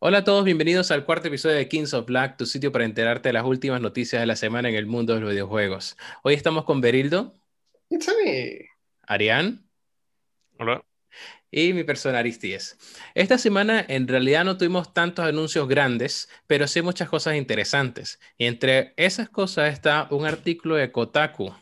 Hola 0.00 0.18
a 0.18 0.24
todos, 0.24 0.44
bienvenidos 0.44 0.92
al 0.92 1.04
cuarto 1.04 1.26
episodio 1.26 1.56
de 1.56 1.66
Kings 1.66 1.92
of 1.92 2.06
Black, 2.06 2.36
tu 2.36 2.46
sitio 2.46 2.70
para 2.70 2.84
enterarte 2.84 3.30
de 3.30 3.32
las 3.32 3.44
últimas 3.44 3.80
noticias 3.80 4.22
de 4.22 4.26
la 4.26 4.36
semana 4.36 4.68
en 4.68 4.76
el 4.76 4.86
mundo 4.86 5.12
de 5.12 5.20
los 5.20 5.30
videojuegos. 5.30 5.96
Hoy 6.22 6.34
estamos 6.34 6.64
con 6.64 6.80
Berildo. 6.80 7.36
It's 7.90 8.08
me. 8.24 8.68
Arián. 9.08 9.68
Hola. 10.56 10.84
Y 11.50 11.72
mi 11.72 11.82
persona 11.82 12.20
Aristides. 12.20 12.78
Esta 13.16 13.38
semana 13.38 13.84
en 13.88 14.06
realidad 14.06 14.44
no 14.44 14.56
tuvimos 14.56 14.94
tantos 14.94 15.24
anuncios 15.24 15.66
grandes, 15.66 16.28
pero 16.46 16.68
sí 16.68 16.80
muchas 16.80 17.08
cosas 17.08 17.34
interesantes. 17.34 18.20
Y 18.36 18.46
entre 18.46 18.94
esas 18.96 19.28
cosas 19.28 19.72
está 19.72 20.06
un 20.12 20.26
artículo 20.26 20.76
de 20.76 20.92
Kotaku, 20.92 21.52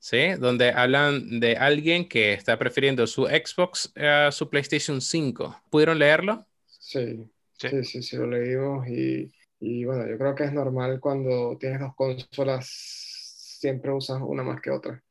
¿sí? 0.00 0.32
Donde 0.40 0.70
hablan 0.70 1.38
de 1.38 1.56
alguien 1.58 2.08
que 2.08 2.32
está 2.32 2.58
prefiriendo 2.58 3.06
su 3.06 3.26
Xbox 3.26 3.92
a 3.96 4.32
su 4.32 4.50
PlayStation 4.50 5.00
5. 5.00 5.62
¿Pudieron 5.70 6.00
leerlo? 6.00 6.44
Sí. 6.66 7.30
Sí, 7.56 7.84
sí, 7.84 8.02
sí, 8.02 8.16
lo 8.16 8.26
leímos 8.26 8.86
y, 8.88 9.32
y, 9.60 9.84
bueno, 9.84 10.06
yo 10.08 10.18
creo 10.18 10.34
que 10.34 10.44
es 10.44 10.52
normal 10.52 11.00
cuando 11.00 11.56
tienes 11.58 11.80
dos 11.80 11.94
consolas, 11.94 12.68
siempre 12.68 13.92
usas 13.92 14.20
una 14.22 14.42
más 14.42 14.60
que 14.60 14.70
otra. 14.70 15.02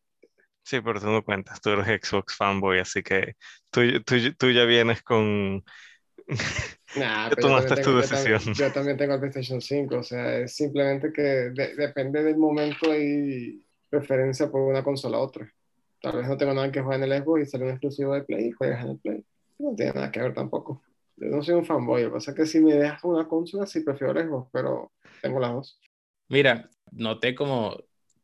Sí, 0.63 0.79
pero 0.81 0.99
tú 0.99 1.07
no 1.07 1.23
cuentas, 1.23 1.59
tú 1.61 1.71
eres 1.71 2.01
Xbox 2.05 2.35
fanboy, 2.35 2.79
así 2.79 3.03
que 3.03 3.35
tú, 3.69 3.81
tú, 4.05 4.15
tú 4.37 4.51
ya 4.51 4.65
vienes 4.65 5.01
con... 5.03 5.63
Nah, 6.95 7.27
ya 7.29 7.35
tomaste 7.37 7.81
tu 7.81 7.97
decisión. 7.97 8.53
Yo 8.53 8.71
también, 8.71 8.95
tengo 8.97 9.15
el 9.15 9.19
PlayStation 9.19 9.59
5, 9.59 9.97
o 9.97 10.03
sea, 10.03 10.37
es 10.37 10.55
simplemente 10.55 11.11
que 11.11 11.49
depende 11.75 12.21
del 12.21 12.37
momento 12.37 12.95
y 12.95 13.65
preferencia 13.89 14.47
por 14.51 14.61
una 14.61 14.83
consola 14.83 15.17
a 15.17 15.21
otra. 15.21 15.51
Tal 15.99 16.17
vez 16.17 16.27
no 16.27 16.37
tengo 16.37 16.53
nada 16.53 16.71
que 16.71 16.81
jugar 16.81 17.01
en 17.01 17.11
el 17.11 17.23
Xbox 17.23 17.41
y 17.41 17.45
sale 17.47 17.63
un 17.63 17.71
exclusivo 17.71 18.13
de 18.13 18.21
Play 18.21 18.49
y 18.49 18.51
juegas 18.51 18.83
en 18.83 18.91
el 18.91 18.99
Play. 18.99 19.25
No 19.57 19.75
tiene 19.75 19.93
nada 19.93 20.11
que 20.11 20.21
ver 20.21 20.33
tampoco. 20.35 20.83
No 21.17 21.43
soy 21.43 21.55
un 21.55 21.65
fanboy, 21.65 22.03
lo 22.03 22.09
que 22.09 22.13
pasa 22.15 22.31
es 22.31 22.37
que 22.37 22.45
si 22.45 22.59
me 22.59 22.73
dejas 22.73 23.03
una 23.03 23.27
consola, 23.27 23.65
sí 23.65 23.81
prefiero 23.81 24.13
Xbox, 24.13 24.49
pero 24.51 24.91
tengo 25.21 25.39
las 25.39 25.53
dos. 25.53 25.79
Mira, 26.29 26.69
noté 26.91 27.35
como, 27.35 27.77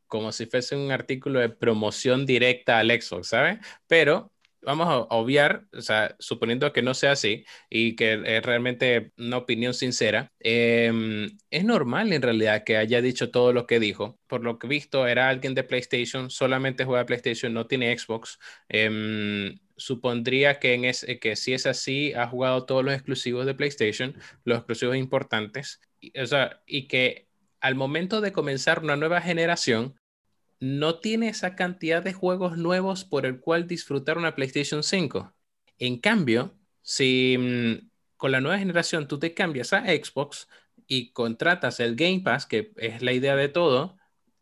como 0.08 0.32
si 0.32 0.46
fuese 0.48 0.76
un 0.76 0.92
artículo 0.92 1.40
de 1.40 1.50
promoción 1.50 2.26
directa 2.26 2.80
al 2.80 2.90
Xbox, 2.90 3.28
¿sabes? 3.28 3.60
Pero 3.88 4.32
vamos 4.62 4.88
a 4.88 4.98
obviar, 5.16 5.66
o 5.74 5.82
sea, 5.82 6.16
suponiendo 6.20 6.72
que 6.74 6.82
no 6.82 6.94
sea 6.94 7.14
así 7.14 7.46
y 7.70 7.96
que 7.96 8.22
es 8.26 8.44
realmente 8.44 9.12
una 9.18 9.38
opinión 9.38 9.74
sincera, 9.74 10.32
em, 10.40 11.38
es 11.50 11.64
normal 11.64 12.12
en 12.14 12.22
realidad 12.22 12.64
que 12.64 12.78
haya 12.78 13.02
dicho 13.02 13.32
todo 13.32 13.54
lo 13.54 13.68
que 13.68 13.80
dijo. 13.80 14.20
Por 14.28 14.44
lo 14.44 14.60
que 14.60 14.68
he 14.68 14.70
visto, 14.70 15.08
era 15.08 15.30
alguien 15.30 15.56
de 15.56 15.64
PlayStation, 15.64 16.30
solamente 16.30 16.86
juega 16.86 17.06
PlayStation, 17.06 17.54
no 17.54 17.68
tiene 17.68 17.98
Xbox. 17.98 18.40
Em, 18.68 19.58
supondría 19.80 20.60
que, 20.60 20.74
en 20.76 21.20
que 21.20 21.36
si 21.36 21.54
es 21.54 21.66
así, 21.66 22.14
ha 22.14 22.28
jugado 22.28 22.66
todos 22.66 22.84
los 22.86 22.94
exclusivos 22.94 23.46
de 23.46 23.56
PlayStation, 23.56 24.16
los 24.44 24.60
exclusivos 24.60 24.96
importantes, 24.98 25.82
y, 26.00 26.18
o 26.20 26.28
sea, 26.28 26.62
y 26.68 26.88
que 26.88 27.28
al 27.60 27.76
momento 27.76 28.22
de 28.22 28.32
comenzar 28.32 28.84
una 28.84 28.96
nueva 28.96 29.22
generación, 29.22 30.00
no 30.60 31.00
tiene 31.00 31.30
esa 31.30 31.56
cantidad 31.56 32.04
de 32.04 32.14
juegos 32.14 32.58
nuevos 32.58 33.06
por 33.06 33.26
el 33.26 33.40
cual 33.40 33.68
disfrutar 33.68 34.18
una 34.18 34.36
PlayStation 34.36 34.84
5. 34.84 35.34
En 35.78 35.98
cambio, 36.00 36.58
si 36.82 37.38
mm, 37.38 37.90
con 38.18 38.32
la 38.32 38.42
nueva 38.42 38.60
generación 38.60 39.08
tú 39.08 39.20
te 39.20 39.34
cambias 39.34 39.74
a 39.74 39.86
Xbox 39.86 40.48
y 40.88 41.12
contratas 41.12 41.80
el 41.80 41.96
Game 41.96 42.22
Pass, 42.22 42.46
que 42.46 42.74
es 42.78 43.02
la 43.02 43.14
idea 43.14 43.36
de 43.36 43.50
todo, 43.50 43.98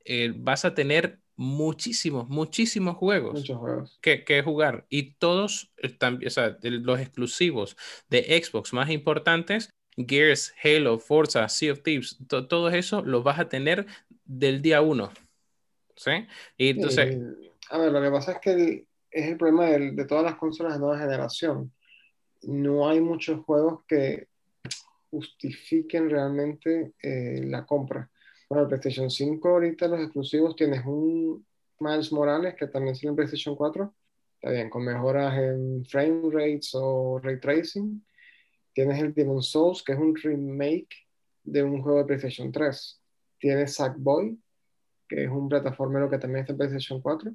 eh, 0.05 0.33
vas 0.35 0.65
a 0.65 0.73
tener 0.73 1.19
muchísimos, 1.37 2.27
muchísimos 2.27 2.97
juegos, 2.97 3.35
Muchos 3.35 3.57
juegos. 3.57 3.99
Que, 4.01 4.23
que, 4.25 4.41
jugar. 4.41 4.85
Y 4.89 5.13
todos, 5.13 5.71
o 5.81 6.29
sea, 6.29 6.57
los 6.61 6.99
exclusivos 6.99 7.77
de 8.09 8.43
Xbox 8.43 8.73
más 8.73 8.89
importantes, 8.89 9.69
Gears, 9.95 10.53
Halo, 10.63 10.99
Forza, 10.99 11.47
Sea 11.47 11.71
of 11.71 11.83
Thieves, 11.83 12.17
todo 12.27 12.69
eso 12.69 13.01
lo 13.03 13.23
vas 13.23 13.39
a 13.39 13.47
tener 13.47 13.85
del 14.25 14.61
día 14.61 14.81
uno. 14.81 15.11
¿Sí? 15.95 16.11
Y 16.57 16.69
entonces... 16.69 17.17
a 17.69 17.77
ver, 17.77 17.91
lo 17.91 18.01
que 18.01 18.11
pasa 18.11 18.33
es 18.33 18.39
que 18.39 18.85
es 19.09 19.27
el 19.27 19.37
problema 19.37 19.65
de, 19.65 19.91
de 19.91 20.05
todas 20.05 20.23
las 20.23 20.35
consolas 20.35 20.73
de 20.73 20.79
nueva 20.79 20.99
generación. 20.99 21.71
No 22.43 22.89
hay 22.89 22.99
muchos 22.99 23.43
juegos 23.45 23.83
que 23.87 24.27
justifiquen 25.09 26.09
realmente 26.09 26.93
eh, 27.01 27.41
la 27.45 27.65
compra. 27.65 28.09
Bueno, 28.49 28.67
PlayStation 28.67 29.09
5 29.09 29.49
ahorita 29.49 29.87
los 29.87 29.99
exclusivos 29.99 30.55
tienes 30.55 30.85
un 30.85 31.45
Miles 31.79 32.11
Morales 32.13 32.55
que 32.55 32.67
también 32.67 32.95
sale 32.95 33.09
en 33.09 33.15
PlayStation 33.15 33.55
4. 33.55 33.93
Está 34.35 34.51
bien, 34.51 34.69
con 34.69 34.85
mejoras 34.85 35.37
en 35.37 35.85
frame 35.85 36.29
rates 36.31 36.71
o 36.73 37.19
ray 37.19 37.39
tracing. 37.39 38.05
Tienes 38.73 39.01
el 39.01 39.13
Demon 39.13 39.41
Souls, 39.41 39.83
que 39.83 39.93
es 39.93 39.99
un 39.99 40.15
remake 40.15 41.07
de 41.43 41.63
un 41.63 41.81
juego 41.81 41.99
de 41.99 42.05
PlayStation 42.05 42.51
3. 42.51 43.01
Tienes 43.39 43.75
Sackboy, 43.75 44.39
que 45.09 45.23
es 45.25 45.29
un 45.29 45.49
plataformero 45.49 46.09
que 46.09 46.17
también 46.17 46.41
está 46.41 46.53
en 46.53 46.57
PlayStation 46.57 47.01
4. 47.01 47.31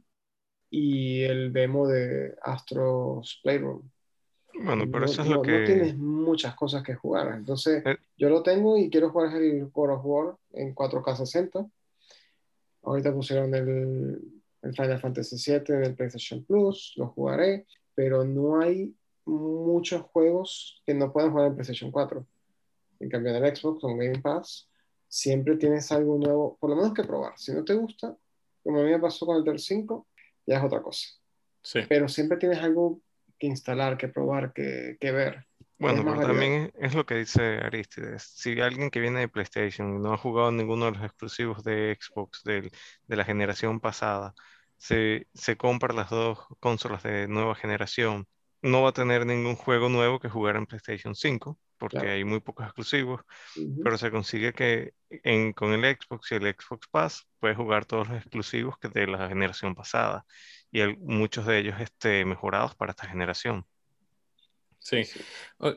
Y 0.70 1.22
el 1.24 1.52
demo 1.52 1.86
de 1.88 2.34
Astro's 2.42 3.40
Playroom. 3.42 3.82
Bueno, 4.54 4.84
pero 4.86 5.00
no, 5.00 5.04
eso 5.06 5.22
es 5.22 5.28
no, 5.28 5.36
lo 5.36 5.42
que... 5.42 5.60
no 5.60 5.66
tienes 5.66 5.96
muchas 5.96 6.54
cosas 6.54 6.82
que 6.82 6.94
jugar. 6.94 7.34
Entonces, 7.36 7.82
Eh. 7.86 7.96
yo 8.16 8.28
lo 8.28 8.42
tengo 8.42 8.76
y 8.76 8.90
quiero 8.90 9.10
jugar 9.10 9.34
el 9.36 9.66
God 9.70 9.90
of 9.90 10.00
War 10.04 10.36
en 10.52 10.74
4K60. 10.74 11.70
Ahorita 12.82 13.12
pusieron 13.12 13.54
el, 13.54 14.20
el 14.62 14.74
Final 14.74 15.00
Fantasy 15.00 15.36
VII 15.36 15.74
en 15.76 15.84
el 15.84 15.94
PlayStation 15.94 16.44
Plus, 16.44 16.94
lo 16.96 17.08
jugaré, 17.08 17.66
pero 17.94 18.24
no 18.24 18.60
hay 18.60 18.94
muchos 19.24 20.02
juegos 20.02 20.82
que 20.84 20.94
no 20.94 21.12
puedan 21.12 21.30
jugar 21.30 21.46
en 21.48 21.54
PlayStation 21.54 21.90
4. 21.90 22.26
En 23.00 23.08
cambio, 23.08 23.34
en 23.34 23.44
el 23.44 23.56
Xbox, 23.56 23.80
con 23.80 23.98
Game 23.98 24.18
Pass, 24.20 24.68
siempre 25.08 25.56
tienes 25.56 25.90
algo 25.92 26.18
nuevo, 26.18 26.56
por 26.60 26.70
lo 26.70 26.76
menos 26.76 26.92
que 26.94 27.04
probar. 27.04 27.32
Si 27.36 27.52
no 27.52 27.64
te 27.64 27.74
gusta, 27.74 28.16
como 28.62 28.80
a 28.80 28.84
mí 28.84 28.90
me 28.90 28.98
pasó 28.98 29.26
con 29.26 29.36
el 29.36 29.44
del 29.44 29.58
5, 29.58 30.06
ya 30.46 30.58
es 30.58 30.64
otra 30.64 30.82
cosa. 30.82 31.08
Sí. 31.62 31.80
Pero 31.88 32.08
siempre 32.08 32.38
tienes 32.38 32.58
algo 32.58 33.00
que 33.42 33.48
instalar, 33.48 33.98
que 33.98 34.06
probar, 34.06 34.52
que, 34.52 34.96
que 35.00 35.10
ver. 35.10 35.46
Bueno, 35.80 36.04
pero 36.04 36.20
también 36.20 36.72
es 36.78 36.94
lo 36.94 37.04
que 37.04 37.16
dice 37.16 37.56
Aristides. 37.58 38.22
Si 38.36 38.60
alguien 38.60 38.88
que 38.88 39.00
viene 39.00 39.18
de 39.18 39.28
PlayStation 39.28 39.96
y 39.96 39.98
no 39.98 40.12
ha 40.12 40.16
jugado 40.16 40.52
ninguno 40.52 40.84
de 40.84 40.92
los 40.92 41.02
exclusivos 41.02 41.64
de 41.64 41.98
Xbox 42.00 42.44
del- 42.44 42.70
de 43.08 43.16
la 43.16 43.24
generación 43.24 43.80
pasada, 43.80 44.32
se, 44.78 45.26
se 45.34 45.56
compra 45.56 45.92
las 45.92 46.08
dos 46.10 46.38
consolas 46.60 47.02
de 47.02 47.26
nueva 47.26 47.56
generación, 47.56 48.28
no 48.62 48.82
va 48.82 48.90
a 48.90 48.92
tener 48.92 49.26
ningún 49.26 49.56
juego 49.56 49.88
nuevo 49.88 50.20
que 50.20 50.28
jugar 50.28 50.54
en 50.54 50.66
PlayStation 50.66 51.16
5, 51.16 51.58
porque 51.78 51.96
Claro. 51.96 52.12
hay 52.12 52.22
muy 52.24 52.38
pocos 52.38 52.64
exclusivos, 52.64 53.22
pero 53.82 53.98
se 53.98 54.12
consigue 54.12 54.52
que 54.52 54.92
en, 55.10 55.52
con 55.52 55.72
el 55.72 55.96
Xbox 55.96 56.30
y 56.30 56.36
el 56.36 56.42
Xbox 56.56 56.86
Pass 56.88 57.26
puedes 57.40 57.56
jugar 57.56 57.86
todos 57.86 58.08
los 58.08 58.18
exclusivos 58.18 58.78
que 58.78 58.88
de 58.88 59.08
la 59.08 59.28
generación 59.28 59.74
pasada, 59.74 60.24
y 60.72 60.80
el- 60.80 60.96
muchos 60.98 61.46
de 61.46 61.58
ellos 61.58 61.76
este, 61.80 62.24
mejorados 62.24 62.74
para 62.74 62.90
esta 62.90 63.06
generación. 63.06 63.64
Sí. 64.78 65.02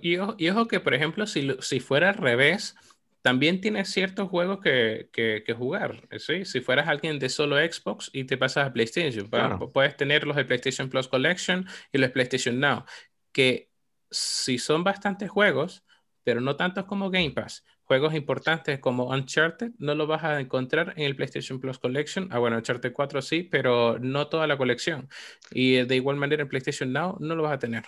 Y 0.02 0.18
ojo, 0.18 0.36
y 0.38 0.50
ojo 0.50 0.68
que, 0.68 0.80
por 0.80 0.94
ejemplo, 0.96 1.28
si, 1.28 1.48
si 1.60 1.80
fuera 1.80 2.10
al 2.10 2.16
revés, 2.16 2.76
también 3.22 3.62
tienes 3.62 3.90
ciertos 3.92 4.30
juegos 4.30 4.62
que, 4.62 5.10
que, 5.12 5.44
que 5.46 5.54
jugar. 5.54 6.08
¿sí? 6.18 6.44
Si 6.46 6.62
fueras 6.62 6.88
alguien 6.88 7.20
de 7.20 7.30
solo 7.30 7.58
Xbox 7.58 8.10
y 8.14 8.24
te 8.24 8.38
pasas 8.38 8.68
a 8.68 8.74
PlayStation, 8.74 9.28
Claro. 9.28 9.72
puedes 9.72 9.96
tener 9.96 10.26
los 10.26 10.36
de 10.36 10.46
PlayStation 10.46 10.90
Plus 10.90 11.08
Collection 11.08 11.68
y 11.92 11.98
los 12.00 12.10
de 12.10 12.14
PlayStation 12.14 12.60
Now, 12.60 12.86
que 13.32 13.70
si 14.10 14.58
son 14.58 14.84
bastantes 14.84 15.30
juegos, 15.30 15.84
pero 16.24 16.42
no 16.42 16.56
tantos 16.56 16.86
como 16.86 17.10
Game 17.12 17.32
Pass. 17.32 17.64
Juegos 17.86 18.14
importantes 18.16 18.80
como 18.80 19.10
Uncharted 19.10 19.72
no 19.78 19.96
lo 19.96 20.08
vas 20.08 20.24
a 20.24 20.40
encontrar 20.40 20.94
en 20.98 21.04
el 21.06 21.16
PlayStation 21.16 21.60
Plus 21.60 21.80
Collection. 21.80 22.30
Ah, 22.32 22.40
bueno, 22.40 22.58
Uncharted 22.58 22.94
4 22.94 23.22
sí, 23.22 23.44
pero 23.44 24.00
no 24.00 24.28
toda 24.28 24.48
la 24.48 24.58
colección. 24.58 25.08
Y 25.52 25.84
de 25.86 25.96
igual 25.96 26.18
manera 26.18 26.42
en 26.44 26.50
PlayStation 26.50 26.92
Now 26.92 27.18
no 27.20 27.36
lo 27.36 27.44
vas 27.44 27.54
a 27.54 27.60
tener. 27.60 27.86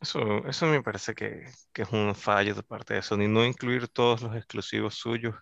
Eso, 0.00 0.46
eso 0.46 0.66
me 0.66 0.82
parece 0.82 1.14
que, 1.14 1.46
que 1.72 1.82
es 1.82 1.88
un 1.92 2.14
fallo 2.14 2.54
de 2.54 2.62
parte 2.62 2.94
de 2.94 3.02
Sony, 3.02 3.28
no 3.28 3.44
incluir 3.44 3.88
todos 3.88 4.22
los 4.22 4.36
exclusivos 4.36 4.94
suyos 4.96 5.34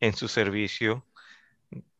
en 0.00 0.14
su 0.14 0.26
servicio, 0.28 1.06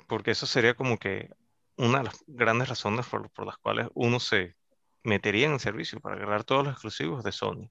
porque 0.08 0.30
eso 0.30 0.46
sería 0.46 0.74
como 0.74 0.98
que 0.98 1.30
una 1.76 1.98
de 1.98 2.04
las 2.04 2.24
grandes 2.26 2.68
razones 2.68 3.06
por, 3.06 3.30
por 3.30 3.46
las 3.46 3.58
cuales 3.58 3.88
uno 3.94 4.20
se 4.20 4.56
metería 5.02 5.46
en 5.46 5.52
el 5.54 5.60
servicio 5.60 6.00
para 6.00 6.16
agarrar 6.16 6.44
todos 6.44 6.64
los 6.64 6.72
exclusivos 6.72 7.22
de 7.24 7.32
Sony, 7.32 7.70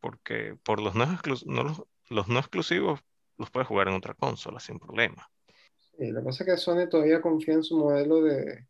porque 0.00 0.56
por 0.62 0.80
los 0.80 0.94
no, 0.94 1.06
exclu- 1.06 1.44
no 1.46 1.62
los, 1.64 1.82
los 2.08 2.28
no 2.28 2.38
exclusivos 2.38 3.00
los 3.38 3.50
puedes 3.50 3.68
jugar 3.68 3.88
en 3.88 3.94
otra 3.94 4.14
consola 4.14 4.60
sin 4.60 4.78
problema. 4.78 5.28
Y 5.98 6.10
lo 6.10 6.20
que 6.20 6.26
pasa 6.26 6.44
es 6.44 6.50
que 6.50 6.56
Sony 6.56 6.88
todavía 6.88 7.20
confía 7.20 7.54
en 7.54 7.62
su 7.62 7.76
modelo 7.78 8.22
de, 8.22 8.66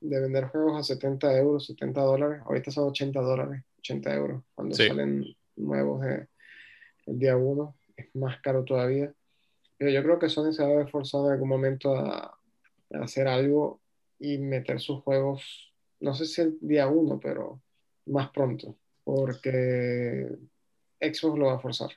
de 0.00 0.20
vender 0.20 0.46
juegos 0.48 0.78
a 0.78 0.82
70 0.82 1.36
euros, 1.36 1.66
70 1.66 2.00
dólares. 2.02 2.42
Ahorita 2.44 2.70
son 2.70 2.88
80 2.88 3.20
dólares, 3.20 3.62
80 3.78 4.14
euros. 4.14 4.42
Cuando 4.54 4.74
Sí. 4.74 4.86
salen 4.88 5.24
nuevos 5.56 6.02
de- 6.02 6.28
el 7.06 7.18
día 7.18 7.36
1, 7.36 7.76
es 7.96 8.14
más 8.14 8.40
caro 8.40 8.64
todavía. 8.64 9.12
Pero 9.76 9.90
yo 9.90 10.02
creo 10.02 10.18
que 10.18 10.28
Sony 10.28 10.52
se 10.52 10.62
va 10.62 10.70
a 10.70 10.76
ver 10.76 10.88
forzado 10.90 11.26
en 11.26 11.32
algún 11.34 11.48
momento 11.48 11.94
a, 11.94 12.16
a 12.92 12.98
hacer 13.02 13.28
algo 13.28 13.80
y 14.18 14.38
meter 14.38 14.80
sus 14.80 15.02
juegos, 15.02 15.72
no 16.00 16.14
sé 16.14 16.24
si 16.24 16.40
el 16.40 16.56
día 16.60 16.86
1, 16.88 17.20
pero 17.20 17.60
más 18.06 18.30
pronto, 18.30 18.76
porque 19.02 20.28
Xbox 21.00 21.38
lo 21.38 21.46
va 21.46 21.54
a 21.54 21.58
forzar. 21.58 21.90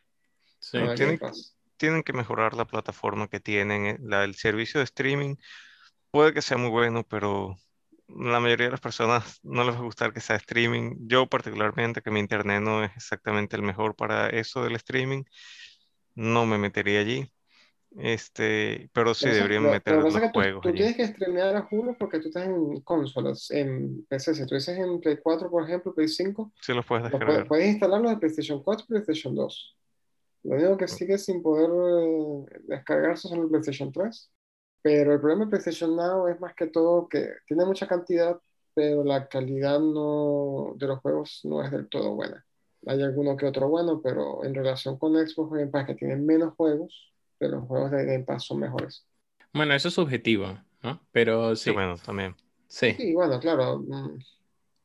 Sí. 0.71 0.79
con 0.79 0.89
el 0.89 0.95
tiene- 0.95 1.17
Game 1.17 1.29
Pass. 1.31 1.53
Tienen 1.77 2.01
que 2.03 2.13
mejorar 2.13 2.53
la 2.55 2.65
plataforma 2.65 3.27
que 3.27 3.39
tienen. 3.39 3.85
eh, 3.85 3.97
La, 4.01 4.23
el 4.23 4.33
servicio 4.35 4.79
de 4.79 4.85
streaming 4.85 5.35
puede 6.11 6.33
que 6.33 6.41
sea 6.41 6.57
muy 6.57 6.69
bueno, 6.69 7.03
pero 7.07 7.55
la 8.07 8.39
mayoría 8.39 8.65
de 8.67 8.71
las 8.71 8.79
personas 8.81 9.39
no 9.43 9.63
les 9.63 9.75
va 9.75 9.79
a 9.79 9.83
gustar 9.83 10.11
que 10.13 10.21
sea 10.21 10.37
streaming. 10.37 10.95
Yo 11.07 11.27
particularmente, 11.27 12.01
que 12.01 12.09
mi 12.11 12.19
internet 12.19 12.61
no 12.61 12.83
es 12.83 12.91
exactamente 12.95 13.55
el 13.55 13.61
mejor 13.61 13.95
para 13.95 14.29
eso 14.29 14.63
del 14.63 14.75
streaming, 14.75 15.23
no 16.15 16.45
me 16.47 16.57
metería 16.57 16.99
allí. 17.01 17.31
Este, 17.97 18.89
pero 18.93 19.13
sí 19.13 19.25
eso- 19.27 19.35
deberían 19.35 19.63
lo- 19.63 19.71
meter 19.71 19.95
los 19.95 20.13
que 20.13 20.19
tú, 20.21 20.29
juegos 20.33 20.61
tú 20.61 20.69
allí. 20.69 20.77
tienes 20.77 20.97
que 20.97 21.07
streamear 21.07 21.55
a 21.55 21.61
juro 21.63 21.95
porque 21.97 22.19
tú 22.19 22.27
estás 22.27 22.45
en 22.47 22.81
consolas, 22.81 23.49
en 23.51 24.05
PC. 24.07 24.35
Si 24.35 24.45
tú 24.45 24.55
dices 24.55 24.77
en 24.77 24.99
Play 24.99 25.17
4, 25.23 25.49
por 25.49 25.63
ejemplo, 25.63 25.93
Play 25.93 26.07
5, 26.07 26.51
Sí 26.61 26.73
los 26.73 26.85
puedes 26.85 27.03
lo 27.05 27.09
puedes, 27.11 27.27
descargar. 27.27 27.47
puedes 27.47 27.67
instalarlo 27.69 28.09
de 28.09 28.17
PlayStation 28.17 28.61
4 28.61 28.83
y 28.85 28.87
PlayStation 28.89 29.35
2. 29.35 29.75
Lo 30.47 30.55
único 30.57 30.77
que 30.77 30.89
sigue 30.89 31.19
sin 31.19 31.43
poder 31.43 31.69
eh, 31.71 32.61
descargarse 32.67 33.29
son 33.29 33.41
el 33.41 33.49
PlayStation 33.49 33.91
3. 33.93 34.31
Pero 34.83 35.13
el 35.13 35.19
problema 35.21 35.45
de 35.45 35.51
PlayStation 35.51 35.95
Now 35.97 36.27
es 36.29 36.39
más 36.41 36.55
que 36.55 36.67
todo 36.67 37.09
que 37.09 37.29
tiene 37.47 37.65
mucha 37.65 37.87
cantidad, 37.87 38.39
pero 38.75 39.03
la 39.05 39.27
calidad 39.29 39.79
no, 39.81 40.73
de 40.77 40.87
los 40.87 40.99
juegos 41.01 41.41
no 41.45 41.63
es 41.63 41.71
del 41.71 41.89
todo 41.89 42.15
buena. 42.15 42.45
Hay 42.87 43.01
alguno 43.03 43.37
que 43.37 43.47
otro 43.47 43.69
bueno, 43.69 44.01
pero 44.01 44.45
en 44.45 44.55
relación 44.55 44.97
con 44.97 45.13
Xbox 45.15 45.51
Game 45.53 45.67
Pass, 45.71 45.87
que 45.87 45.95
tienen 45.95 46.25
menos 46.25 46.55
juegos, 46.55 47.13
pero 47.39 47.57
los 47.59 47.67
juegos 47.67 47.91
de 47.91 48.05
Game 48.05 48.25
Pass 48.25 48.45
son 48.45 48.59
mejores. 48.61 49.05
Bueno, 49.53 49.73
eso 49.73 49.87
es 49.89 49.93
subjetivo, 49.95 50.57
¿no? 50.83 51.01
Pero 51.11 51.55
Sí, 51.63 51.71
sí, 51.71 51.71
bueno, 51.71 51.97
también. 51.97 52.35
sí, 52.67 52.97
Sí, 52.97 53.13
bueno, 53.13 53.39
claro. 53.39 53.79
mm, 53.79 54.19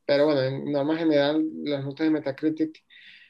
Pero 0.05 0.25
bueno, 0.25 0.41
en 0.43 0.71
norma 0.71 0.97
general, 0.97 1.45
las 1.63 1.83
notas 1.85 2.05
de 2.07 2.11
Metacritic 2.11 2.83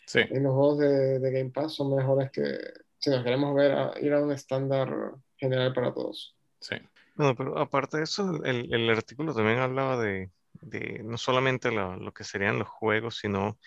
sí. 0.05 0.21
en 0.29 0.43
los 0.43 0.53
juegos 0.53 0.79
de, 0.79 1.19
de 1.19 1.31
Game 1.31 1.51
Pass 1.51 1.73
son 1.75 1.95
mejores 1.95 2.31
que 2.31 2.57
si 2.99 3.09
nos 3.09 3.23
queremos 3.23 3.55
ver 3.55 3.71
a, 3.73 3.93
ir 4.01 4.13
a 4.13 4.21
un 4.23 4.31
estándar 4.31 5.15
general 5.37 5.73
para 5.73 5.93
todos. 5.93 6.35
sí. 6.59 6.75
Bueno, 7.15 7.35
pero 7.35 7.57
aparte 7.59 7.97
de 7.97 8.03
eso, 8.03 8.43
el, 8.43 8.73
el 8.73 8.89
artículo 8.89 9.33
también 9.35 9.59
hablaba 9.59 10.01
de, 10.03 10.31
de 10.61 11.01
no 11.03 11.17
solamente 11.17 11.71
lo, 11.71 11.95
lo 11.97 12.11
que 12.13 12.23
serían 12.23 12.57
los 12.59 12.67
juegos, 12.67 13.17
sino 13.19 13.59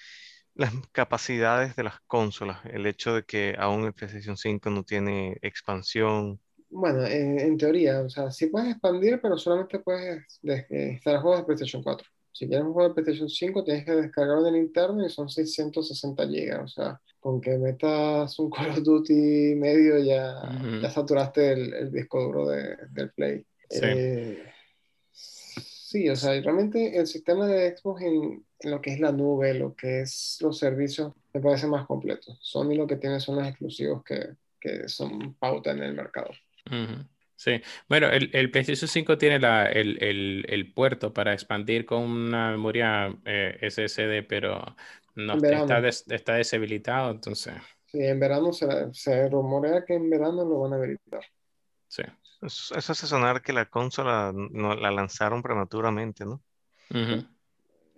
las 0.54 0.72
capacidades 0.92 1.76
de 1.76 1.84
las 1.84 2.00
consolas. 2.06 2.60
El 2.66 2.86
hecho 2.86 3.14
de 3.14 3.24
que 3.24 3.56
aún 3.58 3.84
el 3.86 3.94
PlayStation 3.94 4.36
5 4.36 4.70
no 4.70 4.84
tiene 4.84 5.38
expansión. 5.42 6.40
Bueno, 6.68 7.04
en, 7.06 7.38
en 7.40 7.56
teoría, 7.58 8.00
o 8.02 8.08
sea, 8.08 8.30
sí 8.30 8.46
puedes 8.48 8.70
expandir, 8.72 9.20
pero 9.22 9.38
solamente 9.38 9.78
puedes 9.80 10.38
des- 10.42 10.66
eh, 10.70 10.90
instalar 10.92 11.20
juegos 11.22 11.40
de 11.40 11.46
PlayStation 11.46 11.82
4. 11.82 12.08
Si 12.38 12.46
quieres 12.46 12.66
un 12.66 12.72
juego 12.74 12.88
de 12.90 12.94
PlayStation 12.94 13.28
5, 13.30 13.64
tienes 13.64 13.84
que 13.86 13.92
descargarlo 13.92 14.46
en 14.46 14.54
el 14.56 14.60
interno 14.62 15.06
y 15.06 15.08
son 15.08 15.28
660 15.30 16.26
gigas. 16.28 16.60
O 16.64 16.68
sea, 16.68 17.00
con 17.18 17.40
que 17.40 17.56
metas 17.56 18.38
un 18.38 18.50
Call 18.50 18.70
of 18.70 18.82
Duty 18.82 19.54
medio 19.56 19.98
ya, 19.98 20.34
Ujú. 20.42 20.80
ya 20.82 20.90
saturaste 20.90 21.52
el, 21.52 21.72
el 21.74 21.90
disco 21.92 22.22
duro 22.22 22.46
de- 22.48 22.76
del 22.90 23.10
Play. 23.12 23.46
Sí. 23.70 23.80
Eh, 23.82 24.42
sí, 25.12 26.08
o 26.10 26.16
sea, 26.16 26.38
realmente 26.40 26.98
el 26.98 27.06
sistema 27.06 27.46
de 27.46 27.76
Xbox 27.76 28.02
en, 28.02 28.44
en 28.60 28.70
lo 28.70 28.80
que 28.82 28.92
es 28.92 29.00
la 29.00 29.12
nube, 29.12 29.54
lo 29.54 29.74
que 29.74 30.00
es 30.02 30.38
los 30.40 30.58
servicios, 30.58 31.12
me 31.32 31.40
parece 31.40 31.66
más 31.66 31.86
completo. 31.86 32.36
Sony 32.40 32.74
lo 32.74 32.86
que 32.86 32.96
tiene 32.96 33.18
son 33.20 33.36
los 33.36 33.46
exclusivos 33.48 34.04
que, 34.04 34.34
que 34.60 34.88
son 34.88 35.34
pauta 35.34 35.70
en 35.72 35.82
el 35.82 35.94
mercado. 35.94 36.30
Ujú. 36.66 37.02
Sí, 37.38 37.60
bueno, 37.88 38.08
el, 38.08 38.30
el 38.34 38.50
PlayStation 38.50 38.88
5 38.88 39.18
tiene 39.18 39.38
la, 39.38 39.66
el, 39.70 40.02
el- 40.02 40.46
el 40.48 40.72
puerto 40.72 41.12
para 41.12 41.34
expandir 41.34 41.84
con 41.84 42.02
una 42.02 42.50
memoria 42.52 43.14
eh, 43.26 43.58
SSD, 43.60 44.22
pero 44.22 44.74
no 45.14 45.34
está, 45.50 45.80
des- 45.82 46.04
está 46.08 46.34
deshabilitado, 46.34 47.10
entonces, 47.10 47.54
Sí, 47.86 47.98
en 48.04 48.20
verano 48.20 48.52
se, 48.52 48.66
se 48.92 49.28
rumorea 49.28 49.84
que 49.84 49.94
en 49.94 50.08
verano 50.10 50.44
lo 50.44 50.60
van 50.60 50.74
a 50.74 50.76
habilitar. 50.76 51.22
sí. 51.88 52.02
Eso, 52.42 52.76
eso 52.76 52.92
hace 52.92 53.06
sonar 53.06 53.42
que 53.42 53.52
la 53.52 53.66
consola 53.70 54.32
no, 54.34 54.74
la 54.74 54.90
lanzaron 54.90 55.42
prematuramente, 55.42 56.24
¿no? 56.26 56.42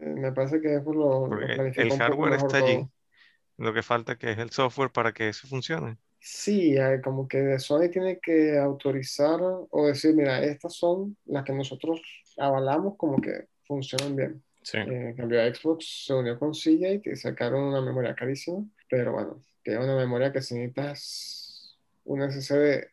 Eh, 0.01 0.07
me 0.15 0.33
parece 0.33 0.61
que 0.61 0.77
eso 0.77 0.93
lo, 0.93 1.27
lo 1.29 1.47
Porque 1.47 1.63
el 1.75 1.93
hardware 1.93 2.35
está 2.35 2.57
allí. 2.59 2.91
Lo 3.59 3.75
que 3.75 3.83
falta 3.85 4.19
que 4.19 4.33
es 4.33 4.39
el 4.39 4.51
software 4.51 4.93
para 4.93 5.13
que 5.15 5.29
eso 5.31 5.49
funcione. 5.49 5.99
Sí, 6.21 6.77
eh, 6.77 7.01
como 7.03 7.29
que 7.29 7.59
Sony 7.59 7.89
tiene 7.91 8.19
que 8.19 8.59
autorizar 8.59 9.41
o 9.41 9.87
decir, 9.87 10.15
mira, 10.15 10.43
estas 10.43 10.75
son 10.75 11.17
las 11.27 11.45
que 11.45 11.53
nosotros 11.53 12.01
avalamos 12.37 12.97
como 12.97 13.21
que 13.21 13.47
funcionan 13.67 14.17
bien. 14.17 14.43
Sí, 14.63 14.79
Eh, 14.79 15.11
en 15.11 15.17
cambio, 15.17 15.41
Xbox 15.55 16.05
se 16.07 16.15
unió 16.15 16.39
con 16.39 16.55
Seagate 16.55 17.11
y 17.13 17.17
sacaron 17.17 17.63
una 17.65 17.81
memoria 17.81 18.15
carísima, 18.15 18.65
pero 18.91 19.13
bueno, 19.13 19.43
que 19.63 19.73
es 19.73 19.79
una 19.79 19.97
memoria 19.97 20.33
que 20.33 20.43
si 20.43 20.55
necesitas 20.55 21.79
un 22.05 22.23
SSD 22.23 22.89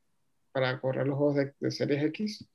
para 0.51 0.79
correr 0.79 1.07
los 1.07 1.17
juegos 1.17 1.35
de, 1.35 1.53
de 1.59 1.71
Series 1.71 2.03
X, 2.05 2.45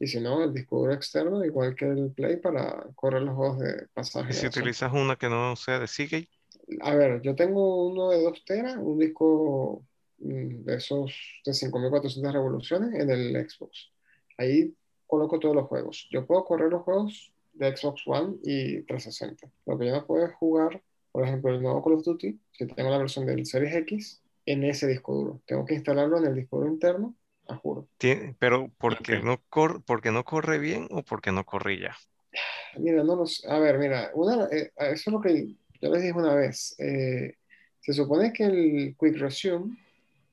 y 0.00 0.06
si 0.08 0.20
no, 0.20 0.42
el 0.42 0.52
disco 0.52 0.78
duro 0.78 0.92
externo, 0.92 1.44
igual 1.44 1.74
que 1.76 1.84
el 1.86 2.12
Play, 2.12 2.38
para 2.38 2.84
correr 2.96 3.22
los 3.22 3.36
juegos 3.36 3.60
de 3.60 3.86
pasada 3.94 4.26
Y 4.28 4.32
si 4.32 4.46
utilizas 4.46 4.92
una 4.92 5.16
que 5.16 5.28
no 5.28 5.54
sea 5.54 5.78
de 5.78 5.86
Seagate, 5.86 6.28
A 6.80 6.94
ver, 6.94 7.20
yo 7.22 7.34
tengo 7.34 7.86
uno 7.86 8.10
de 8.10 8.22
2 8.22 8.44
teras, 8.44 8.76
un 8.76 8.98
disco 8.98 9.84
de 10.18 10.74
esos 10.76 11.12
de 11.44 11.52
5400 11.54 12.32
revoluciones 12.32 12.94
en 13.00 13.10
el 13.10 13.48
Xbox. 13.48 13.90
Ahí 14.38 14.74
coloco 15.06 15.38
todos 15.38 15.54
los 15.54 15.66
juegos. 15.66 16.08
Yo 16.10 16.26
puedo 16.26 16.44
correr 16.44 16.70
los 16.70 16.82
juegos 16.82 17.32
de 17.52 17.76
Xbox 17.76 18.02
One 18.06 18.36
y 18.42 18.82
360. 18.82 19.48
Lo 19.66 19.78
que 19.78 19.86
yo 19.86 19.92
no 19.92 20.06
puedo 20.06 20.26
es 20.26 20.34
jugar, 20.34 20.82
por 21.12 21.24
ejemplo, 21.24 21.52
el 21.54 21.62
nuevo 21.62 21.82
Call 21.82 21.94
of 21.94 22.04
Duty, 22.04 22.38
si 22.52 22.66
tengo 22.66 22.90
la 22.90 22.98
versión 22.98 23.26
del 23.26 23.46
Series 23.46 23.74
X, 23.76 24.22
en 24.46 24.64
ese 24.64 24.86
disco 24.86 25.14
duro. 25.14 25.40
Tengo 25.46 25.64
que 25.64 25.74
instalarlo 25.74 26.18
en 26.18 26.26
el 26.26 26.34
disco 26.34 26.58
duro 26.58 26.68
interno, 26.70 27.14
a 27.46 27.56
juro. 27.56 27.86
tiene, 27.98 28.34
pero 28.38 28.70
porque 28.78 29.18
no 29.18 29.40
cor- 29.50 29.82
porque 29.84 30.10
no 30.10 30.24
corre 30.24 30.58
bien 30.58 30.88
o 30.90 31.02
porque 31.02 31.30
no 31.32 31.44
corría. 31.44 31.94
Mira, 32.78 33.04
no 33.04 33.16
lo 33.16 33.26
sé. 33.26 33.48
A 33.48 33.58
ver, 33.58 33.78
mira, 33.78 34.10
una, 34.14 34.46
eh, 34.50 34.72
eso 34.76 35.10
es 35.10 35.12
lo 35.12 35.20
que 35.20 35.54
yo 35.80 35.90
les 35.90 36.02
dije 36.02 36.12
una 36.14 36.34
vez. 36.34 36.74
Eh, 36.78 37.34
se 37.80 37.92
supone 37.92 38.32
que 38.32 38.44
el 38.44 38.96
Quick 38.98 39.16
Resume 39.18 39.76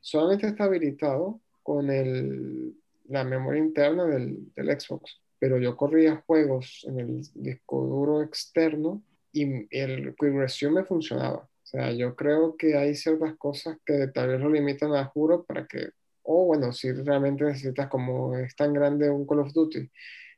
solamente 0.01 0.47
está 0.47 0.65
habilitado 0.65 1.39
con 1.63 1.89
el, 1.89 2.75
la 3.07 3.23
memoria 3.23 3.63
interna 3.63 4.05
del, 4.05 4.51
del 4.53 4.79
Xbox, 4.79 5.21
pero 5.39 5.57
yo 5.57 5.77
corría 5.77 6.23
juegos 6.27 6.85
en 6.87 6.99
el 6.99 7.21
disco 7.35 7.85
duro 7.85 8.21
externo 8.21 9.01
y 9.31 9.67
el 9.75 10.15
Quick 10.15 10.33
Resume 10.33 10.81
me 10.81 10.85
funcionaba. 10.85 11.37
O 11.37 11.65
sea, 11.71 11.91
yo 11.93 12.15
creo 12.15 12.57
que 12.57 12.75
hay 12.75 12.95
ciertas 12.95 13.35
cosas 13.37 13.77
que 13.85 14.07
tal 14.07 14.29
vez 14.29 14.41
lo 14.41 14.49
limitan 14.49 14.93
a 14.93 15.05
juro 15.05 15.43
para 15.43 15.65
que, 15.67 15.91
o 16.23 16.45
bueno, 16.45 16.73
si 16.73 16.91
realmente 16.91 17.45
necesitas 17.45 17.87
como 17.87 18.35
es 18.37 18.55
tan 18.55 18.73
grande 18.73 19.09
un 19.09 19.25
Call 19.25 19.39
of 19.39 19.53
Duty 19.53 19.89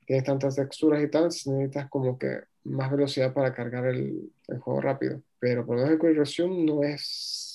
tienes 0.05 0.25
tantas 0.25 0.55
texturas 0.55 1.01
y 1.01 1.09
tal, 1.09 1.25
necesitas 1.25 1.89
como 1.89 2.17
que 2.17 2.41
más 2.63 2.91
velocidad 2.91 3.33
para 3.33 3.53
cargar 3.53 3.85
el, 3.85 4.31
el 4.47 4.59
juego 4.59 4.81
rápido. 4.81 5.21
Pero 5.39 5.65
por 5.65 5.75
lo 5.75 5.83
menos 5.83 5.93
el 5.93 6.07
Quick 6.07 6.17
Resume 6.17 6.63
no 6.63 6.83
es 6.83 7.52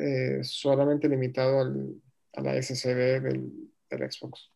eh, 0.00 0.44
solamente 0.44 1.08
limitado 1.08 1.60
al, 1.60 2.02
a 2.34 2.42
la 2.42 2.56
SSD 2.56 3.20
del, 3.20 3.52
del 3.90 4.12
Xbox. 4.12 4.50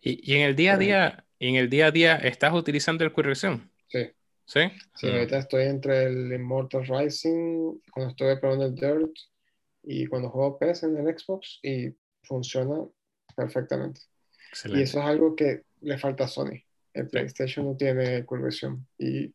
Y, 0.00 0.32
y 0.32 0.36
en 0.36 0.42
el 0.42 0.56
día 0.56 0.74
a 0.74 0.78
día, 0.78 1.26
y 1.38 1.48
en 1.48 1.56
el 1.56 1.70
día 1.70 1.86
a 1.86 1.90
día, 1.90 2.16
¿estás 2.16 2.54
utilizando 2.54 3.04
el 3.04 3.12
Quick 3.12 3.24
Resume? 3.26 3.68
Sí, 3.88 4.10
¿Sí? 4.46 4.60
sí, 4.94 5.08
Mm. 5.08 5.10
ahorita 5.10 5.38
estoy 5.38 5.64
entre 5.64 6.04
el 6.06 6.32
Immortal 6.32 6.86
Rising, 6.86 7.80
cuando 7.92 8.10
estuve 8.10 8.36
probando 8.38 8.66
el 8.66 8.74
Dirt 8.74 9.12
y 9.82 10.06
cuando 10.06 10.30
juego 10.30 10.58
PES 10.58 10.84
en 10.84 10.96
el 10.98 11.18
Xbox 11.18 11.60
y 11.62 11.96
funciona 12.24 12.86
perfectamente. 13.36 14.02
Y 14.02 14.50
Excelente. 14.50 14.82
eso 14.82 15.00
es 15.00 15.06
algo 15.06 15.36
que 15.36 15.64
le 15.82 15.98
falta 15.98 16.24
a 16.24 16.28
Sony. 16.28 16.62
El. 16.94 17.08
PlayStation 17.10 17.66
no 17.66 17.76
tiene 17.76 18.24
Resume 18.30 18.84
y, 18.98 19.34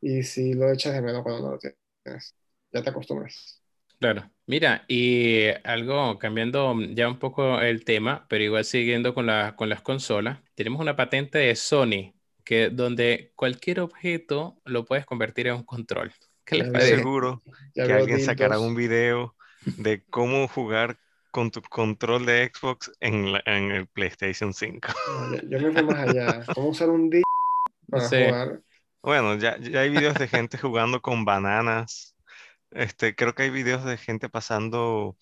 y 0.00 0.22
si 0.24 0.54
lo 0.54 0.72
echas 0.72 0.94
de 0.94 1.02
menos 1.02 1.22
cuando 1.22 1.42
no 1.42 1.50
lo 1.52 1.58
tienes, 1.58 2.36
ya 2.72 2.82
te 2.82 2.90
acostumbras. 2.90 3.62
Claro. 3.98 4.30
Mira, 4.46 4.84
y 4.88 5.46
algo 5.64 6.18
cambiando 6.18 6.76
ya 6.90 7.08
un 7.08 7.18
poco 7.18 7.60
el 7.60 7.84
tema, 7.84 8.26
pero 8.28 8.44
igual 8.44 8.64
siguiendo 8.64 9.14
con 9.14 9.26
la- 9.26 9.56
con 9.56 9.68
las 9.70 9.80
consolas, 9.80 10.38
tenemos 10.54 10.80
una 10.80 10.96
patente 10.96 11.38
de 11.38 11.56
Sony 11.56 12.12
que 12.44 12.68
donde 12.68 13.32
cualquier 13.36 13.80
objeto 13.80 14.60
lo 14.66 14.84
puedes 14.84 15.06
convertir 15.06 15.46
en 15.46 15.54
un 15.54 15.64
control. 15.64 16.12
¿Qué 16.44 16.56
les 16.56 16.68
parece? 16.70 16.96
seguro 16.96 17.42
Ya 17.74 17.86
que 17.86 17.92
veo 17.92 18.02
alguien 18.02 18.20
sacará 18.20 18.58
un 18.58 18.74
video 18.74 19.34
de 19.62 20.04
cómo 20.10 20.46
jugar 20.48 20.98
con 21.30 21.50
tu 21.50 21.62
control 21.62 22.26
de 22.26 22.50
Xbox 22.54 22.92
en, 23.00 23.32
la- 23.32 23.42
en 23.46 23.70
el 23.70 23.86
PlayStation 23.86 24.52
5. 24.52 24.88
No, 25.08 25.36
yo, 25.36 25.48
yo 25.48 25.58
me 25.60 25.72
fui 25.72 25.82
más 25.84 26.06
allá. 26.08 26.44
¿Cómo 26.54 26.68
usar 26.68 26.90
un 26.90 27.08
D 27.08 27.22
para 27.88 28.08
Sí. 28.08 28.16
jugar? 28.26 28.60
Bueno, 29.02 29.36
ya, 29.36 29.58
ya 29.58 29.80
hay 29.80 29.90
videos 29.90 30.14
de 30.14 30.28
gente 30.28 30.58
jugando 30.58 31.00
con 31.00 31.24
bananas. 31.24 32.13
Este, 32.74 33.14
creo 33.16 33.34
que 33.34 33.44
hay 33.44 33.50
videos 33.50 33.84
de 33.84 33.96
gente 33.98 34.28
pasando 34.28 35.16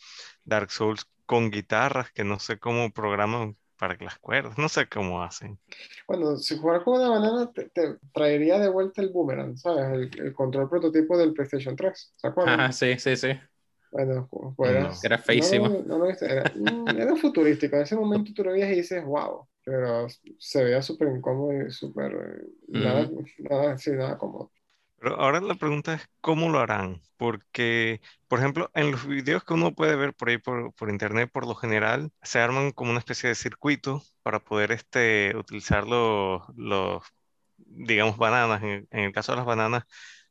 Dark 0.45 0.71
Souls 0.71 1.07
con 1.27 1.51
guitarras 1.51 2.13
que 2.13 2.25
no 2.25 2.39
sé 2.41 2.59
cómo 2.59 2.93
programan 2.93 3.57
para 3.77 3.97
que 3.99 4.05
las 4.05 4.19
cuerdas, 4.19 4.59
no 4.59 4.69
sé 4.69 4.89
cómo 4.89 5.23
hacen. 5.23 5.61
Bueno, 6.07 6.37
si 6.37 6.57
jugar 6.59 6.85
con 6.85 6.95
una 7.01 7.09
banana 7.11 7.53
te, 7.53 7.69
te 7.71 7.97
traería 8.13 8.59
de 8.59 8.69
vuelta 8.69 9.03
el 9.03 9.11
boomerang, 9.11 9.57
¿sabes? 9.57 9.85
El, 10.15 10.21
el 10.27 10.33
control 10.35 10.69
prototipo 10.69 11.17
del 11.19 11.33
PlayStation 11.35 11.77
3, 11.77 12.13
¿se 12.17 12.27
acuerdan? 12.29 12.61
Ajá, 12.61 12.73
sí, 12.73 12.99
sí, 12.99 13.17
sí. 13.17 13.29
Bueno, 13.91 14.27
como 14.31 14.55
fueras. 14.55 14.99
Era 15.03 15.19
feísimo. 15.19 15.69
No, 15.69 15.83
no, 15.83 15.99
no, 15.99 16.07
era, 16.11 16.51
mm, 16.55 16.97
era 16.99 17.15
futurístico. 17.17 17.77
En 17.77 17.83
ese 17.83 17.97
momento 17.97 18.33
tú 18.35 18.43
lo 18.45 18.53
veías 18.53 18.71
y 18.73 18.77
dices, 18.77 19.05
wow. 19.05 19.47
Pero 19.65 20.07
se 20.39 20.65
veía 20.65 20.83
súper 20.83 21.09
incómodo 21.09 21.53
y 21.67 21.71
súper. 21.71 22.13
eh, 22.15 22.47
Nada, 22.69 23.09
nada, 23.39 23.79
sí, 23.79 23.91
nada 23.93 24.17
cómodo. 24.19 24.51
Pero 25.03 25.21
ahora 25.21 25.41
la 25.41 25.57
pregunta 25.57 25.95
es, 25.95 26.09
¿cómo 26.21 26.49
lo 26.49 26.61
harán? 26.61 27.03
Porque, 27.17 28.01
por 28.29 28.39
ejemplo, 28.39 28.71
en 28.75 28.93
los 28.93 29.05
videos 29.07 29.43
que 29.45 29.55
uno 29.55 29.75
puede 29.75 29.97
ver 29.97 30.15
por 30.15 30.29
ahí 30.29 30.39
por, 30.39 30.73
por 30.75 30.91
internet, 30.91 31.29
por 31.33 31.45
lo 31.47 31.57
general, 31.57 32.13
se 32.23 32.39
arman 32.39 32.71
como 32.71 32.91
una 32.91 33.01
especie 33.01 33.29
de 33.29 33.35
circuito 33.35 34.03
para 34.23 34.39
poder 34.41 34.71
este, 34.71 35.37
utilizar 35.37 35.87
los, 35.89 36.43
los, 36.57 37.03
digamos, 37.57 38.17
bananas. 38.17 38.63
En, 38.63 38.87
en 38.93 39.01
el 39.01 39.13
caso 39.13 39.33
de 39.33 39.37
las 39.39 39.47
bananas, 39.47 39.85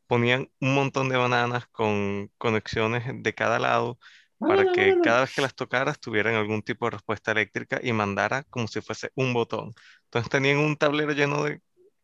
ponían 0.08 0.50
un 0.62 0.76
montón 0.76 1.10
de 1.10 1.18
bananas 1.18 1.68
con 1.68 2.30
conexiones 2.38 3.04
de 3.24 3.34
cada 3.34 3.60
lado 3.60 4.00
para 4.46 4.66
Banana, 4.66 4.72
que 4.74 5.00
cada 5.02 5.22
vez 5.22 5.32
que 5.36 5.42
las 5.42 5.56
tocaras 5.56 6.00
tuvieran 6.00 6.36
algún 6.36 6.62
tipo 6.64 6.86
de 6.86 6.92
respuesta 6.92 7.32
eléctrica 7.32 7.80
y 7.84 7.94
mandara 7.94 8.44
como 8.46 8.68
si 8.68 8.82
fuese 8.82 9.12
un 9.16 9.34
botón. 9.34 9.74
Entonces 10.06 10.30
tenían 10.30 10.58
un 10.60 10.78
tablero 10.78 11.14
lleno 11.14 11.44
de 11.44 11.62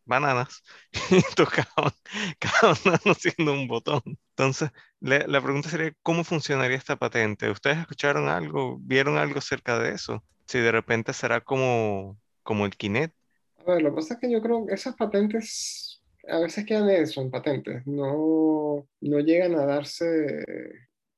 bananas 0.08 0.62
y 1.10 1.22
tocaban 1.36 1.92
cada 2.38 2.74
banana 2.84 3.14
siendo 3.14 3.52
un 3.52 3.68
botón. 3.68 4.02
Entonces, 4.30 4.70
la, 5.00 5.20
la 5.26 5.40
pregunta 5.40 5.68
sería, 5.68 5.92
¿cómo 6.02 6.24
funcionaría 6.24 6.76
esta 6.76 6.96
patente? 6.96 7.50
¿Ustedes 7.50 7.78
escucharon 7.78 8.28
algo, 8.28 8.78
vieron 8.80 9.16
algo 9.18 9.38
acerca 9.38 9.78
de 9.78 9.92
eso? 9.92 10.24
Si 10.46 10.58
de 10.58 10.72
repente 10.72 11.12
será 11.12 11.40
como, 11.40 12.18
como 12.42 12.66
el 12.66 12.76
Kinect. 12.76 13.14
A 13.58 13.72
ver, 13.72 13.82
lo 13.82 13.90
que 13.90 13.96
pasa 13.96 14.14
es 14.14 14.20
que 14.20 14.32
yo 14.32 14.40
creo 14.40 14.66
que 14.66 14.74
esas 14.74 14.96
patentes 14.96 16.02
a 16.26 16.38
veces 16.40 16.64
quedan 16.64 16.88
eso 16.90 17.20
en 17.20 17.30
patentes. 17.30 17.86
No, 17.86 18.86
no 19.00 19.20
llegan 19.20 19.54
a 19.54 19.64
darse 19.64 20.06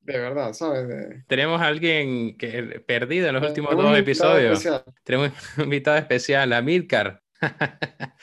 de 0.01 0.17
verdad, 0.17 0.53
¿sabes? 0.53 0.87
De, 0.87 1.23
Tenemos 1.27 1.61
a 1.61 1.67
alguien 1.67 2.37
que 2.37 2.81
perdido 2.85 3.27
en 3.27 3.35
los 3.35 3.47
últimos 3.47 3.75
dos 3.75 3.97
episodios. 3.97 4.59
especial. 4.59 4.83
Tenemos 5.03 5.31
un 5.57 5.63
invitado 5.65 5.97
especial, 5.97 6.53
a 6.53 6.61
Milcar. 6.61 7.21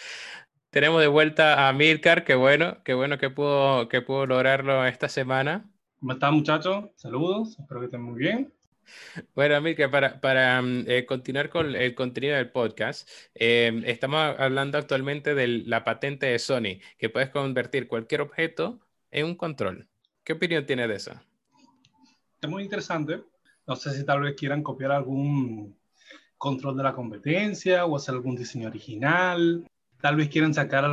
Tenemos 0.70 1.00
de 1.00 1.06
vuelta 1.06 1.66
a 1.66 1.72
Milcar, 1.72 2.24
qué 2.24 2.34
bueno, 2.34 2.82
qué 2.84 2.92
bueno 2.92 3.16
que 3.16 3.30
pudo, 3.30 3.88
que 3.88 4.02
pudo 4.02 4.26
lograrlo 4.26 4.84
esta 4.84 5.08
semana. 5.08 5.64
¿Cómo 5.98 6.12
están 6.12 6.34
muchachos? 6.34 6.90
Saludos, 6.94 7.58
espero 7.58 7.80
que 7.80 7.86
estén 7.86 8.02
muy 8.02 8.18
bien. 8.18 8.52
Bueno, 9.34 9.58
Milcar, 9.62 9.90
para, 9.90 10.20
para 10.20 10.60
mm, 10.60 10.84
eh, 10.86 11.06
continuar 11.06 11.48
con 11.48 11.74
el 11.74 11.94
contenido 11.94 12.36
del 12.36 12.50
podcast, 12.50 13.08
eh, 13.34 13.82
estamos 13.86 14.34
hablando 14.38 14.76
actualmente 14.76 15.34
de 15.34 15.48
la 15.48 15.84
patente 15.84 16.26
de 16.26 16.38
Sony, 16.38 16.80
que 16.98 17.08
puedes 17.08 17.30
convertir 17.30 17.88
cualquier 17.88 18.20
objeto 18.20 18.78
en 19.10 19.24
un 19.24 19.36
control. 19.36 19.88
¿Qué 20.22 20.34
opinión 20.34 20.66
tiene 20.66 20.86
de 20.86 20.96
eso? 20.96 21.12
Es 22.42 22.48
muy 22.48 22.62
interesante. 22.62 23.22
No 23.66 23.74
sé 23.74 23.94
si 23.94 24.04
tal 24.04 24.20
vez 24.20 24.36
quieran 24.36 24.62
copiar 24.62 24.92
algún 24.92 25.78
control 26.36 26.76
de 26.76 26.82
la 26.82 26.92
competencia 26.92 27.86
o 27.86 27.96
hacer 27.96 28.14
algún 28.14 28.36
diseño 28.36 28.68
original. 28.68 29.66
Tal 30.00 30.16
vez 30.16 30.28
quieran 30.28 30.54
sacar 30.54 30.84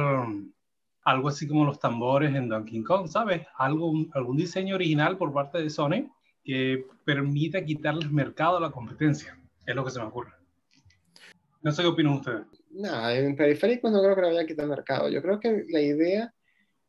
algo 1.03 1.29
así 1.29 1.47
como 1.47 1.65
los 1.65 1.79
tambores 1.79 2.33
en 2.35 2.50
Donkey 2.50 2.83
Kong, 2.83 3.07
¿sabes? 3.07 3.45
Algo, 3.57 3.93
algún 4.13 4.38
diseño 4.38 4.75
original 4.75 5.17
por 5.17 5.31
parte 5.31 5.59
de 5.59 5.69
Sony 5.69 6.09
que 6.43 6.85
permita 7.03 7.63
quitarles 7.63 8.12
mercado 8.12 8.57
a 8.57 8.62
la 8.62 8.71
competencia. 8.71 9.38
Es 9.65 9.75
lo 9.75 9.83
que 9.83 9.91
se 9.91 10.00
me 10.00 10.05
ocurre. 10.05 10.31
No 11.62 11.71
sé 11.71 11.81
qué 11.81 11.88
opinan 11.88 12.13
ustedes. 12.13 12.45
Nada, 12.69 13.15
en 13.15 13.35
periféricos 13.35 13.91
no 13.91 14.01
creo 14.01 14.15
que 14.15 14.21
le 14.21 14.27
vaya 14.27 14.41
a 14.41 14.45
quitar 14.45 14.67
mercado. 14.67 15.09
Yo 15.09 15.21
creo 15.21 15.39
que 15.39 15.65
la 15.69 15.79
idea, 15.79 16.33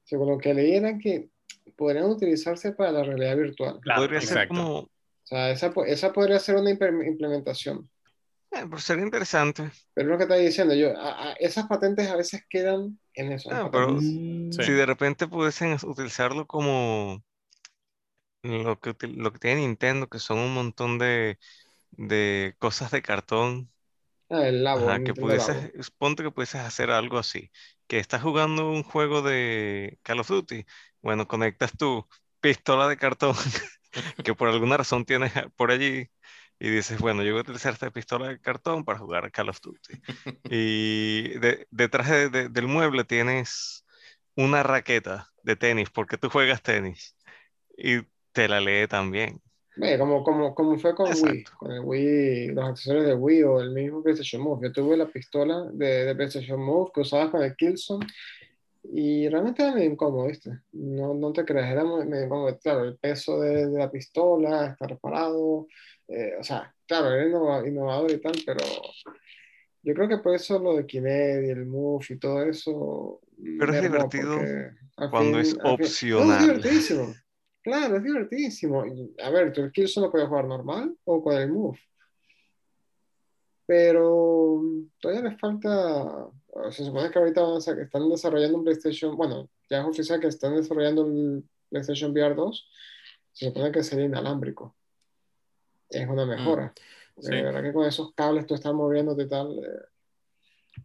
según 0.04 0.28
lo 0.28 0.38
que 0.38 0.52
leí, 0.52 0.75
era 0.75 0.99
que 0.99 1.30
podrían 1.76 2.06
utilizarse 2.06 2.73
para 2.73 2.92
la 2.92 3.04
realidad 3.04 3.37
virtual. 3.37 3.78
Claro, 3.80 4.02
Podría 4.02 4.20
ser 4.20 4.38
exacto. 4.38 4.54
como, 4.54 4.78
O 4.80 4.90
sea, 5.23 5.50
esa, 5.50 5.73
esa 5.87 6.12
podría 6.12 6.38
ser 6.38 6.56
una 6.56 6.70
implementación. 6.70 7.88
Eh, 8.61 8.67
pero 8.69 8.79
sería 8.79 9.05
interesante. 9.05 9.71
Pero 9.95 10.09
es 10.09 10.13
lo 10.13 10.19
que 10.19 10.25
estaba 10.25 10.41
diciendo 10.41 10.75
yo, 10.75 10.97
a- 10.99 11.31
a- 11.31 11.33
esas 11.35 11.67
patentes 11.67 12.09
a 12.09 12.17
veces 12.17 12.43
quedan 12.49 12.99
en 13.15 13.33
eso. 13.33 13.51
Ah, 13.51 13.69
pero. 13.73 13.99
Mm, 13.99 14.51
Sí. 14.51 14.63
Si 14.63 14.73
de 14.73 14.87
repente 14.87 15.27
pudiesen 15.29 15.77
utilizarlo 15.85 16.47
como 16.47 17.23
lo 18.43 18.81
que, 18.81 18.95
lo 19.09 19.33
que 19.33 19.39
tiene 19.39 19.61
Nintendo, 19.63 20.09
que 20.09 20.19
son 20.19 20.39
un 20.39 20.55
montón 20.55 20.99
de, 20.99 21.39
de 21.93 22.57
cosas 22.59 22.91
de 22.93 23.03
cartón, 23.03 23.71
Ah, 24.31 24.47
el 24.49 24.63
Labo, 24.63 24.93
ajá, 24.93 25.01
que 25.01 25.15
Nintendo 25.15 25.35
Labo. 25.35 25.73
pudieses, 25.75 25.91
ponte 25.99 26.23
que 26.23 26.31
pudieses 26.31 26.61
hacer 26.63 26.91
algo 26.91 27.19
así, 27.19 27.51
que 27.87 27.99
estás 27.99 28.23
jugando 28.23 28.71
un 28.71 28.83
juego 28.83 29.23
de 29.23 29.99
Call 30.03 30.21
of 30.21 30.29
Duty, 30.29 30.67
bueno, 31.03 31.27
conectas 31.29 31.73
tu 31.77 32.07
pistola 32.41 32.89
de 32.89 32.97
cartón 32.97 33.35
que 34.25 34.35
por 34.35 34.49
alguna 34.49 34.77
razón 34.77 35.05
tienes 35.05 35.33
por 35.57 35.71
allí 35.71 36.11
y 36.59 36.71
dices, 36.71 36.99
bueno, 37.01 37.23
yo 37.23 37.33
voy 37.33 37.39
a 37.41 37.43
utilizar 37.43 37.73
esta 37.73 37.91
pistola 37.91 38.29
de 38.29 38.41
cartón 38.41 38.85
para 38.85 38.99
jugar 38.99 39.31
Call 39.31 39.49
of 39.51 39.61
Duty. 39.61 40.01
Y 40.51 41.39
de- 41.39 41.67
detrás 41.71 42.09
de- 42.09 42.29
de- 42.31 42.49
del 42.49 42.67
mueble 42.69 43.05
tienes 43.05 43.85
una 44.37 44.63
raqueta 44.63 45.29
de 45.43 45.57
tenis, 45.57 45.91
porque 45.91 46.19
tú 46.19 46.29
juegas 46.31 46.63
tenis 46.63 47.17
y 47.77 48.01
te 48.33 48.49
la 48.49 48.61
lee 48.61 48.87
también. 48.89 49.41
Ve, 49.77 49.99
como, 49.99 50.25
como, 50.25 50.55
como 50.55 50.79
fue 50.79 50.95
con 50.95 51.07
Wii, 51.09 51.41
Exacto. 51.41 51.59
con 51.59 51.73
el 51.73 51.81
Wii, 51.81 52.49
los 52.49 52.65
accesorios 52.65 53.07
de 53.07 53.15
Wii 53.15 53.43
o 53.43 53.61
el 53.61 53.71
mismo 53.73 54.03
PlayStation 54.03 54.41
Move. 54.41 54.69
Yo 54.69 54.73
tuve 54.73 54.97
la 54.97 55.07
pistola 55.07 55.69
de, 55.73 56.07
de 56.07 56.15
PlayStation 56.15 56.61
Move 56.63 56.91
que 56.95 57.01
usabas 57.03 57.29
con 57.31 57.43
el 57.43 57.55
Killzone 57.57 58.07
y 58.85 59.29
realmente 59.29 59.63
era 59.63 59.75
medio 59.75 59.91
incómodo, 59.91 60.29
¿viste? 60.29 60.51
No, 60.73 61.13
no 61.13 61.33
te 61.33 61.45
creas, 61.45 61.71
era 61.71 61.85
muy- 61.85 62.07
medio 62.07 62.25
incómodo. 62.27 62.59
Claro, 62.59 62.85
el 62.85 62.97
peso 62.97 63.41
de, 63.41 63.67
de 63.67 63.79
la 63.79 63.91
pistola, 63.91 64.67
estar 64.69 64.99
parado, 64.99 65.67
eh, 66.09 66.35
o 66.39 66.43
sea, 66.45 66.75
claro, 66.87 67.11
era 67.13 67.27
innova- 67.27 67.67
innovador 67.67 68.11
y 68.13 68.21
tal, 68.21 68.35
pero 68.45 68.65
yo 69.83 69.95
creo 69.95 70.09
que 70.09 70.19
por 70.19 70.35
eso 70.35 70.59
lo 70.59 70.77
de 70.77 70.87
Kinect 70.87 71.47
y 71.47 71.51
el 71.51 71.67
Move 71.67 72.05
y 72.11 72.17
todo 72.19 72.43
eso 72.45 73.21
Pero 73.59 73.73
es 73.73 73.83
divertido 73.83 74.37
cuando 75.11 75.39
es 75.41 75.51
fin- 75.53 75.61
al 75.63 75.77
fin- 75.77 75.79
No, 75.79 75.85
opcional. 75.85 76.37
es 76.41 76.47
divertidísimo. 76.47 77.15
Claro, 77.63 77.97
es 77.97 78.03
divertidísimo. 78.05 78.85
A 79.23 79.31
ver, 79.31 79.53
tú 79.53 79.61
el 79.63 79.73
Killzone 79.73 80.07
lo 80.07 80.13
puedes 80.13 80.29
jugar 80.29 80.45
normal 80.47 80.97
o 81.05 81.23
con 81.23 81.35
el 81.37 81.51
Move. 81.51 81.79
Pero 83.67 84.63
todavía 85.01 85.29
les 85.31 85.41
falta. 85.41 86.29
Se 86.71 86.85
supone 86.85 87.11
que 87.11 87.19
ahorita 87.19 87.43
van 87.43 87.55
a 87.57 87.59
están 87.83 88.09
desarrollando 88.09 88.59
un 88.59 88.65
PlayStation. 88.65 89.17
Bueno, 89.17 89.51
ya 89.69 89.81
es 89.81 89.85
oficial 89.87 90.21
que 90.21 90.29
están 90.29 90.55
desarrollando 90.57 91.05
el 91.07 91.45
PlayStation 91.69 92.13
VR 92.13 92.35
2. 92.35 92.71
Se 93.33 93.47
supone 93.47 93.73
que 93.73 93.83
sería 93.83 94.07
inalámbrico. 94.07 94.77
Es 95.90 96.07
una 96.09 96.26
mejora. 96.26 96.73
Porque 97.14 97.28
sí. 97.31 97.37
De 97.37 97.43
verdad 97.43 97.62
que 97.62 97.73
con 97.73 97.87
esos 97.87 98.12
cables 98.14 98.47
tú 98.47 98.55
estás 98.55 98.73
moviéndote 98.75 99.26
tal. 99.26 99.59
eh, 99.59 99.87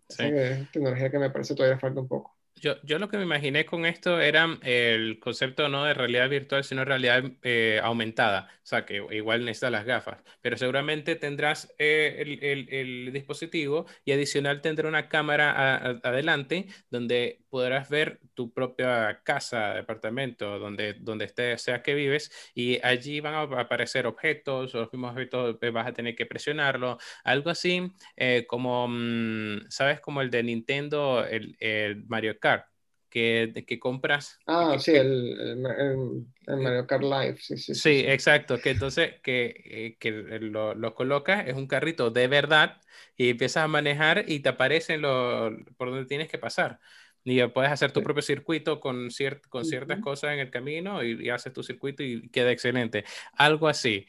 Sí. 0.07 0.23
es 0.23 0.71
tecnología 0.71 1.09
que 1.09 1.19
me 1.19 1.29
parece 1.29 1.55
todavía 1.55 1.79
falta 1.79 1.99
un 2.01 2.07
poco. 2.07 2.37
Yo, 2.55 2.75
yo 2.83 2.99
lo 2.99 3.07
que 3.09 3.17
me 3.17 3.23
imaginé 3.23 3.65
con 3.65 3.85
esto 3.85 4.19
era 4.21 4.57
el 4.61 5.19
concepto 5.19 5.67
no 5.69 5.85
de 5.85 5.93
realidad 5.93 6.29
virtual, 6.29 6.63
sino 6.63 6.85
realidad 6.85 7.23
eh, 7.43 7.79
aumentada. 7.81 8.49
O 8.57 8.59
sea, 8.65 8.85
que 8.85 9.03
igual 9.11 9.45
necesitas 9.45 9.71
las 9.71 9.85
gafas, 9.85 10.21
pero 10.41 10.57
seguramente 10.57 11.15
tendrás 11.15 11.73
eh, 11.79 12.17
el, 12.19 12.43
el- 12.43 12.73
el 12.73 13.13
dispositivo 13.13 13.85
y 14.05 14.11
adicional 14.11 14.61
tendrá 14.61 14.87
una 14.87 15.07
cámara 15.09 15.51
a- 15.51 15.75
a- 15.77 15.99
adelante 16.03 16.67
donde 16.89 17.40
podrás 17.51 17.89
ver 17.89 18.19
tu 18.33 18.53
propia 18.53 19.21
casa, 19.23 19.75
departamento, 19.75 20.59
donde, 20.59 20.95
donde 20.95 21.25
esté, 21.25 21.57
sea 21.59 21.83
que 21.83 21.93
vives, 21.95 22.31
y 22.55 22.79
allí 22.85 23.19
van 23.21 23.35
a 23.35 23.41
aparecer 23.61 24.07
objetos, 24.07 24.73
los 24.73 24.91
mismos 24.93 25.11
objetos 25.13 25.57
eh, 25.61 25.69
vas 25.71 25.87
a 25.87 25.93
tener 25.93 26.15
que 26.15 26.25
presionarlo, 26.25 26.97
algo 27.25 27.51
así 27.51 27.93
eh, 28.17 28.45
como, 28.47 28.87
mm, 28.89 29.69
¿sabes? 29.69 29.99
Como 30.01 30.21
el 30.21 30.31
de 30.31 30.43
Nintendo, 30.43 31.25
el, 31.25 31.55
el 31.59 32.05
Mario 32.07 32.39
Kart, 32.39 32.65
que, 33.09 33.63
que 33.67 33.79
compras. 33.79 34.39
Ah, 34.45 34.77
que- 34.77 34.79
sí, 34.79 34.91
el, 34.91 35.07
el, 35.39 35.65
el- 35.65 36.25
el 36.47 36.57
Mario 36.57 36.85
Kart 36.87 37.03
Live. 37.03 37.37
Sí, 37.39 37.57
sí, 37.57 37.75
sí. 37.75 37.93
Sí, 37.93 38.01
sí. 38.01 38.05
exacto, 38.07 38.59
que 38.61 38.71
entonces 38.71 39.21
que, 39.23 39.45
eh, 39.65 39.97
que 39.99 40.11
lo, 40.11 40.75
lo 40.75 40.93
colocas, 40.93 41.47
es 41.47 41.55
un 41.55 41.67
carrito 41.67 42.11
de 42.11 42.27
verdad 42.27 42.81
y 43.15 43.29
empiezas 43.29 43.63
a 43.63 43.67
manejar 43.69 44.25
y 44.29 44.41
te 44.41 44.49
aparecen 44.49 45.01
lo, 45.01 45.51
por 45.77 45.89
donde 45.89 46.05
tienes 46.05 46.27
que 46.29 46.37
pasar. 46.37 46.79
Y 47.23 47.35
ya 47.37 47.49
puedes 47.53 47.71
hacer 47.71 47.91
tu 47.91 48.01
Sí. 48.01 48.03
propio 48.03 48.21
circuito 48.23 48.79
con, 48.79 49.09
cier- 49.09 49.41
con 49.49 49.65
ciertas 49.65 49.99
Ujú. 49.99 50.01
cosas 50.01 50.33
en 50.33 50.39
el 50.39 50.51
camino 50.51 51.03
y, 51.03 51.25
y 51.25 51.29
haces 51.29 51.53
tu 51.53 51.63
circuito 51.63 52.03
y 52.03 52.29
queda 52.29 52.51
excelente. 52.51 53.05
Algo 53.37 53.67
así. 53.67 54.07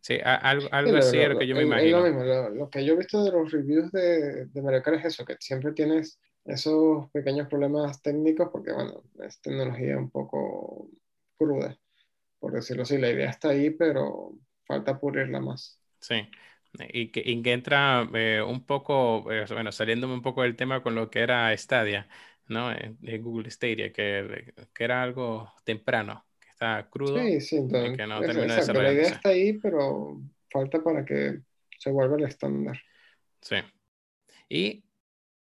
Sí, 0.00 0.18
algo, 0.24 0.68
Sí, 0.72 0.72
algo 0.72 0.92
lo, 0.92 0.98
así 0.98 1.20
es 1.20 1.28
lo- 1.28 1.30
lo 1.30 1.38
que 1.38 1.46
yo 1.46 1.56
me 1.56 1.62
es 1.80 1.90
lo 1.90 2.02
imagino. 2.02 2.02
mismo. 2.02 2.22
Lo, 2.24 2.50
lo 2.50 2.70
que 2.70 2.84
yo 2.84 2.94
he 2.94 2.96
visto 2.96 3.22
de 3.24 3.32
los 3.32 3.50
reviews 3.50 3.90
de, 3.92 4.46
de 4.46 4.62
Mario 4.62 4.82
Kart 4.82 4.98
es 5.00 5.06
eso, 5.06 5.24
que 5.24 5.36
siempre 5.40 5.72
tienes 5.72 6.18
esos 6.44 7.10
pequeños 7.10 7.48
problemas 7.48 8.00
técnicos 8.02 8.48
porque, 8.52 8.72
bueno, 8.72 9.02
es 9.24 9.40
tecnología 9.40 9.98
un 9.98 10.10
poco 10.10 10.88
cruda, 11.36 11.76
por 12.40 12.52
decirlo 12.54 12.84
así. 12.84 12.98
La 12.98 13.10
idea 13.10 13.30
está 13.30 13.50
ahí, 13.50 13.70
pero 13.70 14.32
falta 14.66 14.98
pulirla 15.00 15.40
más. 15.40 15.80
Sí, 16.00 16.28
y 16.92 17.08
que, 17.08 17.22
y 17.24 17.42
que 17.42 17.52
entra 17.52 18.08
eh, 18.14 18.42
un 18.42 18.64
poco, 18.64 19.30
eh, 19.32 19.44
bueno, 19.50 19.72
saliéndome 19.72 20.14
un 20.14 20.22
poco 20.22 20.42
del 20.42 20.56
tema 20.56 20.82
con 20.82 20.94
lo 20.94 21.10
que 21.10 21.20
era 21.20 21.56
Stadia, 21.56 22.08
¿no? 22.48 22.72
Eh, 22.72 22.94
de 23.00 23.18
Google 23.18 23.50
Stadia, 23.50 23.92
que, 23.92 24.54
que 24.72 24.84
era 24.84 25.02
algo 25.02 25.52
temprano, 25.64 26.26
que 26.40 26.48
está 26.48 26.88
crudo. 26.90 27.18
Sí, 27.18 27.40
sí, 27.40 27.56
entonces, 27.56 27.94
y 27.94 27.96
que 27.96 28.06
no 28.06 28.20
terminó 28.20 28.54
exacto, 28.54 28.82
la 28.82 28.92
idea 28.92 29.08
está 29.08 29.28
ahí, 29.30 29.52
pero 29.54 30.20
falta 30.50 30.82
para 30.82 31.04
que 31.04 31.40
se 31.78 31.90
vuelva 31.90 32.16
el 32.16 32.24
estándar. 32.24 32.80
Sí. 33.40 33.56
Y 34.48 34.84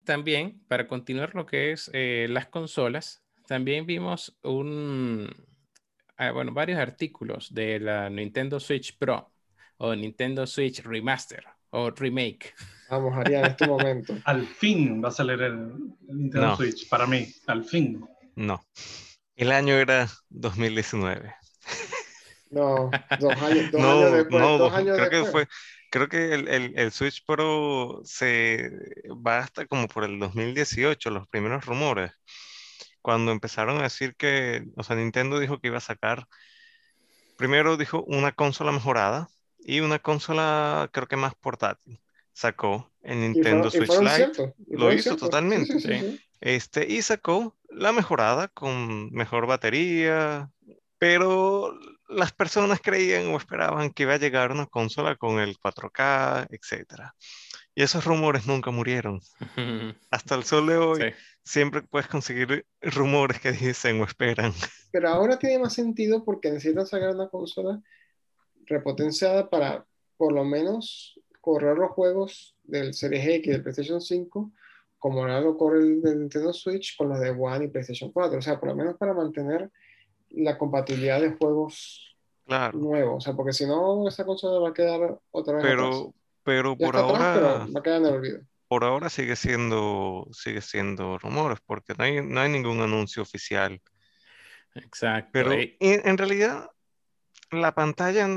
también, 0.03 0.61
para 0.67 0.87
continuar 0.87 1.35
lo 1.35 1.45
que 1.45 1.71
es 1.71 1.89
eh, 1.93 2.27
las 2.29 2.47
consolas, 2.47 3.23
también 3.47 3.85
vimos 3.85 4.37
un, 4.43 5.29
ah, 6.17 6.31
bueno, 6.31 6.53
varios 6.53 6.79
artículos 6.79 7.53
de 7.53 7.79
la 7.79 8.09
Nintendo 8.09 8.59
Switch 8.59 8.97
Pro 8.97 9.32
o 9.83 9.93
Nintendo 9.95 10.47
Switch 10.47 10.81
Remaster 10.81 11.43
o 11.71 11.91
Remake. 11.91 12.53
Vamos, 12.89 13.13
Arián, 13.17 13.45
en 13.45 13.51
este 13.51 13.67
momento. 13.67 14.13
Al 14.25 14.47
fin 14.47 15.03
va 15.03 15.09
a 15.09 15.11
salir 15.11 15.41
el, 15.41 15.67
Nintendo 16.07 16.47
No. 16.47 16.55
Switch, 16.55 16.87
para 16.87 17.05
mí, 17.05 17.27
al 17.47 17.65
fin. 17.65 18.05
No. 18.35 18.63
El 19.35 19.51
año 19.51 19.73
era 19.75 20.07
2019. 20.29 21.35
No, 22.51 22.91
dos 23.19 23.33
años, 23.41 23.71
dos 23.71 23.81
no, 23.81 23.91
años 23.91 24.11
después. 24.13 24.41
no, 24.41 24.57
dos 24.59 24.73
años 24.73 24.95
creo 24.95 25.09
que 25.09 25.15
después. 25.17 25.47
fue, 25.47 25.47
creo 25.89 26.07
que 26.07 26.33
el, 26.35 26.47
el- 26.47 26.73
el 26.77 26.91
Switch 26.91 27.25
Pro 27.25 28.01
se 28.05 28.69
va 29.25 29.39
hasta 29.39 29.65
como 29.65 29.87
por 29.87 30.03
el 30.03 30.19
2018, 30.19 31.09
los 31.09 31.27
primeros 31.27 31.65
rumores, 31.65 32.11
cuando 33.01 33.31
empezaron 33.31 33.79
a 33.79 33.83
decir 33.83 34.15
que, 34.15 34.63
o 34.77 34.83
sea, 34.83 34.95
Nintendo 34.95 35.39
dijo 35.39 35.59
que 35.59 35.69
iba 35.69 35.77
a 35.77 35.81
sacar, 35.81 36.27
primero 37.37 37.75
dijo 37.75 38.03
una 38.03 38.31
consola 38.31 38.71
mejorada 38.71 39.27
y 39.63 39.79
una 39.81 39.99
consola 39.99 40.89
creo 40.93 41.07
que 41.07 41.15
más 41.17 41.35
portátil. 41.35 41.99
Sacó 42.33 42.91
el 43.01 43.19
Y 43.31 43.31
Nintendo 43.33 43.69
y 43.71 43.71
Switch 43.71 43.85
fueron 43.85 44.05
Lite, 44.05 44.53
y 44.67 44.77
lo 44.77 44.91
hizo 44.93 45.15
ciertos. 45.15 45.17
totalmente. 45.17 45.79
Sí, 45.79 45.79
sí, 45.79 45.93
sí, 45.97 46.19
este, 46.41 46.85
y 46.91 47.01
sacó 47.01 47.57
la 47.69 47.91
mejorada 47.91 48.47
con 48.49 49.11
mejor 49.11 49.47
batería, 49.47 50.51
pero 50.97 51.73
las 52.09 52.31
personas 52.33 52.81
creían 52.81 53.27
o 53.27 53.37
esperaban 53.37 53.91
que 53.91 54.03
iba 54.03 54.13
a 54.13 54.17
llegar 54.17 54.51
una 54.51 54.67
consola 54.67 55.15
con 55.15 55.39
el 55.39 55.57
4K, 55.59 56.47
etcétera. 56.49 57.15
Y 57.75 57.83
esos 57.83 58.05
rumores 58.05 58.47
nunca 58.47 58.71
murieron. 58.71 59.21
Hasta 60.11 60.35
el 60.35 60.43
sol 60.45 60.67
de 60.67 60.77
hoy 60.77 61.01
Sí. 61.01 61.13
siempre 61.43 61.81
puedes 61.83 62.07
conseguir 62.07 62.65
rumores 62.81 63.39
que 63.41 63.51
dicen 63.53 64.01
o 64.01 64.05
esperan. 64.05 64.53
Pero 64.91 65.09
ahora 65.09 65.37
tiene 65.39 65.59
más 65.59 65.73
sentido 65.73 66.23
porque 66.23 66.51
necesitan 66.51 66.85
sacar 66.87 67.15
una 67.15 67.29
consola 67.29 67.81
repotenciada 68.65 69.49
para 69.49 69.85
por 70.17 70.33
lo 70.33 70.43
menos 70.43 71.19
correr 71.41 71.77
los 71.77 71.91
juegos 71.91 72.55
del 72.63 72.93
Series 72.93 73.25
X 73.27 73.47
y 73.47 73.51
del 73.51 73.63
PlayStation 73.63 73.99
5 74.01 74.51
como 74.97 75.19
ahora 75.21 75.41
lo 75.41 75.57
corre 75.57 75.79
el 75.79 76.01
del 76.01 76.19
Nintendo 76.21 76.53
Switch 76.53 76.95
con 76.97 77.09
los 77.09 77.19
de 77.19 77.31
One 77.31 77.65
y 77.65 77.67
PlayStation 77.67 78.11
4. 78.11 78.39
O 78.39 78.41
sea, 78.41 78.57
por 78.59 78.69
lo 78.69 78.75
menos 78.75 78.95
para 78.97 79.13
mantener 79.13 79.69
la 80.29 80.57
compatibilidad 80.57 81.19
de 81.21 81.33
juegos 81.33 82.15
Claro, 82.45 82.77
nuevos. 82.79 83.17
O 83.17 83.21
sea, 83.21 83.33
porque 83.35 83.53
si 83.53 83.65
no, 83.65 84.07
esa 84.07 84.25
consola 84.25 84.59
va 84.59 84.69
a 84.69 84.73
quedar 84.73 85.19
otra 85.31 85.55
vez 85.59 85.67
atrás. 85.69 85.69
pero, 85.69 86.13
pero 86.43 86.77
Ya 86.77 86.87
por 86.87 86.95
está 86.95 86.99
atrás, 86.99 87.21
ahora, 87.21 87.33
pero 87.33 87.73
va 87.73 87.79
a 87.79 87.83
quedar 87.83 87.99
en 88.01 88.07
el 88.07 88.13
olvido. 88.13 88.39
por 88.67 88.83
ahora 88.83 89.09
sigue 89.09 89.35
siendo, 89.35 90.27
sigue 90.31 90.61
siendo 90.61 91.17
rumores, 91.19 91.59
porque 91.65 91.93
no 91.97 92.03
hay, 92.05 92.21
no 92.25 92.39
hay 92.39 92.49
ningún 92.49 92.81
anuncio 92.81 93.21
oficial. 93.23 93.81
Exacto. 94.75 95.29
Pero 95.31 95.51
en, 95.53 95.77
en 95.79 96.17
realidad 96.17 96.69
la 97.53 97.73
pantalla 97.73 98.27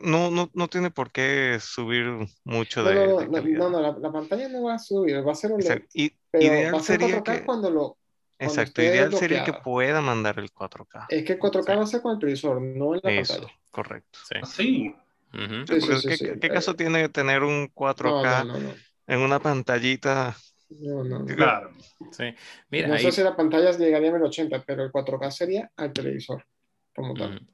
no, 0.00 0.30
no, 0.30 0.50
no, 0.52 0.68
tiene 0.68 0.90
por 0.90 1.10
qué 1.10 1.58
subir 1.60 2.06
mucho 2.44 2.82
No, 2.82 2.90
de, 2.90 2.94
no, 2.94 3.06
no, 3.06 3.42
de 3.42 3.42
no, 3.52 3.58
no, 3.58 3.70
no, 3.70 3.80
la, 3.80 3.98
la 3.98 4.12
pantalla 4.12 4.48
no 4.48 4.62
va 4.64 4.74
a 4.74 4.78
subir, 4.78 5.26
va 5.26 5.32
a 5.32 5.34
ser 5.34 5.52
OLED, 5.52 5.64
Exacto. 5.64 5.88
Y 5.94 6.12
pero 6.30 6.44
va 6.46 6.50
ideal 6.50 6.74
a 6.76 6.80
ser 6.80 7.00
sería 7.00 7.20
4K 7.20 7.38
que, 7.40 7.46
cuando 7.46 7.70
lo, 7.70 7.98
cuando 8.38 8.52
exacto, 8.52 8.82
ideal 8.82 9.12
sería 9.14 9.44
que 9.44 9.52
pueda 9.52 10.00
mandar 10.00 10.38
el 10.38 10.52
4K. 10.52 11.06
Es 11.10 11.24
que 11.24 11.32
el 11.32 11.38
4K 11.38 11.72
Sí. 11.72 11.78
va 11.78 11.82
a 11.82 11.86
ser 11.86 12.02
con 12.02 12.12
el 12.12 12.18
televisor, 12.18 12.60
no 12.60 12.94
en 12.94 13.00
la 13.02 13.10
Eso, 13.10 13.34
pantalla. 13.34 13.52
correcto. 13.70 14.18
sí. 14.44 14.94
Ujú. 15.32 15.66
Sí, 15.66 15.74
Sí, 15.74 15.80
sí, 15.80 15.80
porque 15.80 15.96
sí, 15.96 16.08
¿qué, 16.08 16.16
sí. 16.16 16.24
qué 16.40 16.46
Eh, 16.46 16.50
caso 16.50 16.74
tiene 16.74 17.08
tener 17.08 17.42
un 17.42 17.62
No, 17.62 17.68
4K 17.74 18.44
no, 18.44 18.54
no, 18.54 18.60
no. 18.60 18.74
en 19.06 19.20
una 19.20 19.38
pantallita? 19.40 20.36
No, 20.70 21.02
no, 21.04 21.18
no. 21.20 21.26
Claro. 21.26 21.70
Sí. 22.12 22.24
Mira, 22.70 22.88
No 22.88 22.94
ahí- 22.94 23.02
sé 23.02 23.12
si 23.12 23.22
la 23.22 23.34
pantalla 23.36 23.72
llegaría 23.72 24.10
a 24.10 24.12
1080, 24.12 24.62
pero 24.66 24.84
el 24.84 24.90
4K 24.92 25.30
sería 25.30 25.70
al 25.76 25.92
televisor, 25.92 26.46
como 26.94 27.14
tal. 27.14 27.36
Ujú. 27.36 27.46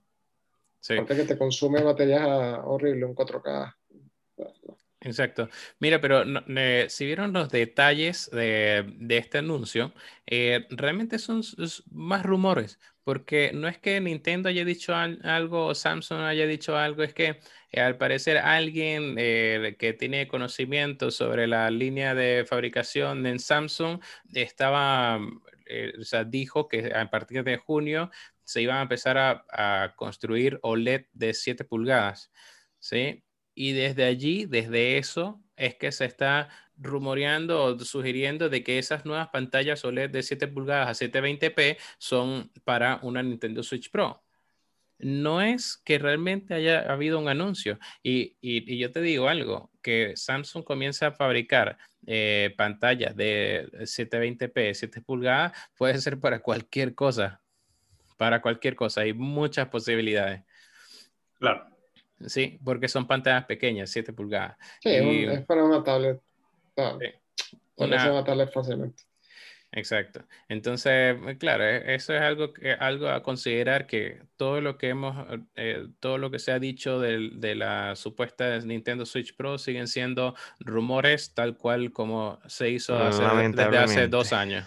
Sí. 0.84 0.92
Aparte 0.92 1.16
que 1.16 1.24
te 1.24 1.38
consume 1.38 1.82
batería 1.82 2.60
horrible 2.62 3.06
un 3.06 3.14
4K. 3.14 3.74
Exacto. 5.00 5.48
Mira, 5.80 5.98
pero 5.98 6.26
no- 6.26 6.42
eh, 6.46 6.86
si 6.90 7.06
vieron 7.06 7.32
los 7.32 7.48
detalles 7.48 8.28
de, 8.30 8.84
de 8.98 9.16
este 9.16 9.38
anuncio, 9.38 9.94
eh, 10.26 10.66
realmente 10.68 11.18
son 11.18 11.40
s- 11.40 11.56
s- 11.62 11.82
más 11.90 12.22
rumores, 12.22 12.78
porque 13.02 13.50
no 13.54 13.66
es 13.66 13.78
que 13.78 13.98
Nintendo 14.02 14.50
haya 14.50 14.64
dicho 14.66 14.94
al- 14.94 15.20
algo 15.24 15.66
o 15.68 15.74
Samsung 15.74 16.20
haya 16.20 16.46
dicho 16.46 16.76
algo, 16.76 17.02
es 17.02 17.14
que 17.14 17.40
eh, 17.70 17.80
al 17.80 17.96
parecer 17.96 18.36
alguien 18.36 19.14
eh, 19.18 19.76
que 19.78 19.94
tiene 19.94 20.28
conocimiento 20.28 21.10
sobre 21.10 21.46
la 21.46 21.70
línea 21.70 22.14
de 22.14 22.44
fabricación 22.46 23.26
en 23.26 23.38
Samsung 23.40 24.00
estaba, 24.34 25.18
eh, 25.66 25.92
o 25.98 26.04
sea, 26.04 26.24
dijo 26.24 26.68
que 26.68 26.92
a 26.94 27.10
partir 27.10 27.42
de 27.44 27.56
junio 27.56 28.10
se 28.44 28.62
iban 28.62 28.76
a 28.78 28.82
empezar 28.82 29.18
a, 29.18 29.44
a 29.50 29.94
construir 29.96 30.58
OLED 30.62 31.06
de 31.12 31.34
7 31.34 31.64
pulgadas, 31.64 32.30
¿sí? 32.78 33.24
Y 33.54 33.72
desde 33.72 34.04
allí, 34.04 34.46
desde 34.46 34.98
eso, 34.98 35.42
es 35.56 35.76
que 35.76 35.92
se 35.92 36.04
está 36.06 36.48
rumoreando 36.76 37.62
o 37.64 37.78
sugiriendo 37.80 38.48
de 38.48 38.64
que 38.64 38.78
esas 38.78 39.04
nuevas 39.04 39.28
pantallas 39.28 39.84
OLED 39.84 40.10
de 40.10 40.22
7 40.22 40.48
pulgadas 40.48 40.88
a 40.88 40.94
720p 40.94 41.78
son 41.98 42.50
para 42.64 42.98
una 43.02 43.22
Nintendo 43.22 43.62
Switch 43.62 43.90
Pro. 43.90 44.22
No 44.98 45.42
es 45.42 45.76
que 45.84 45.98
realmente 45.98 46.54
haya 46.54 46.80
habido 46.92 47.18
un 47.18 47.28
anuncio. 47.28 47.78
Y, 48.02 48.36
y- 48.40 48.78
yo 48.78 48.92
te 48.92 49.00
digo 49.02 49.28
algo, 49.28 49.70
que 49.82 50.16
Samsung 50.16 50.64
comienza 50.64 51.08
a 51.08 51.12
fabricar 51.12 51.78
eh, 52.06 52.54
pantallas 52.56 53.16
de 53.16 53.68
720p, 53.86 54.74
7 54.74 55.02
pulgadas, 55.02 55.52
puede 55.76 55.98
ser 56.00 56.20
para 56.20 56.40
cualquier 56.40 56.94
cosa. 56.94 57.43
Para 58.16 58.40
cualquier 58.40 58.74
cosa. 58.76 59.02
Hay 59.02 59.12
muchas 59.12 59.68
posibilidades. 59.68 60.42
Claro. 61.38 61.66
Sí, 62.26 62.58
porque 62.64 62.88
son 62.88 63.06
pantallas 63.06 63.44
pequeñas, 63.44 63.90
7 63.90 64.12
pulgadas. 64.12 64.56
Sí, 64.80 64.90
es, 64.90 65.02
un- 65.02 65.08
Y- 65.08 65.24
es 65.24 65.40
para 65.44 65.64
una 65.64 65.82
tablet. 65.82 66.20
Ah, 66.76 66.96
Sí. 67.00 67.06
Una- 67.76 68.12
una 68.12 68.24
tablet 68.24 68.52
fácilmente. 68.52 69.02
Exacto. 69.72 70.22
Entonces, 70.48 71.16
claro, 71.40 71.64
e- 71.64 71.96
eso 71.96 72.14
es 72.14 72.20
algo 72.22 72.52
que 72.52 72.70
algo 72.72 73.08
a 73.08 73.24
considerar 73.24 73.88
que 73.88 74.22
todo 74.36 74.60
lo 74.60 74.78
que 74.78 74.90
hemos, 74.90 75.26
eh, 75.56 75.88
todo 75.98 76.16
lo 76.18 76.30
que 76.30 76.38
se 76.38 76.52
ha 76.52 76.60
dicho 76.60 77.00
del- 77.00 77.40
de, 77.40 77.56
la 77.56 77.96
supuesta 77.96 78.56
Nintendo 78.60 79.04
Switch 79.04 79.34
Pro 79.34 79.58
siguen 79.58 79.88
siendo 79.88 80.36
rumores 80.60 81.34
tal 81.34 81.56
cual 81.56 81.92
como 81.92 82.38
se 82.46 82.70
hizo 82.70 82.96
hace- 82.96 83.24
desde 83.50 83.78
hace 83.78 84.06
dos 84.06 84.32
años. 84.32 84.64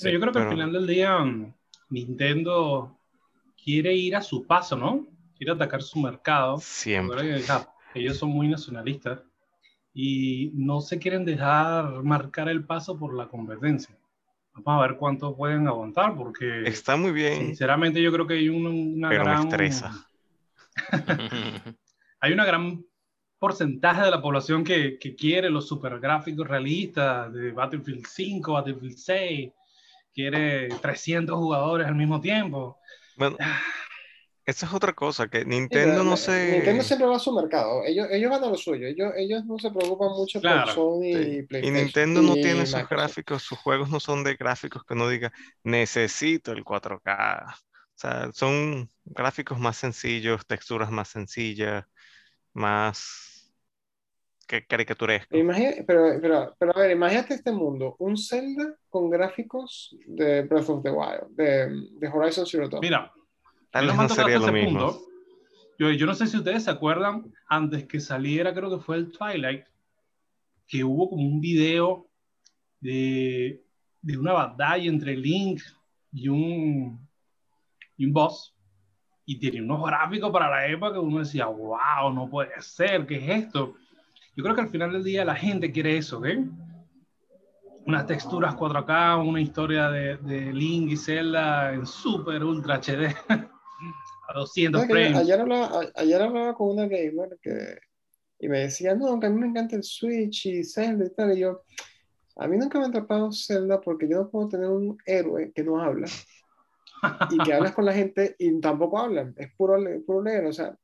Pero 0.00 0.12
yo 0.12 0.20
creo 0.20 0.32
que 0.32 0.38
pero- 0.38 0.50
al 0.50 0.54
final 0.54 0.72
del 0.72 0.86
día 0.86 1.18
mm, 1.18 1.54
Nintendo 1.88 2.96
quiere 3.62 3.94
ir 3.94 4.16
a 4.16 4.22
su 4.22 4.46
paso, 4.46 4.76
¿no? 4.76 5.06
Quiere 5.36 5.52
atacar 5.52 5.82
su 5.82 5.98
mercado. 6.00 6.58
Siempre. 6.58 7.40
Ellos 7.94 8.16
son 8.18 8.30
muy 8.30 8.48
nacionalistas 8.48 9.20
y 9.94 10.50
no 10.54 10.80
se 10.80 10.98
quieren 10.98 11.24
dejar 11.24 12.02
marcar 12.02 12.48
el 12.48 12.64
paso 12.64 12.98
por 12.98 13.14
la 13.14 13.28
competencia. 13.28 13.96
Vamos 14.54 14.82
a 14.82 14.86
ver 14.88 14.96
cuánto 14.96 15.36
pueden 15.36 15.66
aguantar, 15.68 16.14
porque 16.16 16.62
Está 16.66 16.96
muy 16.96 17.12
bien, 17.12 17.46
sinceramente 17.46 18.02
yo 18.02 18.10
creo 18.12 18.26
que 18.26 18.34
hay 18.34 18.48
un- 18.48 18.66
una 18.96 19.08
pero 19.10 19.24
me 19.24 19.30
gran... 19.30 19.42
estresa. 19.48 20.08
hay 22.20 22.32
una 22.32 22.44
gran 22.44 22.84
porcentaje 23.38 24.02
de 24.02 24.10
la 24.10 24.20
población 24.22 24.64
que, 24.64 24.98
que 24.98 25.14
quiere 25.14 25.50
los 25.50 25.68
super 25.68 25.98
gráficos 26.00 26.46
realistas 26.48 27.32
de 27.32 27.52
Battlefield 27.52 28.06
5, 28.06 28.52
Battlefield 28.52 28.96
6, 28.96 29.52
quiere 30.16 30.70
300 30.82 31.36
jugadores 31.36 31.86
al 31.86 31.94
mismo 31.94 32.20
tiempo. 32.20 32.80
Bueno, 33.16 33.36
Ah. 33.40 33.60
esa 34.46 34.66
es 34.66 34.72
otra 34.74 34.92
cosa, 34.94 35.28
que 35.28 35.44
Nintendo 35.44 36.04
no 36.04 36.16
se... 36.16 36.52
Nintendo 36.52 36.82
siempre 36.84 37.06
va 37.08 37.16
a 37.16 37.18
su 37.20 37.32
mercado. 37.34 37.82
Ellos, 37.84 38.08
ellos 38.10 38.30
van 38.30 38.44
a 38.44 38.48
lo 38.48 38.56
suyo. 38.56 38.86
Ellos, 38.86 39.12
ellos 39.16 39.44
no 39.44 39.58
se 39.58 39.70
preocupan 39.70 40.10
mucho 40.10 40.40
Claro, 40.40 40.64
por 40.66 40.74
Sony 40.74 41.02
Sí. 41.02 41.08
y 41.08 41.36
Y 41.38 41.42
PlayStation. 41.42 41.74
Nintendo 41.84 42.22
no 42.22 42.32
y 42.36 42.42
tiene 42.42 42.62
esos 42.62 42.80
Microsoft. 42.80 42.90
gráficos, 42.90 43.42
sus 43.42 43.58
juegos 43.58 43.90
no 43.90 44.00
son 44.00 44.24
de 44.24 44.36
gráficos 44.36 44.84
que 44.84 44.94
uno 44.94 45.08
diga, 45.08 45.32
necesito 45.64 46.52
el 46.52 46.64
4K. 46.64 47.44
O 47.54 47.98
sea, 47.98 48.30
son 48.32 48.90
gráficos 49.04 49.58
más 49.58 49.76
sencillos, 49.78 50.46
texturas 50.46 50.90
más 50.90 51.08
sencillas, 51.08 51.84
más 52.52 53.35
que 54.46 54.64
caricaturescos. 54.66 55.38
Imagina- 55.38 55.72
pero, 55.86 56.18
pero, 56.20 56.54
pero 56.58 56.76
a 56.76 56.80
ver, 56.80 56.90
imagínate 56.92 57.34
este 57.34 57.52
mundo, 57.52 57.96
un 57.98 58.16
Zelda 58.16 58.76
con 58.88 59.10
gráficos 59.10 59.96
de 60.06 60.42
Breath 60.42 60.68
of 60.70 60.82
the 60.82 60.90
Wild, 60.90 61.28
de, 61.30 61.68
de 61.98 62.08
Horizon 62.08 62.46
Zero 62.46 62.68
Dawn. 62.68 62.80
Mira, 62.80 63.12
Tal 63.70 63.86
vez 63.88 63.96
no 63.96 64.08
sería 64.08 64.38
lo 64.38 64.52
mismo. 64.52 64.78
punto. 64.92 65.00
Yo, 65.78 65.90
yo 65.90 66.06
no 66.06 66.14
sé 66.14 66.26
si 66.26 66.38
ustedes 66.38 66.64
se 66.64 66.70
acuerdan, 66.70 67.30
antes 67.48 67.84
que 67.86 68.00
saliera, 68.00 68.54
creo 68.54 68.70
que 68.70 68.82
fue 68.82 68.96
el 68.96 69.10
Twilight, 69.12 69.64
que 70.66 70.82
hubo 70.84 71.10
como 71.10 71.22
un 71.22 71.40
video 71.40 72.08
de, 72.80 73.62
de 74.00 74.16
una 74.18 74.32
batalla 74.32 74.88
entre 74.88 75.16
Link 75.16 75.60
y 76.12 76.28
un, 76.28 77.06
y 77.98 78.06
un 78.06 78.12
boss, 78.12 78.54
y 79.26 79.38
tiene 79.38 79.60
unos 79.60 79.84
gráficos 79.84 80.30
para 80.30 80.48
la 80.48 80.66
época 80.66 80.94
que 80.94 80.98
uno 81.00 81.18
decía, 81.18 81.46
wow, 81.46 82.12
no 82.14 82.30
puede 82.30 82.58
ser, 82.60 83.06
¿qué 83.06 83.16
es 83.16 83.44
esto? 83.44 83.74
Yo 84.36 84.42
creo 84.44 84.54
que 84.54 84.60
al 84.60 84.68
final 84.68 84.92
del 84.92 85.02
día 85.02 85.24
la 85.24 85.34
gente 85.34 85.72
quiere 85.72 85.96
eso, 85.96 86.18
¿ok? 86.18 86.26
Unas 87.86 88.06
texturas 88.06 88.54
4K, 88.54 89.26
una 89.26 89.40
historia 89.40 89.88
de, 89.88 90.18
de 90.18 90.52
Link 90.52 90.90
y 90.90 90.96
Zelda 90.96 91.72
en 91.72 91.86
super 91.86 92.44
ultra 92.44 92.80
HD, 92.80 93.14
a 93.28 94.34
200 94.34 94.82
¿Sabes 94.82 94.94
que 94.94 95.02
frames. 95.02 95.22
Ayer 95.22 95.40
hablaba, 95.40 95.80
ayer 95.94 96.20
hablaba 96.20 96.54
con 96.54 96.70
una 96.70 96.86
gamer 96.86 97.38
que, 97.40 97.78
y 98.38 98.48
me 98.48 98.60
decía, 98.60 98.94
no, 98.94 99.18
que 99.18 99.26
a 99.26 99.30
mí 99.30 99.40
me 99.40 99.46
encanta 99.46 99.76
el 99.76 99.82
Switch 99.82 100.46
y 100.46 100.64
Zelda 100.64 101.06
y 101.06 101.14
tal. 101.14 101.34
Y 101.34 101.40
yo, 101.40 101.62
a 102.36 102.46
mí 102.46 102.58
nunca 102.58 102.78
me 102.78 102.84
ha 102.84 102.88
atrapado 102.88 103.32
Zelda 103.32 103.80
porque 103.80 104.06
yo 104.06 104.18
no 104.18 104.28
puedo 104.28 104.48
tener 104.48 104.68
un 104.68 104.98
héroe 105.06 105.50
que 105.54 105.64
no 105.64 105.80
habla 105.80 106.08
y 107.30 107.38
que 107.38 107.54
hablas 107.54 107.72
con 107.72 107.86
la 107.86 107.94
gente 107.94 108.36
y 108.38 108.60
tampoco 108.60 108.98
hablan, 108.98 109.34
es 109.38 109.50
puro, 109.56 109.78
puro 110.04 110.22
leer, 110.22 110.44
o 110.44 110.52
sea, 110.52 110.76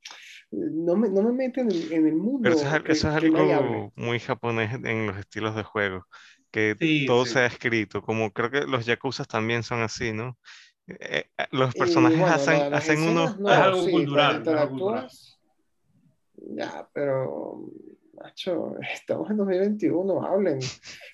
no 0.52 0.96
me, 0.96 1.08
no 1.08 1.22
me 1.22 1.32
meten 1.32 1.70
en, 1.70 1.92
en 1.92 2.06
el 2.06 2.14
mundo. 2.14 2.40
Pero 2.42 2.54
eso 2.54 2.76
es, 2.76 2.82
que- 2.82 2.92
eso 2.92 3.08
es 3.08 3.14
algo 3.16 3.92
muy 3.96 4.18
japonés 4.20 4.74
en 4.74 5.06
los 5.06 5.16
estilos 5.18 5.56
de 5.56 5.62
juego, 5.62 6.06
que 6.50 6.76
Sí, 6.78 7.06
todo 7.06 7.24
sí. 7.24 7.32
sea 7.32 7.46
escrito, 7.46 8.02
como 8.02 8.30
creo 8.32 8.50
que 8.50 8.60
los 8.62 8.86
yakuzas 8.86 9.26
también 9.26 9.62
son 9.62 9.82
así, 9.82 10.12
¿no? 10.12 10.38
Eh, 10.86 11.24
eh, 11.38 11.46
los 11.52 11.74
Y 11.74 11.78
personajes 11.78 12.18
bueno, 12.20 12.34
hacen, 12.34 12.70
la- 12.70 12.76
hacen 12.76 13.00
unos... 13.02 13.38
no, 13.38 13.48
Es 13.48 13.58
algo 13.58 13.82
sí, 13.82 13.92
cultural, 13.92 14.42
Ya, 16.54 16.88
pero, 16.92 17.66
macho, 18.14 18.74
estamos 18.80 19.30
en 19.30 19.36
2021, 19.36 20.24
hablen. 20.26 20.60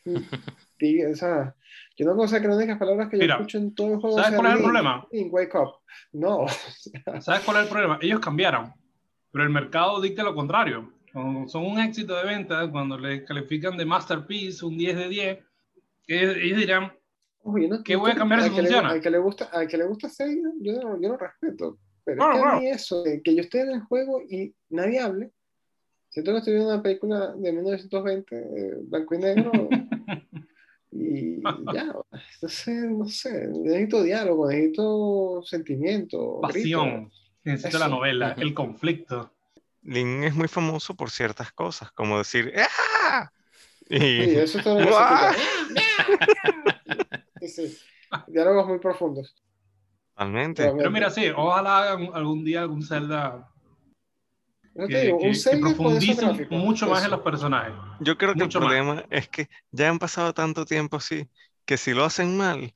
O 1.10 1.14
sea, 1.16 1.56
yo 1.96 2.06
no 2.06 2.28
ser 2.28 2.40
que 2.40 2.46
las 2.46 2.56
únicas 2.56 2.78
palabras 2.78 3.08
que 3.08 3.16
yo 3.16 3.22
Mira, 3.22 3.34
escucho 3.34 3.58
en 3.58 3.74
todo 3.74 3.94
el 3.94 4.00
juego 4.00 4.16
¿sabes 4.16 4.34
cuál 4.34 4.46
es 4.46 4.54
el 4.58 4.62
problema? 4.62 5.06
Link, 5.10 5.32
wake 5.34 5.54
up. 5.56 5.72
No, 6.12 6.46
¿Sabes 7.20 7.40
cuál 7.44 7.56
es 7.56 7.62
el 7.64 7.68
problema? 7.68 7.98
Ellos 8.00 8.20
cambiaron, 8.20 8.72
pero 9.38 9.46
el 9.46 9.54
mercado 9.54 10.00
dicta 10.00 10.24
lo 10.24 10.34
contrario. 10.34 10.92
Cuando 11.12 11.48
son 11.48 11.64
un 11.64 11.78
éxito 11.78 12.16
de 12.16 12.24
venta, 12.24 12.68
cuando 12.72 12.98
le 12.98 13.24
califican 13.24 13.76
de 13.76 13.86
masterpiece 13.86 14.66
un 14.66 14.76
10 14.76 14.96
de 14.96 15.08
10, 15.08 15.38
ellos, 16.08 16.58
dirán, 16.58 16.92
Oye, 17.44 17.68
no- 17.68 17.84
¿Qué 17.84 17.94
voy 17.94 18.10
a 18.10 18.16
cambiar 18.16 18.42
si 18.42 18.50
funciona? 18.50 18.88
al 18.88 19.00
que 19.00 19.10
le 19.10 19.18
gusta, 19.18 19.44
al 19.52 19.68
que 19.68 19.76
le 19.78 19.86
gusta 19.86 20.08
Zelda, 20.08 20.50
yo, 20.60 20.72
no- 20.72 21.00
yo 21.00 21.10
lo 21.10 21.16
respeto. 21.16 21.78
Pero 22.04 22.16
Claro, 22.16 22.34
es 22.34 22.42
que 22.42 22.48
a 22.48 22.60
mí 22.60 22.66
eso, 22.68 23.04
que 23.22 23.34
yo 23.36 23.42
esté 23.42 23.60
en 23.60 23.70
el 23.74 23.80
juego 23.82 24.20
y 24.28 24.52
nadie 24.70 24.98
hable, 24.98 25.30
siento 26.08 26.32
que 26.32 26.38
estoy 26.38 26.54
viendo 26.54 26.72
una 26.74 26.82
película 26.82 27.32
de 27.36 27.52
1920, 27.52 28.36
eh, 28.36 28.74
blanco 28.88 29.14
y 29.14 29.18
negro, 29.18 29.68
y 30.90 31.40
ya, 31.72 31.94
entonces, 32.34 32.90
no 32.90 33.06
sé, 33.06 33.46
necesito 33.46 34.02
diálogo, 34.02 34.48
necesito 34.50 35.42
sentimiento, 35.44 36.40
pasión. 36.40 37.08
Necesito 37.52 37.78
la 37.78 37.86
Eso. 37.86 37.94
novela, 37.94 38.32
Ujú. 38.32 38.40
el 38.42 38.54
conflicto. 38.54 39.32
Link 39.82 40.24
es 40.24 40.34
muy 40.34 40.48
famoso 40.48 40.94
por 40.94 41.10
ciertas 41.10 41.50
cosas, 41.52 41.90
como 41.92 42.18
decir 42.18 42.52
¡Ah! 42.56 43.30
Y 43.88 43.98
Sí, 43.98 44.36
eso 44.36 44.62
que 44.62 44.78
escucha. 44.78 45.32
Sí, 47.40 47.48
sí. 47.48 47.78
Diálogos 48.26 48.66
muy 48.66 48.78
profundos. 48.78 49.34
totalmente. 50.14 50.62
Realmente. 50.62 50.82
Pero 50.82 50.90
mira, 50.90 51.10
sí, 51.10 51.28
ojalá 51.34 51.78
hagan 51.92 52.10
algún 52.12 52.44
día 52.44 52.60
algún 52.62 52.82
Zelda 52.82 53.48
Yo 54.74 54.86
te 54.86 54.92
que, 54.92 55.00
digo, 55.06 55.18
que- 55.18 55.26
un 55.28 55.32
que 55.32 55.56
profundice 55.60 56.26
mucho 56.50 56.86
más 56.88 56.98
en 57.00 57.06
eso. 57.06 57.16
los 57.16 57.20
personajes. 57.24 57.72
Yo 58.00 58.18
creo 58.18 58.34
que 58.34 58.40
el 58.40 58.44
mucho 58.46 58.60
más. 58.60 58.68
problema 58.68 59.04
es 59.10 59.28
que 59.28 59.48
ya 59.70 59.88
han 59.88 59.98
pasado 59.98 60.34
tanto 60.34 60.64
tiempo 60.66 60.96
así, 60.98 61.28
que 61.64 61.76
si 61.78 61.94
lo 61.94 62.04
hacen 62.04 62.36
mal, 62.36 62.74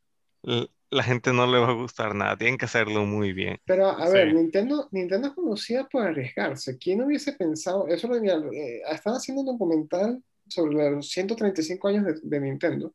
la 0.93 1.03
gente 1.03 1.33
no 1.33 1.47
le 1.47 1.59
va 1.59 1.71
a 1.71 1.75
gustar 1.75 2.15
nada. 2.15 2.37
Tienen 2.37 2.59
que 2.59 2.67
hacerlo 2.67 3.05
muy 3.07 3.33
bien. 3.33 3.59
Pero 3.65 3.89
a 3.89 4.07
Sí. 4.07 4.13
ver, 4.13 4.35
Nintendo, 4.35 4.89
Nintendo 4.93 5.29
es 5.29 5.35
conocida 5.35 5.89
por 5.89 6.07
arriesgarse. 6.07 6.77
¿Quién 6.79 7.03
hubiese 7.03 7.33
pensado? 7.33 7.89
Eso 7.89 8.09
lo 8.09 8.21
mira, 8.21 8.37
eh, 8.53 8.83
están 8.91 9.15
haciendo 9.15 9.41
un 9.41 9.47
documental 9.47 10.23
sobre 10.47 10.91
los 10.91 11.09
135 11.09 11.89
años 11.89 12.05
de, 12.05 12.15
de 12.23 12.41
Nintendo. 12.41 12.95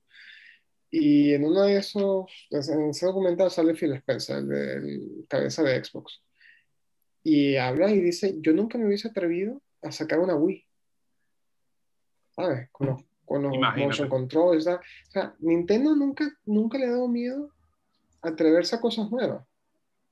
Y 0.91 1.33
en 1.33 1.43
uno 1.43 1.63
de 1.63 1.77
esos, 1.77 2.25
en 2.51 2.89
ese 2.89 3.05
documental 3.07 3.49
sale 3.51 3.73
Phil 3.73 3.93
Spencer, 3.93 4.37
el, 4.37 4.47
del 4.47 5.25
cabeza 5.27 5.63
de 5.63 5.83
Xbox. 5.83 6.21
Y 7.23 7.57
habla 7.57 7.91
y 7.91 7.99
dice, 7.99 8.35
yo 8.39 8.53
nunca 8.53 8.77
me 8.77 8.85
hubiese 8.85 9.07
atrevido 9.09 9.61
a 9.81 9.91
sacar 9.91 10.19
una 10.19 10.35
Wii. 10.35 10.65
¿Sabes? 12.35 12.69
Con 12.71 12.87
los, 12.87 13.01
con 13.25 13.41
los 13.43 13.57
motion 13.57 14.07
controls. 14.07 14.63
¿sabes? 14.65 14.79
O 15.07 15.11
sea, 15.11 15.35
Nintendo 15.39 15.95
nunca, 15.95 16.25
nunca 16.45 16.77
le 16.77 16.85
ha 16.85 16.91
dado 16.91 17.07
miedo 17.07 17.51
atreverse 18.27 18.75
a 18.75 18.81
cosas 18.81 19.09
nuevas. 19.09 19.45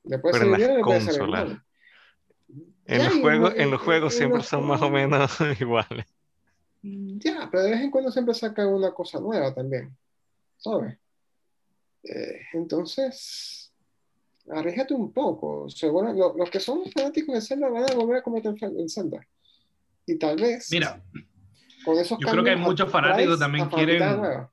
Le 0.04 0.20
puede 0.20 0.34
Pero 0.34 0.46
en 0.46 0.52
las 0.52 0.60
bien, 0.60 0.78
le 0.78 0.84
puede 0.84 1.02
salir 1.02 1.20
consolas. 1.20 1.46
mal. 1.48 1.64
En 2.88 2.98
Ya, 3.00 3.06
los 3.10 3.20
juegos, 3.20 3.56
en- 3.56 3.62
en 3.62 3.72
los 3.72 3.82
juegos 3.82 4.14
en 4.14 4.18
siempre 4.20 4.38
los 4.38 4.48
son 4.48 4.68
más 4.68 4.82
o 4.82 4.90
menos 4.90 5.32
iguales. 5.60 6.06
Ya, 6.84 7.50
pero 7.52 7.64
de 7.64 7.72
vez 7.72 7.82
en 7.82 7.90
cuando 7.90 8.12
siempre 8.12 8.36
sacan 8.36 8.68
una 8.68 8.92
cosa 8.92 9.20
nueva 9.20 9.54
también, 9.54 9.98
¿sabes? 10.58 10.98
Eh, 12.04 12.42
entonces, 12.54 13.74
arriesgate 14.52 14.94
un 14.94 15.12
poco. 15.12 15.68
Seguro, 15.70 16.14
lo- 16.14 16.38
los 16.38 16.50
que 16.52 16.60
son 16.60 16.86
fanáticos 16.92 17.34
de 17.34 17.42
Zelda 17.42 17.70
van 17.70 17.90
a 17.90 17.96
volver 17.96 18.18
a 18.18 18.22
cometer 18.22 18.54
en 18.62 18.88
Zelda. 18.88 19.26
Y 20.06 20.20
tal 20.20 20.36
vez 20.36 20.70
Mira, 20.72 21.02
con 21.84 21.98
esos 21.98 22.20
yo 22.20 22.28
creo 22.28 22.44
que 22.44 22.52
hay 22.52 22.56
muchos 22.58 22.92
fanáticos 22.92 23.40
también 23.40 23.68
quieren- 23.70 24.48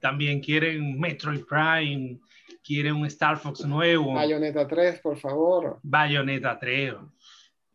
también 0.00 0.40
quieren 0.40 0.98
Metroid 0.98 1.44
Prime, 1.44 2.18
quieren 2.64 2.94
un 2.94 3.06
Star 3.06 3.38
Fox 3.38 3.64
nuevo, 3.64 4.14
Bayonetta 4.14 4.66
3, 4.66 5.00
por 5.00 5.18
favor. 5.18 5.78
Bayonetta 5.82 6.58
3, 6.58 6.94
O 6.94 7.08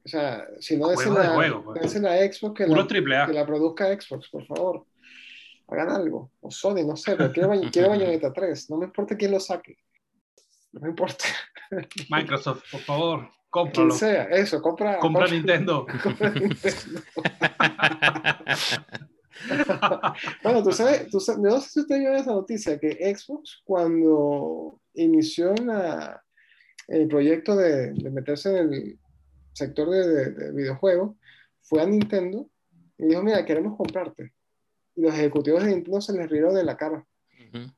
sea, 0.05 0.45
si 0.59 0.77
no 0.77 0.89
la, 0.91 1.29
juego, 1.35 1.63
pues. 1.63 1.81
desen 1.81 2.03
la 2.03 2.17
Xbox, 2.17 2.55
que 2.57 2.67
la, 2.67 3.25
que 3.25 3.33
la 3.33 3.45
produzca 3.45 3.87
Xbox, 3.87 4.29
por 4.29 4.45
favor. 4.45 4.85
Hagan 5.67 5.89
algo. 5.89 6.31
O 6.41 6.51
Sony, 6.51 6.85
no 6.85 6.95
sé, 6.95 7.15
pero 7.15 7.31
quiero, 7.31 7.49
quiero 7.71 7.89
Bayonetta 7.89 8.31
3. 8.33 8.69
No 8.69 8.77
me 8.77 8.85
importa 8.85 9.15
quién 9.15 9.31
lo 9.31 9.39
saque. 9.39 9.77
No 10.73 10.81
me 10.81 10.89
importa. 10.89 11.25
Microsoft, 12.09 12.63
por 12.71 12.81
favor, 12.81 13.19
Quien 13.19 13.31
cómpralo. 13.49 13.91
sea, 13.93 14.23
eso, 14.25 14.61
compra. 14.61 14.99
Compra 14.99 15.27
Nintendo. 15.27 15.85
compra 16.03 16.29
Nintendo. 16.29 17.01
Bueno, 20.43 20.63
tú 20.63 20.71
sabes, 20.71 21.09
tú 21.09 21.19
sabes, 21.19 21.41
no 21.41 21.59
sé 21.61 21.69
si 21.69 21.79
usted 21.81 21.99
vio 21.99 22.13
esa 22.15 22.31
noticia, 22.31 22.79
que 22.79 23.15
Xbox 23.15 23.61
cuando 23.65 24.79
inició 24.93 25.53
la- 25.55 26.21
el 26.87 27.07
proyecto 27.07 27.55
de, 27.55 27.93
de 27.93 28.09
meterse 28.11 28.49
en 28.49 28.55
el 28.73 28.99
sector 29.53 29.89
de, 29.89 30.07
de- 30.07 30.31
de 30.31 30.51
videojuegos, 30.51 31.15
fue 31.61 31.81
a 31.81 31.85
Nintendo 31.85 32.49
y 32.97 33.05
dijo, 33.07 33.23
mira, 33.23 33.45
queremos 33.45 33.77
comprarte. 33.77 34.33
Y 34.95 35.01
los 35.01 35.13
ejecutivos 35.13 35.63
de 35.63 35.71
Nintendo 35.71 36.01
se 36.01 36.13
les 36.13 36.29
rieron 36.29 36.53
de 36.53 36.63
la 36.63 36.77
cara. 36.77 37.05
Ujú. 37.47 37.71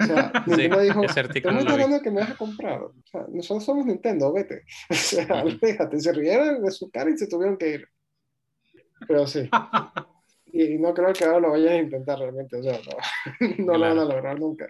O 0.00 0.04
sea, 0.04 0.32
Sí, 0.44 0.50
Nintendo 0.50 0.80
dijo, 0.80 1.00
¿tú 1.40 1.48
me 1.54 1.60
estás 1.60 1.72
hablando 1.84 2.02
que 2.02 2.10
me 2.10 2.20
vas 2.20 2.30
a 2.30 2.36
comprar? 2.36 2.82
O 2.82 2.94
sea, 3.10 3.26
nosotros 3.30 3.64
somos 3.64 3.86
Nintendo, 3.86 4.32
vete. 4.32 4.64
O 4.90 4.94
sea, 4.94 5.44
déjate, 5.62 6.00
se 6.00 6.12
rieron 6.12 6.62
de 6.62 6.70
su 6.70 6.90
cara 6.90 7.10
y 7.10 7.16
se 7.18 7.26
tuvieron 7.28 7.56
que 7.56 7.70
ir. 7.70 7.88
Pero 9.06 9.26
sí. 9.26 9.48
Y, 10.52 10.62
y 10.74 10.78
no 10.78 10.94
creo 10.94 11.12
que 11.12 11.24
ahora 11.24 11.40
lo 11.40 11.50
vayan 11.50 11.72
a 11.74 11.76
intentar 11.76 12.18
realmente. 12.18 12.56
O 12.56 12.62
sea, 12.62 12.78
no, 13.38 13.56
no 13.58 13.72
lo 13.74 13.80
van 13.80 13.90
a 13.90 13.94
Claro. 13.94 14.08
lograr 14.08 14.40
nunca. 14.40 14.68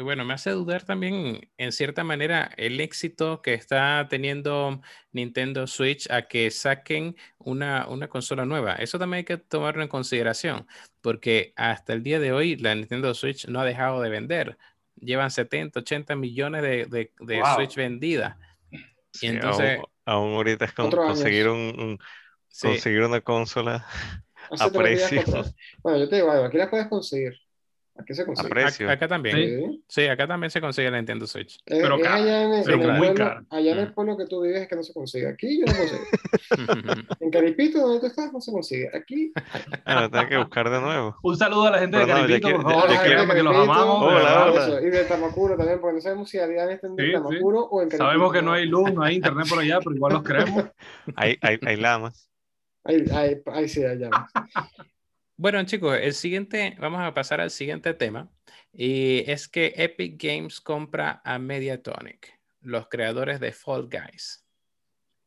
Bueno, 0.00 0.24
me 0.24 0.34
hace 0.34 0.50
dudar 0.50 0.84
también, 0.84 1.50
en 1.58 1.72
cierta 1.72 2.04
manera, 2.04 2.50
el 2.56 2.80
éxito 2.80 3.42
que 3.42 3.54
está 3.54 4.06
teniendo 4.08 4.80
Nintendo 5.12 5.66
Switch 5.66 6.08
a 6.10 6.22
que 6.28 6.50
saquen 6.52 7.16
una, 7.38 7.86
una 7.88 8.08
consola 8.08 8.46
nueva. 8.46 8.74
Eso 8.74 8.98
también 8.98 9.18
hay 9.18 9.24
que 9.24 9.36
tomarlo 9.36 9.82
en 9.82 9.88
consideración, 9.88 10.66
porque 11.02 11.52
hasta 11.56 11.92
el 11.92 12.02
día 12.02 12.20
de 12.20 12.32
hoy 12.32 12.56
la 12.56 12.74
Nintendo 12.74 13.12
Switch 13.14 13.46
no 13.48 13.60
ha 13.60 13.64
dejado 13.64 14.00
de 14.00 14.10
vender. 14.10 14.56
Llevan 14.96 15.30
70, 15.32 15.80
80 15.80 16.14
millones 16.16 16.62
de, 16.62 16.86
de- 16.86 17.12
de 17.18 17.40
Wow. 17.40 17.54
Switch 17.56 17.74
vendidas. 17.74 18.36
Sí, 19.12 19.26
entonces- 19.26 19.80
aún, 19.80 19.86
aún 20.28 20.34
ahorita 20.34 20.64
es 20.66 20.72
con- 20.72 20.90
conseguir, 20.90 21.48
un, 21.48 21.58
un- 21.78 21.98
Sí, 22.54 22.68
conseguir 22.68 23.02
una 23.02 23.20
consola 23.20 23.84
A 24.60 24.68
precio. 24.70 25.22
Bueno, 25.82 25.98
yo 25.98 26.08
te 26.08 26.16
digo, 26.16 26.30
algo, 26.30 26.44
aquí 26.44 26.56
la 26.56 26.70
puedes 26.70 26.86
conseguir. 26.86 27.32
Aquí 27.96 28.12
se 28.12 28.22
a 28.22 28.26
consigue. 28.26 28.48
precio. 28.50 28.88
ac- 28.88 28.92
acá 28.92 29.06
también. 29.08 29.36
Sí. 29.36 29.84
Sí, 29.88 30.06
acá 30.08 30.26
también 30.26 30.50
se 30.50 30.60
consigue 30.60 30.90
la 30.90 30.96
Nintendo 30.96 31.26
Switch. 31.28 31.60
Es, 31.64 31.78
Pero 31.80 31.96
es 31.96 32.02
caro, 32.02 32.22
allá 32.24 32.42
en, 32.42 32.52
el- 32.54 32.64
pero 32.64 32.76
en 32.76 32.82
el 32.82 32.88
muy 32.92 33.06
pueblo, 33.08 33.24
caro. 33.24 33.46
allá 33.50 33.72
en 33.72 33.78
el 33.78 33.88
Mm. 33.88 33.94
pueblo 33.94 34.16
que 34.16 34.26
tú 34.26 34.42
vives 34.42 34.62
es 34.62 34.68
que 34.68 34.74
no 34.76 34.82
se 34.82 34.92
consigue. 34.92 35.28
Aquí 35.28 35.60
yo 35.60 35.66
no 35.66 35.78
consigo. 35.78 36.04
En 37.20 37.30
Caripito, 37.30 37.78
donde 37.78 38.00
tú 38.00 38.06
estás, 38.06 38.32
no 38.32 38.40
se 38.40 38.50
consigue. 38.52 38.90
Aquí, 38.94 39.32
Bueno, 39.86 40.10
tengo 40.10 40.28
que 40.28 40.36
buscar 40.38 40.70
de 40.70 40.80
nuevo. 40.80 41.16
Un 41.22 41.36
saludo 41.36 41.66
a 41.66 41.70
la 41.70 41.78
gente 41.78 41.96
de 41.98 42.04
Pero 42.04 42.16
no, 42.16 42.22
Caripito, 42.22 42.48
quiero- 42.48 42.62
por 42.64 42.72
quiero- 43.04 43.34
que 43.34 43.42
los 43.42 43.56
amamos. 43.56 44.00
de 44.00 44.06
Hola, 44.06 44.16
verdad. 44.18 44.50
hola. 44.50 44.62
Eso, 44.66 44.80
Y 44.86 44.90
de 44.90 45.04
Tamacuro 45.04 45.56
también, 45.56 45.80
porque 45.80 45.94
no 45.94 46.00
sabemos 46.00 46.28
si 46.30 46.38
Adrián 46.38 46.70
está 46.70 46.86
en 46.88 46.96
Sí, 46.96 47.06
sí. 47.06 47.12
Tamacuro 47.12 47.60
o 47.60 47.80
en 47.80 47.88
Caripito. 47.88 48.04
Sabemos 48.04 48.32
que 48.32 48.42
no 48.42 48.52
hay 48.52 48.66
luz, 48.66 48.92
no 48.92 49.02
hay 49.02 49.14
internet 49.16 49.46
por 49.48 49.60
allá, 49.60 49.78
pero 49.78 49.94
igual 49.96 50.12
los 50.14 50.22
queremos. 50.24 50.64
Hay, 51.16 51.38
hay, 51.42 51.58
hay 51.64 51.76
lamas. 51.76 52.28
Ahí, 52.84 53.04
ahí, 53.12 53.42
ahí 53.46 53.68
sí. 53.68 53.82
Bueno, 55.36 55.64
chicos, 55.64 55.98
el 56.00 56.14
siguiente, 56.14 56.76
vamos 56.78 57.00
a 57.00 57.12
pasar 57.12 57.40
al 57.40 57.50
siguiente 57.50 57.92
tema. 57.92 58.30
Y 58.72 59.28
es 59.28 59.48
que 59.48 59.74
Epic 59.76 60.22
Games 60.22 60.60
compra 60.60 61.20
a 61.24 61.40
Mediatonic, 61.40 62.38
los 62.60 62.86
creadores 62.88 63.40
de 63.40 63.50
Fall 63.50 63.88
Guys. 63.88 64.46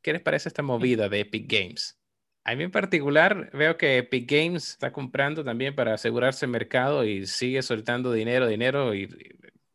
¿Qué 0.02 0.14
les 0.14 0.22
parece 0.22 0.48
esta 0.48 0.64
movida 0.64 1.10
de 1.10 1.20
Epic 1.20 1.52
Games? 1.52 2.00
A 2.46 2.56
mí 2.56 2.64
en 2.64 2.72
particular 2.72 3.50
veo 3.52 3.76
que 3.76 3.98
Epic 3.98 4.32
Games 4.32 4.70
está 4.70 4.94
comprando 4.94 5.44
también 5.44 5.76
para 5.76 5.96
asegurarse 5.96 6.46
el 6.46 6.52
mercado 6.52 7.04
y 7.04 7.28
sigue 7.28 7.62
soltando 7.62 8.14
dinero, 8.14 8.48
dinero 8.48 8.96
y, 8.96 9.10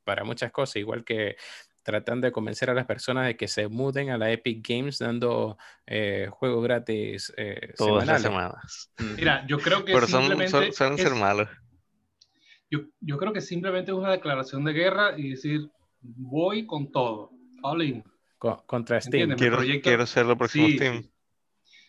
para 0.04 0.24
muchas 0.24 0.50
cosas, 0.50 0.76
igual 0.76 1.04
que 1.04 1.36
tratando 1.82 2.26
de 2.26 2.32
convencer 2.32 2.70
a 2.70 2.74
las 2.74 2.86
personas 2.86 3.26
de 3.26 3.36
que 3.36 3.48
se 3.48 3.68
muden 3.68 4.10
a 4.10 4.18
la 4.18 4.30
Epic 4.30 4.66
Games 4.66 4.98
dando 4.98 5.58
eh, 5.86 6.28
juegos 6.30 6.62
gratis 6.64 7.32
eh, 7.36 7.72
Todas 7.76 8.06
las 8.06 8.22
semanas. 8.22 8.92
Mira, 8.98 9.44
yo 9.46 9.58
creo 9.58 9.84
que 9.84 9.92
Pero 9.92 10.06
simplemente 10.06 10.50
son, 10.50 10.72
suelen 10.72 10.96
ser 10.98 11.12
es- 11.12 11.18
malos. 11.18 11.48
yo, 12.70 12.80
yo 13.00 13.18
creo 13.18 13.32
que 13.32 13.40
simplemente 13.40 13.90
es 13.90 13.96
una 13.96 14.10
declaración 14.12 14.64
de 14.64 14.72
guerra 14.72 15.18
y 15.18 15.30
decir, 15.30 15.68
voy 16.00 16.66
con 16.66 16.90
todo, 16.90 17.30
all 17.62 17.82
in. 17.82 18.04
co- 18.38 18.62
contra 18.66 19.00
Steam. 19.00 19.36
Quiero, 19.36 19.56
proyecto- 19.58 19.88
quiero 19.88 20.06
ser 20.06 20.26
el 20.26 20.36
próximo 20.36 20.66
Sí, 20.68 20.76
Steam. 20.76 21.02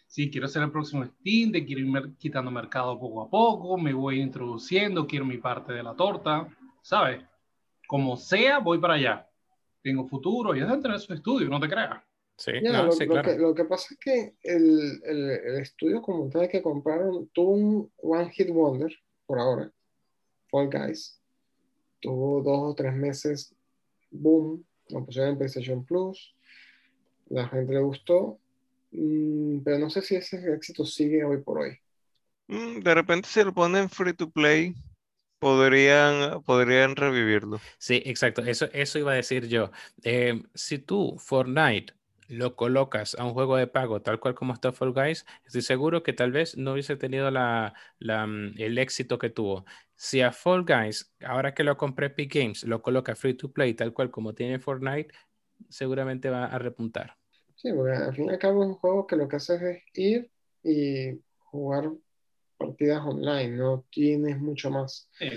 sí. 0.07 0.29
Quiero 0.31 0.47
ser 0.47 0.63
el 0.63 0.71
próximo 0.71 1.05
Steam, 1.05 1.51
te 1.51 1.65
quiero 1.65 1.81
ir 1.81 2.13
quitando 2.17 2.51
mercado 2.51 2.99
poco 2.99 3.21
a 3.23 3.29
poco, 3.29 3.77
me 3.77 3.93
voy 3.93 4.21
introduciendo, 4.21 5.07
quiero 5.07 5.25
mi 5.25 5.37
parte 5.37 5.73
de 5.73 5.83
la 5.83 5.95
torta, 5.95 6.47
¿sabes? 6.81 7.23
Como 7.87 8.15
sea, 8.17 8.59
voy 8.59 8.77
para 8.79 8.95
allá. 8.95 9.27
Tengo 9.83 10.07
futuro, 10.07 10.55
y 10.55 10.61
es 10.61 10.67
de 10.69 10.77
tener 10.77 10.99
su 10.99 11.13
estudio, 11.13 11.49
no 11.49 11.59
te 11.59 11.67
creas. 11.67 12.01
Sí, 12.37 12.51
Ya, 12.61 12.71
no, 12.71 12.83
lo, 12.85 12.91
sí, 12.93 13.05
lo 13.05 13.11
claro. 13.11 13.31
que, 13.31 13.37
lo 13.37 13.53
que 13.53 13.65
pasa 13.65 13.93
es 13.93 13.99
que 13.99 14.35
el, 14.41 15.01
el- 15.03 15.29
el 15.29 15.55
estudio 15.61 16.01
como 16.01 16.29
tal 16.29 16.47
que 16.49 16.61
compraron 16.63 17.27
tuvo 17.33 17.51
un 17.51 17.91
One 17.97 18.31
Hit 18.31 18.49
Wonder 18.49 18.91
por 19.25 19.39
ahora, 19.39 19.71
Fall 20.49 20.69
Guys. 20.69 21.19
Tuvo 22.01 22.41
dos 22.41 22.71
o 22.71 22.75
tres 22.75 22.93
meses, 22.93 23.53
boom, 24.09 24.65
lo 24.89 25.05
pusieron 25.05 25.31
en 25.31 25.37
PlayStation 25.37 25.85
Plus, 25.85 26.35
la 27.29 27.47
gente 27.47 27.73
le 27.73 27.79
gustó, 27.81 28.39
mm, 28.91 29.59
pero 29.63 29.79
no 29.79 29.89
sé 29.89 30.01
si 30.01 30.15
ese 30.15 30.37
éxito 30.53 30.85
sigue 30.85 31.23
hoy 31.23 31.41
por 31.41 31.59
hoy. 31.59 31.77
Mm, 32.47 32.79
De 32.81 32.93
repente 32.95 33.27
si 33.29 33.43
lo 33.43 33.53
ponen 33.53 33.89
free 33.89 34.13
to 34.13 34.29
play, 34.29 34.73
podrían, 35.43 36.41
podrían 36.43 36.95
revivirlo. 36.95 37.59
Sí, 37.77 38.01
exacto. 38.05 38.41
Eso, 38.43 38.67
eso 38.71 38.97
iba 38.97 39.11
a 39.11 39.15
decir 39.15 39.47
yo. 39.47 39.71
Eh, 40.03 40.41
si 40.53 40.79
tú, 40.79 41.17
Fortnite, 41.19 41.93
lo 42.29 42.55
colocas 42.55 43.15
a 43.19 43.25
un 43.25 43.33
juego 43.33 43.57
de 43.57 43.67
pago 43.67 44.01
tal 44.01 44.19
cual 44.19 44.35
como 44.35 44.53
está 44.53 44.71
Fall 44.71 44.93
Guys, 44.93 45.25
estoy 45.45 45.61
seguro 45.61 46.01
que 46.01 46.13
tal 46.13 46.31
vez 46.31 46.57
no 46.57 46.71
hubiese 46.71 46.95
tenido 46.95 47.29
la, 47.29 47.73
la, 47.99 48.25
mm, 48.25 48.55
el 48.57 48.77
éxito 48.77 49.17
que 49.17 49.29
tuvo. 49.29 49.65
Si 49.95 50.21
a 50.21 50.31
Fall 50.31 50.63
Guys, 50.63 51.13
ahora 51.25 51.53
que 51.53 51.65
lo 51.65 51.75
compré 51.77 52.07
Epic 52.07 52.33
Games, 52.33 52.63
lo 52.63 52.81
coloca 52.81 53.15
free 53.15 53.33
to 53.33 53.51
play 53.51 53.73
tal 53.73 53.93
cual 53.93 54.09
como 54.09 54.33
tiene 54.33 54.59
Fortnite, 54.59 55.13
seguramente 55.69 56.29
va 56.29 56.45
a 56.45 56.57
repuntar. 56.57 57.17
Sí, 57.55 57.71
porque 57.73 57.95
al 57.95 58.15
fin 58.15 58.25
y 58.25 58.29
al 58.29 58.39
cabo 58.39 58.63
es 58.63 58.69
un 58.69 58.75
juego 58.75 59.05
que 59.05 59.17
lo 59.17 59.27
que 59.27 59.35
haces 59.35 59.61
es 59.61 59.83
ir 59.93 60.31
y 60.63 61.19
jugar 61.37 61.91
partidas 62.67 63.03
online, 63.05 63.49
no 63.57 63.83
tienes 63.91 64.39
mucho 64.39 64.69
más. 64.71 65.09
Eh, 65.19 65.31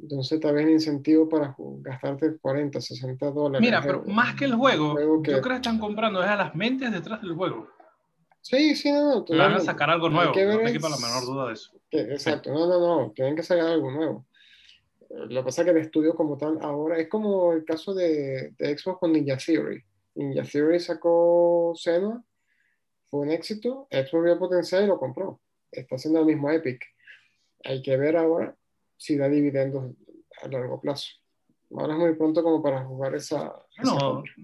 Entonces 0.00 0.38
tal 0.40 0.54
vez 0.54 0.66
el 0.66 0.72
incentivo 0.74 1.28
para 1.28 1.56
gastarte 1.58 2.36
40, 2.40 2.80
60 2.80 3.30
dólares. 3.32 3.60
mira, 3.66 3.82
pero 3.82 4.04
en- 4.06 4.14
más 4.14 4.34
que 4.36 4.44
el 4.44 4.54
juego, 4.54 4.92
juego 4.92 5.22
que- 5.22 5.32
yo 5.32 5.40
creo 5.40 5.54
que 5.54 5.56
están 5.56 5.78
comprando 5.80 6.22
es 6.22 6.28
a 6.30 6.36
las 6.36 6.54
mentes 6.54 6.92
detrás 6.92 7.20
del 7.20 7.34
juego. 7.34 7.68
Sí, 8.40 8.76
sí, 8.76 8.92
no, 8.92 9.24
no. 9.28 9.36
Van 9.36 9.54
a 9.54 9.60
sacar 9.60 9.90
algo 9.90 10.08
nuevo, 10.08 10.32
que 10.32 10.44
no 10.46 10.58
te 10.58 10.78
la 10.78 10.96
menor 10.96 11.24
duda 11.26 11.46
de 11.48 11.52
eso. 11.54 11.72
que- 11.90 12.00
exacto, 12.00 12.52
no, 12.52 12.66
no, 12.68 12.78
no, 12.78 13.10
tienen 13.12 13.34
que 13.34 13.42
sacar 13.42 13.66
algo 13.66 13.90
nuevo. 13.90 14.26
Eh, 15.10 15.26
Lo 15.30 15.40
que 15.40 15.44
pasa 15.46 15.62
es 15.62 15.64
que 15.66 15.70
el 15.72 15.78
estudio 15.78 16.14
como 16.14 16.36
tal 16.36 16.58
ahora 16.62 16.98
es 16.98 17.08
como 17.08 17.52
el 17.52 17.64
caso 17.64 17.92
de, 17.94 18.54
de 18.58 18.78
Xbox 18.78 19.00
con 19.00 19.12
Ninja 19.12 19.36
Theory. 19.36 19.82
Ninja 20.14 20.42
Theory 20.44 20.78
sacó 20.78 21.72
Senua, 21.74 22.22
fue 23.10 23.20
un 23.20 23.30
éxito, 23.30 23.88
Xbox 23.90 24.24
vio 24.24 24.38
potencial 24.38 24.84
y 24.84 24.86
lo 24.86 24.98
compró. 24.98 25.40
Está 25.70 25.96
haciendo 25.96 26.20
el 26.20 26.26
mismo 26.26 26.50
Epic. 26.50 26.84
Hay 27.64 27.82
que 27.82 27.96
ver 27.96 28.16
ahora 28.16 28.56
si 28.96 29.16
da 29.16 29.28
dividendos 29.28 29.94
a 30.42 30.48
largo 30.48 30.80
plazo. 30.80 31.08
Ahora 31.70 31.94
es 31.94 31.98
muy 31.98 32.14
pronto 32.14 32.42
como 32.42 32.62
para 32.62 32.84
jugar 32.84 33.14
esa, 33.14 33.52
esa 33.76 33.92
Bueno, 33.92 33.98
compra, 33.98 34.34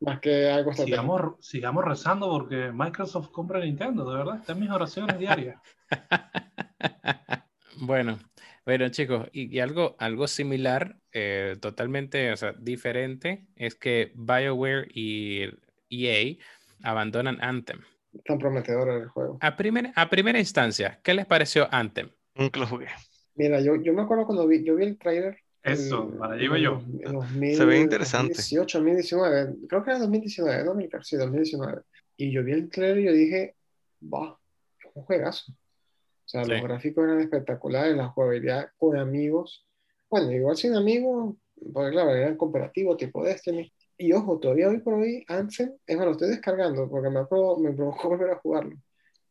más 0.00 0.20
que 0.20 0.50
algo 0.50 0.72
sigamos, 0.72 1.34
sigamos 1.40 1.84
rezando 1.84 2.28
porque 2.28 2.70
Microsoft 2.72 3.30
compra 3.30 3.60
Nintendo, 3.60 4.08
de 4.10 4.16
verdad, 4.16 4.40
están 4.40 4.60
mis 4.60 4.70
oraciones 4.70 5.18
diarias. 5.18 5.60
Bueno, 7.84 8.16
bueno 8.64 8.88
chicos, 8.90 9.28
y, 9.32 9.56
y 9.56 9.58
algo, 9.58 9.96
algo 9.98 10.28
similar, 10.28 11.00
eh, 11.12 11.56
totalmente, 11.60 12.30
o 12.30 12.36
sea, 12.36 12.52
diferente, 12.52 13.48
es 13.56 13.74
que 13.74 14.12
BioWare 14.14 14.86
y 14.94 15.48
EA 15.90 16.36
abandonan 16.84 17.42
Anthem. 17.42 17.80
Tan 18.24 18.38
prometedor 18.38 18.88
el 18.90 19.08
juego. 19.08 19.38
A 19.40 19.56
primera, 19.56 19.92
a 19.96 20.08
primera 20.10 20.38
instancia, 20.38 21.00
¿qué 21.02 21.14
les 21.14 21.26
pareció 21.26 21.66
Anthem? 21.72 22.10
Nunca 22.34 22.60
lo 22.60 22.66
jugué. 22.66 22.86
Mira, 23.34 23.60
yo, 23.60 23.76
yo 23.76 23.94
me 23.94 24.02
acuerdo 24.02 24.26
cuando 24.26 24.46
vi, 24.46 24.62
yo 24.64 24.76
vi 24.76 24.84
el 24.84 24.98
trailer. 24.98 25.38
Eso, 25.62 26.10
en- 26.12 26.18
para 26.18 26.34
en 26.36 26.56
yo. 26.56 26.82
en 27.00 27.12
2000, 27.12 27.56
Se 27.56 27.64
ve 27.64 27.80
interesante. 27.80 28.34
2018, 28.34 28.78
2019, 28.78 29.54
creo 29.68 29.84
que 29.84 29.90
era 29.90 29.98
2019, 30.00 30.64
¿no? 30.64 30.74
Milcar? 30.74 31.04
Sí, 31.04 31.16
2019. 31.16 31.82
Y 32.16 32.32
yo 32.32 32.42
vi 32.44 32.52
el 32.52 32.68
trailer 32.68 32.98
y 32.98 33.04
yo 33.04 33.12
dije, 33.12 33.56
va, 34.02 34.38
es 34.78 34.90
un 34.94 35.04
juegazo. 35.04 35.52
O 35.52 36.28
sea, 36.28 36.44
Sí. 36.44 36.50
los 36.50 36.62
gráficos 36.62 37.04
eran 37.04 37.20
espectaculares, 37.20 37.96
la 37.96 38.08
jugabilidad 38.08 38.68
con 38.76 38.96
amigos. 38.98 39.66
Bueno, 40.10 40.30
igual 40.32 40.56
sin 40.56 40.74
amigos, 40.74 41.36
porque 41.72 41.92
claro, 41.92 42.14
eran 42.14 42.36
cooperativos 42.36 42.96
tipo 42.96 43.24
Destiny. 43.24 43.72
Y 44.02 44.12
ojo, 44.14 44.40
todavía 44.40 44.68
hoy 44.68 44.78
por 44.80 44.94
hoy, 44.94 45.24
Anthem, 45.28 45.74
es 45.86 45.96
más, 45.96 46.06
lo 46.06 46.12
estoy 46.12 46.30
descargando 46.30 46.88
porque 46.90 47.08
me, 47.08 47.20
provo- 47.20 47.56
me 47.60 47.70
provocó 47.72 48.08
volver 48.08 48.30
a 48.30 48.36
jugarlo. 48.40 48.76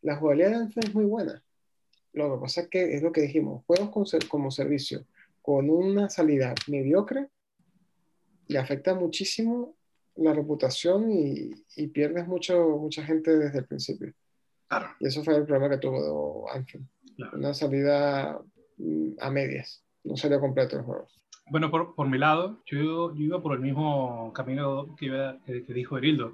La 0.01 0.15
jugabilidad 0.15 0.49
de 0.51 0.55
Anthem 0.55 0.83
es 0.87 0.95
muy 0.95 1.03
buena. 1.03 1.43
Lo 2.13 2.33
que 2.35 2.41
pasa 2.41 2.61
es 2.61 2.67
que 2.69 2.93
es 2.95 3.03
lo 3.03 3.11
que 3.11 3.19
dijimos, 3.21 3.65
juegos 3.65 3.89
con 3.89 4.05
ser- 4.05 4.27
como 4.29 4.49
servicio 4.49 5.05
con 5.41 5.69
una 5.69 6.07
salida 6.09 6.53
mediocre 6.67 7.27
le 8.47 8.59
afecta 8.59 8.93
muchísimo 8.95 9.75
la 10.15 10.33
reputación 10.33 11.11
y, 11.11 11.51
y 11.75 11.87
pierdes 11.87 12.27
mucho, 12.27 12.77
mucha 12.77 13.03
gente 13.03 13.35
desde 13.37 13.59
el 13.59 13.65
principio. 13.65 14.13
Claro. 14.69 14.87
Y 15.01 15.07
eso 15.07 15.21
fue 15.23 15.35
el 15.35 15.45
problema 15.45 15.69
que 15.69 15.79
tuvo 15.79 16.49
Anthem. 16.49 16.87
Claro. 17.17 17.37
Una 17.37 17.53
salida 17.53 18.39
mm, 18.77 19.13
a 19.19 19.29
medias. 19.31 19.83
No 20.05 20.15
salió 20.15 20.39
completo 20.39 20.77
el 20.77 20.83
juego. 20.83 21.07
Bueno, 21.51 21.69
por, 21.69 21.95
por 21.95 22.07
mi 22.07 22.17
lado, 22.17 22.61
yo, 22.65 23.13
yo 23.13 23.23
iba 23.25 23.41
por 23.41 23.53
el 23.55 23.59
mismo 23.59 24.31
camino 24.33 24.95
que, 24.97 25.07
iba- 25.07 25.37
que, 25.45 25.65
que 25.65 25.73
dijo 25.73 25.97
Erildo. 25.97 26.33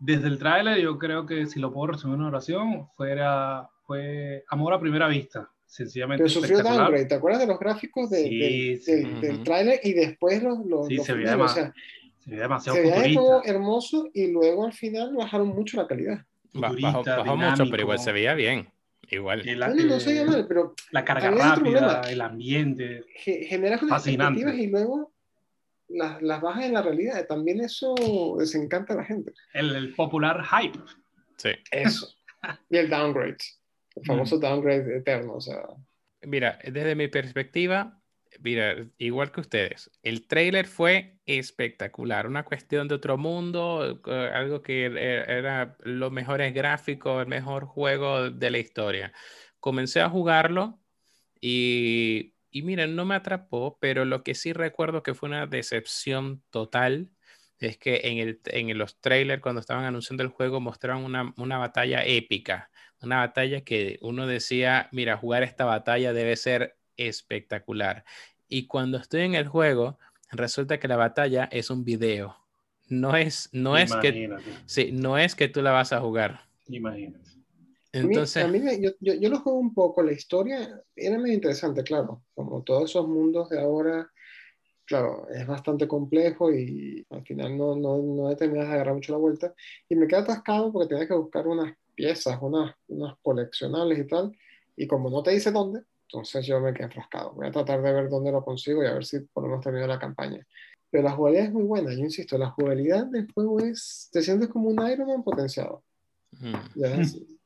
Desde 0.00 0.26
el 0.26 0.38
tráiler, 0.40 0.78
yo 0.80 0.98
creo 0.98 1.24
que 1.24 1.46
si 1.46 1.60
lo 1.60 1.72
puedo 1.72 1.92
resumir 1.92 2.14
en 2.16 2.20
una 2.22 2.28
oración, 2.30 2.88
fuera, 2.96 3.68
fue 3.84 4.44
amor 4.48 4.72
a 4.74 4.80
primera 4.80 5.06
vista. 5.06 5.48
Sencillamente 5.66 6.24
Pero 6.24 6.30
sufrió 6.34 6.62
downgrade. 6.64 7.04
¿Te 7.06 7.14
acuerdas 7.14 7.42
de 7.42 7.46
los 7.46 7.60
gráficos 7.60 8.10
de- 8.10 8.24
Sí, 8.24 8.38
del, 8.38 8.80
sí. 8.80 9.04
del- 9.20 9.42
tráiler 9.44 9.78
y 9.84 9.92
después 9.92 10.42
los, 10.42 10.64
los, 10.66 10.86
Sí, 10.88 10.96
los 10.96 11.06
se 11.06 11.12
veía 11.14 11.36
O 11.36 11.46
sea, 11.48 11.72
Se 12.18 12.30
veía 12.30 12.42
demasiado 12.42 12.74
se 12.76 12.82
veía 12.82 12.94
futurista. 12.96 13.20
como 13.20 13.42
hermoso 13.44 14.08
y 14.14 14.32
luego 14.32 14.66
al 14.66 14.72
final 14.72 15.14
bajaron 15.14 15.48
mucho 15.48 15.76
la 15.76 15.86
calidad. 15.86 16.24
Futurista, 16.52 16.90
Bajó, 16.90 17.04
bajó 17.04 17.36
mucho, 17.36 17.64
pero 17.70 17.82
igual 17.82 17.98
se 18.00 18.10
veía 18.12 18.34
bien. 18.34 18.68
Igual. 19.10 19.44
No, 19.58 19.68
no, 19.68 19.74
no 19.84 19.94
eh, 19.96 20.02
veía 20.06 20.24
mal, 20.26 20.46
pero 20.46 20.74
la 20.90 21.04
carga 21.04 21.30
rápida, 21.30 21.54
problema. 21.54 22.00
el 22.10 22.20
ambiente. 22.20 23.04
ge- 23.16 23.44
generas 23.46 23.82
unas 23.82 23.96
Fascinante. 24.02 24.40
expectativas 24.40 24.68
y 24.68 24.70
luego 24.70 25.12
las, 25.88 26.20
las 26.22 26.40
bajas 26.42 26.64
en 26.66 26.74
la 26.74 26.82
realidad. 26.82 27.26
También 27.26 27.60
eso 27.60 27.94
desencanta 28.38 28.92
a 28.92 28.96
la 28.98 29.04
gente. 29.04 29.32
El, 29.54 29.74
el 29.74 29.94
popular 29.94 30.44
hype. 30.44 30.78
Sí. 31.36 31.50
Eso. 31.70 32.08
y 32.70 32.76
el 32.76 32.90
downgrade. 32.90 33.38
El 33.96 34.04
famoso 34.04 34.36
Mm. 34.36 34.40
downgrade 34.40 34.96
eterno. 34.98 35.34
O 35.34 35.40
sea, 35.40 35.62
Mira, 36.22 36.58
desde 36.64 36.94
mi 36.94 37.08
perspectiva, 37.08 37.97
mira, 38.40 38.88
igual 38.98 39.32
que 39.32 39.40
ustedes, 39.40 39.90
el 40.02 40.26
trailer 40.26 40.66
fue 40.66 41.18
espectacular, 41.26 42.26
una 42.26 42.44
cuestión 42.44 42.88
de 42.88 42.94
otro 42.96 43.16
mundo, 43.18 44.00
algo 44.34 44.62
que 44.62 44.86
e- 44.86 45.38
era 45.38 45.76
los 45.80 46.12
mejores 46.12 46.54
gráficos, 46.54 47.20
el 47.22 47.28
mejor 47.28 47.66
juego 47.66 48.30
de 48.30 48.50
la 48.50 48.58
historia. 48.58 49.12
Comencé 49.60 50.00
a 50.00 50.08
jugarlo 50.10 50.80
y, 51.40 52.34
y 52.50 52.62
miren, 52.62 52.96
no 52.96 53.04
me 53.04 53.14
atrapó, 53.14 53.78
pero 53.80 54.04
lo 54.04 54.22
que 54.24 54.34
sí 54.34 54.52
recuerdo 54.52 55.02
que 55.02 55.14
fue 55.14 55.28
una 55.28 55.46
decepción 55.46 56.42
total 56.50 57.10
es 57.60 57.78
que 57.78 58.00
en, 58.04 58.18
el, 58.18 58.40
en 58.46 58.78
los 58.78 59.00
trailers, 59.00 59.42
cuando 59.42 59.60
estaban 59.60 59.84
anunciando 59.84 60.22
el 60.22 60.28
juego, 60.30 60.60
mostraron 60.60 61.04
una, 61.04 61.34
una 61.36 61.58
batalla 61.58 62.04
épica 62.04 62.70
una 63.00 63.18
batalla 63.18 63.60
que 63.62 63.98
uno 64.02 64.26
decía, 64.26 64.88
mira, 64.90 65.16
jugar 65.16 65.44
esta 65.44 65.64
batalla 65.64 66.12
debe 66.12 66.34
ser 66.36 66.77
espectacular. 66.98 68.04
Y 68.48 68.66
cuando 68.66 68.98
estoy 68.98 69.22
en 69.22 69.34
el 69.34 69.48
juego, 69.48 69.98
resulta 70.30 70.78
que 70.78 70.88
la 70.88 70.96
batalla 70.96 71.48
es 71.50 71.70
un 71.70 71.84
video. 71.84 72.36
No 72.88 73.16
es, 73.16 73.48
no 73.52 73.76
es 73.76 73.94
que, 73.96 74.30
sí, 74.66 74.90
no 74.92 75.16
es 75.18 75.34
que 75.34 75.48
tú 75.48 75.62
la 75.62 75.72
vas 75.72 75.92
a 75.92 76.00
jugar. 76.00 76.40
Imagínate. 76.68 77.18
Entonces, 77.92 78.44
a 78.44 78.48
mí, 78.48 78.58
a 78.58 78.60
mí 78.60 78.64
me- 78.66 78.80
yo, 78.82 78.90
yo, 79.00 79.14
yo 79.14 79.30
lo 79.30 79.40
juego 79.40 79.58
un 79.58 79.72
poco, 79.72 80.02
la 80.02 80.12
historia 80.12 80.82
era 80.94 81.18
muy 81.18 81.32
interesante, 81.32 81.82
claro, 81.82 82.22
como 82.34 82.62
todos 82.62 82.90
esos 82.90 83.08
mundos 83.08 83.48
de 83.48 83.60
ahora, 83.60 84.10
claro, 84.84 85.26
es 85.30 85.46
bastante 85.46 85.88
complejo 85.88 86.52
y 86.52 87.06
al 87.10 87.24
final 87.24 87.56
no, 87.56 87.74
no, 87.76 87.98
no 87.98 88.30
he 88.30 88.36
terminado 88.36 88.68
de 88.68 88.74
agarrar 88.74 88.94
mucho 88.94 89.12
la 89.12 89.18
vuelta 89.18 89.54
y 89.88 89.96
me 89.96 90.06
quedé 90.06 90.20
atascado 90.20 90.70
porque 90.72 90.88
tenía 90.88 91.08
que 91.08 91.14
buscar 91.14 91.46
unas 91.46 91.74
piezas, 91.94 92.38
unas, 92.40 92.74
unas 92.88 93.16
coleccionables 93.22 93.98
y 93.98 94.06
tal, 94.06 94.36
y 94.76 94.86
como 94.86 95.10
no 95.10 95.22
te 95.22 95.30
dice 95.32 95.50
dónde, 95.50 95.82
entonces 96.10 96.46
yo 96.46 96.60
me 96.60 96.72
quedé 96.74 96.84
enfrascado. 96.84 97.32
Voy 97.34 97.48
a 97.48 97.50
tratar 97.52 97.82
de 97.82 97.92
ver 97.92 98.08
dónde 98.08 98.32
lo 98.32 98.44
consigo 98.44 98.82
y 98.82 98.86
a 98.86 98.94
ver 98.94 99.04
si 99.04 99.20
por 99.20 99.42
lo 99.44 99.50
menos 99.50 99.64
termino 99.64 99.86
la 99.86 99.98
campaña. 99.98 100.46
Pero 100.90 101.04
la 101.04 101.12
jugabilidad 101.12 101.46
es 101.48 101.52
muy 101.52 101.64
buena, 101.64 101.92
yo 101.92 101.98
insisto, 102.00 102.38
la 102.38 102.50
jugabilidad 102.50 103.06
del 103.06 103.30
juego 103.32 103.60
es, 103.60 104.08
te 104.12 104.22
sientes 104.22 104.48
como 104.48 104.68
un 104.70 104.90
Iron 104.90 105.08
Man 105.08 105.22
potenciado. 105.22 105.84
ujú. 106.32 106.58
Ya 106.74 106.88
es 106.88 106.94
así. 107.00 107.40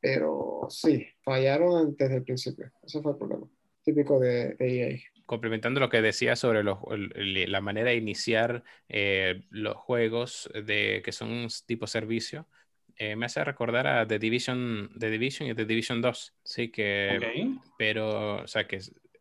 Pero 0.00 0.66
sí, 0.70 1.06
fallaron 1.22 1.94
desde 1.96 2.16
el 2.16 2.24
principio. 2.24 2.70
Ese 2.82 3.02
fue 3.02 3.12
el 3.12 3.18
problema. 3.18 3.46
Típico 3.82 4.18
de, 4.20 4.54
de 4.54 4.80
EA. 4.92 4.98
complementando 5.26 5.80
lo 5.80 5.88
que 5.88 6.02
decía 6.02 6.36
sobre 6.36 6.62
los- 6.62 6.78
la 7.16 7.60
manera 7.60 7.90
de 7.90 7.96
iniciar 7.96 8.62
eh, 8.88 9.44
los 9.50 9.76
juegos 9.76 10.50
de, 10.64 11.02
que 11.04 11.12
son 11.12 11.48
tipo 11.66 11.86
servicio, 11.86 12.48
eh, 12.96 13.16
me 13.16 13.26
hace 13.26 13.44
recordar 13.44 13.86
a 13.86 14.06
The 14.06 14.18
Division, 14.18 14.90
The 14.98 15.10
Division 15.10 15.48
y 15.50 15.54
The 15.54 15.64
Division 15.66 16.00
2. 16.02 16.34
Sí, 16.42 16.70
que, 16.70 17.18
Ok. 17.18 17.62
pero, 17.78 18.42
o 18.42 18.46
sea, 18.46 18.66
que 18.66 18.80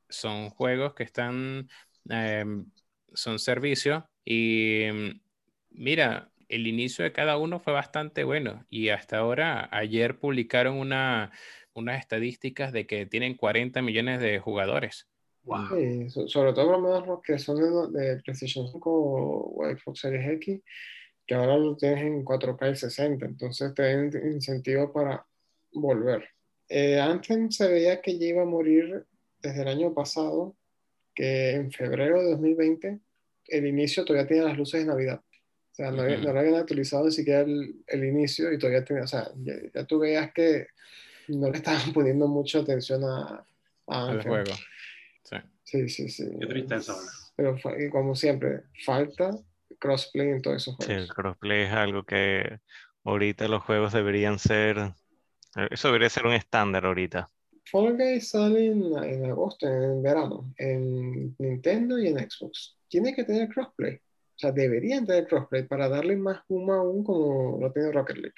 son 0.09 0.49
juegos 0.49 0.93
que 0.93 1.03
están, 1.03 1.67
em, 2.09 2.65
son 3.13 3.39
servicios 3.39 4.03
y 4.23 4.85
mm, 4.93 5.19
mira, 5.71 6.31
el 6.47 6.67
inicio 6.67 7.03
de 7.03 7.11
cada 7.11 7.37
uno 7.37 7.59
fue 7.59 7.73
bastante 7.73 8.23
bueno 8.23 8.65
y 8.69 8.89
hasta 8.89 9.17
ahora, 9.17 9.67
ayer 9.71 10.19
publicaron 10.19 10.77
una, 10.77 11.31
unas 11.73 11.99
estadísticas 11.99 12.71
de 12.71 12.85
que 12.87 13.05
tienen 13.05 13.35
40 13.35 13.81
millones 13.81 14.19
de 14.19 14.39
jugadores. 14.39 15.07
Wow. 15.43 15.67
Sí, 15.69 16.09
so- 16.09 16.27
sobre 16.27 16.53
todo 16.53 16.79
los 16.79 17.21
que 17.21 17.37
son 17.37 17.91
de, 17.93 17.99
de 17.99 18.21
PlayStation 18.23 18.67
5 18.67 18.91
o 18.91 19.63
Xbox 19.77 19.99
Series 19.99 20.27
X, 20.37 20.61
que 21.25 21.33
ahora 21.35 21.57
lo 21.57 21.75
tienes 21.75 22.03
en 22.03 22.23
4K 22.23 22.71
y 22.71 22.75
60, 22.75 23.25
entonces 23.25 23.73
te 23.73 23.81
dan 23.83 24.11
incentivo 24.31 24.91
para 24.93 25.25
volver. 25.73 26.23
Eh, 26.69 26.99
antes 26.99 27.55
se 27.55 27.67
veía 27.67 28.01
que 28.01 28.17
ya 28.17 28.27
iba 28.27 28.41
a 28.43 28.45
morir 28.45 29.05
desde 29.41 29.61
el 29.61 29.67
año 29.67 29.93
pasado, 29.93 30.55
que 31.13 31.51
en 31.51 31.71
febrero 31.71 32.21
de 32.21 32.31
2020 32.31 32.99
el 33.47 33.67
inicio 33.67 34.03
todavía 34.05 34.27
tenía 34.27 34.43
las 34.43 34.57
luces 34.57 34.81
de 34.81 34.87
Navidad. 34.87 35.21
O 35.71 35.75
sea, 35.75 35.91
no, 35.91 36.01
había- 36.03 36.15
Ujú. 36.17 36.25
no 36.27 36.33
le 36.33 36.39
habían 36.39 36.55
actualizado 36.55 37.05
ni 37.05 37.11
siquiera 37.11 37.41
el, 37.41 37.83
el 37.87 38.03
inicio 38.05 38.51
y 38.51 38.57
todavía 38.57 38.83
tenía, 38.83 39.03
o 39.03 39.07
sea, 39.07 39.29
ya, 39.37 39.53
ya 39.73 39.85
tú 39.85 39.99
veías 39.99 40.31
que 40.33 40.67
no 41.27 41.49
le 41.49 41.57
estaban 41.57 41.81
poniendo 41.93 42.27
mucha 42.27 42.59
atención 42.59 43.03
a, 43.03 43.45
a 43.87 44.09
al 44.09 44.21
juego. 44.23 44.53
Sí. 45.23 45.35
Sí, 45.63 45.89
sí, 45.89 46.09
sí. 46.09 46.29
Qué 46.39 46.45
tristeza. 46.45 46.95
Pero 47.35 47.57
como 47.91 48.15
siempre, 48.15 48.61
falta 48.85 49.31
crossplay 49.79 50.29
en 50.29 50.41
todos 50.41 50.57
esos 50.63 50.75
Sí, 50.79 50.91
el 50.93 51.07
juegos. 51.07 51.13
crossplay 51.13 51.63
es 51.63 51.71
algo 51.73 52.03
que 52.05 52.59
ahorita 53.03 53.47
los 53.47 53.63
juegos 53.63 53.93
deberían 53.93 54.39
ser, 54.39 54.77
eh, 55.57 55.69
eso 55.71 55.89
debería 55.89 56.09
ser 56.09 56.25
un 56.27 56.33
estándar 56.33 56.85
ahorita. 56.85 57.29
Fall 57.71 57.95
Guys 57.97 58.29
sale 58.29 58.65
en, 58.67 58.81
en 59.03 59.25
agosto, 59.25 59.67
en 59.67 60.01
verano, 60.01 60.53
en 60.57 61.35
Nintendo 61.39 61.99
y 61.99 62.07
en 62.07 62.17
Xbox. 62.29 62.77
Tiene 62.87 63.13
que 63.13 63.23
tener 63.23 63.49
crossplay. 63.49 63.95
O 63.95 64.37
sea, 64.37 64.51
deberían 64.51 65.05
tener 65.05 65.27
crossplay 65.27 65.63
para 65.67 65.89
darle 65.89 66.15
más 66.17 66.41
boom 66.47 66.69
aún 66.71 67.03
como 67.03 67.57
lo 67.61 67.71
tiene 67.71 67.91
Rocket 67.91 68.17
League. 68.17 68.35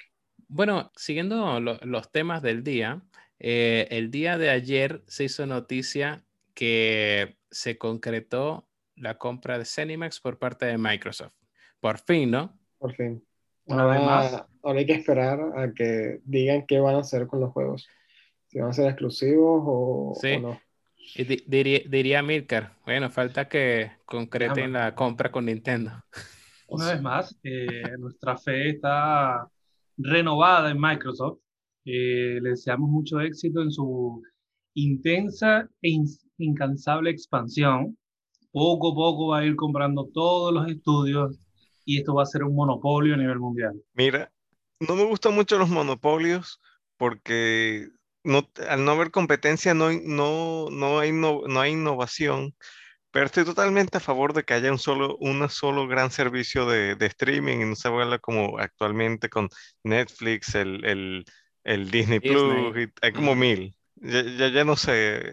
Bueno, 0.48 0.90
siguiendo 0.96 1.60
lo- 1.60 1.78
los 1.82 2.10
temas 2.10 2.42
del 2.42 2.64
día, 2.64 3.02
eh, 3.38 3.86
el 3.90 4.10
día 4.10 4.38
de 4.38 4.50
ayer 4.50 5.02
se 5.06 5.24
hizo 5.24 5.46
noticia 5.46 6.24
que 6.54 7.38
se 7.50 7.78
concretó 7.78 8.67
la 9.00 9.16
compra 9.18 9.58
de 9.58 9.64
Cenimax 9.64 10.20
por 10.20 10.38
parte 10.38 10.66
de 10.66 10.78
Microsoft. 10.78 11.32
Por 11.80 11.98
fin, 11.98 12.30
¿no? 12.30 12.58
Por 12.78 12.94
fin. 12.94 13.24
Una 13.66 13.84
vez 13.86 14.00
más. 14.00 14.44
Ahora, 14.62 14.78
hay 14.80 14.86
que 14.86 14.94
esperar 14.94 15.38
a 15.56 15.72
que 15.74 16.20
digan 16.24 16.64
qué 16.66 16.80
van 16.80 16.94
a 16.96 17.00
hacer 17.00 17.26
con 17.26 17.40
los 17.40 17.52
juegos. 17.52 17.86
Si 18.48 18.58
van 18.58 18.70
a 18.70 18.72
ser 18.72 18.86
exclusivos 18.88 19.62
o, 19.66 20.12
Sí. 20.20 20.32
o 20.34 20.40
no. 20.40 20.60
Y 21.14 21.24
di- 21.24 21.44
diría, 21.46 21.80
diría 21.88 22.22
Milcar, 22.22 22.74
bueno, 22.84 23.08
falta 23.10 23.48
que 23.48 23.92
concreten 24.04 24.72
la 24.72 24.94
compra 24.94 25.30
con 25.30 25.46
Nintendo. 25.46 25.92
Una 26.68 26.92
vez 26.92 27.00
más, 27.00 27.38
eh, 27.42 27.96
nuestra 27.98 28.36
fe 28.36 28.70
está 28.70 29.48
renovada 29.96 30.70
en 30.70 30.78
Microsoft. 30.80 31.38
Eh, 31.84 32.38
le 32.42 32.50
deseamos 32.50 32.90
mucho 32.90 33.20
éxito 33.20 33.62
en 33.62 33.70
su 33.70 34.22
intensa 34.74 35.68
e 35.82 35.96
incansable 36.38 37.10
expansión. 37.10 37.96
Poco 38.58 38.90
a 38.90 38.94
poco 38.94 39.28
va 39.28 39.38
a 39.38 39.44
ir 39.44 39.54
comprando 39.54 40.08
todos 40.12 40.52
los 40.52 40.68
estudios 40.68 41.38
y 41.84 41.98
esto 41.98 42.14
va 42.14 42.24
a 42.24 42.26
ser 42.26 42.42
un 42.42 42.56
monopolio 42.56 43.14
a 43.14 43.16
nivel 43.16 43.38
mundial. 43.38 43.80
Mira, 43.94 44.32
no 44.80 44.96
me 44.96 45.04
gustan 45.04 45.34
mucho 45.34 45.58
los 45.58 45.68
monopolios 45.68 46.60
porque 46.96 47.88
no, 48.24 48.48
al 48.68 48.84
no 48.84 48.90
haber 48.90 49.12
competencia 49.12 49.74
no 49.74 49.86
hay, 49.86 50.00
no, 50.04 50.70
no 50.70 50.98
hay, 50.98 51.12
no, 51.12 51.42
no 51.46 51.60
hay 51.60 51.72
innovación, 51.72 52.54
pero 53.12 53.26
estoy 53.26 53.44
totalmente 53.44 53.98
a 53.98 54.00
favor 54.00 54.32
de 54.32 54.42
que 54.42 54.54
haya 54.54 54.72
un 54.72 54.78
solo, 54.78 55.16
un 55.20 55.48
solo 55.48 55.86
gran 55.86 56.10
servicio 56.10 56.66
de, 56.66 56.96
de 56.96 57.06
streaming 57.06 57.58
y 57.60 57.64
no 57.64 57.76
se 57.76 57.88
vuelva 57.88 58.18
como 58.18 58.58
actualmente 58.58 59.28
con 59.28 59.48
Netflix, 59.84 60.56
el, 60.56 60.84
el, 60.84 61.24
el 61.62 61.90
Disney 61.90 62.18
Disney. 62.18 62.72
Plus, 62.72 62.76
y 62.76 62.92
hay 63.02 63.12
como 63.12 63.34
mil. 63.36 63.74
Ya, 63.96 64.22
ya, 64.22 64.48
ya 64.48 64.64
no 64.64 64.76
sé. 64.76 65.32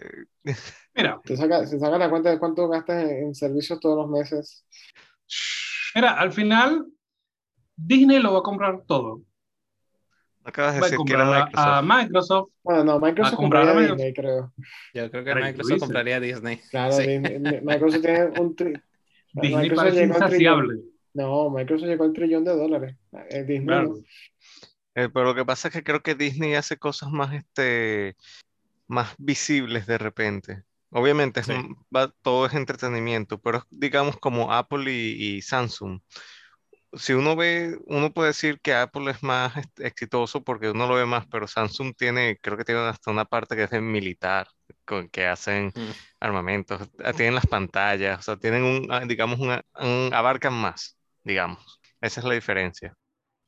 Mira, 0.95 1.19
Te 1.23 1.35
saca, 1.35 1.65
se 1.65 1.77
saca 1.79 1.97
la 1.97 2.09
cuenta 2.09 2.29
de 2.31 2.39
cuánto 2.39 2.67
gastas 2.69 3.03
en, 3.03 3.09
en 3.27 3.35
servicios 3.35 3.79
todos 3.79 3.97
los 3.97 4.09
meses. 4.09 4.65
mira, 5.93 6.13
al 6.19 6.31
final 6.31 6.85
Disney 7.75 8.19
lo 8.19 8.33
va 8.33 8.39
a 8.39 8.43
comprar 8.43 8.83
todo. 8.87 9.21
Acabas 10.43 10.75
de 10.75 10.79
Va 10.81 10.85
a 10.87 10.89
decir 10.91 11.05
que 11.05 11.13
era 11.13 11.23
comprar 11.25 11.49
a, 11.55 11.77
a 11.79 11.81
Microsoft. 11.81 12.03
Microsoft. 12.05 12.49
Bueno, 12.63 12.83
no, 12.83 12.99
Microsoft 12.99 13.35
comprar 13.35 13.63
a 13.63 13.65
compraría 13.73 13.89
Microsoft. 13.89 13.97
Disney, 13.97 14.13
creo. 14.13 14.53
Yo 14.93 15.11
creo 15.11 15.23
que 15.25 15.35
Microsoft 15.35 15.79
compraría 15.79 16.19
Disney. 16.19 16.57
Claro, 16.69 16.91
Sí. 16.93 17.07
Disney- 17.07 17.61
Microsoft 17.61 18.01
tiene 18.01 18.25
un 18.39 18.55
tri- 18.55 18.81
Disney 19.33 19.61
Microsoft 19.63 19.75
parece 19.85 19.97
trillón. 20.07 20.15
insaciable. 20.23 20.75
No, 21.15 21.49
Microsoft 21.49 21.87
llegó 21.87 22.03
al 22.05 22.13
trillón 22.13 22.43
de 22.45 22.55
dólares. 22.55 22.95
Eh, 23.29 23.39
Disney 23.43 23.65
Claro. 23.65 23.89
no. 23.89 23.95
Eh, 24.97 25.09
pero 25.13 25.25
lo 25.25 25.35
que 25.35 25.43
pasa 25.45 25.67
es 25.67 25.73
que 25.73 25.83
creo 25.83 26.01
que 26.01 26.15
Disney 26.15 26.53
hace 26.53 26.77
cosas 26.77 27.09
más, 27.09 27.33
este, 27.33 28.15
más 28.87 29.13
visibles 29.17 29.87
de 29.87 29.97
repente. 29.97 30.63
Obviamente 30.91 31.41
es 31.41 31.47
Sí. 31.47 31.53
un- 31.53 31.75
va- 31.95 32.11
todo 32.21 32.45
es 32.45 32.53
entretenimiento, 32.53 33.39
pero 33.39 33.63
digamos 33.69 34.17
como 34.17 34.51
Apple 34.53 34.91
y, 34.91 35.37
y 35.37 35.41
Samsung. 35.41 35.99
Si 36.93 37.11
uno 37.13 37.35
ve, 37.35 37.77
uno 37.87 38.13
puede 38.13 38.29
decir 38.29 38.59
que 38.61 38.73
Apple 38.73 39.11
es 39.11 39.21
más 39.21 39.53
exitoso 39.77 40.43
porque 40.43 40.69
uno 40.69 40.87
lo 40.87 40.95
ve 40.95 41.05
más, 41.05 41.25
pero 41.27 41.45
Samsung 41.47 41.93
tiene, 41.97 42.37
creo 42.41 42.55
que 42.57 42.63
tiene 42.63 42.81
hasta 42.81 43.11
una 43.11 43.25
parte 43.25 43.55
que 43.55 43.63
es 43.63 43.69
de 43.69 43.81
militar, 43.81 44.47
con 44.85 45.09
que 45.09 45.25
hacen 45.27 45.73
Mm. 45.75 45.89
armamentos, 46.21 46.81
ah, 47.03 47.11
tienen 47.11 47.35
las 47.35 47.47
pantallas, 47.47 48.19
o 48.19 48.21
sea, 48.21 48.37
tienen 48.37 48.63
un, 48.63 48.87
ah, 48.91 49.01
digamos, 49.05 49.39
una, 49.39 49.61
un- 49.79 50.11
abarcan 50.13 50.53
más, 50.53 50.97
digamos. 51.23 51.81
Esa 51.99 52.21
es 52.21 52.25
la 52.25 52.33
diferencia. 52.33 52.93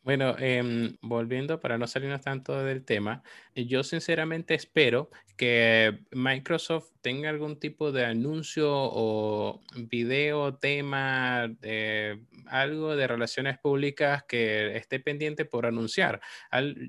Bueno, 0.07 0.37
em, 0.39 0.95
volviendo 1.01 1.59
para 1.59 1.77
no 1.77 1.85
salirnos 1.85 2.21
tanto 2.21 2.63
del 2.63 2.85
tema, 2.85 3.23
yo 3.53 3.83
sinceramente 3.83 4.53
espero 4.53 5.09
que 5.35 5.99
Microsoft 6.11 6.91
tenga 7.01 7.29
algún 7.29 7.59
tipo 7.59 7.91
de 7.91 8.05
anuncio 8.05 8.69
o 8.71 9.61
video, 9.75 10.55
tema, 10.55 11.53
eh, 11.61 12.23
algo 12.45 12.95
de 12.95 13.05
relaciones 13.05 13.57
públicas 13.57 14.23
que 14.29 14.77
esté 14.77 15.01
pendiente 15.01 15.43
por 15.43 15.65
anunciar. 15.65 16.21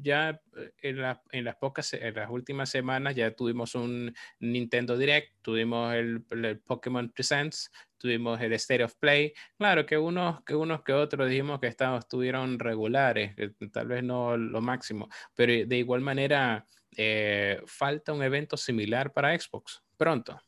Ya 0.00 0.30
eh, 0.30 0.36
en, 0.82 1.00
la- 1.00 1.22
en 1.30 1.44
las 1.44 1.56
pocas, 1.56 1.92
en 1.94 2.14
las 2.14 2.30
últimas 2.30 2.70
semanas 2.70 3.14
ya 3.14 3.30
tuvimos 3.34 3.74
un 3.74 4.14
Nintendo 4.40 4.96
Direct, 4.96 5.32
tuvimos 5.42 5.94
el, 5.94 6.24
el 6.30 6.58
Pokémon 6.60 7.08
Presents, 7.10 7.70
tuvimos 7.96 8.40
el 8.40 8.52
State 8.54 8.84
of 8.84 8.94
Play. 8.96 9.32
Claro 9.56 9.84
que 9.86 9.96
unos 9.98 10.42
que, 10.44 10.54
unos 10.54 10.82
que 10.82 10.92
otros 10.92 11.28
dijimos 11.28 11.60
que 11.60 11.66
estaban, 11.66 11.98
estuvieron 11.98 12.58
regulares, 12.58 13.34
tal 13.72 13.88
vez 13.88 14.02
no 14.02 14.36
lo 14.36 14.60
máximo, 14.60 15.08
pero 15.34 15.52
de 15.66 15.76
igual 15.78 16.00
manera 16.00 16.66
eh, 16.96 17.60
falta 17.66 18.12
un 18.12 18.22
evento 18.22 18.56
similar 18.56 19.12
para 19.12 19.38
Xbox 19.38 19.82
pronto. 19.96 20.40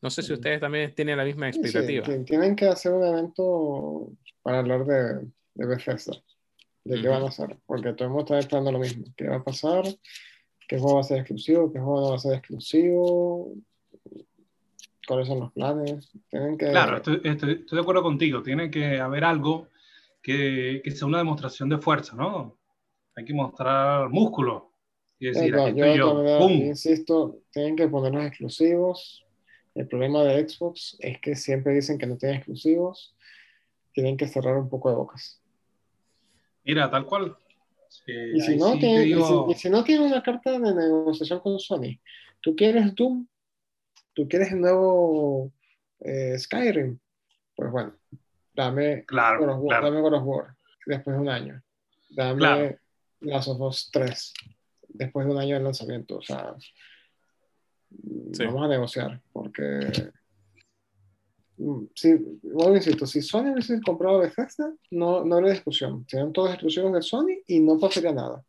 No 0.00 0.10
sé 0.10 0.22
si 0.22 0.32
ustedes 0.32 0.60
también 0.60 0.94
tienen 0.94 1.16
la 1.16 1.24
misma 1.24 1.52
Sí, 1.52 1.58
sí, 1.60 1.66
expectativa. 1.66 2.06
que 2.06 2.18
tienen 2.20 2.54
que 2.54 2.68
hacer 2.68 2.92
un 2.92 3.04
evento 3.04 4.12
para 4.42 4.60
hablar 4.60 4.84
de, 4.84 5.26
de 5.54 5.66
Bethesda, 5.66 6.12
de 6.84 7.00
qué 7.02 7.08
van 7.08 7.22
a 7.22 7.28
hacer, 7.28 7.56
porque 7.66 7.92
todo 7.92 8.04
el 8.04 8.10
mundo 8.10 8.24
está 8.24 8.38
esperando 8.38 8.72
lo 8.72 8.78
mismo. 8.78 9.04
¿Qué 9.16 9.28
va 9.28 9.36
a 9.36 9.44
pasar? 9.44 9.84
¿Qué 10.66 10.78
juego 10.78 10.94
va 10.96 11.00
a 11.00 11.04
ser 11.04 11.18
exclusivo? 11.18 11.72
¿Qué 11.72 11.78
juego 11.78 12.00
no 12.00 12.10
va 12.10 12.16
a 12.16 12.20
ser 12.20 12.34
exclusivo? 12.34 13.52
¿Cuáles 15.06 15.26
son 15.28 15.40
los 15.40 15.52
planes? 15.52 16.10
Tienen 16.30 16.58
que... 16.58 16.70
Claro, 16.70 16.98
estoy, 16.98 17.20
estoy- 17.24 17.52
estoy 17.60 17.76
de 17.76 17.82
acuerdo 17.82 18.02
contigo. 18.02 18.42
Tiene 18.42 18.70
que 18.70 18.98
haber 19.00 19.24
algo 19.24 19.68
que, 20.22 20.82
que 20.84 20.90
sea 20.90 21.06
una 21.08 21.18
demostración 21.18 21.68
de 21.68 21.78
fuerza, 21.78 22.14
¿no? 22.16 22.56
hay 23.16 23.24
que 23.24 23.34
mostrar 23.34 24.08
músculo. 24.10 24.72
Y 25.18 25.26
decir, 25.26 25.52
aquí 25.58 25.76
yo, 25.76 25.84
estoy 25.84 25.98
yo. 25.98 26.38
¡Pum! 26.38 26.52
insisto, 26.52 27.40
tienen 27.50 27.74
que 27.74 27.88
ponerlos 27.88 28.24
exclusivos. 28.24 29.24
El 29.74 29.88
problema 29.88 30.22
de 30.22 30.48
Xbox 30.48 30.96
es 31.00 31.20
que 31.20 31.34
siempre 31.34 31.74
dicen 31.74 31.98
que 31.98 32.06
no 32.06 32.16
tienen 32.16 32.36
exclusivos. 32.38 33.16
Tienen 33.92 34.16
que 34.16 34.28
cerrar 34.28 34.56
un 34.56 34.68
poco 34.68 34.90
de 34.90 34.94
bocas. 34.96 35.42
Mira, 36.68 36.90
tal 36.90 37.06
cual. 37.06 37.34
Y 38.06 38.40
si, 38.40 38.56
no 38.56 38.72
sí 38.74 38.78
tiene, 38.80 38.96
te 39.00 39.06
y 39.06 39.08
si- 39.08 39.14
digo- 39.14 39.46
y 39.50 39.54
si 39.54 39.70
no 39.70 39.82
tiene 39.82 40.06
una 40.06 40.22
carta 40.22 40.50
de 40.52 40.58
negociación 40.60 41.40
con 41.40 41.58
Sony, 41.58 41.98
tú 42.40 42.54
quieres 42.54 42.94
Doom, 42.94 43.26
tú 44.14 44.28
quieres 44.28 44.52
el 44.52 44.60
nuevo 44.60 45.50
eh, 46.00 46.38
Skyrim, 46.38 46.98
pues 47.56 47.72
bueno, 47.72 47.94
dame 48.54 49.04
Claro, 49.06 49.40
God 49.40 49.48
of 49.54 49.58
War, 49.62 49.68
claro. 49.80 49.84
dame 49.90 50.00
God 50.02 50.14
of 50.14 50.22
War 50.26 50.56
después 50.86 51.16
de 51.16 51.22
un 51.22 51.28
año. 51.28 51.62
Dame 52.10 52.38
Claro. 52.38 52.76
Last 53.20 53.48
of 53.48 53.60
Us 53.62 53.90
3 53.90 54.32
después 54.88 55.26
de 55.26 55.32
un 55.32 55.38
año 55.38 55.56
de 55.56 55.64
lanzamiento. 55.64 56.18
O 56.18 56.22
sea, 56.22 56.54
Sí. 58.32 58.44
vamos 58.44 58.64
a 58.64 58.68
negociar 58.68 59.20
porque. 59.32 59.80
Mm, 61.58 61.86
Sí, 61.94 62.14
bueno, 62.42 62.76
insisto, 62.76 63.06
si 63.06 63.20
Sony 63.22 63.52
hubiese 63.52 63.80
comprado 63.80 64.18
Bethesda, 64.20 64.72
no, 64.90 65.24
no 65.24 65.36
habría 65.36 65.52
discusión. 65.52 66.04
Serían 66.08 66.32
todos 66.32 66.50
exclusivos 66.50 66.92
de 66.92 67.02
Sony 67.02 67.42
y 67.46 67.60
no 67.60 67.78
pasaría 67.78 68.12
nada. 68.12 68.44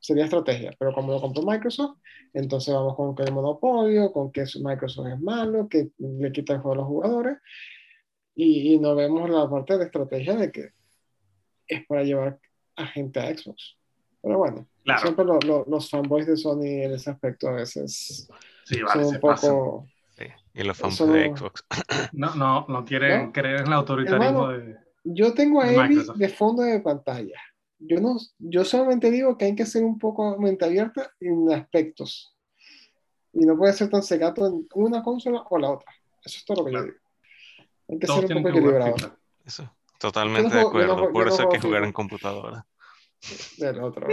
Sería 0.00 0.24
estrategia. 0.24 0.72
Pero 0.78 0.92
como 0.92 1.12
lo 1.12 1.20
compró 1.20 1.42
Microsoft, 1.42 1.98
entonces 2.32 2.74
vamos 2.74 2.94
con 2.96 3.14
que 3.14 3.22
el 3.22 3.32
monopolio, 3.32 4.12
con 4.12 4.30
que 4.32 4.44
Microsoft 4.62 5.06
es 5.08 5.20
malo, 5.20 5.68
que 5.68 5.90
le 5.98 6.32
quita 6.32 6.54
el 6.54 6.58
juego 6.60 6.72
a 6.72 6.76
los 6.76 6.86
jugadores. 6.86 7.38
Y, 8.34 8.74
y 8.74 8.78
no 8.80 8.94
vemos 8.96 9.30
la 9.30 9.48
parte 9.48 9.78
de 9.78 9.84
estrategia 9.84 10.34
de 10.36 10.50
que 10.50 10.70
es 11.68 11.86
para 11.86 12.02
llevar 12.02 12.38
a 12.76 12.86
gente 12.86 13.20
a 13.20 13.34
Xbox. 13.36 13.76
Pero 14.20 14.38
bueno, 14.38 14.66
Claro. 14.82 15.00
siempre 15.00 15.24
lo- 15.24 15.38
lo- 15.40 15.64
los 15.66 15.88
fanboys 15.88 16.26
de 16.26 16.36
Sony 16.36 16.64
en 16.82 16.92
ese 16.92 17.10
aspecto 17.10 17.48
a 17.48 17.52
veces 17.52 18.28
Sí, 18.64 18.82
vale, 18.82 19.04
son 19.04 19.14
un 19.14 19.20
poco. 19.20 19.86
Y 20.54 20.62
los 20.62 20.76
fans 20.78 20.94
Eso 20.94 21.06
de 21.08 21.36
Xbox. 21.36 21.64
No, 22.12 22.34
no, 22.36 22.64
no 22.68 22.84
quieren 22.84 23.26
¿No? 23.26 23.32
creer 23.32 23.60
en 23.60 23.66
el 23.66 23.72
autoritarismo 23.72 24.50
Hermano, 24.50 24.58
de. 24.58 24.76
Yo 25.04 25.34
tengo 25.34 25.60
a 25.60 25.66
De 25.66 25.74
Evi 25.74 25.98
de 26.14 26.28
fondo 26.28 26.62
de 26.62 26.80
pantalla. 26.80 27.38
Yo, 27.78 28.00
no, 28.00 28.16
yo 28.38 28.64
solamente 28.64 29.10
digo 29.10 29.36
que 29.36 29.46
hay 29.46 29.54
que 29.56 29.66
ser 29.66 29.82
un 29.84 29.98
poco 29.98 30.38
mente 30.38 30.64
abierta 30.64 31.10
en 31.20 31.52
aspectos. 31.52 32.34
Y 33.32 33.44
no 33.44 33.56
puede 33.58 33.72
ser 33.74 33.90
tan 33.90 34.02
cegato 34.02 34.46
en 34.46 34.66
una 34.74 35.02
consola 35.02 35.42
o 35.50 35.58
la 35.58 35.70
otra. 35.72 35.92
Eso 36.24 36.38
es 36.38 36.44
todo 36.44 36.58
lo 36.58 36.64
que 36.66 36.70
Claro. 36.70 36.86
yo 36.86 36.92
digo. 36.92 37.04
Hay 37.88 37.98
que 37.98 38.06
Todos 38.06 38.20
ser 38.26 38.36
un 38.36 38.42
poco 38.44 38.56
equilibrado. 38.56 38.94
Eso, 39.44 39.76
totalmente 39.98 40.48
no 40.48 40.54
de 40.54 40.62
juego- 40.62 40.80
yo 40.80 40.86
no 40.86 40.92
acuerdo. 40.94 41.12
Por 41.12 41.28
eso 41.28 41.42
hay 41.42 41.48
que 41.48 41.60
jugar 41.60 41.84
en 41.84 41.92
computadora. 41.92 42.66
Del 43.58 43.80
otro. 43.80 44.06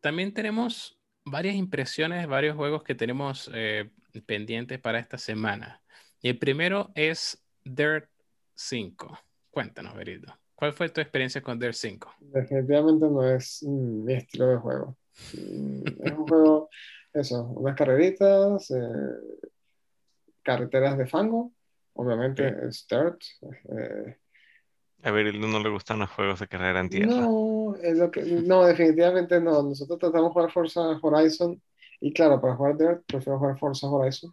También 0.00 0.32
tenemos 0.32 0.98
varias 1.24 1.54
impresiones, 1.56 2.26
varios 2.26 2.56
juegos 2.56 2.82
que 2.82 2.94
tenemos 2.94 3.50
eh, 3.54 3.90
pendientes 4.22 4.78
para 4.80 4.98
esta 4.98 5.18
semana. 5.18 5.82
Y 6.20 6.28
el 6.28 6.38
primero 6.38 6.90
es 6.94 7.42
Dirt 7.64 8.08
5. 8.54 9.18
Cuéntanos, 9.50 9.94
Berito. 9.94 10.32
¿Cuál 10.54 10.72
fue 10.72 10.88
tu 10.88 11.00
experiencia 11.00 11.42
con 11.42 11.58
Dirt 11.58 11.74
5? 11.74 12.14
Definitivamente 12.20 13.06
no 13.06 13.28
es 13.28 13.62
mi 13.62 14.14
estilo 14.14 14.46
de 14.48 14.56
juego. 14.56 14.96
Mm, 15.32 15.82
Es 16.02 16.12
un 16.12 16.26
juego, 16.28 16.68
eso, 17.12 17.42
unas 17.44 17.76
carreritas, 17.76 18.70
eh, 18.70 18.76
carreteras 20.42 20.96
de 20.98 21.06
fango, 21.06 21.52
obviamente 21.94 22.46
Ok. 22.48 22.62
es 22.68 22.86
dirt. 22.88 23.20
eh, 23.78 24.16
A 25.02 25.10
ver, 25.10 25.34
no 25.34 25.58
le 25.60 25.68
gustan 25.68 25.98
los 25.98 26.10
juegos 26.10 26.40
de 26.40 26.48
carrera 26.48 26.80
en 26.80 26.88
tierra. 26.88 27.06
no, 27.06 27.74
es 27.82 27.96
lo 27.98 28.10
que, 28.10 28.22
no, 28.22 28.64
definitivamente 28.64 29.40
no. 29.40 29.62
Nosotros 29.62 29.98
tratamos 29.98 30.30
de 30.30 30.32
jugar 30.32 30.50
Forza 30.52 30.80
Horizon 31.02 31.60
y 32.00 32.12
claro, 32.12 32.40
para 32.40 32.56
jugar 32.56 32.76
dirt 32.76 33.04
prefiero 33.06 33.38
jugar 33.38 33.58
Forza 33.58 33.88
Horizon. 33.88 34.32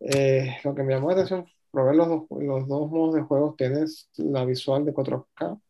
Eh, 0.00 0.56
lo 0.64 0.74
que 0.74 0.82
me 0.82 0.94
llamó 0.94 1.08
la 1.08 1.14
atención, 1.14 1.46
probé 1.70 1.94
los 1.96 2.08
dos, 2.08 2.22
los 2.30 2.68
dos 2.68 2.90
modos 2.90 3.14
de 3.14 3.22
juego, 3.22 3.54
tienes 3.58 4.08
la 4.16 4.44
visual 4.44 4.84
de 4.84 4.92
4K 4.94 5.60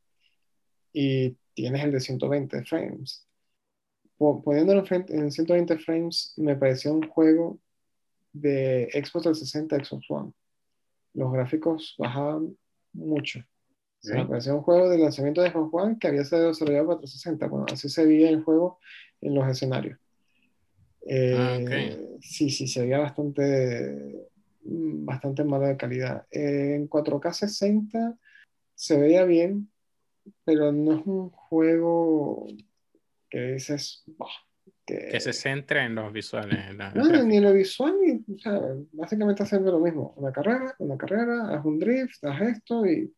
y 0.92 1.36
tienes 1.54 1.84
el 1.84 1.92
de 1.92 2.00
120 2.00 2.64
frames. 2.64 3.26
Po- 4.16 4.42
Poniéndolo 4.42 4.80
en, 4.80 4.86
frente- 4.86 5.14
en 5.16 5.30
120 5.30 5.78
frames, 5.78 6.34
me 6.36 6.56
pareció 6.56 6.92
un 6.92 7.08
juego 7.08 7.58
de 8.32 8.88
Xbox 8.92 9.24
360, 9.24 9.84
Xbox 9.84 10.10
One. 10.10 10.32
Los 11.14 11.32
gráficos 11.32 11.94
bajaban 11.98 12.56
mucho. 12.92 13.40
Sea, 14.00 14.16
me 14.16 14.22
Ok. 14.22 14.28
parecía 14.28 14.54
un 14.54 14.62
juego 14.62 14.88
de 14.88 14.98
lanzamiento 14.98 15.40
de 15.42 15.50
Xbox 15.50 15.70
One 15.72 15.98
que 15.98 16.08
había 16.08 16.24
sido 16.24 16.48
desarrollado 16.48 16.86
para 16.88 16.98
360. 17.00 17.46
Bueno, 17.48 17.66
así 17.72 17.88
se 17.88 18.06
veía 18.06 18.28
el 18.28 18.42
juego 18.44 18.78
en 19.20 19.34
los 19.34 19.48
escenarios. 19.48 19.98
Ah, 21.10 21.58
Eh, 21.60 22.04
Sí, 22.20 22.50
sí, 22.50 22.66
se 22.66 22.82
veía 22.82 22.98
bastante, 22.98 24.28
mm, 24.64 25.04
bastante 25.06 25.44
malo 25.44 25.66
de 25.66 25.76
calidad. 25.76 26.26
Eh, 26.30 26.74
en 26.74 26.88
4K 26.88 27.32
60 27.32 28.16
se 28.74 28.98
veía 28.98 29.24
bien, 29.24 29.70
pero 30.44 30.72
no 30.72 30.98
es 30.98 31.06
un 31.06 31.30
juego 31.30 32.46
que 33.30 33.52
dices, 33.52 34.02
"Bah", 34.18 34.26
que- 34.84 35.08
Que 35.10 35.20
se 35.20 35.32
centra 35.32 35.84
en 35.84 35.94
los 35.94 36.12
visuales. 36.12 36.58
en 36.70 36.78
no, 36.78 37.22
ni 37.24 37.40
lo 37.40 37.52
visual, 37.52 37.94
ni, 38.00 38.34
o 38.34 38.38
sea, 38.38 38.60
básicamente 38.92 39.42
haciendo 39.42 39.70
lo 39.72 39.80
mismo. 39.80 40.14
Una 40.16 40.32
carrera, 40.32 40.74
una 40.78 40.96
carrera, 40.98 41.54
haz 41.54 41.64
un 41.64 41.78
drift, 41.78 42.24
haz 42.24 42.40
esto 42.42 42.84
y 42.86 43.12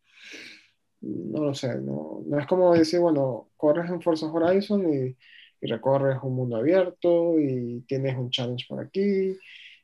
no 1.03 1.45
lo 1.45 1.55
sé. 1.55 1.76
No, 1.80 2.22
no 2.26 2.38
es 2.38 2.47
como 2.47 2.74
decir, 2.74 3.01
bueno, 3.01 3.49
corres 3.57 3.91
en 3.91 4.03
Forza 4.03 4.26
Horizon 4.26 4.93
y, 4.93 5.16
y 5.61 5.66
recorres 5.66 6.18
un 6.22 6.34
mundo 6.34 6.56
abierto 6.56 7.38
y 7.38 7.84
tienes 7.86 8.16
un 8.16 8.30
challenge 8.30 8.66
por 8.68 8.80
aquí 8.80 9.36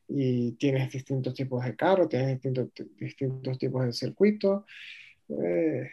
y 0.08 0.52
tienes 0.52 0.90
distintos 0.92 1.34
tipos 1.34 1.64
de 1.64 1.76
carros, 1.76 2.08
tienes 2.08 2.28
distintos, 2.28 2.68
distintos 2.98 3.58
tipos 3.58 3.84
de 3.84 3.92
circuitos. 3.92 4.64
Eh, 5.28 5.90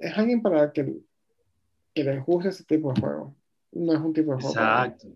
es 0.00 0.18
alguien 0.18 0.42
para 0.42 0.72
que, 0.72 0.94
que 1.94 2.04
les 2.04 2.24
guste 2.24 2.50
ese 2.50 2.64
tipo 2.64 2.92
de 2.92 3.00
juego. 3.00 3.34
No 3.72 3.94
es 3.94 4.00
un 4.00 4.12
tipo 4.12 4.36
de 4.36 4.42
juego. 4.42 4.50
Exacto. 4.50 5.08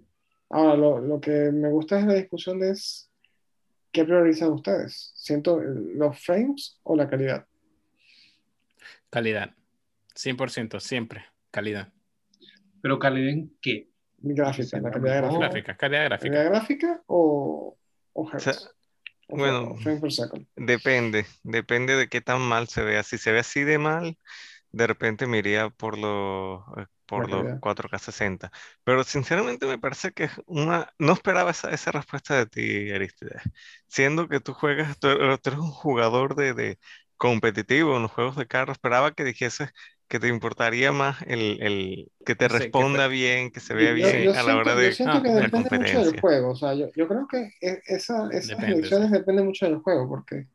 Ahora, 0.50 0.76
lo, 0.76 0.98
lo 1.00 1.20
que 1.20 1.52
me 1.52 1.70
gusta 1.70 2.00
es 2.00 2.06
la 2.06 2.14
discusión 2.14 2.58
de 2.58 2.70
es 2.70 3.10
qué 3.92 4.04
priorizan 4.04 4.52
ustedes. 4.52 5.12
¿Siento 5.14 5.60
los 5.60 6.18
frames 6.18 6.78
o 6.82 6.96
la 6.96 7.08
calidad? 7.08 7.46
Calidad. 9.10 9.54
100%, 10.14 10.80
siempre. 10.80 11.24
Calidad. 11.50 11.92
Pero 12.80 12.98
calidad 12.98 13.30
en 13.30 13.56
qué? 13.60 13.88
Gráfica, 14.18 14.68
Sí, 14.70 14.80
la 14.80 14.90
calidad 14.90 15.16
mejor. 15.20 15.38
gráfica. 15.38 15.50
Gráfica, 15.50 15.76
calidad 15.76 16.04
gráfica. 16.04 16.38
¿Calidad 16.38 16.46
gráfica 16.46 17.02
o, 17.06 17.78
o 18.12 18.30
hertz? 18.32 18.56
sea, 18.56 18.72
O 19.28 19.38
bueno, 19.38 19.76
per 19.82 20.12
second. 20.12 20.46
Depende, 20.56 21.26
depende 21.44 21.96
de 21.96 22.08
qué 22.08 22.20
tan 22.22 22.40
mal 22.42 22.68
se 22.68 22.82
vea. 22.84 23.02
Si 23.04 23.18
se 23.18 23.32
ve 23.32 23.40
así 23.40 23.64
de 23.64 23.78
mal, 23.78 24.18
de 24.72 24.86
repente 24.88 25.26
me 25.26 25.38
iría 25.38 25.70
por 25.70 25.98
los 25.98 26.62
por 27.06 27.28
los 27.30 27.48
calidad. 27.48 27.60
4K 27.60 27.98
60. 27.98 28.52
Pero 28.84 29.04
sinceramente 29.04 29.66
me 29.66 29.78
parece 29.78 30.12
que 30.12 30.24
es 30.24 30.32
una... 30.46 30.92
No 30.98 31.12
esperaba 31.14 31.50
esa, 31.52 31.70
esa 31.72 31.92
respuesta 31.92 32.36
de 32.36 32.46
ti, 32.46 32.90
Aristides. 32.92 33.42
Siendo 33.88 34.28
que 34.28 34.40
tú 34.40 34.54
juegas, 34.54 34.98
tú, 34.98 35.08
eres 35.08 35.40
tú 35.42 35.50
eres 35.50 35.60
un 35.60 35.70
jugador 35.72 36.34
de, 36.36 36.54
de 36.54 36.78
competitivo 37.18 37.96
en 37.96 38.02
los 38.02 38.12
juegos 38.12 38.36
de 38.36 38.46
carro, 38.48 38.72
esperaba 38.72 39.12
que 39.14 39.24
dijeses 39.24 39.70
que 40.08 40.18
te 40.18 40.28
importaría 40.28 40.90
más 40.90 41.20
el, 41.26 41.62
el 41.62 42.10
que 42.24 42.34
te 42.34 42.48
Sí, 42.48 42.54
que 42.54 42.58
responda 42.58 43.04
te- 43.08 43.12
bien, 43.12 43.50
que 43.50 43.60
se 43.60 43.74
vea 43.74 43.90
Yo, 43.90 43.94
bien 43.96 44.22
yo 44.24 44.30
a 44.30 44.34
la 44.34 44.42
siento, 44.42 44.60
hora 44.60 44.72
yo 44.74 44.80
de 44.80 44.92
siento 44.92 45.18
Ah, 45.18 45.22
que 45.22 45.28
la 45.28 45.40
depende 45.42 45.70
mucho 45.78 46.04
del 46.04 46.20
juego. 46.20 46.50
O 46.50 46.56
sea, 46.56 46.74
yo, 46.74 46.86
yo 46.96 47.06
creo 47.08 47.28
que 47.28 47.52
e- 47.60 47.82
esa, 47.86 48.28
esas 48.30 48.48
Depende, 48.48 48.72
elecciones 48.76 49.08
sí. 49.08 49.14
dependen 49.14 49.46
mucho 49.46 49.66
del 49.66 49.78
juego, 49.78 50.08
porque 50.08 50.46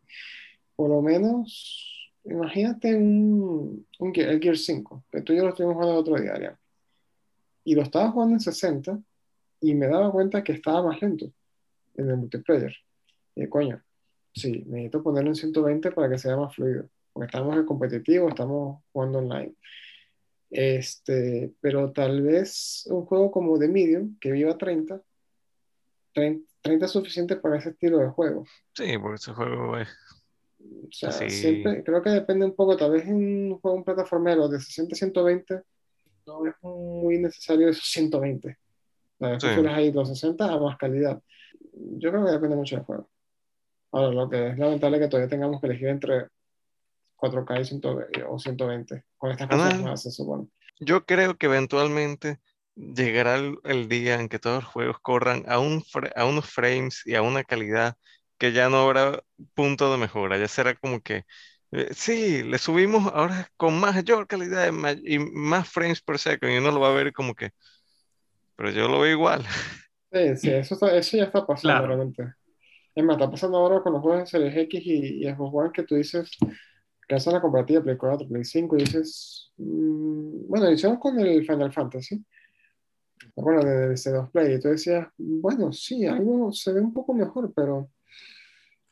por 0.76 0.90
lo 0.90 1.02
menos, 1.02 2.12
imagínate 2.26 2.96
un, 2.96 3.86
un 4.00 4.14
Gear- 4.14 4.30
el 4.30 4.40
Gear 4.42 4.58
5, 4.58 5.04
que 5.12 5.22
tú 5.22 5.34
y 5.34 5.38
yo 5.38 5.44
lo 5.44 5.50
estuvimos 5.50 5.76
jugando 5.76 5.94
el 5.94 6.00
otro 6.00 6.16
día, 6.20 6.34
Arián, 6.34 6.58
y 7.64 7.76
lo 7.76 7.84
estaba 7.84 8.10
jugando 8.12 8.34
en 8.36 8.40
60 8.40 9.00
y 9.62 9.76
me 9.76 9.88
daba 9.88 10.12
cuenta 10.12 10.44
que 10.44 10.54
estaba 10.54 10.84
más 10.84 11.02
lento 11.02 11.32
en 11.96 12.10
el 12.10 12.18
multiplayer. 12.18 12.76
Y 13.36 13.48
coño, 13.48 13.82
sí, 14.34 14.64
necesito 14.68 15.04
ponerlo 15.04 15.30
en 15.30 15.36
120 15.36 15.92
para 15.92 16.10
que 16.10 16.18
sea 16.18 16.36
más 16.36 16.56
fluido, 16.56 16.90
porque 17.14 17.28
estamos 17.28 17.56
en 17.56 17.66
competitivo, 17.66 18.30
estamos 18.30 18.84
jugando 18.92 19.20
online. 19.20 19.54
Este, 20.50 21.52
pero 21.62 21.92
tal 21.92 22.22
vez 22.22 22.86
un 22.90 23.06
juego 23.06 23.32
como 23.32 23.58
The 23.58 23.68
Medium, 23.68 24.18
que 24.20 24.32
viva 24.32 24.58
30, 24.58 25.02
30, 26.14 26.46
30 26.62 26.86
es 26.86 26.92
suficiente 26.92 27.36
para 27.38 27.58
ese 27.58 27.70
estilo 27.70 28.00
de 28.00 28.08
juego. 28.10 28.46
Sí, 28.74 28.98
porque 29.00 29.16
ese 29.16 29.32
juego 29.34 29.78
es 29.78 29.88
O 30.60 30.92
sea, 30.92 31.10
así. 31.10 31.30
siempre, 31.30 31.84
creo 31.84 32.02
que 32.02 32.10
depende 32.12 32.46
un 32.46 32.56
poco, 32.56 32.78
tal 32.78 32.92
vez 32.92 33.06
en 33.08 33.16
un 33.54 33.60
juego 33.60 33.78
un 33.78 33.84
plataformero 33.84 34.48
de 34.48 34.60
60 34.60 34.94
a 34.94 34.98
120, 34.98 35.62
no 36.28 36.46
es 36.46 36.54
muy 36.62 37.18
necesario 37.20 37.70
esos 37.70 37.86
120. 37.90 38.58
Tal 39.20 39.32
vez 39.32 39.42
Sí. 39.44 39.48
ahí 39.68 39.92
los 39.92 40.08
60 40.10 40.52
a 40.54 40.60
más 40.60 40.78
calidad. 40.78 41.22
Yo 41.74 42.12
creo 42.12 42.26
que 42.26 42.32
depende 42.32 42.56
mucho 42.56 42.76
del 42.76 42.86
juego. 42.86 43.10
Ahora, 43.92 44.12
lo 44.12 44.30
que 44.30 44.50
es 44.50 44.58
lamentable 44.58 44.98
es 44.98 45.04
que 45.04 45.10
todavía 45.10 45.30
tengamos 45.30 45.60
que 45.62 45.68
elegir 45.68 45.88
entre 45.88 46.28
4K 47.24 47.60
y 47.62 47.66
120, 47.66 48.24
o 48.24 48.38
120, 48.38 49.04
con 49.18 49.32
estas 49.32 49.48
cosas 49.48 49.74
Ah. 49.76 49.84
más, 49.84 50.04
se 50.04 50.12
supone. 50.12 50.48
Yo 50.80 51.06
creo 51.06 51.38
que 51.38 51.46
eventualmente 51.46 52.40
llegará 52.76 53.36
el, 53.36 53.58
el 53.64 53.88
día 53.88 54.20
en 54.20 54.28
que 54.28 54.40
todos 54.40 54.64
los 54.64 54.72
juegos 54.74 54.98
corran 55.02 55.46
a, 55.48 55.60
un 55.60 55.82
a 56.16 56.26
unos 56.26 56.50
frames 56.50 57.04
y 57.06 57.16
a 57.16 57.22
una 57.22 57.44
calidad 57.44 57.96
que 58.38 58.52
ya 58.52 58.70
no 58.70 58.78
habrá 58.82 59.22
punto 59.54 59.92
de 59.92 59.98
mejora. 59.98 60.38
Ya 60.38 60.48
será 60.50 60.76
como 60.76 61.00
que, 61.02 61.24
eh, 61.72 61.88
sí, 61.94 62.44
le 62.44 62.58
subimos 62.58 63.12
ahora 63.14 63.48
con 63.56 63.80
mayor 63.80 64.28
calidad 64.28 64.72
y 65.06 65.20
más 65.20 65.70
frames 65.70 66.02
per 66.02 66.20
second 66.20 66.52
y 66.52 66.58
uno 66.58 66.72
lo 66.72 66.80
va 66.82 66.90
a 66.90 66.94
ver 66.94 67.14
como 67.14 67.36
que, 67.36 67.52
pero 68.56 68.72
yo 68.72 68.88
lo 68.88 69.00
veo 69.00 69.12
igual. 69.12 69.46
Sí, 70.12 70.38
sí, 70.38 70.50
eso, 70.54 70.74
está- 70.76 70.96
eso 70.98 71.18
ya 71.18 71.24
está 71.26 71.46
pasando 71.46 71.78
Claro. 71.80 71.88
realmente. 71.88 72.34
Es 72.96 73.04
más, 73.04 73.16
está 73.18 73.30
pasando 73.32 73.58
ahora 73.58 73.82
con 73.82 73.94
los 73.94 74.02
juegos 74.02 74.22
de 74.22 74.28
Series 74.28 74.58
X 74.58 74.82
y, 74.86 75.26
y 75.26 75.32
Xbox 75.32 75.52
One 75.54 75.72
que 75.74 75.84
tú 75.84 75.96
dices 75.96 76.30
que 77.08 77.16
hacen 77.16 77.34
la 77.34 77.42
comparativa 77.42 77.82
Play 77.84 77.98
4, 77.98 78.28
Play 78.28 78.44
5 78.44 78.76
y 78.78 78.80
dices, 78.82 79.52
mm, 79.58 80.48
bueno, 80.48 80.72
hicieron 80.72 80.98
con 80.98 81.20
el 81.20 81.42
Final 81.46 81.72
Fantasy, 81.74 82.24
bueno, 83.36 83.64
de, 83.64 83.90
de 83.90 83.98
C2 83.98 84.30
Play, 84.32 84.56
y 84.56 84.60
tú 84.60 84.70
decías, 84.70 85.08
bueno, 85.18 85.72
sí, 85.74 86.06
algo 86.06 86.52
se 86.52 86.74
ve 86.74 86.82
un 86.82 86.94
poco 86.94 87.14
mejor, 87.14 87.52
pero 87.56 87.90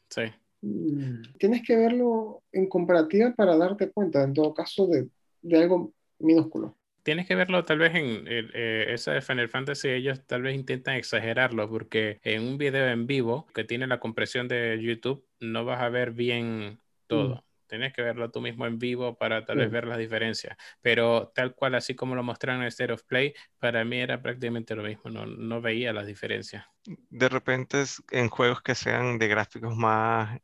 Sí. 0.10 0.24
mm, 0.62 1.22
tienes 1.40 1.62
que 1.66 1.76
verlo 1.76 2.44
en 2.52 2.68
comparativa 2.68 3.34
para 3.36 3.56
darte 3.58 3.92
cuenta, 3.92 4.24
en 4.24 4.34
todo 4.34 4.54
caso, 4.54 4.88
de, 4.88 5.08
de 5.42 5.58
algo 5.58 5.94
minúsculo. 6.20 6.78
Tienes 7.04 7.28
que 7.28 7.34
verlo 7.34 7.66
tal 7.66 7.80
vez 7.80 7.96
en 7.96 8.28
el- 8.28 8.52
eh, 8.54 8.86
esa 8.90 9.14
de 9.14 9.22
Final 9.22 9.50
Fantasy, 9.50 9.90
ellos 9.90 10.22
tal 10.28 10.44
vez 10.44 10.54
intentan 10.54 10.96
exagerarlo 10.96 11.68
porque 11.68 12.20
en 12.24 12.44
un 12.44 12.58
video 12.60 12.88
en 12.90 13.08
vivo 13.08 13.48
que 13.56 13.64
tiene 13.64 13.88
la 13.88 14.00
compresión 14.00 14.48
de 14.48 14.80
YouTube 14.80 15.26
no 15.40 15.66
vas 15.66 15.82
a 15.82 15.90
ver 15.90 16.12
bien 16.12 16.78
todo. 17.08 17.44
Tienes 17.72 17.94
que 17.94 18.02
verlo 18.04 18.30
tú 18.32 18.42
mismo 18.42 18.68
en 18.68 18.78
vivo 18.80 19.18
para 19.18 19.46
tal 19.46 19.58
vez 19.60 19.70
Sí. 19.70 19.74
ver 19.74 19.88
las 19.88 19.98
diferencias. 19.98 20.58
Pero 20.82 21.32
tal 21.34 21.56
cual, 21.56 21.76
así 21.76 21.96
como 21.96 22.16
lo 22.16 22.24
mostraron 22.24 22.62
en 22.62 22.68
State 22.68 22.94
of 22.94 23.04
Play, 23.06 23.34
para 23.60 23.86
mí 23.86 23.98
era 24.00 24.22
prácticamente 24.22 24.76
lo 24.76 24.84
mismo. 24.84 25.10
No, 25.10 25.26
no 25.26 25.62
veía 25.62 25.94
las 25.94 26.06
diferencias. 26.08 26.66
De 26.86 27.30
repente 27.30 27.82
es 27.82 28.02
en 28.12 28.30
juegos 28.30 28.62
que 28.62 28.76
sean 28.76 29.20
de 29.20 29.28
gráficos 29.28 29.76
más 29.76 30.40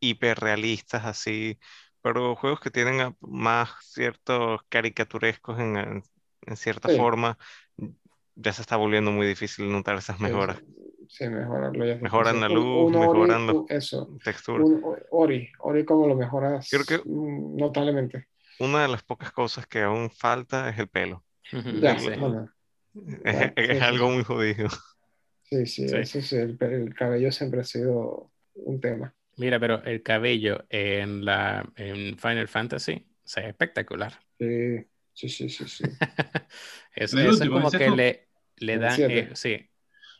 hiperrealistas 0.00 1.04
así, 1.06 1.58
pero 2.02 2.36
juegos 2.36 2.60
que 2.60 2.70
tienen 2.70 3.00
a- 3.00 3.16
más 3.20 3.70
ciertos 3.82 4.62
caricaturescos 4.68 5.58
en, 5.60 5.76
en- 5.76 6.04
cierta 6.56 6.88
Sí. 6.88 6.96
forma, 6.96 7.38
ya 8.36 8.52
se 8.52 8.62
está 8.62 8.76
volviendo 8.76 9.10
muy 9.12 9.26
difícil 9.26 9.70
notar 9.70 9.96
esas 9.98 10.18
Sí, 10.18 10.22
mejoras. 10.22 10.58
Sí, 11.08 11.28
mejorarlo 11.28 11.84
ya 11.86 11.94
es 11.94 12.02
Mejoran 12.02 12.40
la. 12.40 12.48
Un- 12.48 12.54
luz, 12.54 12.64
un 12.88 12.94
Ori, 12.96 13.08
mejoran 13.20 13.46
los- 13.46 13.56
un- 13.56 13.66
eso. 13.68 14.18
Textura. 14.24 14.64
Un 14.64 14.82
Ori, 15.10 15.48
Ori 15.60 15.84
como 15.84 16.06
lo 16.06 16.16
mejoras 16.16 16.68
Creo 16.70 16.84
que- 16.84 17.08
mm, 17.08 17.56
notablemente. 17.56 18.28
Una 18.58 18.82
de 18.82 18.88
las 18.88 19.02
pocas 19.02 19.32
cosas 19.32 19.66
que 19.66 19.82
aún 19.82 20.10
falta 20.10 20.68
es 20.70 20.78
el 20.78 20.88
pelo. 20.88 21.24
Ya, 21.80 21.98
Sí. 21.98 22.10
bueno, 22.18 22.50
Es, 23.24 23.38
Ya, 23.38 23.52
es 23.56 23.82
algo 23.82 24.08
sí. 24.08 24.14
muy 24.14 24.24
jodido. 24.24 24.68
sí, 25.42 25.66
sí, 25.66 25.88
Sí. 25.88 25.96
eso 25.96 26.20
sí, 26.22 26.36
el, 26.36 26.56
el 26.60 26.94
cabello 26.94 27.30
siempre 27.30 27.60
ha 27.60 27.64
sido 27.64 28.32
un 28.54 28.80
tema. 28.80 29.14
Mira, 29.36 29.60
pero 29.60 29.82
el 29.84 30.02
cabello 30.02 30.64
en 30.70 31.24
la 31.26 31.70
en 31.76 32.16
Final 32.18 32.48
Fantasy 32.48 33.06
se 33.22 33.42
ve 33.42 33.48
espectacular. 33.48 34.14
Sí, 34.38 34.78
sí, 35.12 35.28
sí, 35.28 35.48
sí, 35.50 35.68
sí. 35.68 35.84
Eso, 36.94 37.18
eso 37.20 37.44
es 37.44 37.50
como 37.50 37.70
que 37.70 37.90
le, 37.90 38.28
le 38.56 38.78
dan, 38.78 38.98
eh, 38.98 39.30
sí, 39.34 39.68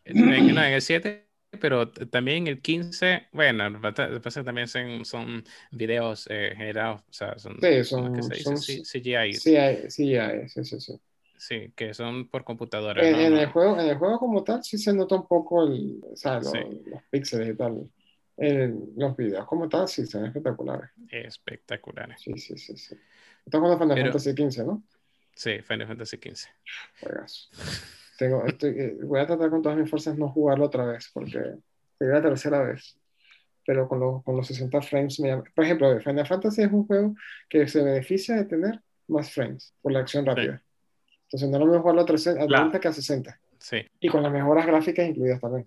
en, 0.06 0.54
no, 0.54 0.62
en 0.64 0.72
el 0.72 0.82
7, 0.82 1.28
pero 1.60 1.90
también 1.90 2.38
en 2.38 2.46
el 2.48 2.62
15, 2.62 3.28
bueno, 3.32 3.80
pasa 4.22 4.44
también 4.44 4.68
son, 4.68 5.04
son 5.04 5.44
videos 5.70 6.26
eh, 6.30 6.52
generados, 6.56 7.02
o 7.08 7.12
sea, 7.12 7.38
son, 7.38 7.54
Sí, 7.54 7.60
¿cómo 7.60 7.72
es 7.80 7.88
son, 7.88 8.14
que 8.14 8.22
se 8.22 8.34
dice? 8.34 8.44
son, 8.44 8.58
C- 8.58 8.82
CGI, 8.84 9.32
sí, 9.34 9.56
sí, 9.88 10.64
sí, 10.64 10.80
sí, 10.80 11.00
sí, 11.38 11.72
que 11.74 11.94
son 11.94 12.28
por 12.28 12.44
computadora, 12.44 13.06
En, 13.06 13.12
¿no? 13.12 13.20
en 13.20 13.36
el 13.36 13.46
juego, 13.46 13.80
en 13.80 13.86
el 13.88 13.96
juego 13.96 14.18
como 14.18 14.42
tal 14.44 14.62
sí 14.64 14.78
se 14.78 14.92
nota 14.92 15.16
un 15.16 15.26
poco 15.26 15.64
el, 15.66 16.00
o 16.02 16.16
sea, 16.16 16.40
lo- 16.40 16.50
Sí. 16.50 16.58
los 16.86 17.02
píxeles 17.10 17.48
y 17.50 17.56
tal. 17.56 17.90
En 18.38 18.92
los 18.96 19.16
videos 19.16 19.46
como 19.46 19.66
tal 19.68 19.88
sí 19.88 20.04
ven 20.12 20.26
espectaculares. 20.26 20.90
espectaculares. 21.10 22.20
Sí, 22.20 22.36
sí, 22.36 22.58
sí, 22.58 22.76
sí. 22.76 22.94
Estás 23.46 23.60
jugando 23.60 23.78
Final 23.82 23.94
Pero- 23.96 24.06
Fantasy 24.12 24.34
XV, 24.34 24.64
¿no? 24.64 24.82
Sí, 25.34 25.60
Final 25.62 25.86
Fantasy 25.86 26.18
15. 26.18 26.50
Juegazo. 27.00 27.48
Tengo, 28.18 28.44
estoy- 28.46 28.74
eh, 28.78 28.96
voy 29.02 29.20
a 29.20 29.26
tratar 29.26 29.50
con 29.50 29.62
todas 29.62 29.76
mis 29.78 29.88
fuerzas 29.90 30.16
no 30.16 30.28
jugarlo 30.30 30.66
otra 30.66 30.84
vez, 30.86 31.10
porque 31.12 31.38
sería 31.98 32.14
la 32.14 32.22
tercera 32.22 32.62
vez. 32.62 32.98
Pero 33.66 33.88
con, 33.88 33.98
los- 34.00 34.22
con 34.22 34.36
los 34.36 34.46
60 34.46 34.80
frames, 34.80 35.18
me 35.20 35.28
llama- 35.28 35.44
por 35.54 35.64
ejemplo, 35.64 36.00
Final 36.00 36.26
Fantasy 36.26 36.62
es 36.62 36.72
un 36.72 36.86
juego 36.86 37.14
que 37.48 37.66
se 37.68 37.82
beneficia 37.82 38.36
de 38.36 38.44
tener 38.44 38.80
más 39.08 39.30
frames 39.32 39.74
por 39.82 39.92
la 39.92 40.00
acción 40.00 40.24
rápida. 40.24 40.62
Entonces 41.24 41.48
no 41.50 41.58
lo 41.58 41.66
mismo 41.66 41.80
jugarlo 41.80 42.02
a 42.02 42.06
300 42.06 42.44
a 42.44 42.46
Claro. 42.46 42.62
30 42.64 42.80
que 42.80 42.88
a 42.88 42.92
60. 42.92 43.40
Sí, 43.58 43.78
Y 44.00 44.08
con 44.08 44.22
las 44.22 44.30
mejoras 44.32 44.66
gráficas 44.66 45.08
incluidas 45.08 45.40
también. 45.40 45.66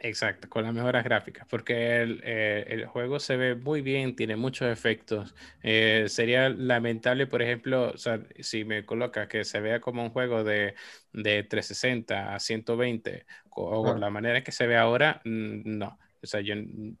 Exacto, 0.00 0.48
con 0.48 0.64
las 0.64 0.72
mejoras 0.74 1.04
gráficas, 1.04 1.46
porque 1.48 2.02
el, 2.02 2.20
eh, 2.24 2.64
el 2.68 2.86
juego 2.86 3.18
se 3.18 3.36
ve 3.36 3.54
muy 3.54 3.80
bien, 3.82 4.14
tiene 4.16 4.36
muchos 4.36 4.68
efectos. 4.68 5.34
Eh, 5.62 6.06
sería 6.08 6.48
lamentable, 6.48 7.26
por 7.26 7.42
ejemplo, 7.42 7.90
o 7.94 7.98
sea, 7.98 8.20
si 8.40 8.64
me 8.64 8.84
colocas 8.84 9.28
que 9.28 9.44
se 9.44 9.60
vea 9.60 9.80
como 9.80 10.02
un 10.02 10.10
juego 10.10 10.44
de, 10.44 10.74
de 11.12 11.42
360 11.42 12.34
a 12.34 12.40
120, 12.40 13.26
co- 13.48 13.64
o 13.70 13.82
Claro. 13.84 13.98
la 13.98 14.10
manera 14.10 14.42
que 14.42 14.52
se 14.52 14.66
ve 14.66 14.76
ahora, 14.76 15.20
no. 15.24 15.98
O 16.22 16.26
sea, 16.26 16.40
yo, 16.40 16.54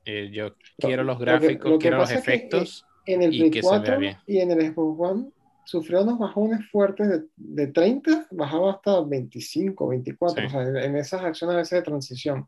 eh, 0.04 0.30
yo 0.32 0.56
quiero 0.78 1.02
los 1.04 1.18
lo 1.18 1.24
que- 1.24 1.30
gráficos, 1.30 1.70
lo 1.72 1.78
que 1.78 1.82
quiero 1.82 1.96
los 1.98 2.08
que, 2.10 2.14
efectos. 2.16 2.86
En 3.06 3.22
el 3.22 3.34
Y 3.34 3.50
que 3.50 3.62
se 3.62 3.68
vea 3.70 3.78
4 3.80 3.98
bien. 3.98 4.16
y 4.26 4.38
en 4.38 4.50
el 4.50 4.72
Xbox 4.72 5.10
One 5.10 5.30
sufrió 5.64 6.02
unos 6.02 6.18
bajones 6.18 6.64
fuertes 6.70 7.08
de, 7.08 7.22
de 7.36 7.66
30, 7.68 8.26
bajaba 8.30 8.72
hasta 8.72 9.00
25, 9.02 9.88
24, 9.88 10.40
Sí. 10.42 10.46
o 10.46 10.50
sea, 10.50 10.84
en 10.84 10.96
esas 10.96 11.22
acciones 11.24 11.54
a 11.54 11.58
veces 11.58 11.78
de 11.78 11.82
transición, 11.82 12.46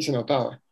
y 0.00 0.04
se 0.04 0.12
notaba. 0.12 0.62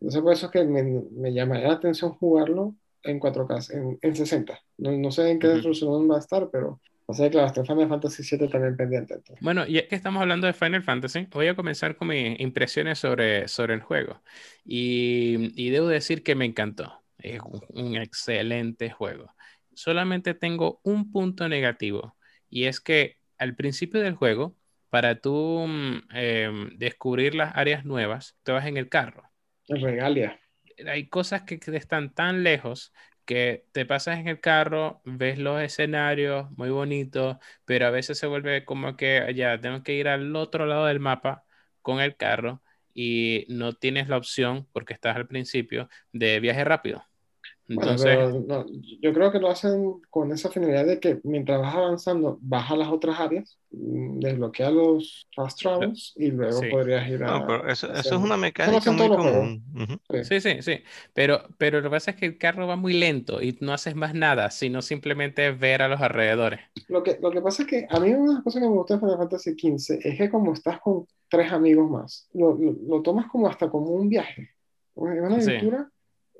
Entonces 0.00 0.22
por 0.22 0.32
eso 0.34 0.46
es 0.46 0.52
que 0.52 0.64
me, 0.64 0.82
me 0.84 1.32
llamaría 1.34 1.68
la 1.68 1.74
atención 1.74 2.12
jugarlo 2.14 2.76
en 3.04 3.18
4K, 3.20 3.58
en, 3.70 3.98
en 4.02 4.16
60. 4.16 4.60
No, 4.78 4.92
no 4.92 5.10
sé 5.12 5.30
en 5.30 5.38
qué 5.40 5.48
Ujú. 5.48 5.56
resolución 5.56 6.10
va 6.10 6.16
a 6.16 6.20
estar, 6.20 6.50
pero 6.50 6.80
o 7.06 7.14
sea, 7.14 7.30
claro, 7.30 7.46
hasta 7.48 7.64
Final 7.64 7.88
Fantasy 7.88 8.22
7 8.24 8.48
también 8.48 8.76
pendiente. 8.76 9.14
entonces. 9.14 9.44
Bueno, 9.44 9.66
ya 9.66 9.88
que 9.88 9.96
estamos 9.96 10.22
hablando 10.22 10.46
de 10.46 10.52
Final 10.52 10.82
Fantasy, 10.84 11.26
voy 11.32 11.48
a 11.48 11.56
comenzar 11.56 11.96
con 11.96 12.08
mis 12.08 12.38
impresiones 12.40 12.98
sobre, 13.00 13.48
sobre 13.48 13.74
el 13.74 13.80
juego. 13.82 14.22
Y, 14.64 15.52
y 15.60 15.70
debo 15.70 15.88
decir 15.88 16.22
que 16.22 16.36
me 16.36 16.44
encantó. 16.44 17.02
Es 17.18 17.40
un, 17.40 17.60
un 17.70 17.96
excelente 17.96 18.90
juego. 18.90 19.34
Solamente 19.74 20.34
tengo 20.34 20.80
un 20.84 21.10
punto 21.10 21.48
negativo 21.48 22.16
y 22.50 22.64
es 22.66 22.80
que 22.80 23.18
al 23.38 23.56
principio 23.56 24.00
del 24.00 24.14
juego, 24.14 24.56
para 24.92 25.20
tú 25.20 25.66
mm, 25.68 26.02
em, 26.12 26.70
descubrir 26.78 27.34
las 27.34 27.56
áreas 27.56 27.84
nuevas, 27.86 28.38
te 28.44 28.52
vas 28.52 28.66
en 28.66 28.76
el 28.78 28.90
carro. 28.90 29.24
Regalia. 29.68 30.38
Hay 30.86 31.08
cosas 31.08 31.42
que, 31.42 31.58
que 31.60 31.76
están 31.76 32.14
tan 32.14 32.42
lejos 32.42 32.92
que 33.24 33.66
te 33.72 33.86
pasas 33.86 34.18
en 34.18 34.28
el 34.28 34.40
carro, 34.40 35.00
ves 35.04 35.38
los 35.38 35.60
escenarios 35.62 36.50
muy 36.52 36.70
bonitos, 36.70 37.36
pero 37.64 37.86
a 37.86 37.90
veces 37.90 38.18
se 38.18 38.26
vuelve 38.26 38.64
como 38.64 38.96
que 38.96 39.32
ya 39.36 39.60
tengo 39.60 39.82
que 39.82 39.94
ir 39.94 40.08
al 40.08 40.34
otro 40.36 40.66
lado 40.66 40.86
del 40.86 41.00
mapa 41.00 41.44
con 41.82 42.00
el 42.00 42.16
carro 42.16 42.62
y 42.94 43.46
no 43.48 43.74
tienes 43.74 44.08
la 44.08 44.16
opción, 44.18 44.68
porque 44.72 44.92
estás 44.94 45.16
al 45.16 45.28
principio, 45.28 45.88
de 46.12 46.40
viaje 46.40 46.64
rápido. 46.64 47.04
Entonces, 47.72 48.06
pero 48.06 48.40
no, 48.46 48.66
yo 49.00 49.12
creo 49.12 49.32
que 49.32 49.38
lo 49.38 49.48
hacen 49.48 50.00
con 50.10 50.30
esa 50.32 50.50
finalidad 50.50 50.84
de 50.86 51.00
que 51.00 51.20
mientras 51.24 51.60
vas 51.60 51.74
avanzando, 51.74 52.38
vas 52.42 52.70
a 52.70 52.76
las 52.76 52.88
otras 52.88 53.18
áreas, 53.18 53.58
mm, 53.70 54.20
desbloquea 54.20 54.70
los 54.70 55.26
fast 55.34 55.58
travels 55.60 56.12
y 56.16 56.30
luego 56.30 56.60
Sí. 56.60 56.66
podrías 56.70 57.08
ir 57.08 57.24
a... 57.24 57.38
No, 57.38 57.46
pero 57.46 57.68
eso, 57.68 57.92
eso 57.92 58.16
es 58.16 58.20
una 58.22 58.36
mecánica 58.36 58.92
muy 58.92 59.08
común. 59.08 59.64
Ujú. 59.74 59.98
Sí. 60.22 60.24
sí, 60.24 60.40
sí, 60.40 60.62
sí, 60.62 60.82
pero, 61.14 61.42
pero 61.58 61.78
lo 61.78 61.84
que 61.84 61.90
pasa 61.90 62.10
es 62.12 62.16
que 62.16 62.26
el 62.26 62.38
carro 62.38 62.66
va 62.66 62.76
muy 62.76 62.92
lento 62.92 63.40
y 63.42 63.56
no 63.60 63.72
haces 63.72 63.94
más 63.94 64.14
nada, 64.14 64.50
sino 64.50 64.82
simplemente 64.82 65.50
ver 65.52 65.82
a 65.82 65.88
los 65.88 66.00
alrededores. 66.00 66.60
Lo 66.88 67.02
que, 67.02 67.18
lo 67.22 67.30
que 67.30 67.40
pasa 67.40 67.62
es 67.62 67.68
que 67.68 67.86
a 67.88 68.00
mí 68.00 68.10
una 68.12 68.28
de 68.28 68.34
las 68.34 68.42
cosas 68.44 68.62
que 68.62 68.68
me 68.68 68.74
gusta 68.74 68.94
de 68.94 69.00
Final 69.00 69.18
Fantasy 69.18 69.50
XV 69.58 69.98
es 70.02 70.18
que 70.18 70.30
como 70.30 70.52
estás 70.52 70.80
con 70.80 71.06
tres 71.28 71.50
amigos 71.52 71.90
más, 71.90 72.28
lo, 72.34 72.54
lo- 72.54 72.76
lo 72.86 73.02
tomas 73.02 73.26
como 73.30 73.48
hasta 73.48 73.70
como 73.70 73.86
un 73.90 74.08
viaje, 74.08 74.50
una- 74.94 75.14
es 75.14 75.20
una 75.22 75.40
Sí. 75.40 75.50
aventura 75.50 75.88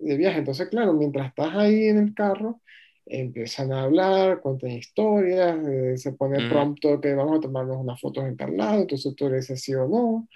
de 0.02 0.16
viaje. 0.16 0.38
Entonces, 0.38 0.68
claro, 0.68 0.92
mientras 0.92 1.28
estás 1.28 1.54
ahí 1.54 1.84
en 1.88 1.98
el 1.98 2.14
carro, 2.14 2.60
empiezan 3.06 3.72
a 3.72 3.82
hablar, 3.82 4.40
cuentan 4.40 4.70
historias, 4.70 5.56
eh, 5.66 5.96
se 5.98 6.12
pone 6.12 6.38
el 6.38 6.44
Ujú. 6.44 6.52
prompto 6.54 7.00
que 7.00 7.14
vamos 7.14 7.38
a 7.38 7.40
tomarnos 7.40 7.76
unas 7.78 8.00
fotos 8.00 8.24
en 8.24 8.36
tal 8.36 8.56
lado, 8.56 8.80
entonces 8.80 9.14
tú 9.16 9.28
le 9.28 9.36
dices 9.36 9.60
sí 9.60 9.74
o 9.74 9.88
no. 9.88 10.28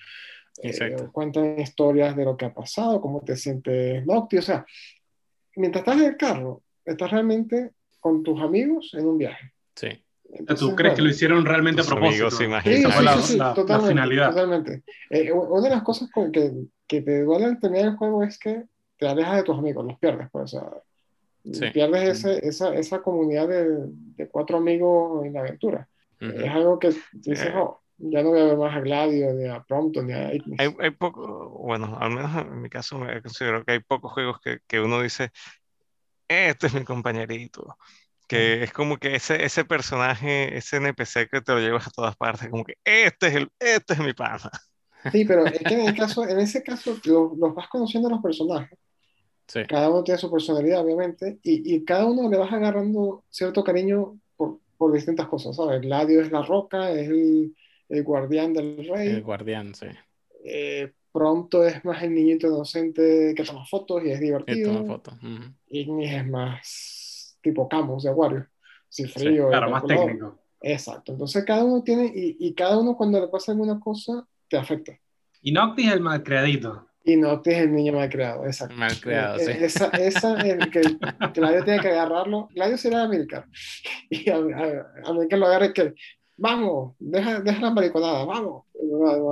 Eh, 0.63 0.97
cuentan 1.13 1.59
historias 1.61 2.17
de 2.17 2.25
lo 2.25 2.37
que 2.37 2.47
ha 2.47 2.55
pasado, 2.55 3.01
cómo 3.01 3.21
te 3.21 3.37
sientes 3.37 4.05
Nocti, 4.07 4.39
o 4.39 4.43
sea, 4.43 4.65
mientras 5.55 5.83
estás 5.83 6.01
en 6.01 6.07
el 6.07 6.17
carro, 6.17 6.63
estás 6.85 7.11
realmente 7.11 7.73
con 8.01 8.23
tus 8.23 8.41
amigos 8.41 8.95
en 8.95 9.07
un 9.07 9.19
viaje. 9.19 9.53
Sí. 9.75 9.89
Entonces, 10.29 10.67
¿Tú 10.67 10.75
crees 10.75 10.95
que 10.95 11.03
lo 11.03 11.05
bueno, 11.05 11.15
hicieron 11.15 11.45
realmente 11.45 11.83
a 11.83 11.85
propósito? 11.85 12.31
Sí, 12.31 12.47
sí, 12.47 12.83
la, 13.05 13.21
sí, 13.23 13.37
la- 13.37 13.45
la 13.49 13.55
totalmente, 13.55 13.89
finalidad. 13.89 14.31
totalmente. 14.31 14.83
Eh, 15.11 15.31
una 15.31 15.63
de 15.69 15.71
las 15.71 15.83
cosas 15.83 16.11
con 16.11 16.33
que, 16.33 16.51
que 16.89 17.03
te 17.03 17.23
duele 17.23 17.45
al 17.45 17.61
terminar 17.61 17.87
el 17.91 17.97
juego 17.97 18.25
es 18.25 18.39
que 18.39 18.65
te 18.99 19.07
alejas 19.09 19.37
de 19.37 19.43
tus 19.43 19.59
amigos, 19.59 19.85
los 19.87 19.99
pierdes, 19.99 20.29
pues, 20.31 20.55
o 20.55 20.59
sea, 20.61 20.71
Sí. 21.53 21.71
pierdes 21.73 22.25
ese, 22.25 22.45
esa, 22.49 22.75
esa 22.75 23.03
comunidad 23.03 23.47
de, 23.47 23.67
de 24.17 24.29
cuatro 24.29 24.57
amigos 24.59 25.25
en 25.25 25.33
la 25.35 25.41
aventura. 25.41 25.89
Ujú. 26.21 26.33
Es 26.33 26.51
algo 26.51 26.79
que 26.81 26.89
dices, 27.13 27.47
Eh. 27.47 27.53
oh, 27.55 27.81
ya 27.99 28.23
no 28.25 28.31
voy 28.31 28.41
a 28.41 28.45
ver 28.47 28.57
más 28.57 28.75
a 28.77 28.81
Gladio, 28.81 29.33
ni 29.33 29.47
a 29.49 29.63
Prompto, 29.63 30.03
ni 30.03 30.13
a 30.13 30.35
Ignis. 30.35 30.59
Hay, 30.59 30.75
hay 30.81 30.91
poco, 30.91 31.51
bueno, 31.51 31.97
al 32.01 32.11
menos 32.11 32.35
en 32.37 32.61
mi 32.61 32.69
caso 32.69 32.99
me 32.99 33.23
considero 33.23 33.65
que 33.65 33.73
hay 33.73 33.79
pocos 33.81 34.13
juegos 34.13 34.41
que, 34.41 34.59
que 34.67 34.81
uno 34.81 35.01
dice, 35.01 35.31
este 36.29 36.67
es 36.67 36.75
mi 36.75 36.85
compañerito. 36.85 37.77
Que 38.27 38.65
es 38.65 38.73
como 38.73 38.97
que 38.97 39.15
ese, 39.15 39.45
ese 39.45 39.65
personaje, 39.65 40.57
ese 40.57 40.79
NPC 40.79 41.29
que 41.31 41.41
te 41.43 41.53
lo 41.53 41.61
llevas 41.61 41.87
a 41.87 41.91
todas 41.93 42.17
partes, 42.17 42.49
como 42.49 42.65
que 42.65 42.75
este 42.85 43.29
es 43.29 43.35
el, 43.37 43.51
este 43.61 43.93
es 43.93 44.01
mi 44.01 44.15
pana. 44.15 44.51
Sí, 45.13 45.25
pero 45.25 45.47
es 45.47 45.61
que 45.61 45.75
en, 45.75 45.87
el 45.87 45.95
caso, 45.97 46.29
en 46.29 46.41
ese 46.41 46.61
caso 46.65 46.97
lo- 47.05 47.35
los 47.39 47.55
vas 47.55 47.69
conociendo 47.69 48.09
a 48.09 48.11
los 48.11 48.21
personajes. 48.21 48.77
Sí. 49.47 49.61
Cada 49.69 49.89
uno 49.91 50.03
tiene 50.03 50.19
su 50.19 50.31
personalidad, 50.31 50.81
obviamente, 50.85 51.39
y, 51.43 51.75
y 51.75 51.85
cada 51.85 52.07
uno 52.07 52.29
le 52.29 52.37
vas 52.37 52.53
agarrando 52.53 53.23
cierto 53.31 53.63
cariño 53.63 54.19
por, 54.37 54.59
por 54.77 54.93
distintas 54.93 55.29
cosas, 55.29 55.55
¿sabes? 55.57 55.81
Gladio 55.81 56.21
es 56.21 56.33
la 56.33 56.43
roca, 56.43 56.91
es 56.91 57.09
el, 57.09 57.55
el 57.89 58.03
guardián 58.03 58.53
del 58.53 58.87
rey. 58.89 59.09
El 59.09 59.23
guardián, 59.23 59.75
sí. 59.75 59.87
eh, 60.45 60.93
Prompto 61.13 61.65
es 61.65 61.83
más 61.85 62.03
el 62.03 62.15
niñito 62.15 62.47
inocente 62.49 63.33
que 63.35 63.43
toma 63.45 63.65
fotos 63.65 64.03
y 64.05 64.11
es 64.11 64.21
Y 64.21 64.25
divertido. 64.25 64.73
toma 64.75 64.87
fotos. 64.95 65.15
Ujú. 65.15 65.45
Ignis 65.69 66.13
es 66.13 66.27
más 66.27 67.39
tipo 67.41 67.67
Camus 67.69 68.03
de 68.03 68.11
Acuario. 68.11 68.47
Sí, 68.89 69.05
frío. 69.07 69.47
y 69.47 69.51
Claro, 69.51 69.71
más 69.71 69.81
calculador. 69.83 70.07
técnico. 70.09 70.39
Exacto. 70.61 71.13
Entonces 71.13 71.45
cada 71.45 71.65
uno 71.65 71.83
tiene, 71.83 72.07
y, 72.15 72.37
y 72.39 72.53
cada 72.55 72.79
uno 72.79 72.97
cuando 72.97 73.21
le 73.21 73.29
pasa 73.29 73.53
alguna 73.53 73.79
cosa, 73.81 74.27
te 74.49 74.57
afecta. 74.59 74.99
Y 75.41 75.53
Noctis 75.53 75.91
el 75.93 76.01
malcriadito. 76.01 76.87
Y 77.07 77.17
no 77.17 77.41
te 77.41 77.53
es 77.53 77.59
el 77.63 77.73
niño 77.73 77.93
mal 77.93 78.09
creado, 78.11 78.45
exacto. 78.47 78.75
Mal 78.75 78.99
creado, 79.01 79.37
Eh, 79.39 79.45
sí. 79.45 79.51
eh, 79.53 79.59
Esa, 79.65 79.87
esa 79.91 80.41
el 80.41 80.71
que 80.71 80.83
Gladio 81.35 81.65
tiene 81.65 81.81
que 81.81 81.89
agarrarlo. 81.89 82.49
Gladio 82.55 82.77
será 82.77 83.03
Amilcar. 83.05 83.47
Y 84.11 84.29
a, 84.29 84.37
a, 84.37 85.09
Amilcar 85.11 85.39
lo 85.39 85.47
agarra 85.47 85.67
y 85.67 85.73
que, 85.73 85.95
vamos, 86.37 86.95
deja, 86.99 87.41
deja 87.41 87.61
la 87.61 87.71
mariconada, 87.71 88.25
vamos. 88.25 88.65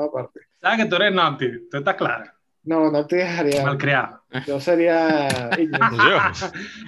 Aparte. 0.08 0.40
Sabes 0.60 0.84
que 0.84 0.88
tú 0.88 0.96
eres 0.96 1.12
Noctis, 1.12 1.68
tú 1.70 1.76
estás 1.78 1.94
claro. 1.96 2.30
No, 2.64 2.90
no 2.90 3.06
te 3.06 3.16
dejaría. 3.16 3.62
Malcriado. 3.62 4.22
Yo 4.46 4.58
sería 4.58 5.28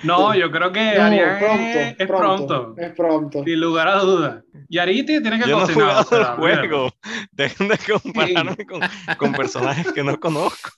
No, 0.03 0.35
yo 0.35 0.51
creo 0.51 0.73
que 0.73 0.95
No, 0.95 1.03
Arián 1.05 1.39
pronto, 1.39 1.79
es, 1.79 1.97
es 1.99 2.07
pronto, 2.07 2.47
pronto. 2.47 2.75
Es 2.77 2.93
pronto. 2.95 3.45
Sin 3.45 3.61
lugar 3.61 3.89
a 3.89 3.99
dudas. 4.01 4.43
Y 4.69 4.79
Ariti 4.79 5.21
tiene 5.23 5.39
que 5.39 5.47
yo 5.47 5.57
no 5.57 5.65
he 5.65 5.67
cocinar. 5.67 5.97
o 5.99 6.03
jugado 6.03 6.17
el 6.17 6.25
sea, 6.25 6.35
olvídate. 6.35 6.69
juego. 6.69 6.91
Dejen 7.33 7.69
de 7.69 7.79
compararme 7.79 8.67
con, 8.67 8.81
con 9.19 9.33
personajes 9.35 9.93
que 9.93 10.03
no 10.03 10.19
conozco. 10.19 10.71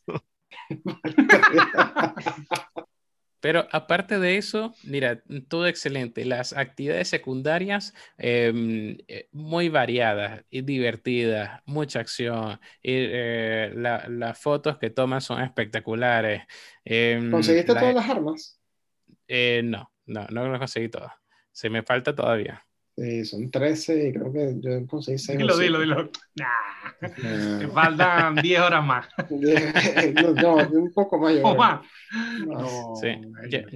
Pero 3.41 3.67
aparte 3.73 4.19
de 4.19 4.37
eso, 4.37 4.75
mira, 4.85 5.23
todo 5.49 5.67
excelente. 5.67 6.25
Las 6.25 6.53
actividades 6.53 7.09
secundarias 7.09 7.95
em, 8.19 8.99
eh, 9.09 9.29
muy 9.33 9.69
variadas 9.69 10.45
y 10.51 10.63
divertidas, 10.63 11.61
mucha 11.67 12.01
acción. 12.01 12.61
Y, 12.83 12.93
eh, 12.95 13.73
la- 13.75 14.07
las 14.09 14.39
fotos 14.41 14.79
que 14.79 14.91
toman 14.91 15.21
son 15.21 15.41
espectaculares. 15.43 16.43
Em, 16.85 17.31
¿Conseguiste 17.31 17.73
la- 17.75 17.81
todas 17.81 17.95
las 17.95 18.09
armas? 18.11 18.61
eh, 19.29 19.63
no, 19.65 19.93
no, 20.07 20.27
no 20.31 20.49
lo 20.49 20.59
conseguí 20.59 20.89
todas. 20.89 21.13
Se 21.53 21.71
me 21.71 21.83
falta 21.83 22.15
todavía. 22.15 22.65
Sí, 23.01 23.25
son 23.25 23.49
13 23.51 24.09
y 24.09 24.13
creo 24.13 24.33
que 24.33 24.55
yo 24.59 24.85
conseguí 24.89 25.19
6 25.19 25.39
Dilo, 25.39 25.57
dilo, 25.57 25.81
dilo. 25.81 26.11
Nah, 26.35 27.59
te 27.61 27.69
faltan 27.69 28.35
10 28.37 28.61
horas 28.61 28.85
más. 28.85 29.07
no, 29.31 30.33
no, 30.33 30.57
un 30.81 30.93
poco 30.93 31.19
más. 31.19 31.35
yo 31.35 31.43
creo. 31.43 31.55
más. 31.55 31.87
No, 32.47 32.95
Sí, 33.01 33.09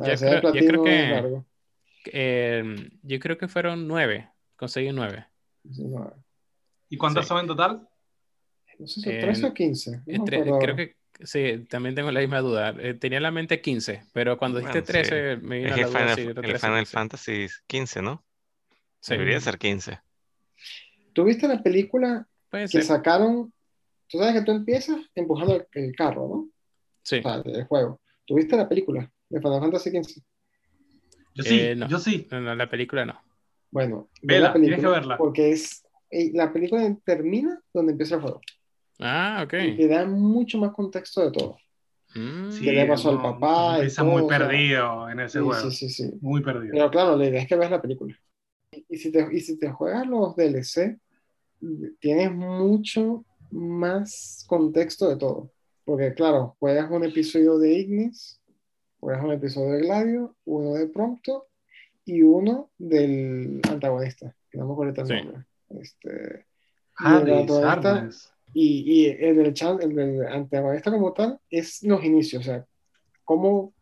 ya 0.02 0.16
ser 0.16 0.40
creo- 0.40 0.52
yo 0.54 0.66
creo 0.66 0.82
que-. 0.84 1.42
Em, 2.06 2.90
yo 3.02 3.18
creo 3.20 3.38
que 3.38 3.46
fueron 3.46 3.86
nueve. 3.86 4.28
Conseguí 4.56 4.90
nueve. 4.92 5.26
Sí, 5.70 5.84
no, 5.84 6.12
¿Y 6.88 6.96
cuántas 6.96 7.24
Sí. 7.24 7.28
son 7.28 7.40
en 7.40 7.46
total? 7.46 7.88
no 8.78 8.86
sé 8.88 8.94
si 8.94 9.02
son 9.02 9.12
Eh, 9.12 9.20
13 9.20 9.46
o 9.46 9.54
15. 9.54 10.00
no 10.06 10.24
acuerdo 10.24 10.58
creo 10.58 10.74
que 10.76 10.96
sí, 11.22 11.64
también 11.70 11.94
tengo 11.94 12.10
la 12.10 12.18
misma 12.20 12.40
duda. 12.40 12.74
Eh, 12.80 12.94
tenía 12.94 13.18
en 13.18 13.22
la 13.22 13.30
mente 13.30 13.60
15, 13.60 14.02
pero 14.12 14.36
cuando 14.36 14.58
dijiste 14.58 14.80
Bueno, 14.80 15.04
sí. 15.04 15.10
13 15.10 15.36
me 15.46 15.58
vino 15.58 15.68
Es 15.68 15.76
la 15.80 15.86
duda 15.86 15.98
Final, 16.00 16.18
el 16.18 16.34
13 16.34 16.56
o 16.56 16.58
Final 16.58 16.78
15. 16.80 16.92
Fantasy 16.92 17.46
15, 17.68 18.02
¿no? 18.02 18.24
Sí, 19.03 19.14
Debería 19.14 19.40
ser 19.40 19.59
15. 19.59 19.98
¿Tú 21.12 21.24
viste 21.24 21.48
la 21.48 21.62
película 21.62 22.26
puede 22.48 22.64
que 22.64 22.68
ser. 22.68 22.84
sacaron? 22.84 23.53
Tú 24.09 24.18
sabes 24.18 24.34
que 24.34 24.42
tú 24.42 24.53
empiezas 24.53 24.96
empujando 25.14 25.57
el, 25.57 25.66
el 25.72 25.94
carro, 25.96 26.28
¿no? 26.28 26.48
Sí. 27.03 27.18
O 27.18 27.22
sea, 27.22 27.42
el 27.44 27.64
juego. 27.64 28.00
¿Tú 28.24 28.36
viste 28.36 28.57
la 28.57 28.68
película 28.68 29.11
de 29.28 29.40
Final 29.40 29.61
Fantasy 29.61 29.90
XV? 29.90 30.22
Yo 31.34 31.42
sí, 31.42 31.61
Eh, 31.61 31.74
no. 31.74 31.88
yo 31.88 31.98
sí. 31.98 32.28
No, 32.30 32.40
no, 32.40 32.55
la 32.55 32.70
película 32.70 33.05
no. 33.05 33.20
Bueno, 33.70 34.09
ve 34.22 34.34
Vela, 34.34 34.48
la 34.48 34.53
tienes 34.53 34.70
película 34.70 34.88
que 34.94 35.00
verla. 35.00 35.16
porque 35.18 35.50
es 35.53 35.82
eh, 36.11 36.30
la 36.34 36.53
película 36.53 36.96
termina 37.05 37.59
donde 37.72 37.92
empieza 37.92 38.16
el 38.16 38.20
juego 38.20 38.40
Ah, 39.00 39.40
ok. 39.44 39.55
y 39.55 39.76
te 39.78 39.88
da 39.88 40.05
mucho 40.05 40.59
más 40.59 40.72
contexto 40.72 41.22
de 41.24 41.32
todo. 41.32 41.57
Mm, 42.14 42.50
¿Qué 42.62 42.72
le 42.72 42.84
pasó 42.86 43.09
al 43.11 43.22
papá 43.22 43.78
todo, 43.96 44.05
muy 44.05 44.22
o 44.22 44.28
sea, 44.28 44.38
perdido 44.38 45.09
en 45.09 45.20
ese 45.20 45.38
Sí, 45.38 45.44
juego. 45.44 45.70
sí, 45.70 45.88
sí, 45.88 45.88
sí. 45.90 46.18
Muy 46.20 46.42
perdido. 46.42 46.72
Pero 46.72 46.90
claro, 46.90 47.16
la 47.16 47.26
idea 47.26 47.40
es 47.40 47.48
que 47.48 47.57
veas 47.57 47.70
la 47.70 47.80
película. 47.80 48.14
Y, 48.88 48.96
si 48.96 49.12
te, 49.12 49.28
y 49.32 49.40
si 49.40 49.58
te 49.58 49.70
juegas 49.70 50.06
los 50.06 50.34
DLC, 50.36 50.98
tienes 52.00 52.32
mucho 52.32 53.24
más 53.50 54.44
contexto 54.48 55.08
de 55.08 55.16
todo. 55.16 55.50
Porque 55.84 56.14
claro, 56.14 56.56
juegas 56.58 56.90
un 56.90 57.04
episodio 57.04 57.58
de 57.58 57.72
Ignis, 57.72 58.40
juegas 59.00 59.22
un 59.24 59.32
episodio 59.32 59.72
de 59.74 59.80
Gladio, 59.82 60.36
uno 60.44 60.74
de 60.74 60.86
Prompto 60.86 61.48
y 62.04 62.22
uno 62.22 62.70
del 62.78 63.60
antagonista, 63.70 64.34
que 64.50 64.58
no 64.58 64.66
me 64.66 64.72
acuerdo 64.72 65.04
Sí. 65.06 65.14
nombre. 65.14 65.44
Este, 65.80 66.46
Hades, 66.96 68.32
y, 68.54 68.84
y 68.86 69.06
el, 69.08 69.36
del 69.36 69.54
chan- 69.54 69.80
el 69.80 69.94
del 69.94 70.26
antagonista 70.26 70.90
como 70.90 71.12
tal 71.12 71.40
es 71.50 71.82
los 71.82 72.04
inicios, 72.04 72.42
o 72.42 72.44
sea, 72.44 72.66
cómo 73.24 73.72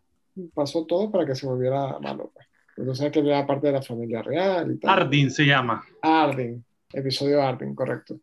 pasó 0.54 0.86
todo 0.86 1.10
para 1.10 1.26
que 1.26 1.34
se 1.34 1.46
volviera 1.46 1.98
malo. 1.98 2.30
Pues. 2.32 2.46
Porque 2.74 2.90
tú 2.90 2.94
sabes 2.94 3.12
que 3.12 3.20
era 3.20 3.46
parte 3.46 3.66
de 3.68 3.72
la 3.74 3.82
familia 3.82 4.22
real 4.22 4.72
y 4.72 4.78
tal. 4.78 4.90
Ardyn 4.90 5.30
se 5.30 5.44
llama. 5.44 5.84
Arden, 6.02 6.64
episodio 6.92 7.42
Arden, 7.42 7.74
correcto. 7.74 8.20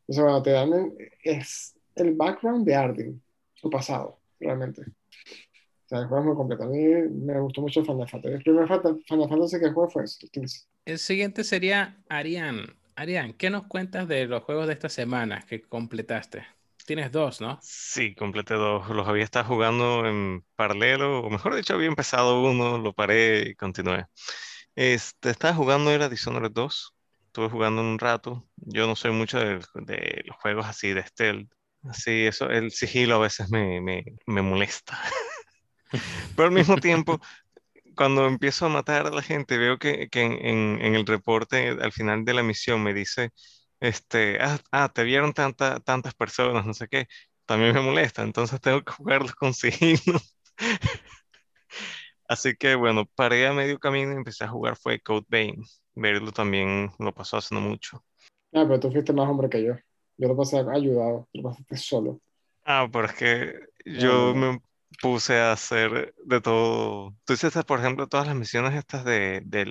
Entonces, 0.00 0.24
bueno, 0.24 0.42
te 0.42 0.50
dan 0.50 0.72
el- 0.72 0.92
es 1.22 1.74
el 1.94 2.14
background 2.14 2.66
de 2.66 2.74
Arden, 2.74 3.22
su 3.54 3.70
pasado, 3.70 4.18
realmente. 4.40 4.82
O 4.82 5.88
sea, 5.88 5.98
el 6.00 6.06
juego 6.06 6.22
es 6.22 6.26
muy 6.28 6.36
completo. 6.36 6.64
A 6.64 6.66
mí 6.68 6.78
me 6.78 7.38
gustó 7.40 7.60
mucho 7.60 7.80
el 7.80 7.86
Final 7.86 8.08
Fantasy. 8.08 8.34
El 8.34 8.42
primer 8.42 8.66
Final 8.66 9.28
Fantasy 9.28 9.60
que 9.60 9.70
jugué 9.70 9.90
fue 9.90 10.04
ese, 10.04 10.24
el 10.26 10.30
15. 10.30 10.60
El 10.84 10.98
siguiente 10.98 11.44
sería 11.44 12.02
Arián. 12.08 12.74
Arián, 12.96 13.32
¿qué 13.34 13.50
nos 13.50 13.64
cuentas 13.64 14.08
de 14.08 14.26
los 14.26 14.42
juegos 14.42 14.66
de 14.66 14.72
esta 14.74 14.88
semana 14.88 15.44
que 15.48 15.62
completaste? 15.62 16.44
Tienes 16.86 17.10
dos, 17.12 17.40
¿no? 17.40 17.64
Sí, 17.64 18.14
completé 18.16 18.54
dos. 18.54 18.88
Los 18.88 19.06
había 19.08 19.22
estado 19.24 19.44
jugando 19.46 20.04
en 20.06 20.44
paralelo, 20.56 21.20
o 21.20 21.30
mejor 21.30 21.54
dicho, 21.54 21.74
había 21.74 21.86
empezado 21.88 22.42
uno, 22.42 22.78
lo 22.78 22.92
paré 22.92 23.50
y 23.50 23.54
continué. 23.54 24.06
Este, 24.74 25.30
estaba 25.30 25.54
jugando, 25.54 25.90
era 25.92 26.08
Dishonored 26.08 26.52
2. 26.52 26.94
Estuve 27.26 27.50
jugando 27.50 27.82
un 27.82 27.98
rato. 27.98 28.48
Yo 28.56 28.86
no 28.86 28.96
soy 28.96 29.12
mucho 29.12 29.38
de, 29.40 29.60
de 29.74 30.22
los 30.26 30.36
juegos 30.38 30.66
así 30.66 30.92
de 30.94 31.04
stealth. 31.06 31.52
Así, 31.84 32.26
eso, 32.26 32.50
el 32.50 32.72
sigilo 32.72 33.16
a 33.16 33.18
veces 33.20 33.50
me, 33.50 33.80
me, 33.80 34.04
me 34.26 34.42
molesta. 34.42 34.98
Pero 36.34 36.48
al 36.48 36.54
mismo 36.54 36.78
tiempo, 36.78 37.20
cuando 37.96 38.26
empiezo 38.26 38.66
a 38.66 38.70
matar 38.70 39.06
a 39.06 39.10
la 39.10 39.22
gente, 39.22 39.58
veo 39.58 39.78
que, 39.78 40.08
que 40.10 40.22
en, 40.22 40.32
en- 40.46 40.82
en 40.82 40.94
el 40.96 41.06
reporte 41.06 41.70
al 41.70 41.92
final 41.92 42.24
de 42.24 42.34
la 42.34 42.42
misión 42.42 42.82
me 42.84 42.94
dice, 42.94 43.30
este, 43.82 44.38
ah, 44.40 44.60
ah, 44.70 44.88
te 44.94 45.02
vieron 45.02 45.32
tanta, 45.32 45.80
tantas 45.80 46.14
personas, 46.14 46.64
no 46.64 46.72
sé 46.72 46.86
qué, 46.86 47.08
también 47.46 47.74
me 47.74 47.80
molesta, 47.80 48.22
entonces 48.22 48.60
tengo 48.60 48.82
que 48.82 48.92
jugarlos 48.92 49.34
con 49.34 49.52
sigilo. 49.52 50.20
Así 52.28 52.54
que 52.54 52.76
bueno, 52.76 53.06
paré 53.16 53.46
a 53.48 53.52
medio 53.52 53.80
camino 53.80 54.12
y 54.12 54.16
empecé 54.16 54.44
a 54.44 54.48
jugar 54.48 54.76
fue 54.76 55.00
Code 55.00 55.26
Vein. 55.28 55.64
Verlo 55.94 56.30
también 56.30 56.92
lo 57.00 57.12
pasó 57.12 57.36
hace 57.36 57.54
no 57.54 57.60
mucho. 57.60 58.02
Ah, 58.52 58.64
pero 58.66 58.78
tú 58.78 58.90
fuiste 58.92 59.12
más 59.12 59.28
hombre 59.28 59.50
que 59.50 59.64
yo. 59.64 59.74
Yo 60.16 60.28
lo 60.28 60.36
pasé 60.36 60.58
ayudado, 60.58 61.28
lo 61.32 61.42
pasaste 61.42 61.76
solo. 61.76 62.20
Ah, 62.64 62.88
pero 62.90 63.06
es 63.06 63.14
que 63.14 63.54
yo 63.84 64.32
no, 64.32 64.34
no. 64.34 64.52
me 64.52 64.62
puse 65.00 65.38
a 65.38 65.52
hacer 65.52 66.14
de 66.24 66.40
todo. 66.40 67.14
Tú 67.24 67.32
hiciste, 67.32 67.62
por 67.64 67.78
ejemplo, 67.80 68.06
todas 68.08 68.26
las 68.26 68.36
misiones 68.36 68.74
estas 68.74 69.04
de, 69.04 69.42
de 69.44 69.64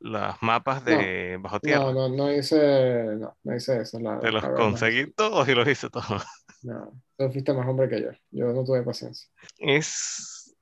los 0.00 0.42
mapas 0.42 0.84
de 0.84 1.38
Bajo 1.40 1.60
Tierra. 1.60 1.92
no, 1.92 2.08
no 2.08 2.32
hice, 2.32 3.16
no, 3.16 3.36
no 3.42 3.56
hice 3.56 3.80
eso. 3.80 3.98
La, 4.00 4.18
Te 4.20 4.30
los 4.30 4.42
la 4.42 4.50
verdad. 4.50 4.64
conseguí 4.64 5.12
todos 5.12 5.48
y 5.48 5.54
los 5.54 5.68
hice 5.68 5.90
todos. 5.90 6.06
No, 6.60 7.00
tú 7.16 7.30
fuiste 7.30 7.52
más 7.54 7.68
hombre 7.68 7.88
que 7.88 8.02
yo. 8.02 8.08
Yo 8.32 8.52
no 8.52 8.64
tuve 8.64 8.82
paciencia. 8.82 9.28
Es. 9.58 10.56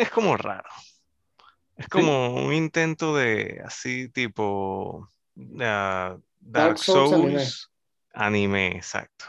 Es 0.00 0.10
como 0.10 0.36
raro. 0.36 0.68
Es 1.76 1.88
como 1.88 2.34
un 2.34 2.52
intento 2.52 3.14
de 3.14 3.62
así 3.64 4.08
tipo 4.08 5.08
ah, 5.60 6.16
Dark 6.40 6.78
Dark 6.78 6.78
Souls 6.78 7.12
anime. 7.12 7.38
Souls 7.38 7.70
anime, 8.12 8.66
exacto. 8.76 9.26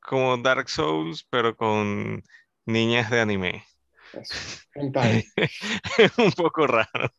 Como 0.00 0.36
Dark 0.36 0.68
Souls, 0.68 1.26
pero 1.28 1.56
con 1.56 2.22
niñas 2.66 3.10
de 3.10 3.20
anime. 3.20 3.64
Eso. 4.12 4.62
Es 5.98 6.18
un 6.18 6.32
poco 6.32 6.66
raro. 6.66 7.10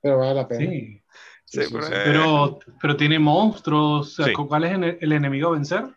Pero 0.00 0.18
vale 0.18 0.34
la 0.34 0.48
pena. 0.48 0.70
Sí. 0.70 1.02
Sí, 1.44 1.62
sí, 1.64 1.68
pero, 1.72 1.86
sí. 1.86 1.92
Pero, 2.04 2.58
pero 2.80 2.96
tiene 2.96 3.18
monstruos. 3.18 4.14
Sí. 4.16 4.32
¿Cuál 4.32 4.64
es 4.64 4.72
el, 4.72 4.98
el 5.00 5.12
enemigo 5.12 5.48
a 5.48 5.52
vencer? 5.52 5.82
¿Un 5.84 5.94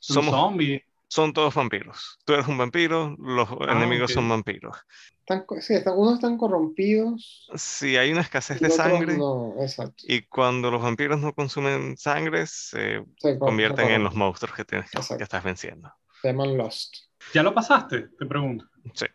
somos, 0.00 0.30
zombie? 0.30 0.82
son 1.08 1.32
todos 1.32 1.54
vampiros. 1.54 2.18
Tú 2.24 2.34
eres 2.34 2.46
un 2.48 2.58
vampiro, 2.58 3.16
los 3.18 3.48
enemigos 3.68 4.10
ok. 4.10 4.14
son 4.14 4.28
vampiros. 4.28 4.76
Están 5.20 5.46
sí, 5.62 5.74
están- 5.74 5.96
unos 5.96 6.14
están 6.14 6.36
corrompidos 6.36 7.48
Si 7.54 7.96
hay 7.96 8.12
una 8.12 8.20
escasez 8.20 8.60
de 8.60 8.68
sangre, 8.70 9.16
no, 9.16 9.54
exacto. 9.58 10.04
y 10.06 10.22
cuando 10.22 10.70
los 10.70 10.82
vampiros 10.82 11.18
no 11.20 11.32
consumen 11.32 11.96
sangre, 11.96 12.46
se 12.46 13.02
Se 13.16 13.38
co- 13.38 13.46
convierten 13.46 13.86
se 13.86 13.94
en 13.94 14.04
los 14.04 14.14
monstruos 14.14 14.54
que, 14.54 14.64
tienes, 14.64 14.90
que 14.90 15.22
estás 15.24 15.42
venciendo. 15.42 15.90
Se 16.20 16.28
llaman 16.28 16.56
Lost. 16.56 16.94
¿Ya 17.32 17.42
lo 17.42 17.54
pasaste? 17.54 18.08
Te 18.18 18.26
pregunto. 18.26 18.66
Sí. 18.92 19.06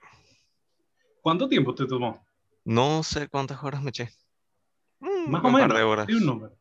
¿Cuánto 1.21 1.47
tiempo 1.47 1.73
te 1.75 1.85
tomó? 1.85 2.25
No 2.65 3.03
sé 3.03 3.27
cuántas 3.27 3.63
horas 3.63 3.81
me 3.81 3.89
eché. 3.89 4.09
Mm, 4.99 5.29
Más 5.31 5.41
un 5.43 5.49
o 5.49 5.51
menos. 5.53 5.67
par 5.69 5.77
de 5.77 5.83
horas. 5.83 6.07
Un 6.09 6.25
número. 6.25 6.55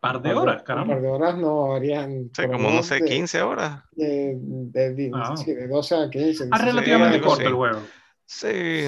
Par 0.00 0.22
de 0.22 0.28
Un 0.30 0.34
par 0.34 0.42
horas, 0.42 0.60
Un 0.60 0.64
caramba. 0.66 0.94
par 0.94 1.02
de 1.02 1.08
horas 1.08 1.36
no 1.36 1.74
harían. 1.74 2.30
Sí, 2.34 2.42
como 2.46 2.70
no 2.70 2.82
sé, 2.82 2.94
de- 2.96 3.04
15 3.04 3.42
horas. 3.42 3.82
De, 3.92 4.34
de, 4.38 4.94
de- 4.94 5.10
Ah. 5.14 5.36
sí, 5.36 5.52
de 5.52 5.68
12 5.68 5.94
a 5.94 6.08
15. 6.10 6.44
Ah, 6.50 6.58
16. 6.58 6.64
relativamente 6.64 7.20
corto 7.20 7.46
el 7.46 7.54
juego. 7.54 7.80
Sí, 8.24 8.46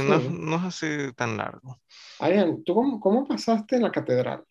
No, 0.08 0.20
Sí. 0.20 0.28
no 0.30 0.56
es 0.56 0.62
así 0.62 0.86
tan 1.16 1.36
largo. 1.36 1.80
Arián, 2.20 2.62
¿tú 2.64 2.74
cómo, 2.74 3.00
cómo 3.00 3.26
pasaste 3.26 3.78
la 3.80 3.90
catedral? 3.90 4.44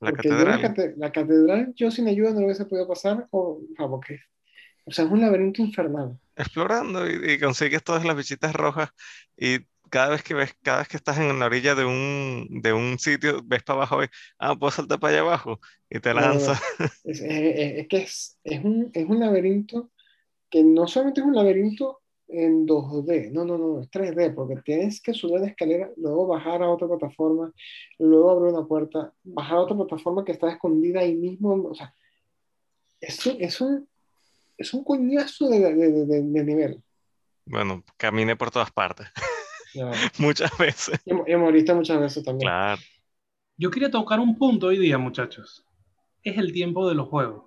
La 0.00 0.10
Porque 0.10 0.28
yo 0.28 0.34
la, 0.36 0.60
catedral. 0.60 0.60
cate- 0.74 0.94
la 0.96 1.10
catedral, 1.12 1.72
yo 1.74 1.90
sin 1.90 2.06
ayuda 2.06 2.30
no 2.32 2.40
lo 2.40 2.46
hubiese 2.46 2.66
podido 2.66 2.86
pasar, 2.86 3.26
o, 3.30 3.38
o 3.40 3.60
sea, 3.76 3.88
porque, 3.88 4.20
o 4.86 4.90
sea, 4.92 5.04
es 5.04 5.10
un 5.12 5.20
laberinto 5.20 5.62
infernal. 5.62 6.18
explorando 6.36 7.08
y, 7.08 7.32
y 7.32 7.40
consigues 7.40 7.82
todas 7.82 8.04
las 8.04 8.16
bichitas 8.16 8.54
rojas 8.54 8.90
y 9.36 9.60
cada 9.90 10.08
vez 10.10 10.22
que 10.22 10.34
ves, 10.34 10.54
cada 10.62 10.78
vez 10.78 10.88
que 10.88 10.96
estás 10.96 11.18
en 11.18 11.38
la 11.38 11.46
orilla 11.46 11.74
de 11.76 11.84
un, 11.84 12.48
de 12.62 12.72
un 12.72 12.98
sitio, 12.98 13.40
ves 13.44 13.62
para 13.62 13.78
abajo 13.80 14.02
y, 14.04 14.08
ah, 14.38 14.56
puedo 14.56 14.72
saltar 14.72 14.98
para 15.00 15.12
allá 15.14 15.20
abajo 15.22 15.60
y 15.88 16.00
te 16.00 16.12
no, 16.14 16.14
lanzas. 16.14 16.60
Es, 17.04 17.20
es- 17.20 17.22
es- 17.22 17.78
es 17.80 17.88
que 17.88 17.96
es, 17.98 18.38
es 18.44 18.64
un, 18.64 18.90
es 18.94 19.06
un 19.08 19.20
laberinto 19.20 19.90
que 20.50 20.64
no 20.64 20.86
solamente 20.88 21.20
es 21.22 21.26
un 21.26 21.34
laberinto 21.36 22.02
en 22.28 22.66
2D, 22.66 23.30
no, 23.32 23.44
no, 23.44 23.58
no, 23.58 23.80
es 23.82 23.90
3D, 23.90 24.30
porque 24.32 24.56
tienes 24.64 25.02
que 25.02 25.14
subir 25.14 25.40
la 25.40 25.48
escalera, 25.48 25.90
luego 25.98 26.26
bajar 26.28 26.62
a 26.62 26.70
otra 26.70 26.88
plataforma, 26.88 27.52
luego 27.98 28.30
abrir 28.32 28.54
una 28.54 28.66
puerta, 28.66 29.14
bajar 29.24 29.58
a 29.58 29.62
otra 29.62 29.76
plataforma 29.76 30.24
que 30.24 30.32
está 30.32 30.50
escondida 30.52 31.00
ahí 31.00 31.14
mismo, 31.16 31.54
o 31.70 31.74
sea, 31.74 31.94
es 33.00 33.24
un, 33.26 33.36
es 33.42 33.60
un, 33.60 33.88
es 34.58 34.72
un 34.74 34.84
coñazo 34.84 35.48
de, 35.48 35.60
de- 35.60 35.74
de- 35.74 36.06
de- 36.06 36.22
de 36.22 36.44
nivel. 36.44 36.82
Bueno, 37.46 37.82
caminé 37.96 38.34
por 38.36 38.50
todas 38.50 38.70
partes, 38.72 39.06
muchas 40.18 40.56
veces. 40.58 41.00
Y, 41.04 41.12
y 41.32 41.36
moriste 41.36 41.72
muchas 41.74 42.00
veces 42.00 42.24
también. 42.24 42.48
Claro. 42.48 42.80
Yo 43.56 43.70
quería 43.70 43.90
tocar 43.90 44.20
un 44.20 44.36
punto 44.36 44.66
hoy 44.68 44.78
día, 44.78 44.98
muchachos. 44.98 45.64
Es 46.22 46.36
el 46.38 46.52
tiempo 46.52 46.88
de 46.88 46.94
los 46.94 47.08
juegos. 47.08 47.44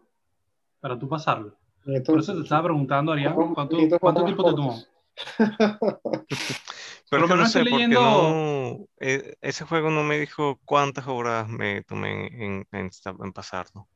Para 0.80 0.97
tú 0.97 1.07
pasarlo. 1.10 1.57
Y 1.82 1.86
Por 1.86 1.95
entonces- 1.95 2.30
eso 2.30 2.38
te 2.38 2.43
estaba 2.43 2.64
preguntando, 2.64 3.12
Arián, 3.12 3.34
¿cuánto, 3.36 3.78
cuánto 3.99 4.24
tiempo 4.24 4.43
te 4.45 4.51
tomó? 4.55 4.82
Pero 7.12 7.28
que 7.28 7.36
no 7.36 7.45
sé, 7.47 7.64
leyendo- 7.64 7.99
no, 8.01 8.86
eh, 8.99 9.36
ese 9.41 9.66
juego 9.66 9.89
no 9.89 10.03
me 10.03 10.20
dijo 10.20 10.60
cuántas 10.64 11.07
horas 11.07 11.47
me 11.49 11.84
tomé 11.84 12.28
en, 12.28 12.68
en 12.72 13.34
pasarlo. 13.34 13.88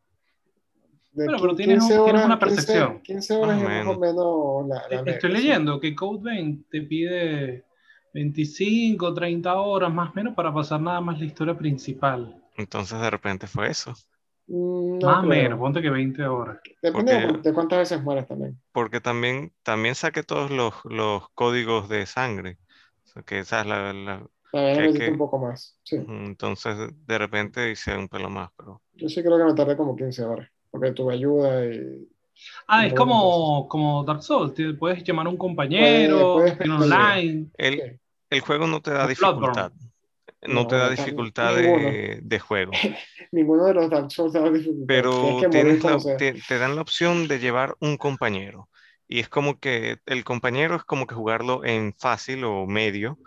De 1.13 1.25
Bueno, 1.25 1.37
pero 1.41 1.55
15 1.55 1.63
tienes 1.63 1.83
un- 1.83 1.89
tienes 1.89 2.09
horas, 2.13 2.25
una 2.25 2.39
15 2.39 2.55
percepción. 2.55 3.01
15 3.01 3.33
horas 3.35 3.57
Más 3.57 3.65
o 3.67 3.69
es 3.71 3.85
más 3.85 3.95
o 3.95 3.99
menos 3.99 4.67
la, 4.67 4.75
la 4.89 5.01
media, 5.03 5.13
Estoy 5.13 5.31
sí. 5.31 5.37
leyendo 5.37 5.79
que 5.79 5.95
Code 5.95 6.19
Vein 6.23 6.65
te 6.71 6.81
pide 6.81 7.65
25, 8.13 9.13
30 9.13 9.53
horas 9.59 9.93
más 9.93 10.09
o 10.11 10.13
menos 10.15 10.33
para 10.35 10.53
pasar 10.53 10.81
nada 10.81 11.01
más 11.01 11.19
la 11.19 11.25
historia 11.25 11.57
principal. 11.57 12.35
Entonces 12.57 12.99
de 12.99 13.09
repente 13.09 13.47
fue 13.47 13.69
eso. 13.69 13.93
Mm, 14.47 14.99
No 14.99 15.07
más 15.07 15.23
o 15.23 15.27
menos, 15.27 15.59
ponte 15.59 15.81
que 15.81 15.89
20 15.89 16.23
horas. 16.25 16.57
Depende 16.81 17.13
de, 17.13 17.27
Porque- 17.27 17.49
de 17.49 17.53
cuántas 17.53 17.79
veces 17.79 18.01
mueres 18.03 18.27
también. 18.27 18.59
Porque 18.71 18.99
también, 18.99 19.53
también 19.63 19.95
saqué 19.95 20.23
todos 20.23 20.51
los, 20.51 20.73
los 20.85 21.29
códigos 21.33 21.89
de 21.89 22.05
sangre. 22.05 22.57
O 23.05 23.07
sea, 23.07 23.23
que 23.23 23.39
esa 23.39 23.61
es 23.61 23.67
la, 23.67 23.93
la- 23.93 24.27
que- 24.51 25.09
un 25.11 25.17
poco 25.17 25.39
más. 25.39 25.79
Sí. 25.83 25.97
Entonces 26.07 26.75
de 27.07 27.17
repente 27.17 27.71
hice 27.71 27.95
un 27.97 28.07
pelo 28.07 28.29
más, 28.29 28.49
pero 28.57 28.81
Yo 28.93 29.07
sí 29.09 29.21
creo 29.23 29.37
que 29.37 29.45
me 29.45 29.53
tardé 29.53 29.77
como 29.77 29.95
15 29.95 30.23
horas. 30.23 30.47
Porque 30.73 30.91
tuve 30.91 31.13
ayuda 31.13 31.65
y. 31.67 32.09
Ah, 32.67 32.83
Y 32.83 32.87
es 32.87 32.93
como, 32.95 33.67
como 33.69 34.03
Dark 34.03 34.23
Souls. 34.23 34.55
te- 34.55 34.73
Puedes 34.73 35.03
llamar 35.03 35.27
a 35.27 35.29
un 35.29 35.37
compañero, 35.37 36.33
Puedes- 36.33 36.55
puedes 36.57 36.69
online. 36.71 37.45
el, 37.57 38.01
el 38.31 38.39
juego 38.41 38.65
no 38.65 38.81
te 38.81 38.89
da 38.89 39.07
dificultad. 39.07 39.71
No, 40.45 40.65
te 40.67 40.75
No, 40.75 40.81
da 40.81 40.87
tam- 40.89 40.95
dificultad 40.97 41.55
de, 41.55 42.19
de 42.23 42.39
juego. 42.39 42.71
Ninguno 43.31 43.65
de 43.65 43.75
los 43.75 43.89
Dark 43.89 44.11
Souls 44.11 44.33
da 44.33 44.49
dificultad. 44.49 44.87
Pero 44.87 45.37
que 45.39 45.49
tienes 45.49 45.83
la- 45.83 45.99
te, 46.17 46.33
te 46.33 46.57
dan 46.57 46.75
la 46.75 46.81
opción 46.81 47.27
de 47.27 47.37
llevar 47.39 47.75
un 47.79 47.97
compañero. 47.97 48.67
Y 49.07 49.19
es 49.19 49.29
como 49.29 49.59
que 49.59 49.99
el 50.07 50.23
compañero 50.23 50.75
es 50.75 50.83
como 50.83 51.05
que 51.05 51.13
jugarlo 51.13 51.63
en 51.63 51.93
fácil 51.93 52.43
o 52.45 52.65
medio. 52.65 53.19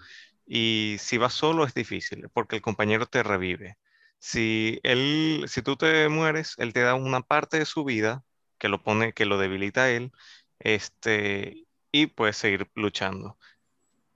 Y 0.48 0.96
si 0.98 1.16
vas 1.16 1.32
solo 1.32 1.64
es 1.64 1.74
difícil, 1.74 2.28
porque 2.32 2.56
el 2.56 2.62
compañero 2.62 3.06
te 3.06 3.22
revive. 3.22 3.76
Si 4.18 4.80
él, 4.82 5.44
si 5.48 5.62
tú 5.62 5.76
te 5.76 6.08
mueres, 6.08 6.54
él 6.58 6.72
te 6.72 6.80
da 6.80 6.94
una 6.94 7.20
parte 7.20 7.58
de 7.58 7.64
su 7.64 7.84
vida 7.84 8.24
que 8.58 8.68
lo 8.68 8.82
pone, 8.82 9.12
que 9.12 9.26
lo 9.26 9.38
debilita 9.38 9.84
a 9.84 9.90
él, 9.90 10.12
este, 10.58 11.66
y 11.92 12.06
puedes 12.06 12.36
seguir 12.36 12.68
luchando. 12.74 13.36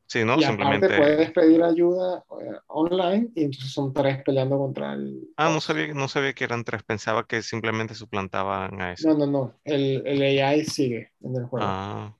Si 0.07 0.25
no, 0.25 0.37
y 0.39 0.43
simplemente. 0.43 0.97
puedes 0.97 1.31
pedir 1.31 1.63
ayuda 1.63 2.25
eh, 2.41 2.59
online 2.67 3.29
y 3.37 3.45
entonces 3.45 3.73
son 3.73 3.93
tres 3.93 4.23
peleando 4.25 4.59
contra 4.59 4.95
el. 4.95 5.29
Ah, 5.37 5.51
no 5.51 5.61
sabía, 5.61 5.95
no 5.95 6.09
sabía 6.09 6.33
que 6.33 6.43
eran 6.43 6.65
tres, 6.65 6.83
pensaba 6.83 7.27
que 7.27 7.43
simplemente 7.43 7.95
suplantaban 7.95 8.81
a 8.81 8.93
ese. 8.93 9.07
No, 9.07 9.15
no, 9.15 9.27
no. 9.27 9.61
El, 9.63 10.03
el 10.05 10.41
AI 10.41 10.65
sigue 10.65 11.13
en 11.21 11.37
el 11.37 11.45
juego. 11.45 11.65
Ah, 11.65 12.13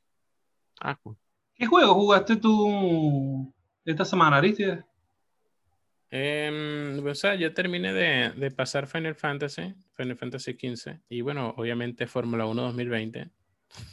ah, 0.81 0.97
cool. 1.03 1.17
¿Qué 1.55 1.67
juego 1.67 1.95
jugaste 1.95 2.37
tú 2.37 3.53
esta 3.85 4.05
semana, 4.05 4.37
Aristides? 4.37 4.85
Em, 6.11 7.07
o 7.07 7.15
sea, 7.15 7.35
yo 7.37 7.55
terminé 7.55 7.93
de, 7.93 8.31
de 8.37 8.51
pasar 8.51 8.87
Final 8.89 9.15
Fantasy, 9.15 9.75
Final 9.97 10.17
Fantasy 10.17 10.55
XV, 10.55 10.99
y 11.09 11.21
bueno, 11.21 11.55
obviamente 11.57 12.07
Fórmula 12.07 12.47
1 12.47 12.63
2020. 12.63 13.31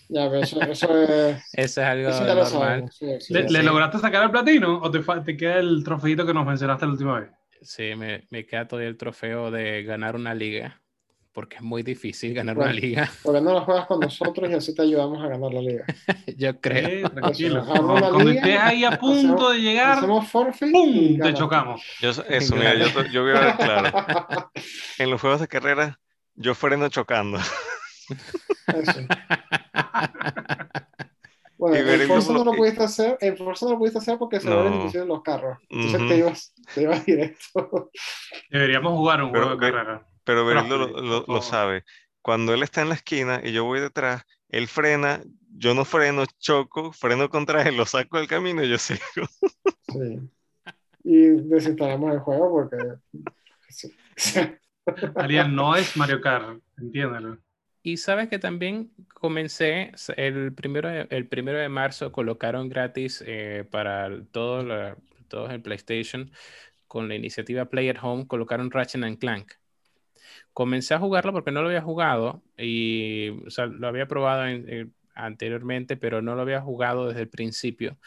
Ya, 0.10 0.30
pero 0.30 0.42
eso, 0.42 0.60
eso 0.72 1.04
es. 1.04 1.38
Eso 1.54 1.82
es 1.82 1.88
algo 1.88 2.10
Eso 2.10 2.26
ya 2.26 2.34
lo 2.34 2.44
normal. 2.44 2.50
sabemos. 2.50 2.96
sí, 2.96 3.06
sí, 3.20 3.34
¿Le, 3.34 3.48
sí. 3.48 3.54
le 3.54 3.64
lograste 3.64 4.00
sacar 4.00 4.24
el 4.24 4.32
platino 4.32 4.80
o 4.82 4.90
te, 4.92 5.00
te 5.24 5.38
queda 5.38 5.60
el 5.60 5.84
trofeito 5.84 6.26
que 6.26 6.34
nos 6.34 6.46
mencionaste 6.46 6.86
la 6.86 6.92
última 6.94 7.20
vez? 7.20 7.30
Sí, 7.62 7.96
me, 7.96 8.28
me 8.30 8.46
queda 8.46 8.68
todavía 8.68 8.90
el 8.90 8.98
trofeo 8.98 9.52
de 9.52 9.84
ganar 9.84 10.16
una 10.16 10.34
liga, 10.34 10.82
porque 11.38 11.58
es 11.58 11.62
muy 11.62 11.84
difícil 11.84 12.34
ganar 12.34 12.56
Bueno. 12.56 12.72
una 12.72 12.80
liga, 12.80 13.12
Porque 13.22 13.42
no 13.42 13.54
lo 13.54 13.62
juegas 13.62 13.86
con 13.86 14.00
nosotros 14.00 14.50
y 14.50 14.56
así 14.56 14.74
te 14.74 14.82
ayudamos 14.82 15.24
a 15.24 15.28
ganar 15.28 15.54
la 15.54 15.62
liga. 15.62 15.86
yo 16.36 16.60
creo. 16.60 16.88
Eh, 16.88 17.02
la 17.04 17.64
Cuando 17.64 18.20
liga, 18.24 18.42
estés 18.42 18.60
ahí 18.60 18.84
a 18.84 18.98
punto 18.98 19.18
hacemos- 19.36 19.54
de 19.54 19.60
llegar, 19.62 19.98
Hacemos 20.00 20.28
forfeit 20.32 20.72
y 20.72 20.74
¡pum! 20.74 21.20
Te 21.28 21.34
chocamos. 21.36 21.84
Yo, 22.02 22.10
eso, 22.28 22.56
mira, 22.56 22.74
yo, 22.74 22.88
yo 23.12 23.22
voy 23.22 23.34
a 23.34 23.40
ver 23.40 23.56
claro. 23.56 24.52
En 24.98 25.12
los 25.12 25.22
juegos 25.22 25.40
de 25.42 25.48
carrera, 25.48 26.00
yo 26.34 26.56
freno 26.56 26.90
chocando. 26.90 27.38
Eso. 27.38 29.00
Bueno, 31.60 31.76
en 31.92 32.08
Forza 32.08 32.34
no 32.34 32.44
lo 32.44 32.54
pudiste 32.54 32.84
hacer, 32.84 33.18
en 33.20 33.36
Forza 33.36 33.66
no 33.66 33.72
lo 33.74 33.78
pudiste 33.80 33.98
hacer 33.98 34.18
porque 34.20 34.40
se 34.40 34.48
ven 34.48 34.80
No. 34.94 35.06
los 35.06 35.24
carros. 35.24 35.58
Entonces 35.70 36.08
te 36.08 36.18
ibas, 36.18 36.54
te 36.76 36.82
ibas 36.84 37.04
directo. 37.06 37.90
Deberíamos 38.52 38.94
jugar 38.94 39.24
un 39.24 39.32
Pero 39.32 39.46
juego 39.48 39.60
de 39.60 39.72
carrera. 39.72 40.08
Pero 40.28 40.46
Berilo 40.46 40.78
lo, 40.78 40.92
por 40.92 41.02
lo- 41.04 41.20
lo 41.20 41.26
favor. 41.26 41.42
sabe. 41.44 41.84
Cuando 42.22 42.54
él 42.54 42.62
está 42.62 42.82
en 42.82 42.90
la 42.90 42.96
esquina 42.96 43.42
y 43.44 43.52
yo 43.54 43.64
voy 43.64 43.80
detrás, 43.80 44.24
él 44.50 44.68
frena, 44.68 45.24
yo 45.58 45.74
no 45.74 45.86
freno, 45.86 46.26
choco, 46.40 46.92
freno 46.92 47.30
contra 47.30 47.64
él, 47.64 47.78
lo 47.78 47.86
saco 47.86 48.18
del 48.18 48.28
camino 48.28 48.64
y 48.64 48.70
yo 48.70 48.78
sigo. 48.78 49.00
Sí. 49.90 50.20
Y 51.04 51.28
desinstalamos 51.48 52.12
el 52.14 52.20
juego 52.20 52.52
porque. 52.52 52.78
sí. 53.70 53.92
Ariel, 55.16 55.54
no 55.56 55.76
es 55.76 55.96
Mario 55.98 56.22
Kart, 56.22 56.62
entiéndelo. 56.78 57.38
Y 57.84 57.96
sabes 57.98 58.28
que 58.28 58.40
también 58.40 58.92
comencé 59.14 59.92
el 60.18 60.54
primero 60.54 60.90
de, 60.90 61.08
el 61.10 61.28
primero 61.28 61.58
de 61.58 61.70
marzo 61.70 62.12
colocaron 62.12 62.68
gratis 62.68 63.24
eh, 63.26 63.66
para 63.72 64.08
el- 64.08 64.28
todo 64.28 64.64
la- 64.64 64.98
todos 65.30 65.52
el 65.52 65.62
PlayStation 65.62 66.32
con 66.88 67.08
la 67.08 67.16
iniciativa 67.16 67.66
Play 67.66 67.90
at 67.90 67.98
Home 68.02 68.28
colocaron 68.28 68.70
Ratchet 68.72 69.04
and 69.04 69.18
Clank. 69.20 69.54
Comencé 70.54 70.94
a 70.94 71.00
jugarlo 71.00 71.34
porque 71.34 71.52
no 71.52 71.62
lo 71.62 71.68
había 71.68 71.82
jugado 71.82 72.42
y 72.58 73.30
o 73.46 73.50
sea, 73.50 73.66
lo 73.68 73.88
había 73.88 74.08
probado 74.08 74.46
en- 74.48 74.66
eh, 74.68 74.88
anteriormente, 75.16 75.98
pero 75.98 76.22
no 76.22 76.36
lo 76.36 76.42
había 76.42 76.62
jugado 76.62 77.08
desde 77.08 77.22
el 77.22 77.30
principio. 77.30 77.98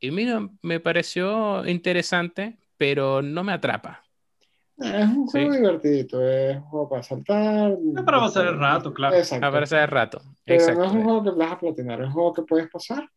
Y 0.00 0.10
mira, 0.10 0.48
me 0.62 0.80
pareció 0.80 1.66
interesante, 1.66 2.58
pero 2.76 3.22
no 3.22 3.42
me 3.42 3.52
atrapa. 3.52 4.04
Es 4.78 5.08
un 5.08 5.26
juego 5.26 5.52
Sí. 5.52 5.58
divertidito, 5.58 6.22
es 6.24 6.56
un 6.56 6.62
juego 6.62 6.88
para 6.88 7.02
saltar. 7.02 7.72
Es 7.96 8.02
para 8.04 8.20
pasar 8.20 8.46
el 8.46 8.58
rato, 8.58 8.94
claro. 8.94 9.16
Exacto. 9.16 9.44
A 9.46 9.50
verse 9.50 9.76
de 9.76 9.86
rato. 9.86 10.22
Pero 10.44 10.60
Exacto. 10.60 10.80
no 10.80 10.86
es 10.86 10.92
un 10.92 11.02
juego 11.02 11.24
que 11.24 11.30
vas 11.30 11.52
a 11.52 11.58
platinar, 11.58 12.00
es 12.00 12.06
un 12.06 12.12
juego 12.12 12.32
que 12.32 12.42
puedes 12.42 12.70
pasar, 12.70 13.08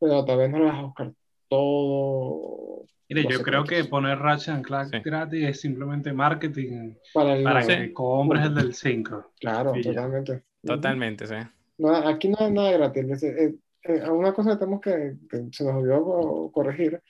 pero 0.00 0.24
tal 0.24 0.38
vez 0.38 0.50
no 0.50 0.58
lo 0.58 0.64
vas 0.64 0.78
a 0.78 0.82
buscar 0.82 1.12
todo 1.48 2.84
Mire, 3.08 3.26
yo 3.30 3.42
creo 3.42 3.64
que 3.64 3.84
poner 3.84 4.18
Ratchet 4.18 4.54
and 4.54 4.64
Clank 4.66 4.92
Sí. 4.94 5.00
gratis 5.02 5.44
es 5.48 5.60
simplemente 5.60 6.12
marketing 6.12 6.94
Para 7.14 7.36
el 7.36 7.42
para 7.44 7.66
que 7.66 7.92
compres 7.92 8.44
el 8.46 8.54
del 8.54 8.74
5. 8.74 9.32
Claro, 9.40 9.72
totalmente. 9.82 10.42
Totalmente, 10.64 11.26
sí. 11.26 11.34
No, 11.78 11.94
aquí 11.94 12.28
no 12.28 12.36
hay 12.40 12.52
nada 12.52 12.72
gratis. 12.72 13.04
Es- 13.10 13.22
eh, 13.22 13.54
eh, 13.84 14.10
una 14.10 14.32
cosa 14.34 14.50
que 14.50 14.56
tenemos 14.56 14.80
que, 14.80 15.14
que 15.30 15.44
se 15.52 15.64
nos 15.64 15.74
olvidó 15.76 16.04
co- 16.04 16.52
corregir 16.52 17.00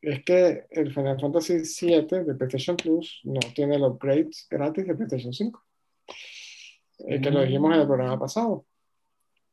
es 0.00 0.24
que 0.24 0.64
el 0.70 0.92
Final 0.94 1.20
Fantasy 1.20 1.58
VII 1.58 2.24
de 2.24 2.34
PlayStation 2.34 2.76
Plus 2.76 3.20
no 3.24 3.40
tiene 3.54 3.76
el 3.76 3.82
upgrade 3.82 4.30
gratis 4.48 4.86
de 4.86 4.94
PlayStation 4.94 5.32
5. 5.32 5.62
Eh, 7.06 7.20
que 7.20 7.30
lo 7.30 7.42
dijimos 7.42 7.74
en 7.74 7.80
el 7.80 7.86
programa 7.86 8.18
pasado. 8.18 8.64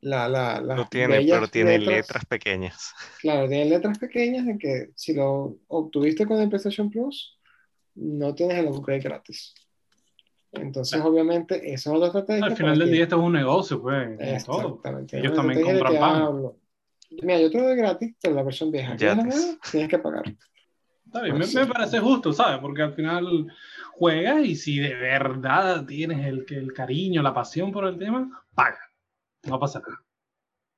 La, 0.05 0.29
la, 0.29 0.61
las 0.61 0.77
Lo 0.77 0.85
tiene, 0.85 1.25
pero 1.27 1.47
tiene 1.47 1.79
letras 1.79 2.25
pequeñas. 2.25 2.93
Claro, 3.21 3.47
tiene 3.49 3.65
letras 3.65 3.97
pequeñas 3.97 4.45
en 4.47 4.59
que 4.59 4.91
si 4.95 5.15
lo 5.15 5.57
obtuviste 5.67 6.27
con 6.27 6.39
el 6.39 6.47
PlayStation 6.47 6.91
Plus, 6.91 7.39
no 7.95 8.35
tienes 8.35 8.59
el 8.59 8.67
upgrade 8.67 8.99
gratis. 8.99 9.55
Entonces, 10.51 11.01
obviamente, 11.01 11.55
esa 11.73 11.89
es 11.89 11.95
otra 11.95 12.07
estrategia. 12.07 12.45
Al 12.45 12.55
final 12.55 12.77
del 12.77 12.91
día 12.91 13.03
esto 13.03 13.15
es 13.17 13.21
un 13.23 13.33
negocio, 13.33 13.81
pues. 13.81 14.09
Exactamente. 14.19 15.17
Ellos 15.17 15.33
también 15.33 15.61
compran 15.63 15.93
pan. 15.99 16.21
ah, 16.21 16.51
Mira, 17.23 17.39
yo 17.41 17.49
te 17.49 17.57
lo 17.57 17.63
doy 17.63 17.75
gratis, 17.77 18.15
pero 18.21 18.35
la 18.35 18.43
versión 18.43 18.71
vieja. 18.71 18.95
¿Quieres 18.95 19.17
la 19.17 19.23
Gratis. 19.23 19.41
nueva? 19.43 19.59
Tienes 19.71 19.89
que 19.89 19.97
pagar. 19.99 20.23
Está 21.07 21.21
bien, 21.23 21.33
me, 21.33 21.39
Pues 21.39 21.51
sí. 21.51 21.57
me 21.57 21.65
parece 21.65 21.99
justo, 21.99 22.31
¿sabes? 22.31 22.59
Porque 22.59 22.83
al 22.83 22.93
final 22.93 23.47
juegas 23.93 24.45
y 24.45 24.55
si 24.55 24.77
de 24.77 24.93
verdad 24.93 25.83
tienes 25.85 26.25
el, 26.27 26.45
el 26.49 26.73
cariño, 26.73 27.23
la 27.23 27.33
pasión 27.33 27.71
por 27.71 27.87
el 27.87 27.97
tema, 27.97 28.43
paga. 28.53 28.84
No 29.45 29.59
pasa 29.59 29.79
nada. 29.79 30.03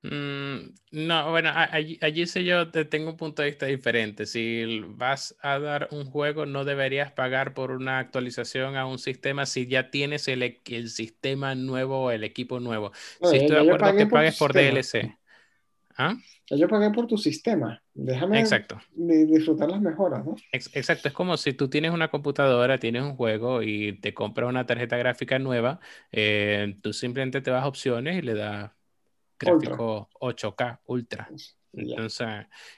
Mm, 0.02 0.74
no, 0.92 1.30
bueno, 1.30 1.50
allí, 1.54 1.98
allí 2.02 2.26
sí 2.28 2.44
yo 2.44 2.70
te 2.70 2.84
tengo 2.84 3.10
un 3.10 3.16
punto 3.16 3.42
de 3.42 3.48
vista 3.50 3.66
diferente. 3.66 4.26
Si 4.26 4.80
vas 4.90 5.36
a 5.42 5.58
dar 5.58 5.88
un 5.90 6.04
juego, 6.04 6.46
no 6.46 6.64
deberías 6.64 7.10
pagar 7.12 7.52
por 7.52 7.72
una 7.72 7.98
actualización 7.98 8.76
a 8.76 8.86
un 8.86 8.98
sistema 9.00 9.44
si 9.44 9.66
ya 9.66 9.90
tienes 9.90 10.28
el, 10.28 10.42
e- 10.44 10.62
el 10.66 10.88
sistema 10.90 11.54
nuevo 11.56 12.04
o 12.04 12.10
el 12.12 12.22
equipo 12.24 12.60
nuevo. 12.60 12.92
No, 13.20 13.30
Si 13.30 13.36
estoy 13.36 13.56
de 13.56 13.62
acuerdo 13.62 13.96
que 13.96 14.06
pagues 14.06 14.34
por. 14.36 14.54
DLC. 14.54 15.17
¿Ah? 15.98 16.16
Yo 16.48 16.68
pagué 16.68 16.90
por 16.90 17.06
tu 17.08 17.18
sistema. 17.18 17.82
Déjame 17.92 18.38
Exacto. 18.38 18.80
di- 18.94 19.26
disfrutar 19.26 19.68
las 19.68 19.80
mejoras, 19.80 20.24
¿no? 20.24 20.36
Ex- 20.52 20.74
Exacto, 20.74 21.08
es 21.08 21.14
como 21.14 21.36
si 21.36 21.52
tú 21.52 21.68
tienes 21.68 21.90
una 21.90 22.08
computadora, 22.08 22.78
tienes 22.78 23.02
un 23.02 23.16
juego 23.16 23.62
y 23.62 23.98
te 24.00 24.14
compras 24.14 24.48
una 24.48 24.64
tarjeta 24.64 24.96
gráfica 24.96 25.38
nueva, 25.38 25.80
eh, 26.12 26.76
tú 26.80 26.92
simplemente 26.92 27.40
te 27.40 27.50
vas 27.50 27.64
a 27.64 27.68
opciones 27.68 28.16
y 28.16 28.22
le 28.22 28.34
das 28.34 28.70
gráfico 29.38 30.08
8K 30.20 30.80
Ultra. 30.86 31.28
Y 31.72 31.86
ya. 31.88 31.94
Entonces, 31.96 32.28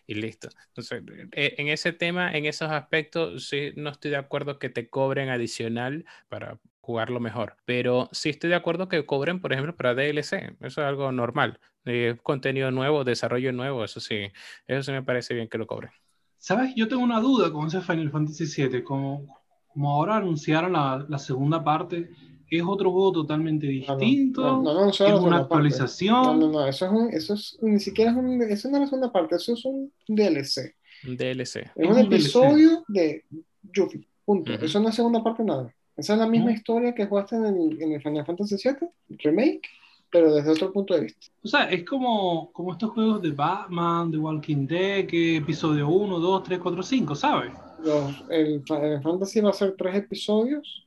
y 0.07 0.15
listo. 0.15 0.49
Entonces, 0.69 1.03
eh, 1.33 1.55
en 1.59 1.69
ese 1.69 1.93
tema, 1.93 2.33
en 2.37 2.47
esos 2.47 2.71
aspectos, 2.71 3.47
sí, 3.49 3.73
no 3.77 3.91
estoy 3.91 4.11
de 4.11 4.17
acuerdo 4.17 4.59
que 4.59 4.69
te 4.69 4.89
cobren 4.89 5.29
adicional 5.29 6.05
para 6.29 6.59
jugarlo 6.81 7.21
mejor. 7.21 7.57
Pero 7.67 8.09
sí 8.13 8.31
estoy 8.31 8.51
de 8.51 8.57
acuerdo 8.57 8.89
que 8.89 9.07
cobren, 9.07 9.41
por 9.41 9.53
ejemplo, 9.53 9.77
para 9.77 9.95
DLC. 9.95 10.57
Eso 10.61 10.81
es 10.81 10.87
algo 10.89 11.13
normal. 11.13 11.61
Eh, 11.87 12.17
contenido 12.23 12.71
nuevo, 12.71 13.05
desarrollo 13.05 13.53
nuevo, 13.53 13.85
eso 13.85 14.01
sí, 14.01 14.27
eso 14.67 14.83
sí 14.83 14.93
me 14.93 15.03
parece 15.03 15.35
bien 15.35 15.49
que 15.49 15.59
lo 15.59 15.67
cobren. 15.67 15.91
¿Sabes? 16.37 16.75
Yo 16.75 16.89
tengo 16.89 17.03
una 17.03 17.21
duda 17.21 17.53
con 17.53 17.67
ese 17.67 17.81
Final 17.81 18.11
Fantasy 18.11 18.45
VII. 18.69 18.83
Como, 18.83 19.39
como 19.69 19.91
ahora 19.91 20.17
anunciaron 20.17 20.73
la, 20.73 21.05
la 21.09 21.19
segunda 21.19 21.63
parte, 21.63 22.11
es 22.51 22.63
otro 22.67 22.91
juego 22.91 23.13
totalmente 23.13 23.67
No, 23.67 23.95
no, 23.95 23.97
distinto. 23.99 24.43
no, 24.43 24.63
no, 24.63 24.75
no, 24.75 24.85
no, 24.85 24.91
es 24.91 25.01
una 25.01 25.09
segunda 25.17 25.39
parte. 25.49 25.55
actualización. 25.55 26.13
No, 26.23 26.35
no, 26.37 26.49
no, 26.49 26.67
eso 26.67 26.87
es 26.87 26.93
un, 26.93 27.09
eso 27.13 27.35
es, 27.35 27.59
ni 27.63 27.79
siquiera 27.79 28.11
es 28.11 28.17
un, 28.17 28.43
eso 28.43 28.69
no 28.69 28.77
es 28.77 28.81
la 28.83 28.87
segunda 28.87 29.13
parte, 29.13 29.37
eso 29.37 29.53
es 29.55 29.65
un 29.65 29.93
DLC. 30.09 30.75
Un 31.07 31.17
DLC. 31.17 31.57
Es 31.57 31.73
un 31.77 31.87
un 31.89 31.95
DLC. 31.97 32.07
episodio 32.15 32.85
de 32.89 33.25
Yuffie, 33.63 34.07
punto. 34.25 34.53
Ujú. 34.53 34.65
Eso 34.65 34.81
no 34.81 34.89
es 34.89 34.95
segunda 34.95 35.23
parte 35.23 35.45
nada. 35.45 35.75
Esa 35.97 36.15
es 36.15 36.19
la 36.19 36.27
misma 36.27 36.47
Ujú. 36.51 36.55
historia 36.57 36.95
que 36.95 37.07
jugaste 37.07 37.37
en 37.37 37.45
el, 37.45 37.83
en 37.83 37.93
el 37.93 38.03
Final 38.03 38.25
Fantasy 38.27 38.57
VII, 38.57 38.89
remake, 39.23 39.69
pero 40.11 40.33
desde 40.35 40.51
otro 40.51 40.73
punto 40.73 40.95
de 40.95 41.03
vista. 41.03 41.27
O 41.43 41.49
sea, 41.49 41.65
es 41.71 41.85
como, 41.85 42.51
como 42.53 42.73
estos 42.73 42.91
juegos 42.91 43.23
de 43.23 43.31
Batman, 43.31 44.11
de 44.11 44.19
Walking 44.19 44.67
Dead, 44.67 45.07
que 45.07 45.37
episodio 45.37 45.89
1, 45.89 46.19
2, 46.19 46.43
3, 46.43 46.59
4, 46.59 46.83
5, 46.83 47.15
¿sabes? 47.15 47.53
Los- 47.85 48.25
el, 48.31 48.63
el 48.83 49.03
Fantasy 49.03 49.41
va 49.41 49.51
a 49.51 49.55
ser 49.55 49.75
tres 49.79 49.95
episodios, 49.97 50.87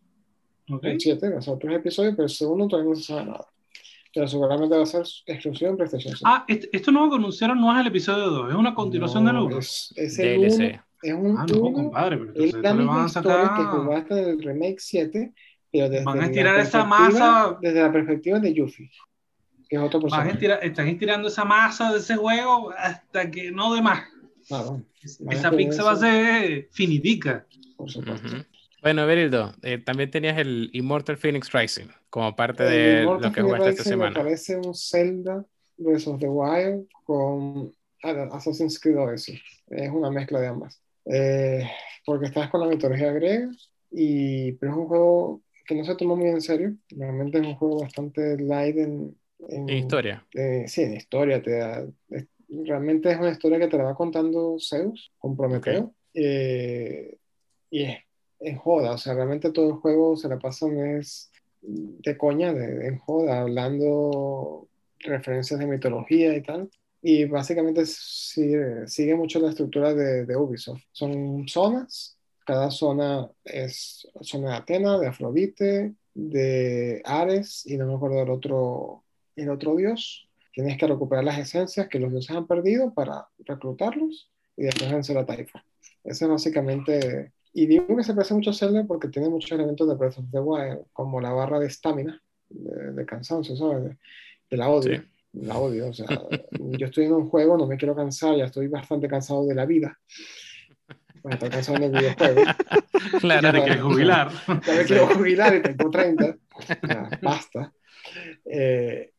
¿Ok? 0.69 0.83
el 0.83 0.99
7 0.99 1.29
va 1.29 1.39
a 1.39 1.41
ser 1.41 1.57
tres 1.57 1.77
episodios, 1.77 2.13
pero 2.15 2.23
el 2.25 2.29
segundo 2.29 2.67
todavía 2.67 2.89
no 2.91 2.95
se 2.95 3.03
sabe 3.03 3.25
nada. 3.25 3.47
Pero 4.15 4.27
seguramente 4.27 4.77
va 4.77 4.83
a 4.83 4.85
ser 4.85 5.03
exclusivo 5.25 5.71
en 5.71 5.77
PlayStation 5.77 6.15
5. 6.15 6.29
Ah, 6.31 6.45
este- 6.47 6.69
esto 6.71 6.91
nuevo 6.91 7.09
que 7.09 7.15
anunciaron 7.15 7.59
no 7.59 7.73
es 7.73 7.81
el 7.81 7.87
episodio 7.87 8.29
2, 8.29 8.49
es 8.51 8.55
una 8.55 8.75
continuación 8.75 9.25
del 9.25 9.35
No, 9.35 9.45
1. 9.45 9.57
Es, 9.57 9.91
es 9.95 10.19
el 10.19 10.41
DLC. 10.41 10.59
uno, 10.59 10.83
es 11.01 11.13
un 11.15 11.37
Ah, 11.37 11.45
no, 11.49 11.57
uno, 11.61 11.73
compadre, 11.73 12.17
pero 12.17 12.29
es 12.31 12.35
entonces 12.35 12.53
la 12.53 12.59
esto 12.59 12.67
le 12.69 12.73
misma 12.83 12.93
van 12.95 13.03
a 13.03 13.07
historia 13.07 13.41
que 13.41 13.47
sacar. 13.63 13.79
jugaste 13.79 14.19
en 14.21 14.29
el 14.29 14.43
remake 14.43 14.75
7, 14.79 15.33
pero 15.71 15.89
desde 15.89 16.05
Van 16.05 16.17
a 16.17 16.21
la 16.21 16.25
estirar 16.27 16.59
esa 16.59 16.87
perspectiva- 16.87 17.19
masa. 17.19 17.57
desde 17.59 17.81
la 17.81 17.91
perspectiva 17.91 18.39
de 18.39 18.53
Yuffie, 18.53 18.89
que 18.89 18.97
es 19.75 19.81
otro 19.81 19.99
personaje. 20.01 20.31
estirar- 20.33 20.59
están 20.63 20.87
estirando 20.87 21.27
esa 21.27 21.45
masa 21.45 21.91
de 21.91 21.99
ese 21.99 22.15
juego 22.15 22.71
hasta 22.77 23.29
que 23.31 23.51
no 23.51 23.73
de 23.73 23.81
más. 23.81 24.03
Claro, 24.47 24.81
Van 25.19 25.35
a 25.35 25.39
Esa 25.39 25.51
pizza 25.51 25.83
va 25.83 25.91
a 25.91 25.95
ser 25.97 26.67
finitica. 26.71 27.45
por 27.77 27.89
supuesto. 27.91 28.27
Ujú. 28.27 28.37
Bueno, 28.81 29.05
Berildo, 29.05 29.53
eh, 29.61 29.77
también 29.77 30.11
tenías 30.11 30.37
el 30.37 30.69
Immortal 30.73 31.17
Phoenix 31.17 31.51
Rising 31.53 31.87
como 32.09 32.35
parte 32.35 32.63
de 32.63 33.01
Immortal 33.03 33.29
lo 33.29 33.35
que 33.35 33.41
jugaste 33.41 33.69
esta 33.69 33.83
Rising 33.83 33.97
me 33.97 34.05
semana. 34.05 34.15
parece 34.23 34.55
un 34.57 34.75
Zelda 34.75 35.45
Breath 35.77 36.07
of 36.07 36.19
the 36.19 36.27
Wild 36.27 36.87
con 37.05 37.71
Assassin's 38.31 38.79
Creed 38.79 38.97
Odyssey. 38.97 39.41
Es 39.69 39.89
una 39.89 40.11
mezcla 40.11 40.39
de 40.41 40.47
ambas. 40.47 40.81
Eh, 41.05 41.65
porque 42.05 42.25
estás 42.27 42.49
con 42.49 42.59
la 42.61 42.67
mitología 42.67 43.11
griega, 43.13 43.49
y, 43.91 44.51
pero 44.53 44.73
es 44.73 44.77
un 44.77 44.87
juego 44.87 45.41
que 45.65 45.75
no 45.75 45.85
se 45.85 45.95
tomó 45.95 46.15
muy 46.17 46.27
en 46.29 46.41
serio. 46.41 46.73
Realmente 46.89 47.39
es 47.39 47.45
un 47.47 47.55
juego 47.55 47.81
bastante 47.81 48.37
light 48.37 48.77
en, 48.77 49.15
en- 49.49 49.69
En 49.69 49.77
historia. 49.77 50.25
eh, 50.33 50.65
sí, 50.67 50.83
en 50.83 50.93
historia. 50.95 51.41
Te 51.41 51.51
da- 51.57 51.85
es- 52.09 52.27
realmente 52.49 53.11
es 53.11 53.17
una 53.17 53.31
historia 53.31 53.59
que 53.59 53.67
te 53.67 53.77
la 53.77 53.83
va 53.85 53.95
contando 53.95 54.57
Zeus 54.59 55.11
con 55.17 55.35
Prometeo. 55.35 55.93
Eh, 56.13 57.17
y 57.71 57.83
es 57.83 57.97
en 58.39 58.57
joda, 58.57 58.91
o 58.93 58.97
sea, 58.97 59.13
realmente 59.13 59.51
todo 59.51 59.69
el 59.69 59.75
juego 59.77 60.15
se 60.17 60.27
la 60.29 60.37
pasan 60.37 60.77
es 60.97 61.31
de 61.61 62.17
coña, 62.17 62.53
de, 62.53 62.87
en 62.87 62.97
joda, 62.97 63.41
hablando 63.41 64.67
referencias 64.99 65.59
de 65.59 65.65
mitología 65.67 66.35
y 66.35 66.41
tal. 66.41 66.69
Y 67.01 67.25
básicamente 67.25 67.85
sigue, 67.85 68.87
sigue 68.87 69.15
mucho 69.15 69.39
la 69.39 69.49
estructura 69.49 69.93
de, 69.93 70.25
de 70.25 70.35
Ubisoft. 70.37 70.81
Son 70.91 71.47
zonas, 71.47 72.17
cada 72.45 72.69
zona 72.71 73.29
es 73.43 74.07
zona 74.21 74.49
de 74.51 74.55
Atena, 74.57 74.99
de 74.99 75.07
Afrodite, 75.07 75.93
de 76.13 77.01
Ares 77.05 77.65
y 77.65 77.77
no 77.77 77.87
me 77.87 77.95
acuerdo 77.95 78.17
del 78.19 78.29
otro, 78.29 79.03
el 79.35 79.49
otro 79.49 79.75
dios. 79.75 80.27
Tienes 80.53 80.77
que 80.77 80.87
recuperar 80.87 81.23
las 81.23 81.39
esencias 81.39 81.87
que 81.87 81.99
los 81.99 82.11
dioses 82.11 82.35
han 82.35 82.47
perdido 82.47 82.93
para 82.93 83.27
reclutarlos 83.39 84.29
y 84.55 84.63
después 84.63 84.91
vencer 84.91 85.17
a 85.17 85.25
Taifa. 85.25 85.63
Ese 86.03 86.25
es 86.25 86.31
básicamente. 86.31 87.33
Y 87.53 87.65
digo 87.65 87.95
que 87.95 88.03
se 88.03 88.13
parece 88.13 88.33
mucho 88.33 88.51
a 88.51 88.53
Zelda 88.53 88.83
porque 88.83 89.07
tiene 89.07 89.29
muchos 89.29 89.51
elementos 89.51 89.87
de 89.87 89.95
Breath 89.95 90.17
of 90.17 90.25
the 90.31 90.39
Wild, 90.39 90.85
como 90.91 91.21
la 91.21 91.31
barra 91.31 91.59
de 91.59 91.67
estamina, 91.67 92.21
de, 92.49 92.93
de 92.93 93.05
cansancio, 93.05 93.55
¿sabes? 93.55 93.97
Que 94.49 94.57
la 94.57 94.69
odio. 94.69 95.01
Sí. 95.01 95.07
La 95.33 95.57
odio. 95.57 95.89
O 95.89 95.93
sea, 95.93 96.07
yo 96.51 96.85
estoy 96.85 97.05
en 97.05 97.13
un 97.13 97.29
juego, 97.29 97.57
no 97.57 97.67
me 97.67 97.77
quiero 97.77 97.95
cansar, 97.95 98.35
ya 98.35 98.45
estoy 98.45 98.67
bastante 98.67 99.07
cansado 99.07 99.45
de 99.45 99.55
la 99.55 99.65
vida. 99.65 99.99
Bueno, 101.21 101.35
estoy 101.35 101.49
cansado 101.49 101.77
en 101.77 101.83
el 101.83 101.91
videojuego. 101.91 102.41
Claro. 103.19 103.41
Ya 103.41 103.51
te 103.51 103.63
quieres 103.63 103.81
jubilar. 103.81 104.31
Ya 104.47 104.73
me 104.73 104.83
quiero 104.83 105.07
jubilar 105.07 105.55
y 105.55 105.61
tengo 105.61 105.89
30. 105.89 106.37
O 106.55 106.61
sea, 106.61 107.19
basta. 107.21 107.73
Eh, 108.45 109.12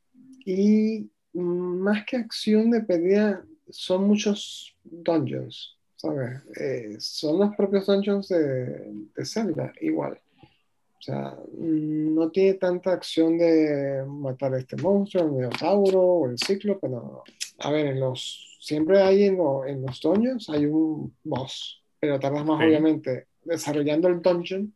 y 0.44 1.10
más 1.32 2.04
que 2.06 2.16
acción 2.16 2.70
de 2.70 2.80
pelea, 2.82 3.44
son 3.70 4.06
muchos 4.06 4.76
dungeons, 4.84 5.76
¿sabes? 5.96 6.40
Eh, 6.60 6.96
son 6.98 7.38
los 7.40 7.56
propios 7.56 7.86
dungeons 7.86 8.28
de, 8.28 8.92
de 9.16 9.24
Zelda, 9.24 9.72
igual. 9.80 10.20
O 10.42 11.02
sea, 11.04 11.36
no 11.58 12.30
tiene 12.30 12.54
tanta 12.54 12.92
acción 12.92 13.36
de 13.36 14.04
matar 14.06 14.54
a 14.54 14.58
este 14.58 14.76
monstruo, 14.76 15.24
el 15.24 15.32
minotauro 15.32 16.00
o 16.00 16.28
el 16.30 16.38
cíclope, 16.38 16.88
no, 16.88 16.96
no. 16.96 17.22
A 17.58 17.70
ver, 17.70 17.86
en 17.86 18.00
los, 18.00 18.58
siempre 18.60 19.00
hay 19.02 19.24
en, 19.24 19.36
lo- 19.36 19.66
en 19.66 19.82
los 19.82 20.00
dungeons 20.00 20.48
hay 20.50 20.66
un 20.66 21.14
boss, 21.24 21.82
pero 22.00 22.18
tardas 22.18 22.44
más 22.44 22.56
Ok. 22.56 22.66
obviamente 22.68 23.26
desarrollando 23.44 24.08
el 24.08 24.22
dungeon 24.22 24.74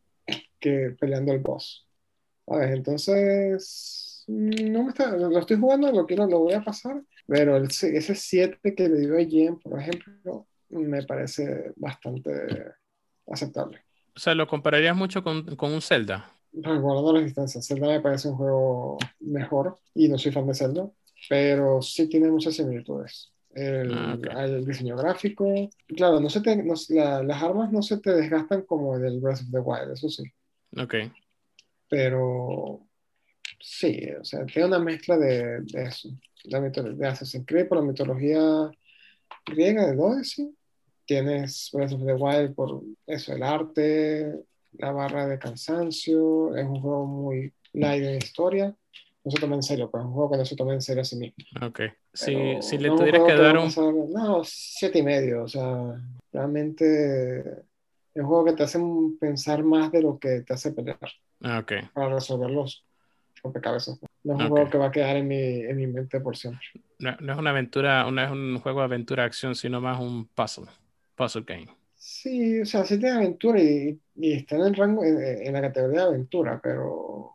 que 0.59 0.95
peleando 0.99 1.31
el 1.33 1.39
boss. 1.39 1.87
¿Sabes? 2.45 2.71
Entonces, 2.75 4.08
no 4.29 4.83
me 4.83 4.89
está, 4.89 5.15
lo 5.15 5.39
estoy 5.39 5.57
jugando, 5.57 5.91
lo 5.91 6.05
quiero, 6.05 6.27
lo 6.27 6.39
voy 6.39 6.53
a 6.53 6.63
pasar, 6.63 7.01
pero 7.27 7.57
el, 7.57 7.71
se- 7.71 7.95
ese 7.97 8.15
7 8.15 8.75
que 8.75 8.87
le 8.89 8.99
dio 9.01 9.17
a 9.17 9.25
Jen, 9.25 9.59
por 9.59 9.79
ejemplo, 9.79 10.47
me 10.69 11.03
parece 11.03 11.71
bastante 11.75 12.31
aceptable. 13.27 13.81
O 14.15 14.19
sea, 14.19 14.35
lo 14.35 14.47
compararías 14.47 14.95
mucho 14.95 15.23
con, 15.23 15.55
con 15.55 15.71
un 15.73 15.81
Zelda. 15.81 16.29
Recordando 16.51 17.13
las 17.13 17.23
distancias, 17.23 17.65
Zelda 17.67 17.87
me 17.87 18.01
parece 18.01 18.27
un 18.27 18.35
juego 18.35 18.97
mejor 19.19 19.77
y 19.93 20.09
no 20.09 20.17
soy 20.17 20.31
fan 20.31 20.47
de 20.47 20.53
Zelda, 20.55 20.89
pero 21.29 21.81
sí 21.81 22.07
tiene 22.09 22.29
muchas 22.29 22.55
similitudes. 22.55 23.31
el, 23.55 23.91
Ah, 23.93 24.17
al 24.35 24.65
diseño 24.65 24.95
gráfico. 24.95 25.45
Claro, 25.87 26.19
no 26.19 26.29
se 26.29 26.41
te, 26.41 26.55
no- 26.63 26.73
la- 26.89 27.23
las 27.23 27.41
armas 27.43 27.71
no 27.71 27.81
se 27.81 27.97
te 27.99 28.11
desgastan 28.13 28.63
como 28.63 28.95
en 28.95 29.05
el 29.05 29.19
Breath 29.19 29.41
of 29.41 29.51
the 29.51 29.59
Wild, 29.59 29.91
eso 29.93 30.09
sí. 30.09 30.23
Ok. 30.77 30.95
Pero 31.87 32.87
sí, 33.59 34.09
o 34.19 34.23
sea, 34.23 34.45
tiene 34.45 34.67
una 34.67 34.79
mezcla 34.79 35.17
de, 35.17 35.61
de 35.61 35.83
eso. 35.83 36.09
La 36.45 36.61
de 36.61 37.07
Assassin's 37.07 37.45
Creed 37.45 37.67
por 37.67 37.77
la 37.79 37.83
mitología 37.83 38.41
griega 39.45 39.87
del 39.87 39.99
Odyssey. 39.99 40.55
Tienes 41.05 41.69
Breath 41.73 41.93
of 41.93 42.05
the 42.05 42.13
Wild 42.13 42.53
por 42.55 42.81
eso, 43.07 43.33
el 43.33 43.43
arte, 43.43 44.33
la 44.73 44.91
barra 44.91 45.27
de 45.27 45.39
cansancio. 45.39 46.55
Es 46.55 46.65
un 46.65 46.81
juego 46.81 47.05
muy 47.05 47.51
light 47.73 48.03
en 48.03 48.17
historia. 48.17 48.75
No 49.23 49.31
se 49.31 49.39
toma 49.39 49.55
en 49.55 49.63
serio, 49.63 49.89
pues 49.91 50.01
es 50.01 50.07
un 50.07 50.13
juego 50.13 50.31
que 50.31 50.37
no 50.37 50.45
se 50.45 50.55
toma 50.55 50.73
en 50.73 50.81
serio 50.81 51.01
a 51.01 51.05
sí 51.05 51.17
mismo. 51.17 51.35
Ok. 51.61 51.81
Si, 52.13 52.61
si 52.61 52.77
le 52.77 52.89
no 52.89 52.95
tuvieras 52.95 53.23
que 53.25 53.35
dar 53.35 53.57
un... 53.57 53.65
pasar- 53.65 53.93
no, 53.93 54.41
siete 54.45 54.99
y 54.99 55.03
medio. 55.03 55.43
O 55.43 55.47
sea, 55.47 56.01
realmente 56.31 57.39
es 57.41 58.21
un 58.21 58.25
juego 58.25 58.45
que 58.45 58.53
te 58.53 58.63
hace 58.63 58.79
pensar 59.19 59.63
más 59.63 59.91
de 59.91 60.01
lo 60.01 60.17
que 60.17 60.41
te 60.41 60.53
hace 60.53 60.71
pelear 60.71 60.97
Ah, 61.41 61.59
ok. 61.59 61.73
para 61.93 62.13
resolver 62.15 62.49
los 62.49 62.85
rompecabezas. 63.43 63.99
No 64.23 64.33
es 64.33 64.39
un 64.39 64.45
Ok. 64.45 64.49
juego 64.49 64.69
que 64.69 64.77
va 64.77 64.87
a 64.87 64.91
quedar 64.91 65.15
en 65.17 65.27
mi, 65.27 65.35
en 65.61 65.75
mi 65.77 65.87
mente 65.87 66.19
por 66.19 66.35
siempre. 66.37 66.67
No, 66.99 67.15
no 67.19 67.33
es 67.33 67.39
una 67.39 67.49
aventura, 67.51 68.09
no 68.11 68.21
es 68.21 68.31
un 68.31 68.59
juego 68.59 68.79
de 68.79 68.85
aventura 68.85 69.23
acción, 69.23 69.55
sino 69.55 69.79
más 69.81 69.99
un 69.99 70.27
puzzle. 70.27 70.67
Puzzle 71.15 71.43
game. 71.43 71.67
Sí, 71.95 72.61
o 72.61 72.65
sea, 72.65 72.85
sí 72.85 72.97
tiene 72.99 73.15
aventura 73.17 73.59
y, 73.61 73.99
y 74.15 74.33
está 74.33 74.55
en 74.55 74.61
el 74.63 74.75
rango, 74.75 75.03
en, 75.03 75.17
en 75.21 75.53
la 75.53 75.61
categoría 75.61 76.01
de 76.01 76.07
aventura, 76.07 76.59
pero 76.61 77.31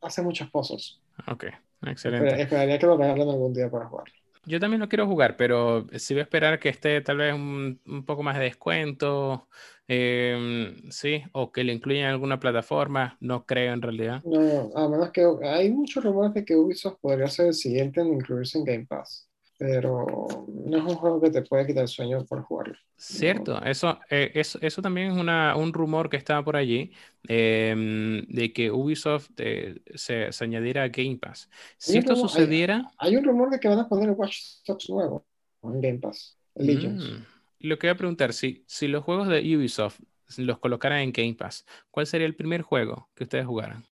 hace 0.00 0.22
muchos 0.22 0.50
pozos. 0.50 1.00
Ok. 1.26 1.44
Excelente. 1.86 2.40
esperaría 2.40 2.78
que 2.78 2.86
lo 2.86 2.96
regalen 2.96 3.28
algún 3.28 3.52
día 3.52 3.70
para 3.70 3.86
jugar. 3.86 4.06
Yo 4.46 4.60
también 4.60 4.80
lo 4.80 4.88
quiero 4.88 5.06
jugar, 5.06 5.36
pero 5.36 5.86
sí 5.96 6.14
voy 6.14 6.20
a 6.20 6.24
esperar 6.24 6.58
que 6.58 6.68
esté 6.68 7.00
tal 7.00 7.18
vez 7.18 7.34
un, 7.34 7.80
poco 8.06 8.22
más 8.22 8.36
de 8.36 8.44
descuento, 8.44 9.48
em, 9.88 10.90
sí, 10.90 11.22
o 11.32 11.50
que 11.50 11.64
lo 11.64 11.72
incluyan 11.72 12.04
en 12.04 12.10
alguna 12.10 12.38
plataforma, 12.38 13.16
no 13.20 13.46
creo 13.46 13.72
en 13.72 13.82
realidad. 13.82 14.22
No, 14.24 14.70
a 14.74 14.88
menos 14.88 15.10
que 15.10 15.26
hay 15.42 15.70
muchos 15.70 16.04
rumores 16.04 16.34
de 16.34 16.44
que 16.44 16.56
Ubisoft 16.56 16.98
podría 17.00 17.28
ser 17.28 17.46
el 17.46 17.54
siguiente 17.54 18.00
en 18.00 18.14
incluirse 18.14 18.58
en 18.58 18.64
Game 18.64 18.86
Pass, 18.86 19.28
pero 19.58 20.06
no 20.48 20.76
es 20.76 20.82
un 20.84 20.94
juego 20.96 21.20
que 21.20 21.30
te 21.30 21.42
puede 21.42 21.66
quitar 21.66 21.82
el 21.82 21.88
sueño 21.88 22.24
por 22.24 22.42
jugarlo. 22.42 22.74
Cierto, 22.96 23.62
eso, 23.64 23.98
eh, 24.10 24.30
eso, 24.34 24.58
eso 24.62 24.80
también 24.82 25.12
es 25.12 25.18
una, 25.18 25.56
un 25.56 25.72
rumor 25.72 26.08
que 26.08 26.16
estaba 26.16 26.42
por 26.44 26.56
allí, 26.56 26.92
em, 27.28 28.22
de 28.26 28.52
que 28.52 28.70
Ubisoft 28.70 29.30
eh, 29.38 29.80
se, 29.94 30.30
se 30.32 30.44
añadiera 30.44 30.82
a 30.84 30.88
Game 30.88 31.16
Pass. 31.20 31.48
Si 31.78 31.92
Hay 31.92 31.98
esto 31.98 32.14
rumor- 32.14 32.26
hay- 32.26 32.32
sucediera, 32.36 32.90
Hay 32.98 33.16
un 33.16 33.24
rumor 33.24 33.50
de 33.50 33.58
que 33.60 33.68
van 33.68 33.78
a 33.80 33.88
poner 33.88 34.08
el 34.10 34.14
Watch 34.14 34.38
Dogs 34.66 34.88
nuevo 34.90 35.26
en 35.62 35.80
Game 35.80 35.98
Pass, 35.98 36.38
Legends. 36.54 37.04
mm, 37.04 37.24
lo 37.60 37.78
que 37.78 37.86
voy 37.88 37.94
a 37.94 37.96
preguntar, 37.98 38.32
si, 38.32 38.64
si 38.66 38.88
los 38.88 39.02
juegos 39.04 39.28
de 39.28 39.38
Ubisoft 39.56 40.00
los 40.38 40.58
colocaran 40.58 41.00
en 41.00 41.12
Game 41.12 41.34
Pass, 41.34 41.64
¿cuál 41.90 42.06
sería 42.06 42.26
el 42.26 42.34
primer 42.36 42.62
juego 42.62 43.08
que 43.14 43.24
ustedes 43.24 43.46
jugaran? 43.46 43.84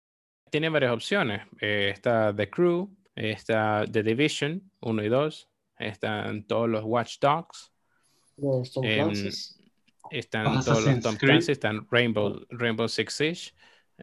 Tiene 0.49 0.69
varias 0.69 0.91
opciones. 0.93 1.41
eh, 1.61 1.91
está 1.93 2.35
The 2.35 2.49
Crew, 2.49 2.89
está 3.15 3.85
The 3.91 4.03
Division 4.03 4.71
1 4.81 5.03
y 5.03 5.09
2, 5.09 5.47
están 5.81 6.43
todos 6.43 6.69
los 6.69 6.83
Watch 6.83 7.17
Dogs, 7.19 7.71
Los 8.37 8.71
Tom 8.71 8.83
Clancy's. 8.85 9.59
están 10.11 10.43
Los 10.45 10.65
todos 10.65 10.77
los 10.79 10.87
Assassin's 10.87 11.03
Tom 11.03 11.15
Creed. 11.17 11.29
Clancy, 11.31 11.51
están 11.51 11.87
Rainbow, 11.89 12.41
Rainbow 12.49 12.87
Six 12.87 13.13
Siege, 13.13 13.51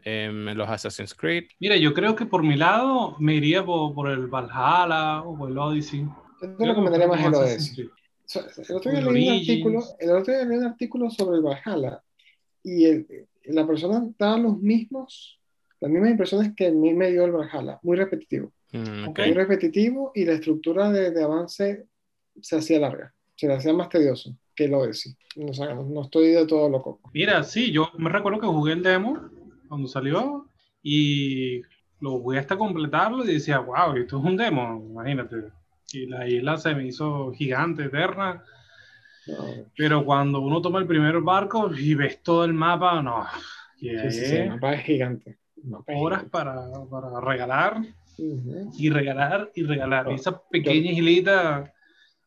em, 0.03 0.45
los 0.55 0.69
Assassin's 0.69 1.13
Creed. 1.13 1.45
Mira, 1.59 1.75
yo 1.77 1.93
creo 1.93 2.15
que 2.15 2.25
por 2.25 2.43
mi 2.43 2.55
lado 2.55 3.15
me 3.19 3.35
iría 3.35 3.65
por, 3.65 3.93
por 3.93 4.09
el 4.09 4.27
Valhalla 4.27 5.23
o 5.23 5.37
por 5.37 5.49
el 5.51 5.57
Odyssey. 5.57 6.07
Yo 6.41 6.55
te 6.57 6.65
recomendaría 6.65 7.07
más 7.07 7.23
el 7.25 7.33
Odyssey. 7.33 7.89
El 8.69 8.75
otro 8.75 8.91
día 8.91 9.01
leí 9.01 9.27
un 9.27 9.33
artículo, 9.33 9.83
el 9.99 10.09
otro 10.11 10.33
día 10.33 10.45
leí 10.45 10.57
un 10.59 10.65
artículo 10.65 11.09
sobre 11.09 11.37
el 11.37 11.43
Valhalla 11.43 12.03
y 12.63 12.85
el- 12.85 13.07
la 13.45 13.65
persona 13.65 14.07
daba 14.19 14.37
los 14.37 14.59
mismos, 14.59 15.39
las 15.79 15.89
mismas 15.89 16.11
impresiones 16.11 16.53
que 16.55 16.67
a 16.67 16.71
mí 16.71 16.93
me 16.93 17.09
dio 17.11 17.25
el 17.25 17.31
Valhalla, 17.31 17.79
muy 17.81 17.97
repetitivo. 17.97 18.51
Mm. 18.71 19.05
Muy 19.05 19.33
repetitivo 19.33 20.11
y 20.13 20.25
la 20.25 20.33
estructura 20.33 20.91
de, 20.91 21.11
de 21.11 21.23
avance 21.23 21.87
se 22.41 22.57
hacía 22.57 22.79
larga, 22.79 23.13
se 23.35 23.51
hacía 23.51 23.73
más 23.73 23.89
tedioso 23.89 24.35
que 24.55 24.65
el 24.65 24.73
Odyssey. 24.73 25.15
O 25.37 25.53
sea, 25.53 25.73
no, 25.73 25.83
no 25.83 26.01
estoy 26.03 26.31
de 26.31 26.45
todo 26.45 26.69
loco. 26.69 26.99
Mira, 27.13 27.43
sí, 27.43 27.71
yo 27.71 27.89
me 27.97 28.09
recuerdo 28.09 28.39
que 28.39 28.47
jugué 28.47 28.73
el 28.73 28.83
demo 28.83 29.29
cuando 29.67 29.87
salió 29.87 30.47
y 30.83 31.61
lo 31.99 32.19
jugué 32.19 32.39
hasta 32.39 32.57
completarlo 32.57 33.23
y 33.23 33.33
decía, 33.33 33.59
wow, 33.59 33.95
esto 33.95 34.19
es 34.19 34.23
un 34.23 34.37
demo, 34.37 34.85
imagínate. 34.89 35.51
Y 35.91 36.05
la 36.05 36.27
isla 36.27 36.57
se 36.57 36.75
me 36.75 36.85
hizo 36.87 37.31
gigante, 37.33 37.85
eterna, 37.85 38.43
No, 39.25 39.35
pero 39.75 40.05
cuando 40.05 40.39
uno 40.41 40.61
toma 40.61 40.79
el 40.79 40.87
primer 40.87 41.19
barco 41.21 41.71
y 41.75 41.95
ves 41.95 42.21
todo 42.21 42.45
el 42.45 42.53
mapa, 42.53 43.01
no, 43.01 43.25
que 43.77 44.11
sí, 44.11 44.19
sí, 44.19 44.25
sí, 44.25 44.35
el 44.35 44.49
mapa 44.49 44.73
es 44.73 44.83
gigante. 44.83 45.39
Mapa 45.63 45.93
es 45.93 45.99
horas 45.99 46.19
gigante. 46.19 46.31
para, 46.31 46.85
para 46.89 47.21
regalar 47.21 47.81
Ujú. 48.19 48.71
y 48.77 48.89
regalar 48.89 49.51
y 49.55 49.63
regalar. 49.63 50.05
No, 50.05 50.11
Y 50.11 50.15
esa 50.15 50.41
pequeña 50.49 50.91
islita, 50.91 51.73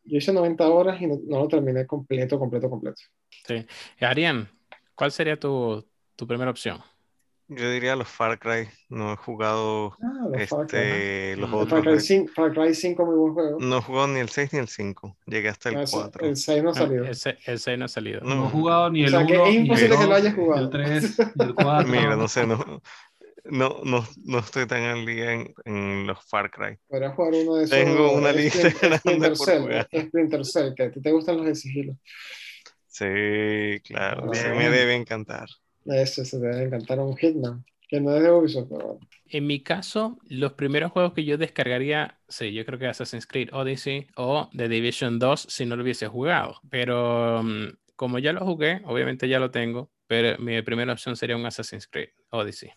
Yo 0.05 0.19
hice 0.19 0.33
90 0.33 0.69
horas 0.69 1.01
y 1.01 1.07
no, 1.07 1.19
no 1.29 1.39
lo 1.41 1.49
terminé 1.49 1.87
completo, 1.87 2.37
completo, 2.39 2.69
completo. 2.69 3.01
Sí. 3.47 3.65
Arián, 4.01 4.49
¿cuál 4.97 5.13
sería 5.13 5.39
tu, 5.39 5.87
tu 6.17 6.27
primera 6.27 6.51
opción? 6.51 6.79
Yo 7.49 7.71
diría 7.71 7.95
los 7.97 8.09
Far 8.09 8.39
Cry. 8.39 8.67
No 8.89 9.13
he 9.13 9.17
jugado 9.17 9.93
Ah, 10.03 10.27
los 10.33 10.49
Far 10.49 10.67
Cry. 10.67 10.79
este, 10.79 11.37
los 11.37 11.49
Mm. 11.51 11.53
Far 11.53 11.61
otros. 11.63 11.83
Cry 11.85 12.01
5, 12.01 12.33
Far 12.35 12.53
Cry 12.53 12.75
5 12.75 13.05
muy 13.07 13.15
buen 13.15 13.35
juego. 13.35 13.59
No 13.61 13.79
he 13.79 13.81
jugado 13.83 14.09
ni 14.09 14.21
el 14.21 14.29
6 14.31 14.53
ni 14.55 14.59
el 14.59 14.69
5. 14.69 15.17
Llegué 15.27 15.49
hasta 15.51 15.69
el 15.69 15.77
Ah, 15.77 15.83
ese- 15.83 15.97
4. 15.97 16.27
El 16.27 16.37
6 16.37 16.63
no 16.65 16.69
ha 16.71 16.73
Ah, 16.73 16.77
salido. 16.77 17.05
Ese, 17.05 17.39
el 17.47 17.59
6 17.61 17.79
no 17.79 17.85
ha 17.85 17.89
salido. 17.89 18.21
No. 18.23 18.35
no 18.35 18.47
he 18.47 18.51
jugado 18.51 18.91
ni 18.91 19.03
O 19.03 19.05
el 19.05 19.11
sea, 19.11 19.19
1, 19.21 19.29
que 19.29 19.35
es 19.35 19.41
ni 19.43 19.55
el 19.55 19.63
imposible 19.67 19.97
que 19.97 20.03
lo 20.03 20.09
2, 20.09 20.17
hayas 20.19 20.35
jugado. 20.35 20.63
el 20.65 20.71
3, 20.71 21.19
ni 21.37 21.45
el 21.45 21.55
4. 21.55 21.89
Mira, 22.13 22.17
no 22.17 22.27
sé, 22.29 22.47
no, 22.47 22.83
no, 23.45 23.81
no, 23.85 24.07
no 24.25 24.39
estoy 24.39 24.67
tan 24.67 24.83
al 24.85 25.07
día 25.07 25.33
en, 25.33 25.55
en 25.65 26.07
los 26.07 26.25
Far 26.29 26.51
Cry. 26.51 26.79
Podrías 26.89 27.15
jugar 27.15 27.35
uno 27.35 27.57
de 27.57 27.65
esos. 27.65 27.77
Tengo 27.77 28.13
una 28.13 28.33
lista 28.33 28.69
Splinter- 28.69 28.79
grande 28.81 28.99
Splinter 28.99 29.37
Cell, 29.37 29.61
jugar. 29.63 29.89
Splinter 30.09 30.45
Cell, 30.45 30.75
que 30.75 30.83
a 30.85 30.91
ti 30.91 31.01
te 31.01 31.13
gustan 31.13 31.37
los 31.39 31.47
de 31.47 31.55
sigilo. 31.55 31.97
Sí, 32.87 33.05
claro, 33.85 34.23
Ah, 34.29 34.35
sí 34.35 34.49
me 34.49 34.69
debe 34.71 34.95
encantar. 34.95 35.49
Ese 35.85 36.25
se 36.25 36.39
debe 36.39 36.65
encantar 36.65 36.99
un 37.01 37.17
Hitman, 37.17 37.65
que 37.89 38.01
no 38.01 38.15
es 38.17 38.23
de 38.23 38.31
Ubisoft, 38.31 38.69
pero 38.71 38.99
En 39.31 39.47
mi 39.47 39.63
caso, 39.63 40.19
los 40.29 40.53
primeros 40.53 40.93
juegos 40.93 41.15
que 41.15 41.25
yo 41.25 41.39
descargaría, 41.39 42.21
sí, 42.29 42.53
yo 42.53 42.65
creo 42.67 42.79
que 42.79 42.87
Assassin's 42.87 43.27
Creed 43.27 43.49
Odyssey 43.53 44.07
o 44.17 44.51
The 44.57 44.69
Division 44.69 45.19
2 45.19 45.47
si 45.49 45.65
no 45.67 45.77
lo 45.77 45.83
hubiese 45.83 46.07
jugado. 46.09 46.61
Pero 46.71 47.43
mm, 47.43 47.69
como 47.97 48.19
ya 48.19 48.33
lo 48.33 48.45
jugué, 48.45 48.83
obviamente 48.85 49.29
ya 49.29 49.39
lo 49.41 49.51
tengo, 49.51 49.91
pero 50.07 50.39
mi 50.39 50.61
primera 50.63 50.93
opción 50.93 51.17
sería 51.17 51.37
un 51.37 51.47
Assassin's 51.47 51.87
Creed 51.89 52.11
Odyssey. 52.31 52.71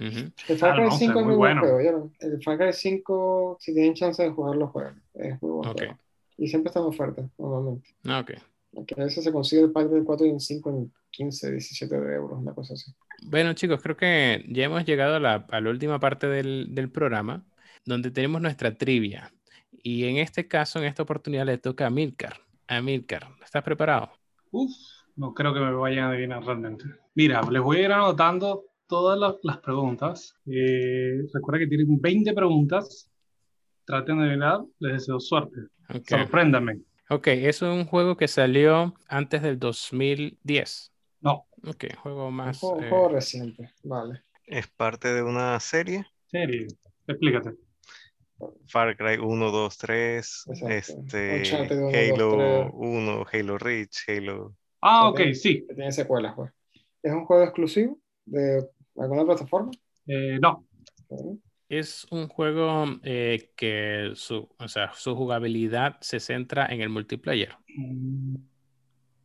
Ujú. 0.00 0.30
el 0.48 0.58
Far 0.58 0.72
Ah, 0.72 0.74
Cry 0.76 0.84
no, 0.84 0.90
5 0.90 0.98
sí, 0.98 1.04
es 1.04 1.14
muy 1.14 1.24
muy 1.24 1.34
buen 1.36 1.60
bueno. 1.60 1.60
juego. 1.60 2.10
El 2.20 2.42
Far 2.42 2.58
Cry 2.58 2.72
5, 2.72 3.56
si 3.60 3.72
tienen 3.74 3.94
chance 3.94 4.22
de 4.22 4.30
jugarlo, 4.30 4.68
juegan. 4.68 5.02
Es 5.14 5.40
muy 5.42 5.50
buen 5.52 5.68
Ok. 5.70 5.78
juego. 5.78 5.98
Y 6.36 6.48
siempre 6.48 6.68
está 6.70 6.80
en 6.80 6.86
oferta, 6.86 7.28
normalmente. 7.38 7.88
Ah, 8.06 8.20
Ok. 8.20 8.32
Aunque 8.76 8.94
a 9.00 9.04
veces 9.04 9.22
se 9.22 9.30
consigue 9.32 9.62
el 9.62 9.70
pack 9.70 9.88
del 9.88 10.02
4 10.02 10.26
y 10.26 10.30
el 10.30 10.40
5 10.40 10.68
en 10.70 10.92
15, 11.12 11.52
17 11.52 11.96
de 12.00 12.14
euros, 12.16 12.40
una 12.40 12.52
cosa 12.52 12.74
así. 12.74 12.92
Bueno, 13.22 13.52
chicos, 13.52 13.80
creo 13.80 13.96
que 13.96 14.44
ya 14.48 14.64
hemos 14.64 14.84
llegado 14.84 15.14
a 15.14 15.20
la, 15.20 15.46
a 15.48 15.60
la 15.60 15.70
última 15.70 16.00
parte 16.00 16.26
del, 16.26 16.74
del 16.74 16.90
programa, 16.90 17.44
donde 17.84 18.10
tenemos 18.10 18.42
nuestra 18.42 18.74
trivia. 18.76 19.32
Y 19.70 20.06
en 20.06 20.16
este 20.16 20.48
caso, 20.48 20.80
en 20.80 20.86
esta 20.86 21.04
oportunidad, 21.04 21.46
le 21.46 21.58
toca 21.58 21.86
a 21.86 21.90
Milcar. 21.90 22.34
A 22.66 22.82
Milcar, 22.82 23.28
¿estás 23.44 23.62
preparado? 23.62 24.10
Uf, 24.50 24.72
no 25.14 25.32
creo 25.34 25.54
que 25.54 25.60
me 25.60 25.72
vayan 25.72 26.06
a 26.06 26.10
adivinar 26.10 26.42
realmente. 26.42 26.84
Mira, 27.14 27.42
les 27.48 27.62
voy 27.62 27.76
a 27.76 27.82
ir 27.82 27.92
anotando 27.92 28.64
todas 28.86 29.18
las, 29.18 29.34
las 29.42 29.58
preguntas. 29.58 30.34
Eh, 30.46 31.22
recuerda 31.32 31.60
que 31.60 31.66
tienen 31.66 32.00
20 32.00 32.32
preguntas. 32.32 33.10
Traten 33.84 34.18
de 34.18 34.24
adivinar. 34.26 34.60
Les 34.78 34.92
deseo 34.94 35.20
suerte. 35.20 35.60
Ok. 35.88 36.08
Sorpréndanme. 36.08 36.80
Ok, 37.10 37.26
es 37.28 37.60
un 37.62 37.84
juego 37.84 38.16
que 38.16 38.28
salió 38.28 38.94
antes 39.08 39.42
del 39.42 39.58
2010. 39.58 40.90
No, 41.20 41.46
Ok, 41.66 41.84
juego 42.02 42.28
Un 42.28 42.34
más. 42.34 42.58
juego, 42.58 42.82
eh, 42.82 42.88
juego 42.88 43.08
reciente, 43.10 43.70
vale. 43.82 44.22
Es 44.46 44.68
parte 44.68 45.12
de 45.12 45.22
una 45.22 45.58
serie. 45.60 46.06
serio. 46.26 46.66
Explícate. 47.06 47.52
Far 48.66 48.96
Cry 48.96 49.16
1, 49.18 49.50
2, 49.50 49.78
3, 49.78 50.44
Exacto. 50.48 50.68
este, 50.68 51.38
Uncharted 51.38 51.78
1, 51.78 51.90
2, 51.90 51.94
Halo 51.94 52.36
3. 52.36 52.70
1, 52.74 53.24
Halo 53.32 53.58
Reach, 53.58 54.04
Halo... 54.08 54.56
Ah, 54.82 55.08
Ok. 55.08 55.20
sí. 55.34 55.66
Tiene 55.66 55.92
secuelas, 55.92 56.34
pues. 56.34 56.52
¿Es 57.02 57.12
un 57.12 57.24
juego 57.26 57.44
exclusivo 57.44 57.98
de 58.26 58.68
alguna 58.96 59.24
plataforma? 59.24 59.70
Eh, 60.06 60.38
no. 60.40 60.66
Es 61.68 62.06
un 62.10 62.28
juego 62.28 62.84
eh, 63.02 63.52
que 63.56 64.12
su, 64.14 64.48
o 64.58 64.68
sea, 64.68 64.92
su 64.94 65.14
jugabilidad 65.16 65.98
se 66.00 66.20
centra 66.20 66.66
en 66.66 66.80
el 66.80 66.88
multiplayer. 66.88 67.56
Mm, 67.68 68.36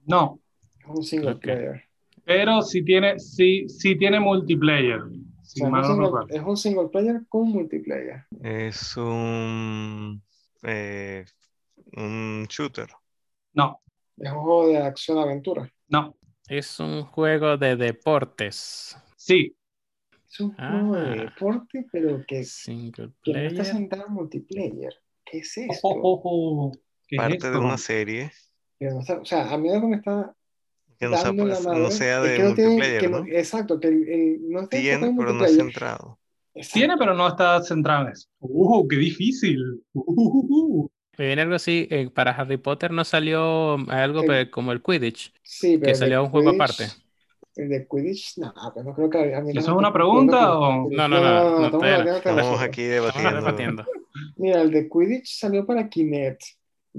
no. 0.06 0.42
Es 0.82 0.88
un 0.88 1.04
single 1.04 1.36
player. 1.38 1.84
Pero 2.24 2.62
sí 2.62 2.84
tiene, 2.84 3.20
sí, 3.20 3.68
sí 3.70 3.98
tiene 3.98 4.20
multiplayer. 4.20 5.02
O 5.02 5.10
Si 5.42 5.60
sea, 5.60 5.68
es, 5.68 5.72
mal 5.72 5.82
un 5.82 5.86
no 5.86 5.96
single, 5.96 6.06
recuerdo. 6.06 6.28
es 6.30 6.42
un 6.44 6.56
single 6.58 6.88
player 6.90 7.26
con 7.28 7.50
multiplayer. 7.50 8.24
Es 8.42 8.96
un... 8.98 10.22
eh, 10.64 11.26
un 11.98 12.46
shooter. 12.50 12.90
No, 13.54 13.82
Es 14.18 14.32
un 14.32 14.40
juego 14.40 14.68
de 14.70 14.78
acción-aventura. 14.80 15.72
no, 15.90 16.16
Es 16.50 16.80
un 16.80 17.04
juego 17.04 17.58
de 17.58 17.76
deportes. 17.76 18.98
sí, 19.16 19.56
Es 20.32 20.40
un 20.42 20.54
juego 20.56 20.96
de 20.96 21.02
Ah. 21.10 21.24
deporte, 21.26 21.86
pero 21.92 22.24
que, 22.28 22.44
Single 22.44 23.12
que 23.24 23.34
no 23.34 23.40
está 23.40 23.56
player. 23.64 23.66
sentado 23.66 24.06
en 24.08 24.14
multiplayer. 24.14 24.94
¿Qué 25.26 25.40
es 25.40 25.58
esto? 25.58 25.80
Oh, 25.88 26.00
oh, 26.04 26.22
oh, 26.24 26.72
¿qué 27.08 27.16
es 27.16 27.22
Parte 27.22 27.38
de 27.50 27.54
esto? 27.54 27.60
una 27.66 27.78
serie 27.80 28.32
Que 28.80 28.86
no 28.90 29.00
está- 29.00 29.20
o 29.20 29.26
sea, 29.26 29.52
a 29.52 29.58
mí 29.58 29.68
lo 29.74 29.82
que 29.82 29.88
me 29.88 29.96
está 29.98 30.36
que 31.00 31.08
no 31.08 31.18
sea, 31.18 31.34
pues, 31.34 31.64
madre 31.66 31.80
no 31.80 31.92
sea 31.92 32.18
es 32.24 32.30
de 32.30 32.38
que 32.38 32.44
no 32.44 32.54
tiene- 32.56 32.70
multiplayer, 32.70 33.02
que 33.02 33.10
¿no? 33.10 33.26
exacto, 33.28 33.80
que 33.80 33.88
el, 33.88 34.08
el- 34.10 34.50
no 34.52 34.62
está 34.62 34.78
Tiene, 34.78 35.08
en 35.08 35.18
pero 35.18 35.34
no 35.34 35.46
es 35.46 35.56
centrado. 35.56 36.20
Exacto. 36.54 36.74
Tiene, 36.80 36.98
pero 36.98 37.14
no 37.16 37.28
está 37.28 37.62
centrado 37.64 38.06
en 38.06 38.12
eso. 38.14 38.28
¡Uh, 38.40 38.88
qué 38.88 38.98
difícil! 38.98 39.84
Uh, 39.94 40.88
Me 41.20 41.28
viene 41.28 41.42
algo 41.44 41.56
así, 41.56 41.88
eh, 41.92 42.10
para 42.10 42.32
Harry 42.32 42.58
Potter 42.58 42.92
no 42.92 43.04
salió 43.04 43.76
algo 43.90 44.22
El- 44.22 44.28
pe- 44.28 44.50
como 44.50 44.72
el 44.72 44.82
Quidditch, 44.82 45.34
Sí, 45.44 45.78
pero 45.78 45.82
que 45.82 45.92
el 45.92 45.94
de 45.94 45.96
salió 46.00 46.24
un 46.24 46.30
juego 46.30 46.50
Quidditch- 46.52 46.56
aparte. 46.56 46.86
El 47.56 47.70
de 47.70 47.88
Quidditch, 47.88 48.38
no, 48.38 48.54
pues 48.74 48.86
no 48.86 48.96
creo 48.96 49.10
que 49.10 49.36
a 49.36 49.42
mí 49.42 49.52
¿Eso 49.52 49.60
no 49.72 49.76
es 49.76 49.80
una 49.80 49.94
pregunta 49.94 50.38
discutiendo 50.38 50.60
o-. 50.62 50.90
No, 50.92 51.08
no, 51.10 51.20
no, 51.22 51.60
no, 51.60 51.66
estamos 51.66 52.46
no. 52.60 52.60
aquí 52.60 52.84
Estamos 52.84 53.14
debatiendo. 53.14 53.36
debatiendo. 53.42 53.86
Mira, 54.38 54.62
el 54.62 54.72
de 54.72 54.90
Quidditch 54.90 55.28
salió 55.40 55.66
para 55.66 55.90
Kinect. 55.90 56.42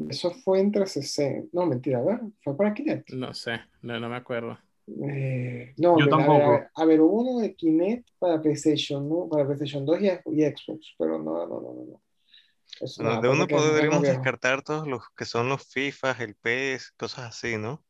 Eso 0.08 0.30
fue 0.32 0.60
entre 0.60 0.86
60. 0.86 1.48
No, 1.52 1.66
mentira, 1.66 1.98
a 1.98 2.02
ver, 2.02 2.20
fue 2.44 2.56
para 2.56 2.74
Kinect. 2.74 3.10
No 3.14 3.32
sé, 3.34 3.60
no, 3.82 3.98
no 3.98 4.08
me 4.10 4.16
acuerdo. 4.16 4.58
Eh, 4.86 5.72
no, 5.78 5.98
Yo 5.98 6.08
mira, 6.08 6.16
a 6.16 6.18
ver, 6.18 6.26
tampoco. 6.26 6.44
a 6.44 6.50
ver, 6.58 6.68
a 6.74 6.84
ver, 6.84 7.00
hubo 7.00 7.22
uno 7.22 7.40
de 7.40 7.54
Kinect 7.54 8.08
para 8.18 8.40
PlayStation, 8.42 9.08
¿no? 9.08 9.28
Para 9.28 9.44
PlayStation 9.46 9.86
2 9.86 9.98
y, 10.00 10.06
y 10.08 10.42
Xbox, 10.44 10.94
pero 10.98 11.18
no, 11.18 11.46
no, 11.46 11.60
no, 11.60 11.72
no. 11.72 12.02
No. 12.80 12.86
Eso 12.86 13.02
Bueno, 13.02 13.16
no, 13.16 13.22
de 13.22 13.28
uno 13.28 13.46
que 13.46 13.54
podríamos 13.54 14.00
viejo. 14.02 14.14
descartar 14.16 14.62
todos 14.62 14.86
los 14.86 15.02
que 15.16 15.24
son 15.24 15.48
los 15.48 15.66
FIFAs, 15.72 16.20
el 16.20 16.34
PES, 16.36 16.92
cosas 16.96 17.26
así, 17.28 17.56
¿no? 17.56 17.82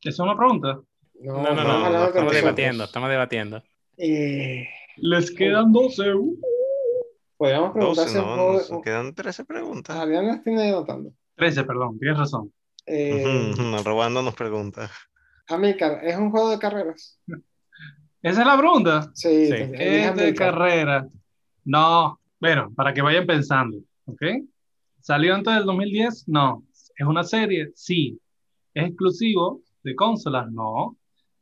¿Esa 0.00 0.10
es 0.10 0.18
una 0.20 0.36
pregunta? 0.36 0.80
No, 1.20 1.42
No, 1.42 1.42
no, 1.42 1.48
estamos 1.50 1.92
no, 1.92 2.00
de 2.00 2.06
estamos 2.08 2.32
debatiendo, 2.32 2.84
estamos 2.84 3.08
debatiendo. 3.10 3.62
Eh, 3.96 4.66
Les 4.96 5.30
quedan 5.32 5.72
12. 5.72 6.14
uh. 6.14 6.38
podríamos 7.36 7.74
12, 7.74 7.78
preguntarse 7.78 8.18
un 8.20 8.24
no, 8.26 8.34
juego 8.34 8.52
nos 8.70 8.82
quedan 8.82 9.14
13 9.14 9.44
preguntas. 9.44 9.96
Adrián 9.96 10.26
las 10.28 10.42
tiene 10.42 10.68
anotando. 10.68 11.12
13, 11.36 11.64
perdón, 11.64 11.98
tienes 11.98 12.18
razón. 12.18 12.52
Eh, 12.86 13.52
Ujú, 13.52 13.82
Robándonos 13.84 14.34
preguntas. 14.34 14.90
Amilcar, 15.48 16.04
¿es 16.04 16.16
un 16.16 16.30
juego 16.30 16.50
de 16.50 16.58
carreras? 16.58 17.20
¿Esa 18.22 18.40
es 18.40 18.46
la 18.46 18.58
pregunta? 18.58 19.10
Sí, 19.14 19.46
Sí. 19.46 19.54
Es 19.74 20.14
de 20.16 20.34
carrera. 20.34 21.06
No, 21.64 22.20
bueno, 22.40 22.72
para 22.74 22.92
que 22.94 23.02
vayan 23.02 23.26
pensando, 23.26 23.78
¿ok? 24.08 24.22
¿Salió 25.00 25.34
antes 25.34 25.54
del 25.54 25.64
2010? 25.64 26.28
No. 26.28 26.64
¿Es 26.96 27.06
una 27.06 27.22
serie? 27.22 27.70
Sí. 27.74 28.18
¿Es 28.74 28.86
exclusivo 28.88 29.62
de 29.84 29.94
consolas? 29.94 30.50
No. 30.50 30.96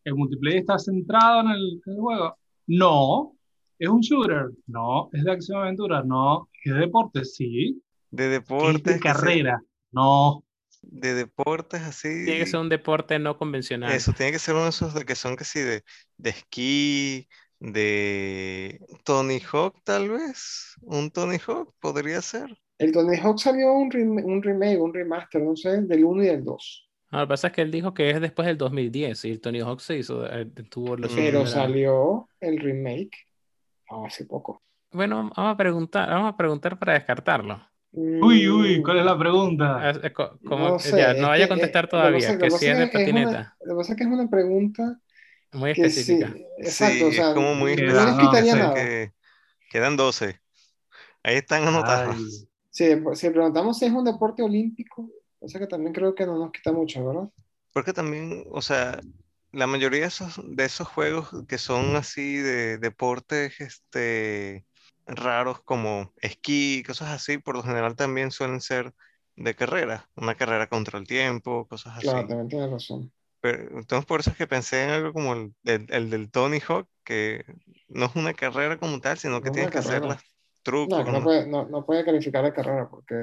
¿El 0.04 0.14
multiplayer 0.14 0.60
está 0.60 0.78
centrado 0.78 1.40
en 1.40 1.48
el, 1.48 1.80
en 1.86 1.92
el 1.94 2.00
juego? 2.00 2.36
No. 2.66 3.32
¿Es 3.78 3.88
un 3.88 4.00
shooter? 4.00 4.50
No. 4.66 5.08
¿Es 5.12 5.24
de 5.24 5.32
acción 5.32 5.60
aventura? 5.60 6.02
No. 6.04 6.48
¿Es 6.64 6.74
de 6.74 6.80
deporte? 6.80 7.24
Sí. 7.24 7.82
De 8.10 8.24
¿Es 8.26 8.30
deportes. 8.30 8.94
de 8.94 9.00
carrera? 9.00 9.60
No. 9.92 10.44
de 10.82 11.14
deportes 11.14 11.80
así. 11.82 12.24
Tiene 12.24 12.40
que 12.40 12.46
ser 12.46 12.60
un 12.60 12.68
deporte 12.68 13.18
no 13.18 13.36
convencional. 13.38 13.92
Eso, 13.92 14.12
tiene 14.12 14.32
que 14.32 14.38
ser 14.38 14.54
uno 14.54 14.64
de 14.64 14.70
esos 14.70 14.94
de 14.94 15.04
que 15.04 15.14
son 15.14 15.36
que 15.36 15.44
sí, 15.44 15.60
de, 15.60 15.82
de 16.16 16.30
esquí, 16.30 17.28
de 17.60 18.80
Tony 19.04 19.40
Hawk, 19.52 19.76
tal 19.84 20.10
vez. 20.10 20.74
Un 20.82 21.10
Tony 21.10 21.38
Hawk 21.46 21.74
podría 21.80 22.20
ser. 22.22 22.56
El 22.78 22.92
Tony 22.92 23.16
Hawk 23.16 23.38
salió 23.38 23.72
un, 23.72 23.90
rem- 23.90 24.22
un 24.24 24.42
remake, 24.42 24.78
un 24.78 24.92
remaster, 24.92 25.42
no 25.42 25.56
sé, 25.56 25.82
del 25.82 26.04
1 26.04 26.22
y 26.22 26.26
del 26.26 26.44
2. 26.44 26.88
No, 27.12 27.20
lo 27.20 27.26
que 27.26 27.28
pasa 27.28 27.46
es 27.48 27.52
que 27.54 27.62
él 27.62 27.70
dijo 27.70 27.94
que 27.94 28.10
es 28.10 28.20
después 28.20 28.46
del 28.46 28.58
2010 28.58 29.24
y 29.24 29.30
el 29.30 29.40
Tony 29.40 29.60
Hawk 29.60 29.80
se 29.80 29.96
hizo, 29.96 30.26
eh, 30.30 30.44
tuvo 30.68 30.96
los 30.96 31.12
Pero 31.14 31.46
salió 31.46 32.28
el 32.40 32.58
remake 32.58 33.16
hace 33.88 34.26
poco. 34.26 34.62
Bueno, 34.92 35.16
vamos 35.36 35.54
a 35.54 35.56
preguntar, 35.56 36.08
vamos 36.10 36.34
a 36.34 36.36
preguntar 36.36 36.78
para 36.78 36.94
descartarlo. 36.94 37.60
Uy, 37.92 38.46
uy, 38.48 38.82
¿cuál 38.82 38.98
es 38.98 39.04
la 39.04 39.18
pregunta? 39.18 39.90
Es- 39.90 40.00
es 40.04 40.12
co- 40.12 40.38
como- 40.46 40.68
No 40.70 40.78
sé, 40.78 40.98
ya, 40.98 41.14
no 41.14 41.28
vaya 41.28 41.44
a 41.44 41.48
que, 41.48 41.54
eh, 41.54 41.56
contestar 41.56 41.84
que 41.86 41.90
todavía, 41.90 42.28
que 42.32 42.38
que 42.38 42.50
si 42.50 42.66
es 42.66 42.76
de 42.76 42.82
una- 42.84 42.92
patineta, 42.92 43.56
Lo 43.64 43.74
que 43.74 43.76
pasa 43.78 43.92
es 43.92 43.98
que 43.98 44.04
es 44.04 44.10
una 44.10 44.28
pregunta 44.28 45.00
muy 45.52 45.72
que 45.74 45.90
sí, 45.90 46.12
específica. 46.12 46.34
exacto, 46.58 46.94
Sí, 46.96 47.04
o 47.04 47.12
sea, 47.12 47.28
es 47.28 47.34
como 47.34 47.54
muy 47.54 47.76
no 47.76 47.92
no, 47.94 48.02
nada. 48.56 48.74
que 48.74 49.12
quedan 49.70 49.96
12. 49.96 50.40
Ahí 51.22 51.36
están 51.36 51.66
anotadas. 51.66 52.16
Ay, 52.16 52.48
Si, 52.70 52.84
si 53.14 53.30
preguntamos 53.30 53.78
si 53.78 53.86
es 53.86 53.92
un 53.92 54.04
deporte 54.04 54.42
olímpico, 54.42 55.08
o 55.40 55.48
sea 55.48 55.60
que 55.60 55.66
también 55.66 55.92
creo 55.92 56.14
que 56.14 56.26
no 56.26 56.38
nos 56.38 56.52
quita 56.52 56.72
mucho, 56.72 57.04
¿verdad? 57.06 57.28
Porque 57.72 57.92
también, 57.92 58.44
o 58.50 58.62
sea, 58.62 59.00
la 59.52 59.66
mayoría 59.66 60.02
de 60.02 60.06
esos, 60.06 60.40
de 60.44 60.64
esos 60.64 60.88
juegos 60.88 61.28
que 61.48 61.58
son 61.58 61.96
así 61.96 62.36
de 62.36 62.78
deportes 62.78 63.60
este, 63.60 64.66
raros 65.06 65.60
como 65.62 66.12
esquí, 66.20 66.82
cosas 66.86 67.10
así, 67.10 67.38
por 67.38 67.56
lo 67.56 67.62
general 67.62 67.96
también 67.96 68.30
suelen 68.30 68.60
ser 68.60 68.92
de 69.36 69.54
carrera, 69.54 70.08
una 70.16 70.34
carrera 70.36 70.68
contra 70.68 70.98
el 70.98 71.06
tiempo, 71.06 71.66
cosas 71.68 71.98
así. 71.98 72.06
Claro, 72.06 72.26
también 72.26 72.48
tienes 72.48 72.70
razón. 72.70 73.12
Pero, 73.40 73.78
entonces 73.78 74.06
por 74.06 74.20
eso 74.20 74.30
es 74.30 74.36
que 74.36 74.46
pensé 74.46 74.84
en 74.84 74.90
algo 74.90 75.12
como 75.12 75.34
el, 75.34 75.54
el- 75.64 75.86
el 75.90 76.10
del 76.10 76.30
Tony 76.30 76.60
Hawk, 76.66 76.88
que 77.04 77.44
no 77.88 78.06
es 78.06 78.16
una 78.16 78.34
carrera 78.34 78.78
como 78.78 79.00
tal, 79.00 79.18
sino 79.18 79.40
que 79.40 79.46
No 79.46 79.50
es 79.50 79.54
tienes 79.54 79.70
que 79.70 79.78
hacer 79.78 80.02
los 80.02 80.16
trucos, 80.62 80.98
No, 80.98 81.04
que 81.04 81.12
no 81.12 81.22
puede, 81.24 81.46
no, 81.46 81.66
no 81.66 81.86
puede 81.86 82.04
calificar 82.04 82.44
de 82.44 82.52
carrera 82.52 82.88
porque 82.90 83.14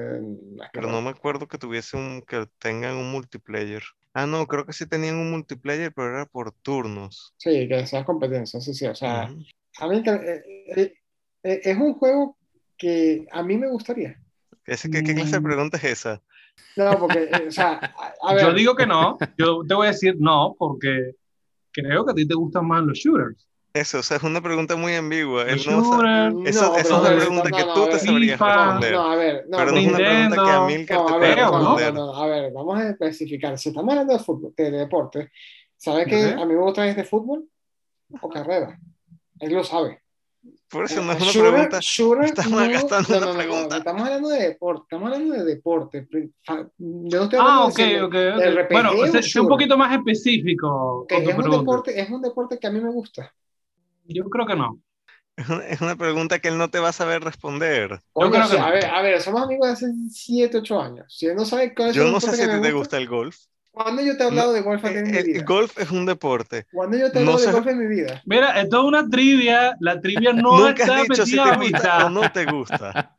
Pero 0.72 0.88
no 0.88 1.02
me 1.02 1.10
acuerdo 1.10 1.46
que 1.46 1.58
tuviese 1.58 1.96
un, 1.96 2.22
que 2.22 2.46
tengan 2.58 2.94
un 2.96 3.10
multiplayer. 3.12 3.82
Ah, 4.14 4.26
no, 4.26 4.46
creo 4.46 4.64
que 4.64 4.72
sí 4.72 4.86
tenían 4.86 5.16
un 5.16 5.30
multiplayer, 5.30 5.92
pero 5.92 6.08
era 6.10 6.26
por 6.26 6.52
turnos. 6.52 7.34
Sí, 7.36 7.68
que 7.68 7.86
sea 7.86 8.04
competencia, 8.04 8.60
sí, 8.60 8.72
sí. 8.72 8.86
O 8.86 8.94
sea, 8.94 9.28
Ujú. 9.28 9.44
a 9.80 9.88
mí 9.88 10.02
eh, 10.06 10.42
eh, 10.76 10.94
eh, 11.42 11.60
es 11.64 11.76
un 11.76 11.94
juego 11.94 12.38
que 12.78 13.26
a 13.30 13.42
mí 13.42 13.56
me 13.58 13.68
gustaría. 13.68 14.18
¿Qué, 14.64 14.76
qué 14.90 15.02
clase 15.02 15.36
de 15.36 15.40
Mm. 15.40 15.44
pregunta 15.44 15.76
es 15.76 15.84
esa? 15.84 16.22
No, 16.76 16.98
porque, 16.98 17.24
eh, 17.30 17.44
o 17.48 17.50
sea, 17.50 17.80
a, 18.22 18.30
a 18.30 18.40
Yo 18.40 18.46
ver, 18.48 18.54
digo 18.56 18.74
que 18.74 18.86
no, 18.86 19.16
yo 19.38 19.62
te 19.66 19.74
voy 19.74 19.86
a 19.86 19.90
decir 19.90 20.16
no, 20.18 20.56
porque 20.58 21.12
creo 21.70 22.04
que 22.04 22.12
a 22.12 22.14
ti 22.14 22.26
te 22.26 22.34
gustan 22.34 22.66
más 22.66 22.82
los 22.82 22.98
shooters. 22.98 23.46
Eso, 23.74 23.98
o 23.98 24.02
sea, 24.04 24.18
es 24.18 24.22
una 24.22 24.40
pregunta 24.40 24.76
muy 24.76 24.94
ambigua. 24.94 25.42
Él 25.42 25.56
Los 25.56 25.66
no 25.66 25.82
shooters, 25.82 26.34
Eso, 26.46 26.62
No, 26.72 26.76
eso 26.76 26.76
pero 26.76 26.78
es 26.78 26.90
una 26.90 26.98
a 26.98 27.10
ver, 27.10 27.18
pregunta 27.18 27.50
no, 27.50 27.56
que 27.56 27.64
no, 27.64 27.74
tú 27.74 27.86
te 27.90 27.98
sabrías 27.98 28.40
responder. 28.40 28.92
no, 28.92 29.02
a 29.10 29.16
ver, 29.16 29.44
no, 29.48 29.56
pero 29.58 29.70
no 29.72 29.78
es 29.78 29.86
una 29.86 29.98
pregunta 29.98 30.44
que 30.44 30.50
a 30.50 30.60
Milcar 30.60 30.98
No, 30.98 31.06
te 31.06 31.12
a 31.12 31.18
ver, 31.18 31.34
Feo, 31.34 31.50
no, 31.50 31.50
no, 31.50 31.58
responder. 31.58 31.94
no, 31.94 32.14
a 32.14 32.26
ver, 32.28 32.52
vamos 32.52 32.78
a 32.78 32.88
especificar. 32.90 33.58
Si 33.58 33.68
estamos 33.70 33.90
hablando 33.92 34.12
de 34.12 34.18
fútbol, 34.20 34.54
de 34.56 34.70
deporte, 34.70 35.32
¿sabe 35.76 36.06
que 36.06 36.24
Ujú. 36.24 36.40
a 36.42 36.46
mí 36.46 36.54
me 36.54 36.60
gusta 36.60 36.86
es 36.86 36.94
de 36.96 37.04
fútbol 37.04 37.48
o 38.20 38.28
carrera? 38.28 38.78
Él 39.40 39.52
lo 39.52 39.64
sabe. 39.64 40.03
Por 40.68 40.84
eso 40.84 41.02
no 41.02 41.12
Eh, 41.12 41.14
es 41.14 41.20
una 41.20 41.32
shooter- 41.32 41.34
pregunta. 41.34 41.80
shooter, 41.80 42.24
estamos 42.26 42.60
no, 42.60 42.68
gastando 42.70 43.08
no, 43.08 43.18
una 43.18 43.26
no, 43.26 43.34
no, 43.34 43.68
no, 43.68 43.68
pregunta. 43.68 43.76
estamos 43.78 44.02
hablando 44.02 44.28
de 44.28 44.38
deporte, 44.48 44.82
estamos 44.84 45.12
hablando 45.12 45.34
de 45.34 45.44
deporte. 45.44 46.08
Yo 46.78 47.18
no 47.18 47.24
estoy 47.24 47.38
Ah, 47.38 47.40
hablando 47.40 47.66
ok, 47.66 47.76
de, 47.78 47.84
si- 47.84 47.94
ok, 48.02 48.14
de 48.32 48.46
ok. 48.46 48.46
RPG 48.50 48.72
Bueno, 48.72 48.90
o 48.96 49.06
sé, 49.06 49.22
sé 49.22 49.40
un 49.40 49.48
poquito 49.48 49.76
más 49.76 49.92
específico 49.96 51.06
tu 51.08 51.16
es 51.16 51.28
un 51.36 51.50
deporte, 51.50 52.00
es 52.00 52.10
un 52.10 52.20
deporte 52.22 52.58
que 52.58 52.66
a 52.66 52.70
mí 52.70 52.80
me 52.80 52.90
gusta. 52.90 53.32
Yo 54.04 54.28
creo 54.30 54.46
que 54.46 54.56
no. 54.56 54.80
Es 55.36 55.48
una, 55.48 55.66
es 55.66 55.96
pregunta 55.96 56.38
que 56.40 56.48
él 56.48 56.58
no 56.58 56.70
te 56.70 56.78
va 56.80 56.90
a 56.90 56.92
saber 56.92 57.22
responder. 57.22 58.00
Coño, 58.12 58.30
creo 58.30 58.48
sí, 58.48 58.56
que 58.56 58.58
no. 58.60 58.66
a 58.66 58.70
ver, 58.70 58.84
a 58.86 59.02
ver, 59.02 59.20
somos 59.20 59.42
amigos 59.42 59.66
de 59.66 59.72
hace 59.72 59.86
7, 60.10 60.58
8 60.58 60.80
años. 60.80 61.06
Si 61.08 61.26
él 61.26 61.34
no 61.34 61.44
sabe 61.44 61.74
cuál 61.74 61.90
es 61.90 61.96
Yo 61.96 62.04
no 62.12 62.20
sé 62.20 62.32
si 62.36 62.42
a 62.42 62.46
que 62.46 62.54
ti 62.56 62.60
te 62.60 62.72
gusta 62.72 62.96
el 62.96 63.08
golf. 63.08 63.36
¿Cuándo 63.74 64.02
yo 64.02 64.16
te 64.16 64.22
he 64.22 64.26
hablado 64.26 64.52
de 64.52 64.60
golf 64.62 64.82
ti 64.82 64.88
en 64.88 65.02
mi 65.04 65.10
El, 65.10 65.16
el 65.16 65.24
vida? 65.24 65.44
golf 65.44 65.78
es 65.78 65.90
un 65.90 66.06
deporte. 66.06 66.66
¿Cuándo 66.72 66.96
yo 66.96 67.10
te 67.12 67.18
he 67.18 67.24
no 67.24 67.32
hablado 67.32 67.38
de 67.40 67.44
sé- 67.46 67.52
golf 67.52 67.66
en 67.66 67.78
mi 67.78 67.86
vida? 67.86 68.22
Mira, 68.24 68.60
esto 68.62 68.78
es 68.78 68.84
una 68.84 69.08
trivia. 69.08 69.76
La 69.80 70.00
trivia 70.00 70.32
no 70.32 70.58
Nunca 70.58 70.82
está 70.84 70.96
has 70.96 71.02
dicho 71.08 71.26
si 71.26 71.36
te 71.36 71.56
gusta 71.56 72.06
o 72.06 72.10
no 72.10 72.30
te 72.32 72.46
gusta. 72.46 73.10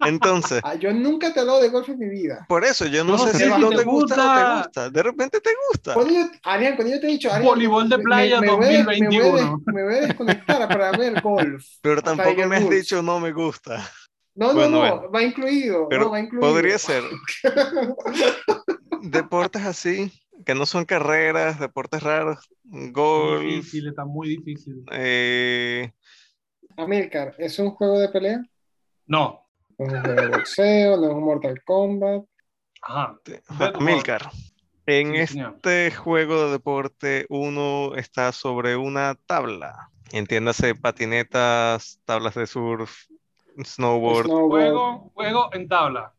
Entonces, 0.00 0.60
Ah, 0.64 0.74
yo 0.74 0.92
nunca 0.92 1.32
te 1.32 1.38
he 1.38 1.42
hablado 1.42 1.60
de 1.60 1.68
golf 1.68 1.88
en 1.88 1.98
mi 1.98 2.08
vida. 2.08 2.44
por 2.48 2.64
eso 2.64 2.86
yo 2.86 3.04
no 3.04 3.12
no 3.12 3.18
sé 3.18 3.32
sé 3.32 3.38
si 3.38 3.44
si 3.44 3.60
no 3.60 3.68
te 3.70 3.76
te 3.76 3.84
gusta 3.84 4.14
o 4.14 4.16
gusta. 4.16 4.34
te 4.44 4.56
gusta. 4.58 4.90
De 4.90 5.02
repente 5.02 5.40
te 5.40 5.50
gusta. 5.68 5.94
Cuando 5.94 6.12
yo, 6.14 6.26
Arián, 6.44 6.76
cuando 6.76 6.94
yo 6.94 7.00
te 7.00 7.06
he 7.06 7.10
dicho, 7.10 7.30
Arián, 7.30 7.44
Voleibol 7.44 7.88
de 7.88 7.98
playa 7.98 8.40
me, 8.40 8.46
me 8.48 8.52
voy 8.56 8.66
a- 8.66 8.68
me 8.68 8.74
voy 8.74 8.74
des- 8.76 8.84
2021. 8.86 9.62
Me 9.66 9.82
voy 9.84 9.94
a 9.94 10.00
desconectar 10.02 10.68
para 10.68 10.92
ver 10.92 11.20
golf. 11.20 11.64
Pero 11.82 12.02
tampoco 12.02 12.46
me 12.46 12.56
has 12.56 12.68
dicho 12.70 13.02
no 13.02 13.18
me 13.20 13.32
gusta. 13.32 13.82
No, 14.40 14.48
no, 14.48 14.54
Bueno, 14.54 14.70
no, 14.70 14.78
bueno. 14.96 15.10
va 15.12 15.22
incluido. 15.22 15.86
Pero 15.90 16.04
no, 16.06 16.10
va 16.12 16.20
incluido. 16.20 16.48
podría 16.52 16.78
ser. 16.78 17.04
Deportes 19.02 19.62
así, 19.64 20.12
que 20.44 20.54
no 20.54 20.66
son 20.66 20.84
carreras, 20.84 21.58
deportes 21.60 22.02
raros, 22.02 22.48
golf, 22.64 23.42
Difícil, 23.42 23.88
está 23.88 24.04
muy 24.04 24.28
difícil. 24.28 24.82
eh, 24.92 25.92
Amilcar, 26.76 27.34
¿es 27.38 27.58
un 27.58 27.70
juego 27.70 27.98
de 27.98 28.08
pelea? 28.08 28.42
No. 29.06 29.46
No 29.78 29.86
es 29.86 29.92
un 29.92 30.00
juego 30.02 30.20
de 30.22 30.28
boxeo, 30.28 30.96
no 30.96 31.06
es 31.08 31.12
un 31.14 31.22
Mortal 31.24 31.62
Kombat. 31.64 32.24
Ajá. 32.82 33.18
Amílcar. 33.74 34.30
En 34.86 35.14
Sí, 35.14 35.34
señor. 35.34 35.54
este 35.56 35.90
juego 35.92 36.46
de 36.46 36.52
deporte 36.52 37.26
uno 37.28 37.94
está 37.94 38.32
sobre 38.32 38.76
una 38.76 39.14
tabla. 39.26 39.90
Entiéndase 40.12 40.74
patinetas, 40.74 42.00
tablas 42.04 42.34
de 42.34 42.46
surf, 42.46 42.92
snowboard. 43.64 44.26
Snowboard. 44.26 44.50
Juego, 44.50 45.10
juego 45.14 45.50
en 45.52 45.68
tabla. 45.68 46.14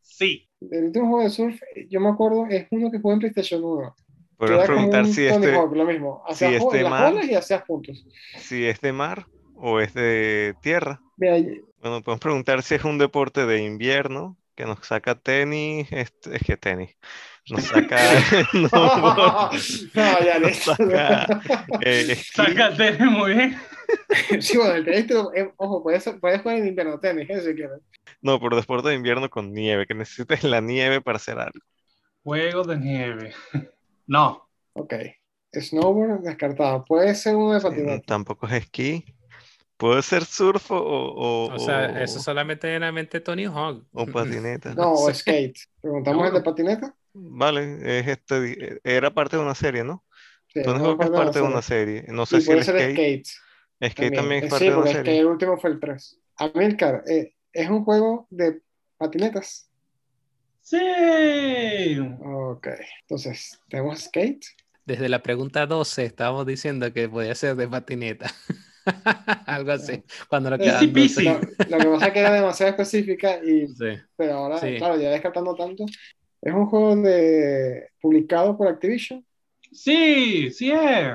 Sí. 0.00 0.48
El 0.60 0.84
último 0.86 1.08
juego 1.08 1.24
de 1.24 1.30
surf, 1.30 1.60
yo 1.88 2.00
me 2.00 2.10
acuerdo, 2.10 2.46
es 2.46 2.66
uno 2.70 2.90
que 2.90 2.98
jugué 3.00 3.14
en 3.14 3.20
PlayStation 3.20 3.64
1. 3.64 3.94
que 3.96 4.36
Podemos 4.36 4.64
preguntar 4.64 5.04
un 5.04 5.12
si 5.12 5.26
este, 5.26 5.54
Hawk, 5.54 5.74
lo 5.74 5.84
mismo. 5.84 6.22
Hacías 6.26 6.50
si 6.50 6.56
este 6.56 6.84
olas 6.84 7.24
y 7.24 7.34
hacías 7.34 7.62
puntos. 7.62 8.06
si 8.36 8.66
es 8.66 8.80
de 8.80 8.92
mar 8.92 9.26
o 9.54 9.80
es 9.80 9.94
de 9.94 10.54
tierra. 10.62 11.00
Mira, 11.16 11.36
Bueno, 11.80 12.02
podemos 12.02 12.20
preguntar 12.20 12.62
si 12.62 12.74
es 12.74 12.84
un 12.84 12.98
deporte 12.98 13.46
de 13.46 13.62
invierno 13.62 14.36
que 14.54 14.66
nos 14.66 14.86
saca 14.86 15.14
tenis, 15.14 15.88
este, 15.90 16.36
es 16.36 16.42
que 16.42 16.56
tenis, 16.58 16.94
nos 17.48 17.64
saca, 17.64 17.96
no, 18.52 18.70
no, 19.94 20.24
ya 20.24 20.38
nos 20.38 20.56
saca 20.56 21.40
eh, 21.80 22.06
esquí. 22.10 22.32
Sácate 22.34 23.04
muy 23.06 23.34
bien. 23.34 23.58
Sí, 24.40 24.56
bueno, 24.56 24.74
el 24.74 24.84
tenis, 24.84 25.06
eh, 25.34 25.52
ojo, 25.56 25.82
puedes, 25.82 26.04
puedes 26.20 26.40
jugar 26.42 26.58
en 26.58 26.66
invierno 26.68 26.98
tenis, 27.00 27.28
eh, 27.30 27.40
si 27.40 27.54
quieres. 27.54 27.80
no, 28.22 28.40
por 28.40 28.54
deporte 28.56 28.88
de 28.90 28.94
invierno 28.94 29.28
con 29.30 29.52
nieve, 29.52 29.86
que 29.86 29.94
necesites 29.94 30.44
la 30.44 30.60
nieve 30.60 31.00
para 31.00 31.16
hacer 31.16 31.38
algo. 31.38 31.60
Juego 32.24 32.64
de 32.64 32.76
nieve. 32.78 33.34
No. 34.06 34.48
Ok. 34.72 34.94
Snowboard 35.54 36.22
descartado. 36.22 36.84
Puede 36.84 37.14
ser 37.14 37.36
uno 37.36 37.54
de 37.54 37.60
Sí, 37.60 37.66
patinete. 37.68 38.06
tampoco 38.06 38.46
es 38.46 38.52
esquí. 38.54 39.04
Puede 39.76 40.02
ser 40.02 40.24
surf 40.24 40.70
o, 40.72 40.76
o, 40.76 41.52
O 41.54 41.58
sea, 41.58 41.86
o- 41.86 42.02
eso 42.02 42.20
solamente 42.20 42.72
era 42.72 42.92
mente 42.92 43.20
Tony 43.20 43.44
Hawk. 43.46 43.86
o 43.92 44.06
patineta. 44.06 44.74
No, 44.74 44.92
o 44.94 45.12
skate. 45.14 45.58
Preguntamos 45.80 46.26
el 46.28 46.34
de 46.34 46.40
patineta. 46.42 46.96
Vale, 47.12 47.98
es 48.00 48.06
este, 48.08 48.80
era 48.84 49.12
parte 49.12 49.36
de 49.36 49.42
una 49.42 49.54
serie, 49.54 49.82
¿no? 49.84 50.04
Sí, 50.48 50.60
Tony 50.62 50.80
no 50.80 50.84
Hawk 50.84 51.02
es 51.02 51.10
parte 51.10 51.40
de 51.40 51.44
una 51.46 51.62
serie. 51.62 51.62
serie. 51.62 52.04
No 52.08 52.26
sé 52.26 52.40
si 52.40 52.52
puede 52.52 52.58
el 52.58 52.64
ser 52.64 52.82
skate, 52.84 52.90
skate. 52.90 53.28
Skate 53.88 54.14
también 54.14 54.42
Eh, 54.42 54.46
es 54.46 54.50
parte 54.50 54.64
Sí, 54.64 54.70
de 54.70 54.76
porque 54.76 54.90
es 54.90 55.02
que 55.02 55.18
el 55.18 55.26
último 55.26 55.56
fue 55.58 55.70
el 55.70 55.80
3. 55.80 56.18
Amilcar, 56.36 57.02
eh, 57.08 57.34
es 57.52 57.68
un 57.70 57.84
juego 57.84 58.26
de 58.30 58.60
patinetas. 58.98 59.68
Sí. 60.62 61.98
Ok. 62.22 62.68
Entonces, 63.02 63.60
tenemos 63.68 64.00
skate. 64.00 64.44
Desde 64.84 65.08
la 65.08 65.22
pregunta 65.22 65.66
12 65.66 66.04
estábamos 66.04 66.46
diciendo 66.46 66.92
que 66.92 67.08
podía 67.08 67.34
ser 67.34 67.56
de 67.56 67.68
patineta. 67.68 68.30
Algo 69.46 69.72
así. 69.72 70.02
Cuando 70.28 70.50
lo 70.50 70.58
quedan 70.58 70.92
peasy. 70.92 71.24
12. 71.24 71.48
Lo, 71.68 71.78
lo 71.78 71.78
que 71.78 71.88
pasa 71.90 72.06
es 72.08 72.12
que 72.12 72.20
era 72.20 72.32
demasiado 72.32 72.70
específica 72.70 73.40
y 73.44 73.66
Sí. 73.74 73.98
pero 74.16 74.34
ahora, 74.34 74.58
Sí. 74.58 74.76
claro, 74.78 74.98
ya 75.00 75.10
descartando 75.10 75.54
tanto. 75.54 75.84
Es 76.42 76.54
un 76.54 76.66
juego 76.66 76.96
de 76.96 77.88
publicado 78.00 78.56
por 78.56 78.68
Activision. 78.68 79.24
Sí, 79.72 80.50
sí 80.50 80.72
es. 80.72 81.06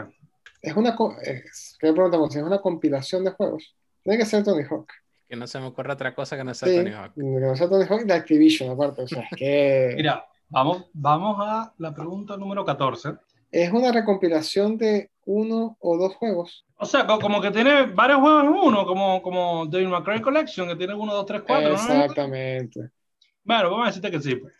Es 0.66 0.76
una 0.76 0.96
es, 1.22 1.78
¿qué 1.80 1.92
preguntamos? 1.94 2.32
Si 2.34 2.40
es 2.40 2.46
una 2.46 2.60
compilación 2.60 3.24
de 3.24 3.32
juegos. 3.32 3.76
Tiene 4.04 4.18
que 4.20 4.26
ser 4.26 4.44
Tony 4.44 4.64
Hawk. 4.64 4.88
Que 5.28 5.36
no 5.36 5.48
se 5.48 5.60
me 5.60 5.68
ocurre 5.68 5.94
otra 5.94 6.14
cosa 6.14 6.38
que 6.38 6.44
no 6.44 6.54
sea 6.54 6.68
Sí, 6.68 6.76
Tony 6.78 6.92
Hawk. 6.92 7.14
que 7.16 7.22
no 7.22 7.56
sea 7.56 7.70
Tony 7.70 7.86
Hawk 7.90 8.04
de 8.04 8.14
Activision, 8.14 8.70
aparte. 8.72 9.04
O 9.04 9.08
sea, 9.08 9.24
es 9.32 9.38
que 9.38 9.94
Mira, 9.98 10.26
vamos, 10.50 10.86
vamos 10.94 11.38
a 11.40 11.74
la 11.78 11.94
pregunta 11.94 12.38
número 12.38 12.64
14. 12.66 13.14
es 13.52 13.72
una 13.72 13.92
recompilación 13.92 14.78
de 14.78 15.10
uno 15.26 15.78
o 15.80 15.98
dos 15.98 16.16
juegos. 16.16 16.66
O 16.78 16.86
sea, 16.86 17.08
co- 17.08 17.20
como 17.20 17.42
que 17.42 17.52
tiene 17.52 17.84
varios 17.88 18.20
juegos 18.20 18.44
en 18.44 18.50
uno, 18.50 18.86
como, 18.86 19.22
como 19.22 19.66
Devil 19.66 19.88
May 19.90 20.04
Cry 20.04 20.22
Collection, 20.22 20.68
que 20.68 20.76
tiene 20.76 20.94
uno, 20.94 21.14
dos, 21.14 21.26
tres, 21.26 21.42
cuatro, 21.46 21.70
¿no? 21.70 21.76
Exactamente. 21.76 22.92
Bueno, 23.44 23.70
vamos 23.72 23.86
a 23.86 23.88
decirte 23.88 24.12
que 24.12 24.22
sí, 24.22 24.36
pues. 24.36 24.54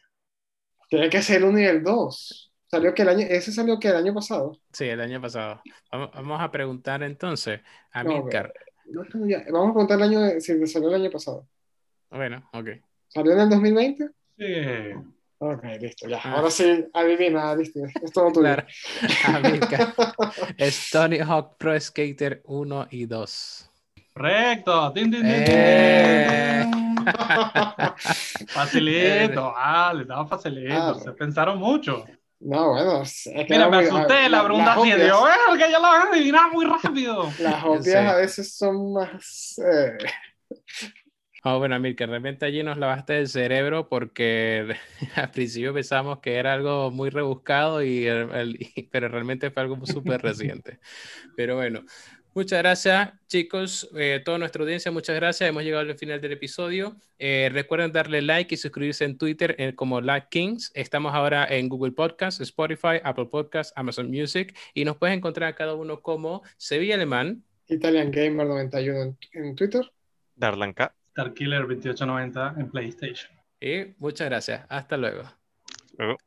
Tiene 0.90 1.10
que 1.10 1.22
ser 1.22 1.38
el 1.38 1.46
1 1.46 1.60
y 1.60 1.64
el 1.66 1.84
2. 1.84 2.45
Salió 2.76 2.94
que 2.94 3.04
el 3.04 3.08
año, 3.08 3.26
ese 3.30 3.54
salió 3.54 3.80
que 3.80 3.88
el 3.88 3.96
año 3.96 4.14
pasado. 4.14 4.60
Sí, 4.74 4.84
el 4.84 5.00
año 5.00 5.22
pasado. 5.22 5.62
Vamos, 5.90 6.10
vamos 6.14 6.42
a 6.42 6.52
preguntar 6.52 7.02
entonces 7.04 7.62
a 7.94 8.04
No, 8.04 8.10
Milcar. 8.10 8.52
No, 8.88 9.02
no, 9.14 9.26
ya. 9.26 9.46
Vamos 9.50 9.70
a 9.70 9.74
preguntar 9.74 9.98
el 9.98 10.04
año 10.04 10.40
si 10.42 10.68
salió 10.68 10.90
el 10.90 10.96
año 10.96 11.10
pasado. 11.10 11.48
Bueno, 12.10 12.50
ok. 12.52 12.68
¿Salió 13.08 13.32
en 13.32 13.40
el 13.40 13.50
2020? 13.50 14.10
Sí. 14.38 14.46
Ok, 15.38 15.64
listo, 15.80 16.10
ya. 16.10 16.20
Ah. 16.22 16.34
Ahora 16.34 16.52
sí, 16.52 16.86
adivina, 16.94 17.56
listo. 17.56 17.80
Es 18.04 18.12
todo 18.12 18.34
tuyo. 18.34 18.42
Claro. 18.42 18.68
A 19.26 19.40
Milcar. 19.40 19.94
Es 20.58 20.90
Tony 20.92 21.20
Hawk 21.20 21.56
Pro 21.58 21.80
Skater 21.80 22.42
1 22.44 22.88
y 22.92 23.06
2. 23.06 23.72
Correcto. 24.14 24.92
Tin, 24.92 25.12
tin, 25.12 25.22
tin, 25.22 25.46
tin. 25.46 25.46
Eh. 25.48 26.72
Facilito, 28.48 29.54
vale, 29.54 30.02
estaba 30.02 30.28
facilito. 30.28 30.74
Ah. 30.74 31.00
Se 31.02 31.12
pensaron 31.14 31.58
mucho. 31.58 32.04
No, 32.48 32.70
bueno, 32.74 33.02
es 33.02 33.24
que 33.24 33.46
Mira, 33.50 33.70
me 33.70 33.78
muy- 33.78 33.86
asusté, 33.88 34.30
la 34.30 34.44
pregunta 34.44 34.74
así, 34.74 34.92
digo, 34.92 35.28
"Eh, 35.28 35.58
que 35.58 35.72
ya 35.72 35.80
la 35.80 35.90
van 35.90 36.08
a 36.08 36.12
adivinar 36.12 36.52
muy 36.52 36.66
rápido. 36.66 37.30
Las 37.40 37.64
obvias 37.64 37.86
Sí. 37.86 37.96
a 37.96 38.16
veces 38.16 38.56
son 38.56 38.94
más. 38.94 39.56
eh, 39.66 39.98
Oh, 41.48 41.60
bueno, 41.60 41.80
Milcar, 41.80 42.10
realmente 42.10 42.46
allí 42.46 42.64
nos 42.64 42.78
lavaste 42.78 43.20
el 43.20 43.28
cerebro 43.28 43.88
porque 43.88 44.76
al 45.16 45.32
principio 45.32 45.74
pensamos 45.76 46.20
que 46.20 46.36
era 46.36 46.54
algo 46.54 46.90
muy 46.92 47.10
rebuscado, 47.10 47.84
y, 47.84 48.06
el- 48.08 48.32
el- 48.32 48.58
pero 48.92 49.08
realmente 49.10 49.52
fue 49.52 49.64
algo 49.64 49.86
súper 49.86 50.22
reciente. 50.22 50.80
Pero 51.36 51.56
bueno, 51.56 51.84
muchas 52.36 52.60
gracias, 52.60 53.14
chicos, 53.28 53.90
eh, 53.96 54.22
toda 54.24 54.38
nuestra 54.38 54.62
audiencia, 54.62 54.92
muchas 54.92 55.16
gracias. 55.16 55.50
Hemos 55.50 55.64
llegado 55.64 55.90
al 55.90 55.98
final 55.98 56.22
del 56.22 56.34
episodio. 56.34 56.98
Eh, 57.18 57.50
recuerden 57.52 57.92
darle 57.92 58.22
like 58.22 58.54
y 58.54 58.58
suscribirse 58.58 59.06
en 59.06 59.18
Twitter 59.18 59.56
eh, 59.58 59.74
como 59.74 60.02
Like 60.02 60.28
Kings. 60.30 60.72
Estamos 60.76 61.14
ahora 61.14 61.48
en 61.50 61.70
Google 61.70 61.94
Podcast, 61.94 62.42
Spotify, 62.42 63.00
Apple 63.04 63.26
Podcast, 63.26 63.72
Amazon 63.76 64.12
Music 64.12 64.56
y 64.74 64.86
nos 64.86 64.98
puedes 64.98 65.16
encontrar 65.18 65.50
a 65.50 65.56
cada 65.56 65.74
uno 65.74 66.02
como 66.02 66.44
Sevilla 66.58 66.96
Alemán. 66.96 67.44
Italian 67.68 68.12
Gamer 68.12 68.46
91 68.46 69.02
en, 69.02 69.18
en 69.34 69.56
Twitter. 69.56 69.92
Darlan 70.36 70.74
K. 70.74 70.94
Star 71.08 71.34
Killer 71.34 71.62
2890 71.62 72.56
en 72.58 72.70
PlayStation. 72.70 73.32
Y 73.60 73.96
muchas 73.98 74.28
gracias. 74.28 74.66
Hasta 74.70 74.98
luego. 74.98 75.24
Luego. 75.98 76.18